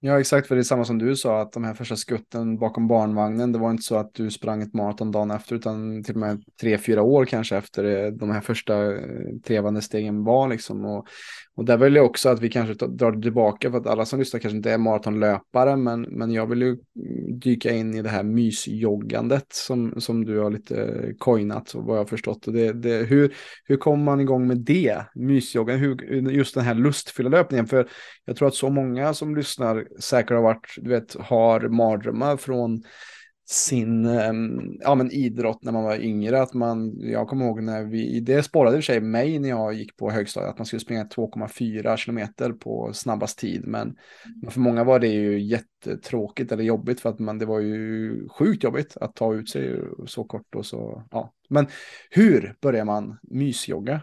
Ja, 0.07 0.21
exakt, 0.21 0.49
för 0.49 0.55
det 0.55 0.61
är 0.61 0.63
samma 0.63 0.85
som 0.85 0.99
du 0.99 1.17
sa, 1.17 1.41
att 1.41 1.53
de 1.53 1.65
här 1.65 1.75
första 1.75 1.97
skutten 1.97 2.59
bakom 2.59 2.89
barnvagnen, 2.89 3.53
det 3.53 3.59
var 3.59 3.71
inte 3.71 3.83
så 3.83 3.97
att 3.97 4.15
du 4.15 4.31
sprang 4.31 4.63
ett 4.63 4.75
maraton 4.75 5.11
dagen 5.11 5.31
efter, 5.31 5.57
utan 5.57 6.05
till 6.05 6.15
och 6.15 6.21
med 6.21 6.45
tre, 6.61 6.79
fyra 6.79 7.03
år 7.03 7.25
kanske 7.25 7.57
efter 7.57 7.85
eh, 7.85 8.13
de 8.13 8.31
här 8.31 8.41
första 8.41 8.95
eh, 8.95 9.01
trevande 9.47 9.83
stegen 9.83 10.25
var 10.25 10.49
liksom. 10.49 10.85
Och 10.85 11.07
och 11.57 11.65
där 11.65 11.77
vill 11.77 11.97
jag 11.97 12.07
också 12.07 12.29
att 12.29 12.41
vi 12.41 12.49
kanske 12.49 12.87
drar 12.87 13.13
det 13.13 13.23
tillbaka 13.23 13.71
för 13.71 13.79
att 13.79 13.87
alla 13.87 14.05
som 14.05 14.19
lyssnar 14.19 14.41
kanske 14.41 14.57
inte 14.57 14.73
är 14.73 14.79
maratonlöpare 14.79 15.77
men, 15.77 16.03
men 16.03 16.31
jag 16.31 16.47
vill 16.47 16.63
ju 16.63 16.69
mm, 16.69 17.39
dyka 17.39 17.71
in 17.71 17.95
i 17.95 18.03
det 18.03 18.09
här 18.09 18.23
mysjoggandet 18.23 19.47
som, 19.53 20.01
som 20.01 20.25
du 20.25 20.39
har 20.39 20.51
lite 20.51 20.85
eh, 20.85 21.15
coinat 21.19 21.75
och 21.75 21.85
vad 21.85 21.97
jag 21.97 22.01
har 22.01 22.09
förstått. 22.09 22.47
Och 22.47 22.53
det, 22.53 22.73
det, 22.73 23.07
hur, 23.07 23.35
hur 23.65 23.77
kommer 23.77 24.05
man 24.05 24.21
igång 24.21 24.47
med 24.47 24.59
det? 24.59 25.03
Mysjoggan, 25.15 25.79
hur, 25.79 26.31
just 26.31 26.55
den 26.55 26.65
här 26.65 26.75
lustfyllda 26.75 27.31
löpningen. 27.31 27.67
För 27.67 27.89
jag 28.25 28.37
tror 28.37 28.49
att 28.49 28.55
så 28.55 28.71
många 28.71 29.15
som 29.15 29.37
lyssnar 29.37 29.87
säkert 30.01 30.31
har 30.31 30.43
varit, 30.43 30.75
du 30.77 30.91
vet, 30.91 31.15
har 31.15 31.61
mardrömmar 31.69 32.37
från 32.37 32.83
sin 33.49 34.07
um, 34.07 34.79
ja, 34.81 34.95
men 34.95 35.11
idrott 35.11 35.63
när 35.63 35.73
man 35.73 35.85
var 35.85 35.97
yngre. 35.97 36.43
Att 36.43 36.55
man, 36.55 37.01
jag 37.01 37.29
kommer 37.29 37.45
ihåg 37.47 37.63
när 37.63 37.85
vi, 37.85 38.21
det 38.21 38.43
sporrade 38.43 38.79
i 38.79 38.83
sig 38.83 39.01
mig 39.01 39.39
när 39.39 39.49
jag 39.49 39.75
gick 39.75 39.97
på 39.97 40.11
högstadiet, 40.11 40.51
att 40.51 40.59
man 40.59 40.67
skulle 40.67 40.81
springa 40.81 41.05
2,4 41.05 41.97
kilometer 41.97 42.53
på 42.53 42.93
snabbast 42.93 43.39
tid. 43.39 43.67
Men, 43.67 43.97
men, 44.43 44.51
för 44.51 44.61
många 44.61 44.85
var 44.85 44.99
det 44.99 45.09
ju 45.09 45.41
jättetråkigt 45.41 46.53
eller 46.53 46.65
jobbigt 46.65 47.01
för 47.01 47.11
att 47.11 47.19
man, 47.19 47.39
det 47.39 47.47
var 47.47 47.61
ju 47.61 48.29
sjukt 48.29 48.65
jobbigt 48.65 48.97
att 48.97 49.15
ta 49.15 49.35
ut 49.35 49.51
sig 49.51 49.81
så 50.07 50.25
kort 50.25 50.55
och 50.55 50.67
så. 50.67 51.03
Ja. 51.11 51.33
Men 51.51 51.67
hur 52.11 52.57
börjar 52.61 52.85
man 52.85 53.19
mysjogga? 53.23 54.01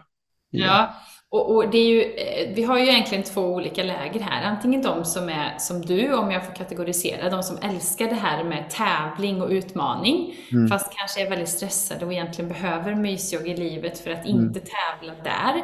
Ja, 0.50 0.94
och, 1.34 1.54
och, 1.54 1.70
det 1.70 1.78
är 1.78 1.88
ju, 1.88 2.02
eh, 2.02 2.54
vi 2.54 2.62
har 2.62 2.78
ju 2.78 2.88
egentligen 2.88 3.24
två 3.24 3.40
olika 3.40 3.82
läger 3.82 4.20
här. 4.20 4.42
Antingen 4.42 4.82
de 4.82 5.04
som 5.04 5.28
är 5.28 5.58
som 5.58 5.80
du, 5.80 6.14
om 6.14 6.30
jag 6.30 6.46
får 6.46 6.52
kategorisera, 6.52 7.30
de 7.30 7.42
som 7.42 7.58
älskar 7.62 8.08
det 8.08 8.14
här 8.14 8.44
med 8.44 8.70
tävling 8.70 9.42
och 9.42 9.48
utmaning, 9.48 10.34
mm. 10.52 10.68
fast 10.68 10.92
kanske 10.96 11.26
är 11.26 11.30
väldigt 11.30 11.48
stressade 11.48 12.06
och 12.06 12.12
egentligen 12.12 12.48
behöver 12.48 12.94
mysjogg 12.94 13.48
i 13.48 13.56
livet 13.56 13.98
för 13.98 14.10
att 14.10 14.26
inte 14.26 14.60
mm. 14.60 14.70
tävla 15.00 15.14
där. 15.24 15.62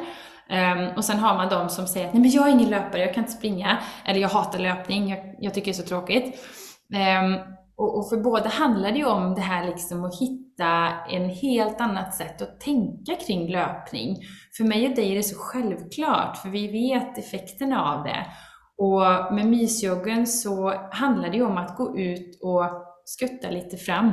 Um, 0.51 0.97
och 0.97 1.05
sen 1.05 1.19
har 1.19 1.35
man 1.35 1.49
de 1.49 1.69
som 1.69 1.87
säger 1.87 2.07
att 2.07 2.15
nej 2.15 2.23
men 2.23 2.31
jag 2.31 2.49
är 2.49 2.53
ingen 2.53 2.71
löpare, 2.71 3.01
jag 3.01 3.15
kan 3.15 3.25
inte 3.25 3.37
springa, 3.37 3.79
eller 4.05 4.21
jag 4.21 4.29
hatar 4.29 4.59
löpning, 4.59 5.11
jag, 5.11 5.35
jag 5.39 5.55
tycker 5.55 5.73
det 5.73 5.79
är 5.79 5.83
så 5.83 5.89
tråkigt. 5.89 6.25
Um, 7.25 7.39
och, 7.77 7.99
och, 7.99 8.09
för 8.09 8.17
båda 8.17 8.49
handlar 8.49 8.93
det 8.93 8.99
ju 8.99 9.07
om 9.07 9.35
det 9.35 9.41
här 9.41 9.67
liksom 9.67 10.05
att 10.05 10.21
hitta 10.21 10.50
en 11.11 11.31
helt 11.31 11.81
annat 11.81 12.15
sätt 12.15 12.43
att 12.43 12.61
tänka 12.61 13.15
kring 13.27 13.49
löpning. 13.49 14.17
För 14.57 14.65
mig 14.65 14.89
och 14.89 14.95
dig 14.95 15.13
är 15.13 15.17
det 15.17 15.23
så 15.23 15.37
självklart, 15.39 16.37
för 16.37 16.49
vi 16.49 16.69
vet 16.69 17.19
effekterna 17.19 17.85
av 17.85 18.05
det. 18.05 18.27
Och 18.79 19.35
med 19.35 19.47
mysjoggen 19.47 20.27
så 20.27 20.75
handlar 20.93 21.31
det 21.31 21.37
ju 21.37 21.47
om 21.47 21.57
att 21.57 21.77
gå 21.77 21.99
ut 21.99 22.41
och 22.43 22.65
skutta 23.05 23.51
lite 23.51 23.77
fram. 23.77 24.13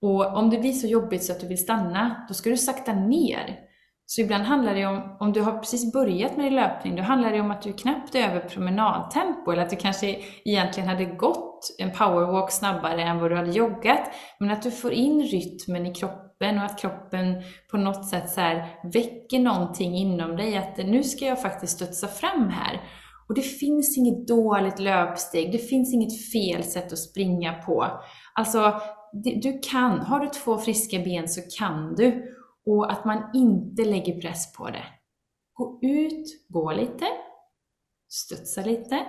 Och 0.00 0.36
om 0.36 0.50
det 0.50 0.58
blir 0.58 0.72
så 0.72 0.86
jobbigt 0.86 1.24
så 1.24 1.32
att 1.32 1.40
du 1.40 1.46
vill 1.46 1.62
stanna, 1.62 2.26
då 2.28 2.34
ska 2.34 2.50
du 2.50 2.56
sakta 2.56 2.92
ner. 2.92 3.65
Så 4.08 4.20
ibland 4.20 4.44
handlar 4.44 4.74
det 4.74 4.86
om, 4.86 5.16
om 5.20 5.32
du 5.32 5.40
har 5.40 5.58
precis 5.58 5.92
börjat 5.92 6.36
med 6.36 6.46
din 6.46 6.54
löpning, 6.54 6.96
då 6.96 7.02
handlar 7.02 7.32
det 7.32 7.40
om 7.40 7.50
att 7.50 7.62
du 7.62 7.72
knappt 7.72 8.14
är 8.14 8.30
över 8.30 8.40
promenadtempo, 8.40 9.50
eller 9.50 9.62
att 9.62 9.70
du 9.70 9.76
kanske 9.76 10.18
egentligen 10.44 10.88
hade 10.88 11.04
gått 11.04 11.76
en 11.78 11.90
powerwalk 11.90 12.50
snabbare 12.50 13.02
än 13.02 13.20
vad 13.20 13.30
du 13.30 13.36
hade 13.36 13.50
joggat, 13.50 14.00
men 14.38 14.50
att 14.50 14.62
du 14.62 14.70
får 14.70 14.92
in 14.92 15.22
rytmen 15.22 15.86
i 15.86 15.94
kroppen 15.94 16.58
och 16.58 16.64
att 16.64 16.80
kroppen 16.80 17.42
på 17.70 17.76
något 17.76 18.08
sätt 18.08 18.30
så 18.30 18.40
här 18.40 18.66
väcker 18.92 19.38
någonting 19.38 19.94
inom 19.94 20.36
dig, 20.36 20.56
att 20.56 20.76
nu 20.76 21.02
ska 21.02 21.24
jag 21.24 21.42
faktiskt 21.42 21.76
studsa 21.76 22.08
fram 22.08 22.48
här. 22.48 22.80
Och 23.28 23.34
det 23.34 23.42
finns 23.42 23.98
inget 23.98 24.28
dåligt 24.28 24.78
löpsteg, 24.78 25.52
det 25.52 25.58
finns 25.58 25.94
inget 25.94 26.32
fel 26.32 26.64
sätt 26.64 26.92
att 26.92 26.98
springa 26.98 27.52
på. 27.52 27.86
Alltså, 28.34 28.80
du 29.42 29.60
kan, 29.70 30.00
har 30.00 30.20
du 30.20 30.28
två 30.28 30.58
friska 30.58 30.98
ben 30.98 31.28
så 31.28 31.40
kan 31.58 31.94
du. 31.94 32.35
Och 32.66 32.92
att 32.92 33.04
man 33.04 33.30
inte 33.34 33.84
lägger 33.84 34.20
press 34.20 34.52
på 34.52 34.70
det. 34.70 34.84
Gå 35.52 35.78
ut, 35.82 36.46
gå 36.48 36.72
lite, 36.72 37.06
studsa 38.08 38.60
lite, 38.60 39.06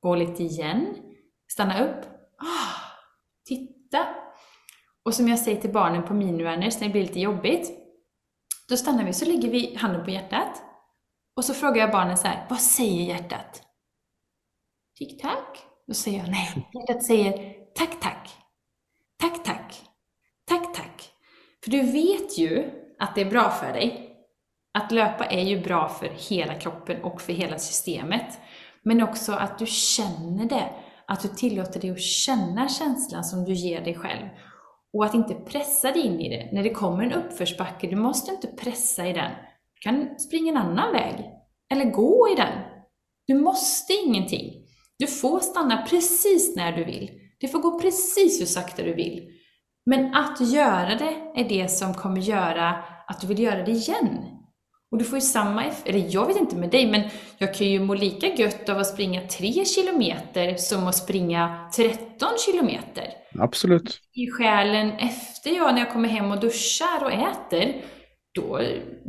gå 0.00 0.14
lite 0.14 0.42
igen, 0.42 0.96
stanna 1.52 1.84
upp, 1.84 2.04
ah, 2.38 2.80
titta. 3.44 4.06
Och 5.02 5.14
som 5.14 5.28
jag 5.28 5.38
säger 5.38 5.60
till 5.60 5.72
barnen 5.72 6.02
på 6.02 6.14
Minuanners 6.14 6.80
när 6.80 6.86
det 6.86 6.92
blir 6.92 7.02
lite 7.02 7.20
jobbigt, 7.20 7.70
då 8.68 8.76
stannar 8.76 9.04
vi 9.04 9.12
så 9.12 9.24
lägger 9.24 9.50
vi 9.50 9.74
handen 9.74 10.04
på 10.04 10.10
hjärtat 10.10 10.62
och 11.36 11.44
så 11.44 11.54
frågar 11.54 11.76
jag 11.76 11.90
barnen 11.90 12.16
så 12.16 12.26
här, 12.26 12.46
vad 12.50 12.60
säger 12.60 13.04
hjärtat? 13.04 13.62
Tick-tack. 14.98 15.64
Då 15.86 15.94
säger 15.94 16.18
jag 16.18 16.30
nej, 16.30 16.70
hjärtat 16.72 17.04
säger 17.04 17.54
tack, 17.74 18.00
tack. 18.00 18.28
Tack, 19.16 19.44
tack. 19.44 19.82
Tack, 20.44 20.74
tack. 20.74 21.12
För 21.64 21.70
du 21.70 21.82
vet 21.82 22.38
ju 22.38 22.81
att 23.02 23.14
det 23.14 23.20
är 23.20 23.30
bra 23.30 23.50
för 23.50 23.72
dig. 23.72 24.08
Att 24.78 24.92
löpa 24.92 25.24
är 25.24 25.44
ju 25.44 25.62
bra 25.62 25.88
för 25.88 26.08
hela 26.08 26.54
kroppen 26.54 27.02
och 27.02 27.20
för 27.20 27.32
hela 27.32 27.58
systemet. 27.58 28.38
Men 28.82 29.02
också 29.02 29.32
att 29.32 29.58
du 29.58 29.66
känner 29.66 30.44
det, 30.48 30.70
att 31.06 31.20
du 31.20 31.28
tillåter 31.28 31.80
dig 31.80 31.90
att 31.90 32.00
känna 32.00 32.68
känslan 32.68 33.24
som 33.24 33.44
du 33.44 33.52
ger 33.52 33.80
dig 33.80 33.94
själv. 33.94 34.28
Och 34.92 35.04
att 35.04 35.14
inte 35.14 35.34
pressa 35.34 35.92
dig 35.92 36.02
in 36.02 36.20
i 36.20 36.28
det. 36.28 36.50
När 36.52 36.62
det 36.62 36.70
kommer 36.70 37.04
en 37.04 37.12
uppförsbacke, 37.12 37.86
du 37.86 37.96
måste 37.96 38.30
inte 38.30 38.46
pressa 38.46 39.06
i 39.06 39.12
den. 39.12 39.30
Du 39.74 39.80
kan 39.80 40.18
springa 40.18 40.50
en 40.50 40.56
annan 40.56 40.92
väg. 40.92 41.14
Eller 41.72 41.84
gå 41.84 42.28
i 42.32 42.34
den. 42.36 42.58
Du 43.26 43.34
måste 43.34 43.92
ingenting. 43.92 44.52
Du 44.98 45.06
får 45.06 45.40
stanna 45.40 45.86
precis 45.86 46.56
när 46.56 46.72
du 46.72 46.84
vill. 46.84 47.10
Det 47.40 47.48
får 47.48 47.58
gå 47.58 47.80
precis 47.80 48.40
hur 48.40 48.46
sakta 48.46 48.82
du 48.82 48.94
vill. 48.94 49.28
Men 49.86 50.14
att 50.14 50.40
göra 50.40 50.94
det 50.94 51.40
är 51.40 51.48
det 51.48 51.68
som 51.68 51.94
kommer 51.94 52.20
göra 52.20 52.76
att 53.06 53.20
du 53.20 53.26
vill 53.26 53.38
göra 53.38 53.62
det 53.62 53.70
igen. 53.70 54.26
Och 54.90 54.98
du 54.98 55.04
får 55.04 55.16
ju 55.16 55.20
samma, 55.20 55.64
eller 55.84 56.14
jag 56.14 56.26
vet 56.26 56.36
inte 56.36 56.56
med 56.56 56.70
dig, 56.70 56.90
men 56.90 57.02
jag 57.38 57.54
kan 57.54 57.66
ju 57.66 57.80
må 57.80 57.94
lika 57.94 58.26
gött 58.26 58.68
av 58.68 58.78
att 58.78 58.86
springa 58.86 59.28
3 59.28 59.64
kilometer 59.64 60.56
som 60.56 60.86
att 60.86 60.96
springa 60.96 61.70
13 61.76 62.28
kilometer. 62.46 63.08
Absolut. 63.38 64.00
I 64.12 64.30
själen 64.30 64.90
efter 64.90 65.50
jag, 65.50 65.74
när 65.74 65.80
jag 65.80 65.92
kommer 65.92 66.08
hem 66.08 66.30
och 66.30 66.40
duschar 66.40 67.04
och 67.04 67.12
äter, 67.12 67.74
då, 68.34 68.60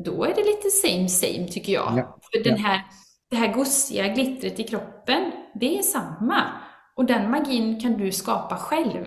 då 0.06 0.24
är 0.24 0.36
det 0.36 0.44
lite 0.44 0.70
same 0.70 1.10
same 1.10 1.48
tycker 1.48 1.74
jag. 1.74 1.94
Ja. 1.98 2.20
För 2.32 2.44
den 2.44 2.58
här, 2.58 2.82
det 3.30 3.36
här 3.36 3.54
gossiga 3.54 4.08
glittret 4.08 4.60
i 4.60 4.64
kroppen, 4.64 5.32
det 5.60 5.78
är 5.78 5.82
samma. 5.82 6.44
Och 6.96 7.06
den 7.06 7.32
magin 7.32 7.80
kan 7.80 7.98
du 7.98 8.12
skapa 8.12 8.58
själv. 8.58 9.06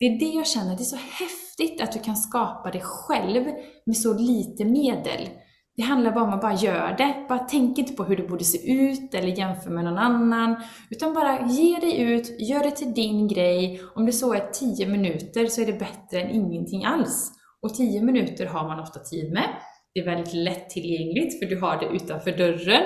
Det 0.00 0.06
är 0.06 0.18
det 0.18 0.36
jag 0.36 0.46
känner, 0.46 0.76
det 0.76 0.82
är 0.82 0.84
så 0.84 0.96
häftigt 0.96 1.80
att 1.80 1.92
du 1.92 1.98
kan 1.98 2.16
skapa 2.16 2.70
det 2.70 2.80
själv 2.80 3.44
med 3.86 3.96
så 3.96 4.14
lite 4.14 4.64
medel. 4.64 5.28
Det 5.76 5.82
handlar 5.82 6.12
bara 6.12 6.24
om 6.24 6.32
att 6.34 6.40
bara 6.40 6.54
göra 6.54 6.96
det. 6.96 7.26
Bara 7.28 7.38
tänk 7.38 7.78
inte 7.78 7.92
på 7.92 8.04
hur 8.04 8.16
det 8.16 8.22
borde 8.22 8.44
se 8.44 8.72
ut 8.72 9.14
eller 9.14 9.28
jämför 9.28 9.70
med 9.70 9.84
någon 9.84 9.98
annan. 9.98 10.62
Utan 10.90 11.14
bara 11.14 11.46
ge 11.46 11.78
dig 11.78 12.00
ut, 12.00 12.40
gör 12.40 12.62
det 12.62 12.70
till 12.70 12.94
din 12.94 13.28
grej. 13.28 13.80
Om 13.94 14.06
det 14.06 14.12
så 14.12 14.34
är 14.34 14.50
10 14.52 14.86
minuter 14.86 15.46
så 15.46 15.60
är 15.60 15.66
det 15.66 15.78
bättre 15.78 16.20
än 16.20 16.30
ingenting 16.30 16.84
alls. 16.84 17.32
Och 17.62 17.74
10 17.74 18.02
minuter 18.02 18.46
har 18.46 18.68
man 18.68 18.80
ofta 18.80 19.00
tid 19.00 19.32
med. 19.32 19.48
Det 19.94 20.00
är 20.00 20.04
väldigt 20.04 20.34
lättillgängligt 20.34 21.38
för 21.38 21.46
du 21.46 21.60
har 21.60 21.76
det 21.80 21.86
utanför 21.86 22.32
dörren. 22.32 22.82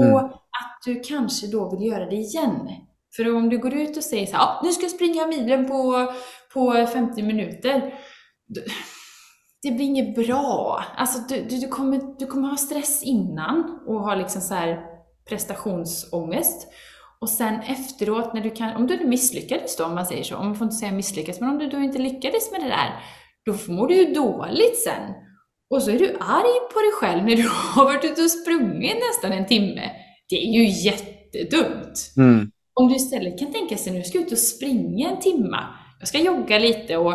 Mm. 0.00 0.14
Och 0.14 0.20
att 0.20 0.78
du 0.84 1.00
kanske 1.00 1.46
då 1.46 1.76
vill 1.76 1.88
göra 1.88 2.06
det 2.06 2.16
igen. 2.16 2.68
För 3.16 3.36
om 3.36 3.48
du 3.48 3.58
går 3.58 3.74
ut 3.74 3.96
och 3.96 4.02
säger 4.02 4.26
så 4.26 4.36
här, 4.36 4.44
ah, 4.44 4.60
nu 4.64 4.72
ska 4.72 4.82
jag 4.82 4.90
springa 4.90 5.26
milen 5.26 5.68
på, 5.68 6.12
på 6.54 6.86
50 6.92 7.22
minuter. 7.22 7.94
Det 9.62 9.70
blir 9.70 9.84
inget 9.84 10.14
bra. 10.14 10.84
Alltså 10.96 11.18
du, 11.28 11.42
du, 11.42 11.58
du, 11.58 11.68
kommer, 11.68 12.18
du 12.18 12.26
kommer 12.26 12.48
ha 12.48 12.56
stress 12.56 13.02
innan 13.02 13.80
och 13.86 14.00
ha 14.00 14.14
liksom 14.14 14.40
så 14.40 14.54
här 14.54 14.80
prestationsångest. 15.28 16.68
Och 17.20 17.28
sen 17.28 17.60
efteråt, 17.60 18.34
när 18.34 18.40
du 18.40 18.50
kan, 18.50 18.76
om 18.76 18.86
du 18.86 19.04
misslyckades 19.04 19.76
då, 19.76 19.84
om 19.84 19.94
man 19.94 20.06
säger 20.06 20.22
så, 20.22 20.36
om 20.36 20.46
man 20.46 20.56
får 20.56 20.64
inte 20.64 20.76
säga 20.76 20.92
misslyckas, 20.92 21.40
men 21.40 21.50
om 21.50 21.58
du 21.58 21.66
då 21.66 21.78
inte 21.78 21.98
lyckades 21.98 22.50
med 22.52 22.60
det 22.60 22.68
där, 22.68 22.90
då 23.46 23.72
mår 23.72 23.88
du 23.88 23.94
ju 23.94 24.14
dåligt 24.14 24.78
sen. 24.84 25.14
Och 25.70 25.82
så 25.82 25.90
är 25.90 25.98
du 25.98 26.16
arg 26.20 26.72
på 26.72 26.80
dig 26.80 26.92
själv 27.00 27.24
när 27.24 27.36
du 27.36 27.48
har 27.74 27.84
varit 27.84 28.04
ute 28.04 28.22
och 28.22 28.30
sprungit 28.30 28.96
nästan 29.08 29.32
en 29.32 29.46
timme. 29.46 29.90
Det 30.28 30.36
är 30.36 30.52
ju 30.52 30.66
jättedumt. 30.66 32.12
Mm. 32.16 32.50
Om 32.74 32.88
du 32.88 32.94
istället 32.94 33.38
kan 33.38 33.52
tänka 33.52 33.76
sig, 33.76 33.92
nu 33.92 34.02
ska 34.02 34.18
jag 34.18 34.26
ut 34.26 34.32
och 34.32 34.38
springa 34.38 35.10
en 35.10 35.20
timma, 35.20 35.68
jag 36.00 36.08
ska 36.08 36.18
jogga 36.18 36.58
lite 36.58 36.96
och, 36.96 37.14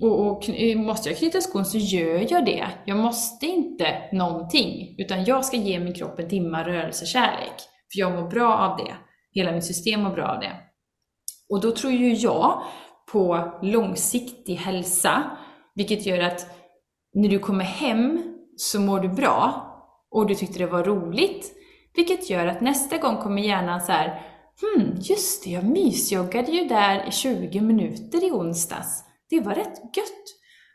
och, 0.00 0.26
och 0.26 0.44
måste 0.76 1.08
jag 1.08 1.18
knyta 1.18 1.40
skon 1.40 1.64
så 1.64 1.78
gör 1.78 2.26
jag 2.32 2.44
det. 2.44 2.68
Jag 2.84 2.96
måste 2.96 3.46
inte 3.46 4.08
någonting, 4.12 4.94
utan 4.98 5.24
jag 5.24 5.44
ska 5.44 5.56
ge 5.56 5.80
min 5.80 5.94
kropp 5.94 6.18
en 6.18 6.28
timma 6.28 6.64
rörelsekärlek. 6.64 7.54
För 7.92 8.00
jag 8.00 8.12
mår 8.12 8.28
bra 8.28 8.56
av 8.56 8.76
det. 8.76 8.94
Hela 9.32 9.52
mitt 9.52 9.64
system 9.64 10.02
mår 10.02 10.10
bra 10.10 10.28
av 10.28 10.40
det. 10.40 10.52
Och 11.50 11.60
då 11.60 11.70
tror 11.72 11.92
ju 11.92 12.14
jag 12.14 12.62
på 13.12 13.52
långsiktig 13.62 14.54
hälsa, 14.54 15.22
vilket 15.74 16.06
gör 16.06 16.18
att 16.18 16.46
när 17.14 17.28
du 17.28 17.38
kommer 17.38 17.64
hem 17.64 18.36
så 18.56 18.80
mår 18.80 19.00
du 19.00 19.08
bra 19.08 19.66
och 20.10 20.26
du 20.26 20.34
tyckte 20.34 20.58
det 20.58 20.66
var 20.66 20.84
roligt, 20.84 21.52
vilket 21.94 22.30
gör 22.30 22.46
att 22.46 22.60
nästa 22.60 22.96
gång 22.96 23.16
kommer 23.16 23.42
hjärnan 23.42 23.80
så 23.80 23.92
här, 23.92 24.22
Hmm, 24.62 24.96
just 25.00 25.44
det, 25.44 25.50
jag 25.50 25.64
mysjoggade 25.64 26.52
ju 26.52 26.64
där 26.64 27.08
i 27.08 27.12
20 27.12 27.60
minuter 27.60 28.24
i 28.24 28.30
onsdags. 28.30 29.04
Det 29.30 29.40
var 29.40 29.54
rätt 29.54 29.96
gött. 29.96 30.24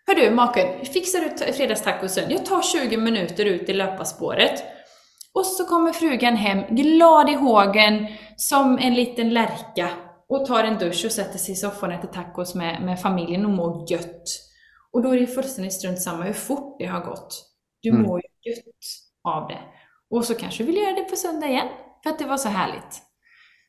Hör 0.07 0.15
du 0.15 0.31
maken, 0.31 0.85
fixar 0.85 1.19
du 1.19 1.53
fredagstacosen? 1.53 2.31
Jag 2.31 2.45
tar 2.45 2.61
20 2.61 2.97
minuter 2.97 3.45
ut 3.45 3.69
i 3.69 3.73
löparspåret. 3.73 4.63
Och 5.33 5.45
så 5.45 5.65
kommer 5.65 5.91
frugan 5.91 6.35
hem, 6.35 6.75
glad 6.75 7.29
i 7.29 7.33
hågen, 7.33 8.07
som 8.37 8.77
en 8.77 8.93
liten 8.93 9.29
lärka 9.29 9.89
och 10.29 10.45
tar 10.45 10.63
en 10.63 10.79
dusch 10.79 11.05
och 11.05 11.11
sätter 11.11 11.37
sig 11.37 11.53
i 11.53 11.55
soffan 11.55 11.91
och 11.91 11.97
äter 11.97 12.07
tacos 12.07 12.55
med, 12.55 12.81
med 12.81 13.01
familjen 13.01 13.45
och 13.45 13.51
mår 13.51 13.91
gött. 13.91 14.23
Och 14.91 15.01
då 15.01 15.11
är 15.11 15.19
det 15.19 15.27
fullständigt 15.27 15.73
strunt 15.73 16.01
samma 16.01 16.23
hur 16.23 16.33
fort 16.33 16.75
det 16.79 16.85
har 16.85 17.01
gått. 17.01 17.45
Du 17.81 17.89
mm. 17.89 18.01
mår 18.01 18.21
ju 18.21 18.51
gött 18.51 18.65
av 19.23 19.47
det. 19.47 19.59
Och 20.09 20.25
så 20.25 20.35
kanske 20.35 20.63
du 20.63 20.67
vill 20.67 20.77
göra 20.77 20.95
det 20.95 21.03
på 21.03 21.15
söndag 21.15 21.47
igen, 21.47 21.67
för 22.03 22.09
att 22.09 22.19
det 22.19 22.25
var 22.25 22.37
så 22.37 22.49
härligt. 22.49 23.01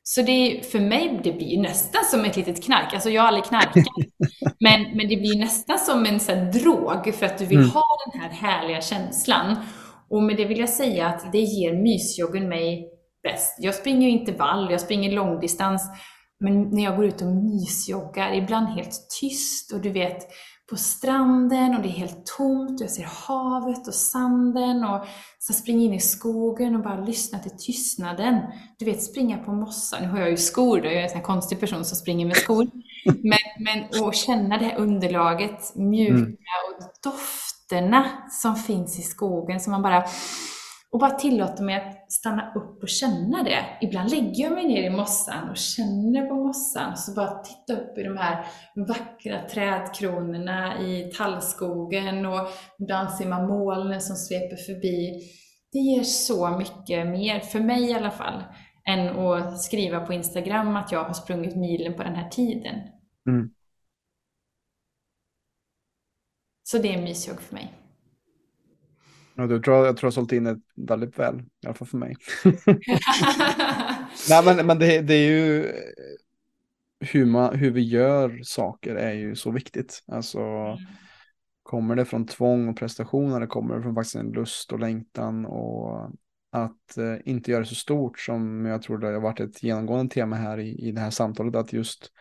Så 0.08 0.22
det, 0.22 0.60
för 0.72 0.80
mig 0.80 1.20
det 1.24 1.32
blir 1.32 1.60
nästan 1.60 2.04
som 2.04 2.24
ett 2.24 2.36
litet 2.36 2.64
knark. 2.64 2.94
Alltså 2.94 3.10
jag 3.10 3.22
har 3.22 3.28
aldrig 3.28 3.44
knarkat. 3.44 3.84
men, 4.60 4.82
men 4.96 5.08
det 5.08 5.16
blir 5.16 5.38
nästan 5.38 5.78
som 5.78 6.06
en 6.06 6.20
sån 6.20 6.50
drog 6.50 7.14
för 7.14 7.26
att 7.26 7.38
du 7.38 7.46
vill 7.46 7.58
mm. 7.58 7.70
ha 7.70 7.84
den 8.06 8.20
här 8.20 8.30
härliga 8.30 8.80
känslan. 8.80 9.56
Och 10.10 10.22
med 10.22 10.36
det 10.36 10.44
vill 10.44 10.58
jag 10.58 10.68
säga 10.68 11.06
att 11.06 11.32
det 11.32 11.40
ger 11.40 11.82
mysjoggen 11.82 12.48
mig 12.48 12.88
bäst. 13.22 13.56
Jag 13.58 13.74
springer 13.74 14.08
intervall, 14.08 14.70
jag 14.70 14.80
springer 14.80 15.12
långdistans. 15.12 15.82
Men 16.40 16.62
när 16.70 16.84
jag 16.84 16.96
går 16.96 17.06
ut 17.06 17.22
och 17.22 17.28
mysjoggar, 17.28 18.32
ibland 18.34 18.66
helt 18.66 19.06
tyst 19.20 19.72
och 19.72 19.80
du 19.80 19.90
vet, 19.90 20.28
på 20.70 20.76
stranden 20.76 21.76
och 21.76 21.82
det 21.82 21.88
är 21.88 21.98
helt 21.98 22.26
tomt. 22.38 22.80
Jag 22.80 22.90
ser 22.90 23.08
havet 23.28 23.88
och 23.88 23.94
sanden 23.94 24.84
och 24.84 25.06
så 25.46 25.52
springer 25.52 25.86
in 25.86 25.92
i 25.92 26.00
skogen 26.00 26.74
och 26.74 26.82
bara 26.82 27.00
lyssnar 27.00 27.40
till 27.40 27.58
tystnaden. 27.58 28.40
Du 28.78 28.84
vet, 28.84 29.02
springa 29.02 29.38
på 29.38 29.52
mossa. 29.52 30.00
Nu 30.00 30.06
har 30.06 30.18
jag 30.18 30.30
ju 30.30 30.36
skor 30.36 30.80
då, 30.80 30.86
jag 30.86 30.94
är 30.94 31.02
en 31.02 31.08
sån 31.08 31.16
här 31.16 31.24
konstig 31.24 31.60
person 31.60 31.84
som 31.84 31.96
springer 31.96 32.26
med 32.26 32.36
skor. 32.36 32.66
Men, 33.04 33.38
men 33.58 34.02
och 34.02 34.14
känna 34.14 34.58
det 34.58 34.64
här 34.64 34.76
underlaget, 34.76 35.76
mjuka 35.76 36.16
mm. 36.16 36.36
och 36.68 36.82
dofterna 37.02 38.06
som 38.30 38.56
finns 38.56 38.98
i 38.98 39.02
skogen 39.02 39.60
som 39.60 39.70
man 39.70 39.82
bara 39.82 40.04
och 40.96 41.00
bara 41.00 41.10
tillåter 41.10 41.64
mig 41.64 41.76
att 41.76 42.12
stanna 42.12 42.52
upp 42.54 42.82
och 42.82 42.88
känna 42.88 43.42
det. 43.42 43.64
Ibland 43.80 44.10
lägger 44.10 44.44
jag 44.44 44.52
mig 44.52 44.66
ner 44.66 44.82
i 44.82 44.90
mossan 44.90 45.50
och 45.50 45.56
känner 45.56 46.26
på 46.26 46.34
mossan. 46.34 46.92
Och 46.92 46.98
så 46.98 47.14
bara 47.14 47.42
titta 47.42 47.80
upp 47.80 47.98
i 47.98 48.02
de 48.02 48.16
här 48.16 48.46
vackra 48.74 49.48
trädkronorna 49.48 50.80
i 50.80 51.12
tallskogen 51.16 52.26
och 52.26 52.48
ibland 52.78 53.10
ser 53.10 53.28
man 53.28 53.46
molnen 53.46 54.00
som 54.00 54.16
sveper 54.16 54.56
förbi. 54.56 55.22
Det 55.72 55.78
ger 55.78 56.02
så 56.02 56.50
mycket 56.50 57.06
mer, 57.06 57.40
för 57.40 57.60
mig 57.60 57.90
i 57.90 57.94
alla 57.94 58.10
fall, 58.10 58.44
än 58.88 59.18
att 59.18 59.60
skriva 59.60 60.00
på 60.00 60.12
Instagram 60.12 60.76
att 60.76 60.92
jag 60.92 61.04
har 61.04 61.14
sprungit 61.14 61.56
milen 61.56 61.94
på 61.94 62.02
den 62.02 62.14
här 62.14 62.28
tiden. 62.28 62.80
Mm. 63.28 63.50
Så 66.62 66.78
det 66.78 66.94
är 66.94 67.02
mysjogg 67.02 67.40
för 67.40 67.54
mig. 67.54 67.85
Du 69.36 69.62
tror, 69.62 69.86
jag 69.86 69.96
tror 69.96 70.06
jag 70.06 70.06
har 70.06 70.10
sålt 70.10 70.32
in 70.32 70.44
det 70.44 70.60
väldigt 70.76 71.18
väl, 71.18 71.40
i 71.40 71.66
alla 71.66 71.74
fall 71.74 71.88
för 71.88 71.98
mig. 71.98 72.16
Nej, 74.28 74.44
men, 74.44 74.66
men 74.66 74.78
det, 74.78 75.00
det, 75.00 75.14
är 75.14 75.28
ju 75.28 75.72
hur, 77.00 77.26
man, 77.26 77.56
hur 77.56 77.70
vi 77.70 77.82
gör 77.82 78.40
saker 78.42 78.94
är 78.94 79.12
ju 79.12 79.36
så 79.36 79.50
viktigt. 79.50 80.04
Alltså, 80.06 80.40
mm. 80.40 80.78
kommer 81.62 81.96
det 81.96 82.04
från 82.04 82.26
tvång 82.26 82.68
och 82.68 82.76
prestation 82.76 83.32
eller 83.32 83.46
kommer 83.46 83.76
det 83.76 83.82
från 83.82 83.94
faktiskt 83.94 84.16
en 84.16 84.32
lust 84.32 84.72
och 84.72 84.80
längtan 84.80 85.46
och 85.46 86.10
att 86.50 86.96
eh, 86.96 87.16
inte 87.24 87.50
göra 87.50 87.60
det 87.60 87.66
så 87.66 87.74
stort 87.74 88.18
som 88.18 88.66
jag 88.66 88.82
tror 88.82 88.98
det 88.98 89.06
har 89.06 89.20
varit 89.20 89.40
ett 89.40 89.62
genomgående 89.62 90.14
tema 90.14 90.36
här 90.36 90.58
i, 90.58 90.88
i 90.88 90.92
det 90.92 91.00
här 91.00 91.10
samtalet, 91.10 91.54
att 91.54 91.72
just 91.72 92.12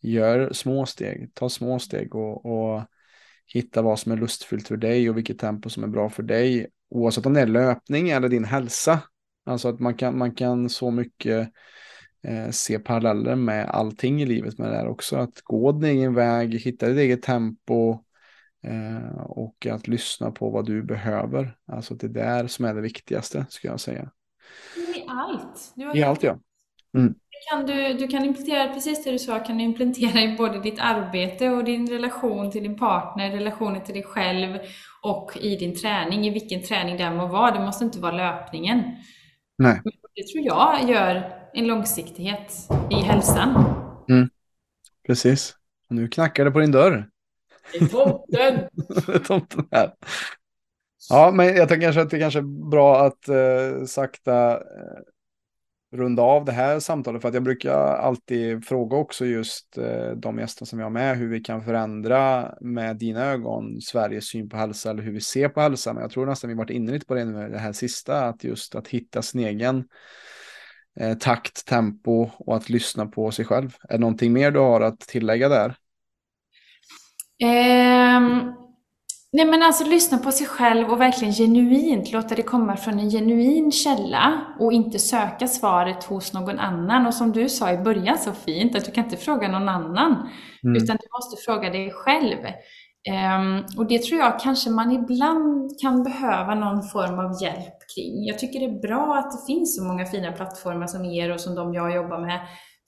gör 0.00 0.52
små 0.52 0.86
steg, 0.86 1.30
ta 1.34 1.48
små 1.48 1.78
steg 1.78 2.14
och, 2.14 2.46
och 2.46 2.82
hitta 3.48 3.82
vad 3.82 3.98
som 3.98 4.12
är 4.12 4.16
lustfyllt 4.16 4.68
för 4.68 4.76
dig 4.76 5.10
och 5.10 5.16
vilket 5.16 5.38
tempo 5.38 5.68
som 5.68 5.84
är 5.84 5.88
bra 5.88 6.08
för 6.08 6.22
dig. 6.22 6.66
Oavsett 6.90 7.26
om 7.26 7.34
det 7.34 7.40
är 7.40 7.46
löpning 7.46 8.10
eller 8.10 8.28
din 8.28 8.44
hälsa. 8.44 9.00
Alltså 9.46 9.68
att 9.68 9.80
man 9.80 9.94
kan, 9.94 10.18
man 10.18 10.34
kan 10.34 10.68
så 10.68 10.90
mycket 10.90 11.50
eh, 12.22 12.50
se 12.50 12.78
paralleller 12.78 13.34
med 13.34 13.68
allting 13.68 14.22
i 14.22 14.26
livet 14.26 14.58
med 14.58 14.70
det 14.70 14.76
här 14.76 14.88
också. 14.88 15.16
Att 15.16 15.40
gå 15.40 15.72
din 15.72 15.90
egen 15.90 16.14
väg, 16.14 16.54
hitta 16.54 16.88
ditt 16.88 16.98
eget 16.98 17.22
tempo 17.22 18.04
eh, 18.64 19.20
och 19.20 19.66
att 19.66 19.88
lyssna 19.88 20.30
på 20.30 20.50
vad 20.50 20.66
du 20.66 20.82
behöver. 20.82 21.56
Alltså 21.66 21.94
det 21.94 22.06
är 22.06 22.10
där 22.10 22.46
som 22.46 22.64
är 22.64 22.74
det 22.74 22.80
viktigaste, 22.80 23.46
skulle 23.48 23.72
jag 23.72 23.80
säga. 23.80 24.10
I 24.76 25.04
allt. 25.08 25.74
I 25.96 26.02
allt, 26.02 26.22
ja. 26.22 26.38
Mm 26.94 27.14
kan 27.50 27.66
du, 27.66 27.94
du 27.94 28.08
kan 28.08 28.24
implementera 28.24 28.74
precis 28.74 29.04
det 29.04 29.10
du 29.10 29.18
sa, 29.18 29.38
kan 29.38 29.58
du 29.58 29.64
implementera 29.64 30.20
i 30.20 30.36
både 30.36 30.60
ditt 30.60 30.78
arbete 30.80 31.48
och 31.48 31.64
din 31.64 31.86
relation 31.86 32.50
till 32.50 32.62
din 32.62 32.76
partner, 32.76 33.30
relationen 33.30 33.84
till 33.84 33.94
dig 33.94 34.02
själv 34.02 34.58
och 35.02 35.36
i 35.40 35.56
din 35.56 35.76
träning, 35.76 36.26
i 36.26 36.30
vilken 36.30 36.62
träning 36.62 36.96
det 36.96 37.10
må 37.10 37.26
vara. 37.26 37.50
Det 37.50 37.60
måste 37.60 37.84
inte 37.84 37.98
vara 37.98 38.12
löpningen. 38.12 38.82
Nej. 39.58 39.80
Det 40.14 40.26
tror 40.26 40.44
jag 40.44 40.90
gör 40.90 41.32
en 41.54 41.66
långsiktighet 41.66 42.52
i 42.90 42.94
hälsan. 42.94 43.64
Mm. 44.08 44.28
Precis. 45.06 45.54
nu 45.88 46.08
knackar 46.08 46.44
det 46.44 46.50
på 46.50 46.58
din 46.58 46.72
dörr. 46.72 47.08
Det 47.72 47.78
är 47.78 47.86
tomten! 47.86 48.68
det 49.06 49.14
är 49.14 49.18
tomten 49.18 49.68
här. 49.70 49.92
Ja, 51.10 51.30
men 51.34 51.56
jag 51.56 51.68
tänker 51.68 51.86
kanske 51.86 52.00
att 52.00 52.10
det 52.10 52.18
kanske 52.18 52.38
är 52.38 52.70
bra 52.70 53.06
att 53.06 53.28
eh, 53.28 53.84
sakta 53.86 54.50
eh, 54.52 54.58
runda 55.92 56.22
av 56.22 56.44
det 56.44 56.52
här 56.52 56.80
samtalet 56.80 57.22
för 57.22 57.28
att 57.28 57.34
jag 57.34 57.42
brukar 57.42 57.74
alltid 57.74 58.64
fråga 58.64 58.96
också 58.96 59.26
just 59.26 59.78
eh, 59.78 60.10
de 60.10 60.38
gäster 60.38 60.64
som 60.64 60.78
jag 60.78 60.86
har 60.86 60.90
med 60.90 61.16
hur 61.16 61.28
vi 61.28 61.40
kan 61.40 61.64
förändra 61.64 62.54
med 62.60 62.96
dina 62.96 63.24
ögon 63.24 63.80
Sveriges 63.80 64.28
syn 64.28 64.48
på 64.48 64.56
hälsa 64.56 64.90
eller 64.90 65.02
hur 65.02 65.12
vi 65.12 65.20
ser 65.20 65.48
på 65.48 65.60
hälsa. 65.60 65.92
Men 65.92 66.02
jag 66.02 66.10
tror 66.10 66.26
nästan 66.26 66.48
vi 66.48 66.56
varit 66.56 66.70
inne 66.70 66.92
lite 66.92 67.06
på 67.06 67.14
det 67.14 67.24
nu, 67.24 67.48
det 67.48 67.58
här 67.58 67.72
sista, 67.72 68.24
att 68.24 68.44
just 68.44 68.74
att 68.74 68.88
hitta 68.88 69.22
sin 69.22 69.40
egen 69.40 69.84
eh, 71.00 71.18
takt, 71.18 71.66
tempo 71.66 72.30
och 72.38 72.56
att 72.56 72.68
lyssna 72.68 73.06
på 73.06 73.30
sig 73.30 73.44
själv. 73.44 73.76
Är 73.88 73.92
det 73.92 73.98
någonting 73.98 74.32
mer 74.32 74.50
du 74.50 74.58
har 74.58 74.80
att 74.80 75.00
tillägga 75.00 75.48
där? 75.48 75.74
Um... 78.16 78.67
Nej 79.32 79.46
men 79.46 79.62
alltså 79.62 79.84
lyssna 79.84 80.18
på 80.18 80.32
sig 80.32 80.46
själv 80.46 80.88
och 80.88 81.00
verkligen 81.00 81.34
genuint 81.34 82.12
låta 82.12 82.34
det 82.34 82.42
komma 82.42 82.76
från 82.76 82.98
en 82.98 83.10
genuin 83.10 83.72
källa 83.72 84.56
och 84.58 84.72
inte 84.72 84.98
söka 84.98 85.48
svaret 85.48 86.04
hos 86.04 86.32
någon 86.32 86.58
annan. 86.58 87.06
Och 87.06 87.14
som 87.14 87.32
du 87.32 87.48
sa 87.48 87.72
i 87.72 87.78
början 87.78 88.18
så 88.18 88.32
fint, 88.32 88.76
att 88.76 88.84
du 88.84 88.90
kan 88.90 89.04
inte 89.04 89.16
fråga 89.16 89.48
någon 89.48 89.68
annan, 89.68 90.12
mm. 90.64 90.76
utan 90.76 90.96
du 90.96 91.06
måste 91.12 91.44
fråga 91.44 91.70
dig 91.70 91.90
själv. 91.90 92.38
Um, 93.08 93.64
och 93.78 93.86
det 93.86 94.02
tror 94.02 94.20
jag 94.20 94.40
kanske 94.40 94.70
man 94.70 94.92
ibland 94.92 95.70
kan 95.80 96.02
behöva 96.02 96.54
någon 96.54 96.82
form 96.82 97.18
av 97.18 97.42
hjälp 97.42 97.78
kring. 97.94 98.24
Jag 98.26 98.38
tycker 98.38 98.60
det 98.60 98.66
är 98.66 98.80
bra 98.80 99.16
att 99.16 99.30
det 99.30 99.52
finns 99.52 99.76
så 99.76 99.84
många 99.84 100.06
fina 100.06 100.32
plattformar 100.32 100.86
som 100.86 101.04
er 101.04 101.32
och 101.32 101.40
som 101.40 101.54
de 101.54 101.74
jag 101.74 101.94
jobbar 101.94 102.20
med, 102.20 102.40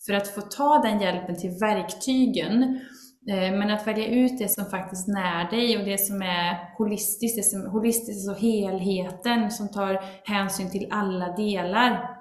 för 0.06 0.14
att 0.14 0.28
få 0.28 0.40
ta 0.40 0.78
den 0.78 1.00
hjälpen 1.00 1.38
till 1.38 1.50
verktygen 1.60 2.80
men 3.26 3.70
att 3.70 3.86
välja 3.86 4.06
ut 4.06 4.38
det 4.38 4.48
som 4.48 4.64
faktiskt 4.64 5.08
när 5.08 5.50
dig 5.50 5.78
och 5.78 5.84
det 5.84 5.98
som 5.98 6.22
är 6.22 6.76
holistiskt, 6.78 7.36
det 7.38 7.42
som 7.42 7.70
holistiskt 7.70 8.30
och 8.30 8.38
helheten 8.38 9.50
som 9.50 9.68
tar 9.68 10.04
hänsyn 10.24 10.70
till 10.70 10.88
alla 10.90 11.36
delar 11.36 12.20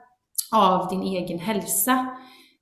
av 0.55 0.89
din 0.89 1.01
egen 1.01 1.39
hälsa. 1.39 2.17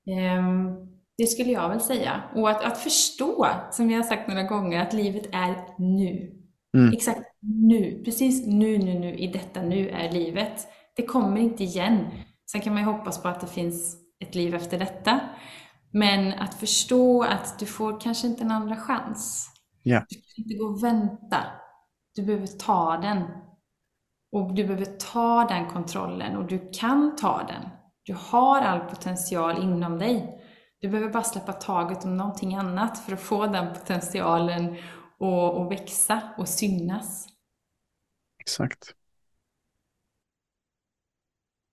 Ehm, 0.09 0.87
det 1.17 1.27
skulle 1.27 1.51
jag 1.51 1.69
väl 1.69 1.81
säga. 1.81 2.23
Och 2.35 2.49
att, 2.49 2.65
att 2.65 2.77
förstå, 2.77 3.47
som 3.71 3.89
jag 3.89 3.97
har 3.97 4.03
sagt 4.03 4.27
några 4.27 4.43
gånger, 4.43 4.81
att 4.81 4.93
livet 4.93 5.25
är 5.31 5.55
nu. 5.77 6.31
Mm. 6.77 6.93
Exakt 6.93 7.21
nu, 7.41 8.01
precis 8.05 8.47
nu, 8.47 8.77
nu, 8.77 8.99
nu, 8.99 9.15
i 9.15 9.27
detta 9.27 9.61
nu 9.61 9.89
är 9.89 10.11
livet. 10.11 10.67
Det 10.95 11.05
kommer 11.05 11.41
inte 11.41 11.63
igen. 11.63 12.07
Sen 12.51 12.61
kan 12.61 12.73
man 12.73 12.83
ju 12.83 12.89
hoppas 12.89 13.21
på 13.21 13.27
att 13.27 13.41
det 13.41 13.47
finns 13.47 13.97
ett 14.19 14.35
liv 14.35 14.55
efter 14.55 14.79
detta. 14.79 15.19
Men 15.91 16.33
att 16.33 16.53
förstå 16.53 17.23
att 17.23 17.59
du 17.59 17.65
får 17.65 17.99
kanske 17.99 18.27
inte 18.27 18.43
en 18.43 18.51
andra 18.51 18.75
chans. 18.75 19.49
Yeah. 19.83 20.03
Du 20.09 20.15
kan 20.15 20.43
inte 20.45 20.57
gå 20.57 20.65
och 20.65 20.83
vänta. 20.83 21.43
Du 22.15 22.25
behöver 22.25 22.47
ta 22.47 22.97
den. 22.97 23.23
Och 24.31 24.53
du 24.53 24.63
behöver 24.63 24.85
ta 24.85 25.47
den 25.49 25.69
kontrollen 25.69 26.37
och 26.37 26.47
du 26.47 26.71
kan 26.73 27.15
ta 27.15 27.43
den. 27.43 27.69
Du 28.03 28.13
har 28.13 28.61
all 28.61 28.79
potential 28.79 29.63
inom 29.63 29.99
dig. 29.99 30.43
Du 30.79 30.89
behöver 30.89 31.09
bara 31.09 31.23
släppa 31.23 31.53
taget 31.53 32.05
om 32.05 32.17
någonting 32.17 32.55
annat 32.55 32.97
för 32.97 33.13
att 33.13 33.21
få 33.21 33.47
den 33.47 33.73
potentialen 33.73 34.75
att 35.19 35.71
växa 35.71 36.21
och 36.37 36.49
synas. 36.49 37.27
Exakt. 38.39 38.93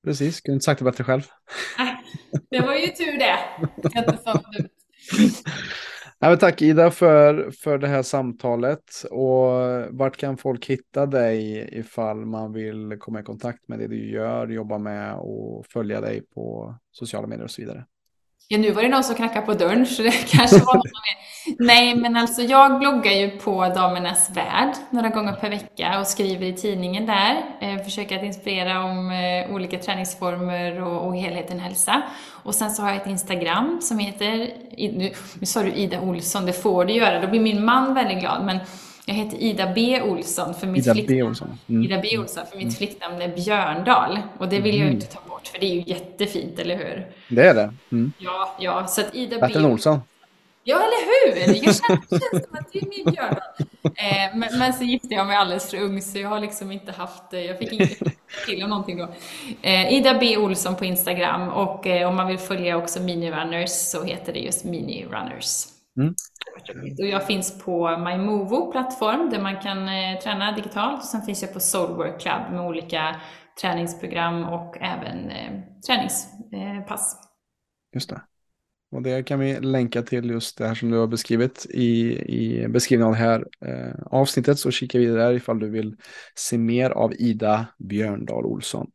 Precis, 0.04 0.40
kunde 0.40 0.54
inte 0.54 0.64
sagt 0.64 0.78
det 0.78 0.84
bättre 0.84 1.04
själv. 1.04 1.22
Det 2.50 2.60
var 2.60 2.74
ju 2.74 2.86
tur 2.86 3.18
det. 3.18 3.38
Ja, 6.18 6.28
men 6.28 6.38
tack 6.38 6.62
Ida 6.62 6.90
för, 6.90 7.50
för 7.50 7.78
det 7.78 7.88
här 7.88 8.02
samtalet. 8.02 9.04
Och 9.10 9.50
vart 9.90 10.16
kan 10.16 10.36
folk 10.36 10.66
hitta 10.66 11.06
dig 11.06 11.68
ifall 11.72 12.26
man 12.26 12.52
vill 12.52 12.96
komma 12.98 13.20
i 13.20 13.22
kontakt 13.22 13.68
med 13.68 13.78
det 13.78 13.86
du 13.86 14.10
gör, 14.10 14.48
jobba 14.48 14.78
med 14.78 15.14
och 15.14 15.66
följa 15.66 16.00
dig 16.00 16.22
på 16.34 16.74
sociala 16.90 17.26
medier 17.26 17.44
och 17.44 17.50
så 17.50 17.62
vidare? 17.62 17.84
Ja, 18.48 18.58
nu 18.58 18.70
var 18.70 18.82
det 18.82 18.88
någon 18.88 19.04
som 19.04 19.14
knackade 19.14 19.46
på 19.46 19.54
dörren, 19.54 19.86
så 19.86 20.02
det 20.02 20.10
kanske 20.28 20.58
var 20.58 20.74
någon 20.74 20.82
mer. 20.84 21.24
Nej, 21.58 21.96
men 21.96 22.16
alltså 22.16 22.42
jag 22.42 22.78
bloggar 22.78 23.12
ju 23.12 23.30
på 23.30 23.68
Damernas 23.68 24.30
Värld 24.30 24.74
några 24.90 25.08
gånger 25.08 25.32
per 25.32 25.50
vecka 25.50 26.00
och 26.00 26.06
skriver 26.06 26.46
i 26.46 26.52
tidningen 26.52 27.06
där. 27.06 27.44
Eh, 27.60 27.84
försöker 27.84 28.18
att 28.18 28.24
inspirera 28.24 28.84
om 28.84 29.10
eh, 29.10 29.54
olika 29.54 29.78
träningsformer 29.78 30.82
och, 30.82 31.06
och 31.06 31.16
helheten 31.16 31.60
hälsa. 31.60 32.02
Och 32.42 32.54
sen 32.54 32.70
så 32.70 32.82
har 32.82 32.88
jag 32.88 33.00
ett 33.00 33.06
Instagram 33.06 33.80
som 33.82 33.98
heter, 33.98 34.36
nu, 34.76 35.12
nu 35.40 35.46
sa 35.46 35.62
du 35.62 35.72
Ida 35.72 36.00
Olsson, 36.00 36.46
det 36.46 36.52
får 36.52 36.84
du 36.84 36.92
göra, 36.92 37.20
då 37.20 37.28
blir 37.28 37.40
min 37.40 37.64
man 37.64 37.94
väldigt 37.94 38.20
glad, 38.20 38.44
men 38.44 38.60
jag 39.06 39.14
heter 39.14 39.36
Ida 39.36 39.72
B 39.74 40.02
Olsson 40.02 40.54
för 40.54 40.66
mitt 40.66 40.86
Ida 40.86 40.94
B. 41.08 41.22
Olsson. 41.22 41.58
Mm. 41.68 41.82
Ida 41.82 42.00
B. 42.02 42.18
Olsson 42.18 42.46
för 42.50 42.56
mitt 42.56 42.78
flicknamn 42.78 43.22
är 43.22 43.28
Björndal 43.28 44.18
och 44.38 44.48
det 44.48 44.60
vill 44.60 44.74
jag 44.74 44.82
mm. 44.82 44.94
inte 44.94 45.06
ta 45.06 45.20
bort. 45.28 45.46
för 45.46 45.58
det 45.58 45.66
är 45.66 45.74
ju 45.74 45.82
jättefint, 45.86 46.58
eller 46.58 46.76
hur? 46.76 47.06
Det 47.28 47.48
är 47.48 47.54
det. 47.54 47.74
Mm. 47.92 48.12
Ja, 48.18 48.56
ja, 48.60 48.86
så 48.86 49.00
att 49.00 49.14
Ida 49.14 49.38
Bättre 49.38 49.58
än 49.58 49.64
Olsson. 49.64 50.00
Ja, 50.66 50.76
eller 50.76 51.04
hur? 51.06 51.54
Jag 51.64 51.76
känner, 51.76 52.00
det 52.10 52.20
känns 52.20 52.44
som 52.44 52.58
att 52.58 52.72
det 52.72 52.78
är 52.78 53.04
min 53.04 53.14
björn. 53.14 53.36
Eh, 53.84 54.36
men, 54.36 54.58
men, 54.58 54.72
så 54.72 54.84
gifte 54.84 55.08
jag 55.14 55.26
mig 55.26 55.36
alldeles 55.36 55.70
för 55.70 55.80
ung, 55.80 56.02
så 56.02 56.18
jag 56.18 56.28
har 56.28 56.40
liksom 56.40 56.72
inte 56.72 56.92
haft, 56.92 57.22
jag 57.30 57.58
fick 57.58 57.72
inte 57.72 57.94
till 58.46 58.62
om 58.62 58.70
någonting 58.70 58.98
då. 58.98 59.08
Eh, 59.62 59.92
Ida 59.92 60.18
B 60.20 60.36
Olsson 60.36 60.76
på 60.76 60.84
Instagram 60.84 61.48
och 61.48 61.86
eh, 61.86 62.08
om 62.08 62.16
man 62.16 62.26
vill 62.26 62.38
följa 62.38 62.76
också 62.76 63.00
Minirunners 63.00 63.70
så 63.70 64.02
heter 64.02 64.32
det 64.32 64.38
just 64.38 64.64
Minirunners. 64.64 65.73
Mm. 65.96 66.14
Och 66.98 67.06
jag 67.06 67.26
finns 67.26 67.58
på 67.58 67.88
MyMovo-plattform 67.88 69.30
där 69.30 69.42
man 69.42 69.60
kan 69.60 69.88
eh, 69.88 70.18
träna 70.22 70.52
digitalt. 70.52 71.04
Sen 71.04 71.22
finns 71.22 71.42
jag 71.42 71.52
på 71.52 71.60
Soulwork 71.60 72.20
Club 72.20 72.42
med 72.50 72.60
olika 72.60 73.20
träningsprogram 73.60 74.44
och 74.44 74.76
även 74.80 75.30
eh, 75.30 75.60
träningspass. 75.86 77.16
Just 77.94 78.10
det. 78.10 78.22
Och 78.94 79.02
det 79.02 79.22
kan 79.22 79.38
vi 79.38 79.60
länka 79.60 80.02
till 80.02 80.30
just 80.30 80.58
det 80.58 80.66
här 80.66 80.74
som 80.74 80.90
du 80.90 80.98
har 80.98 81.06
beskrivit 81.06 81.66
i, 81.70 82.18
i 82.18 82.68
beskrivningen 82.68 83.08
av 83.08 83.12
det 83.12 83.24
här 83.24 83.46
eh, 83.66 83.94
avsnittet. 84.06 84.58
Så 84.58 84.70
kika 84.70 84.98
vidare 84.98 85.22
där 85.22 85.32
ifall 85.32 85.58
du 85.58 85.70
vill 85.70 85.96
se 86.34 86.58
mer 86.58 86.90
av 86.90 87.14
Ida 87.14 87.66
Björndal 87.78 88.44
Olsson. 88.44 88.90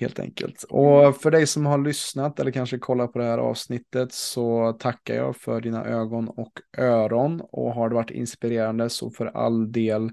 Helt 0.00 0.18
enkelt. 0.18 0.62
Och 0.62 1.16
för 1.16 1.30
dig 1.30 1.46
som 1.46 1.66
har 1.66 1.78
lyssnat 1.78 2.40
eller 2.40 2.50
kanske 2.50 2.78
kollat 2.78 3.12
på 3.12 3.18
det 3.18 3.24
här 3.24 3.38
avsnittet 3.38 4.12
så 4.12 4.72
tackar 4.72 5.14
jag 5.14 5.36
för 5.36 5.60
dina 5.60 5.84
ögon 5.84 6.28
och 6.28 6.52
öron. 6.78 7.40
Och 7.52 7.74
har 7.74 7.88
det 7.88 7.94
varit 7.94 8.10
inspirerande 8.10 8.90
så 8.90 9.10
för 9.10 9.26
all 9.26 9.72
del 9.72 10.10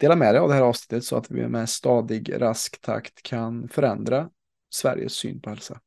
dela 0.00 0.16
med 0.16 0.34
dig 0.34 0.40
av 0.40 0.48
det 0.48 0.54
här 0.54 0.62
avsnittet 0.62 1.04
så 1.04 1.16
att 1.16 1.30
vi 1.30 1.48
med 1.48 1.68
stadig 1.68 2.42
rask 2.42 2.80
takt 2.80 3.22
kan 3.22 3.68
förändra 3.68 4.28
Sveriges 4.74 5.12
syn 5.12 5.40
på 5.40 5.50
hälsa. 5.50 5.80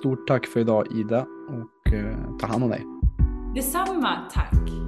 Stort 0.00 0.28
tack 0.28 0.46
för 0.46 0.60
idag 0.60 0.86
Ida 0.92 1.26
och 1.48 1.92
eh, 1.92 2.36
ta 2.40 2.46
hand 2.46 2.64
om 2.64 2.70
dig. 2.70 2.84
Detsamma, 3.54 4.28
tack. 4.32 4.87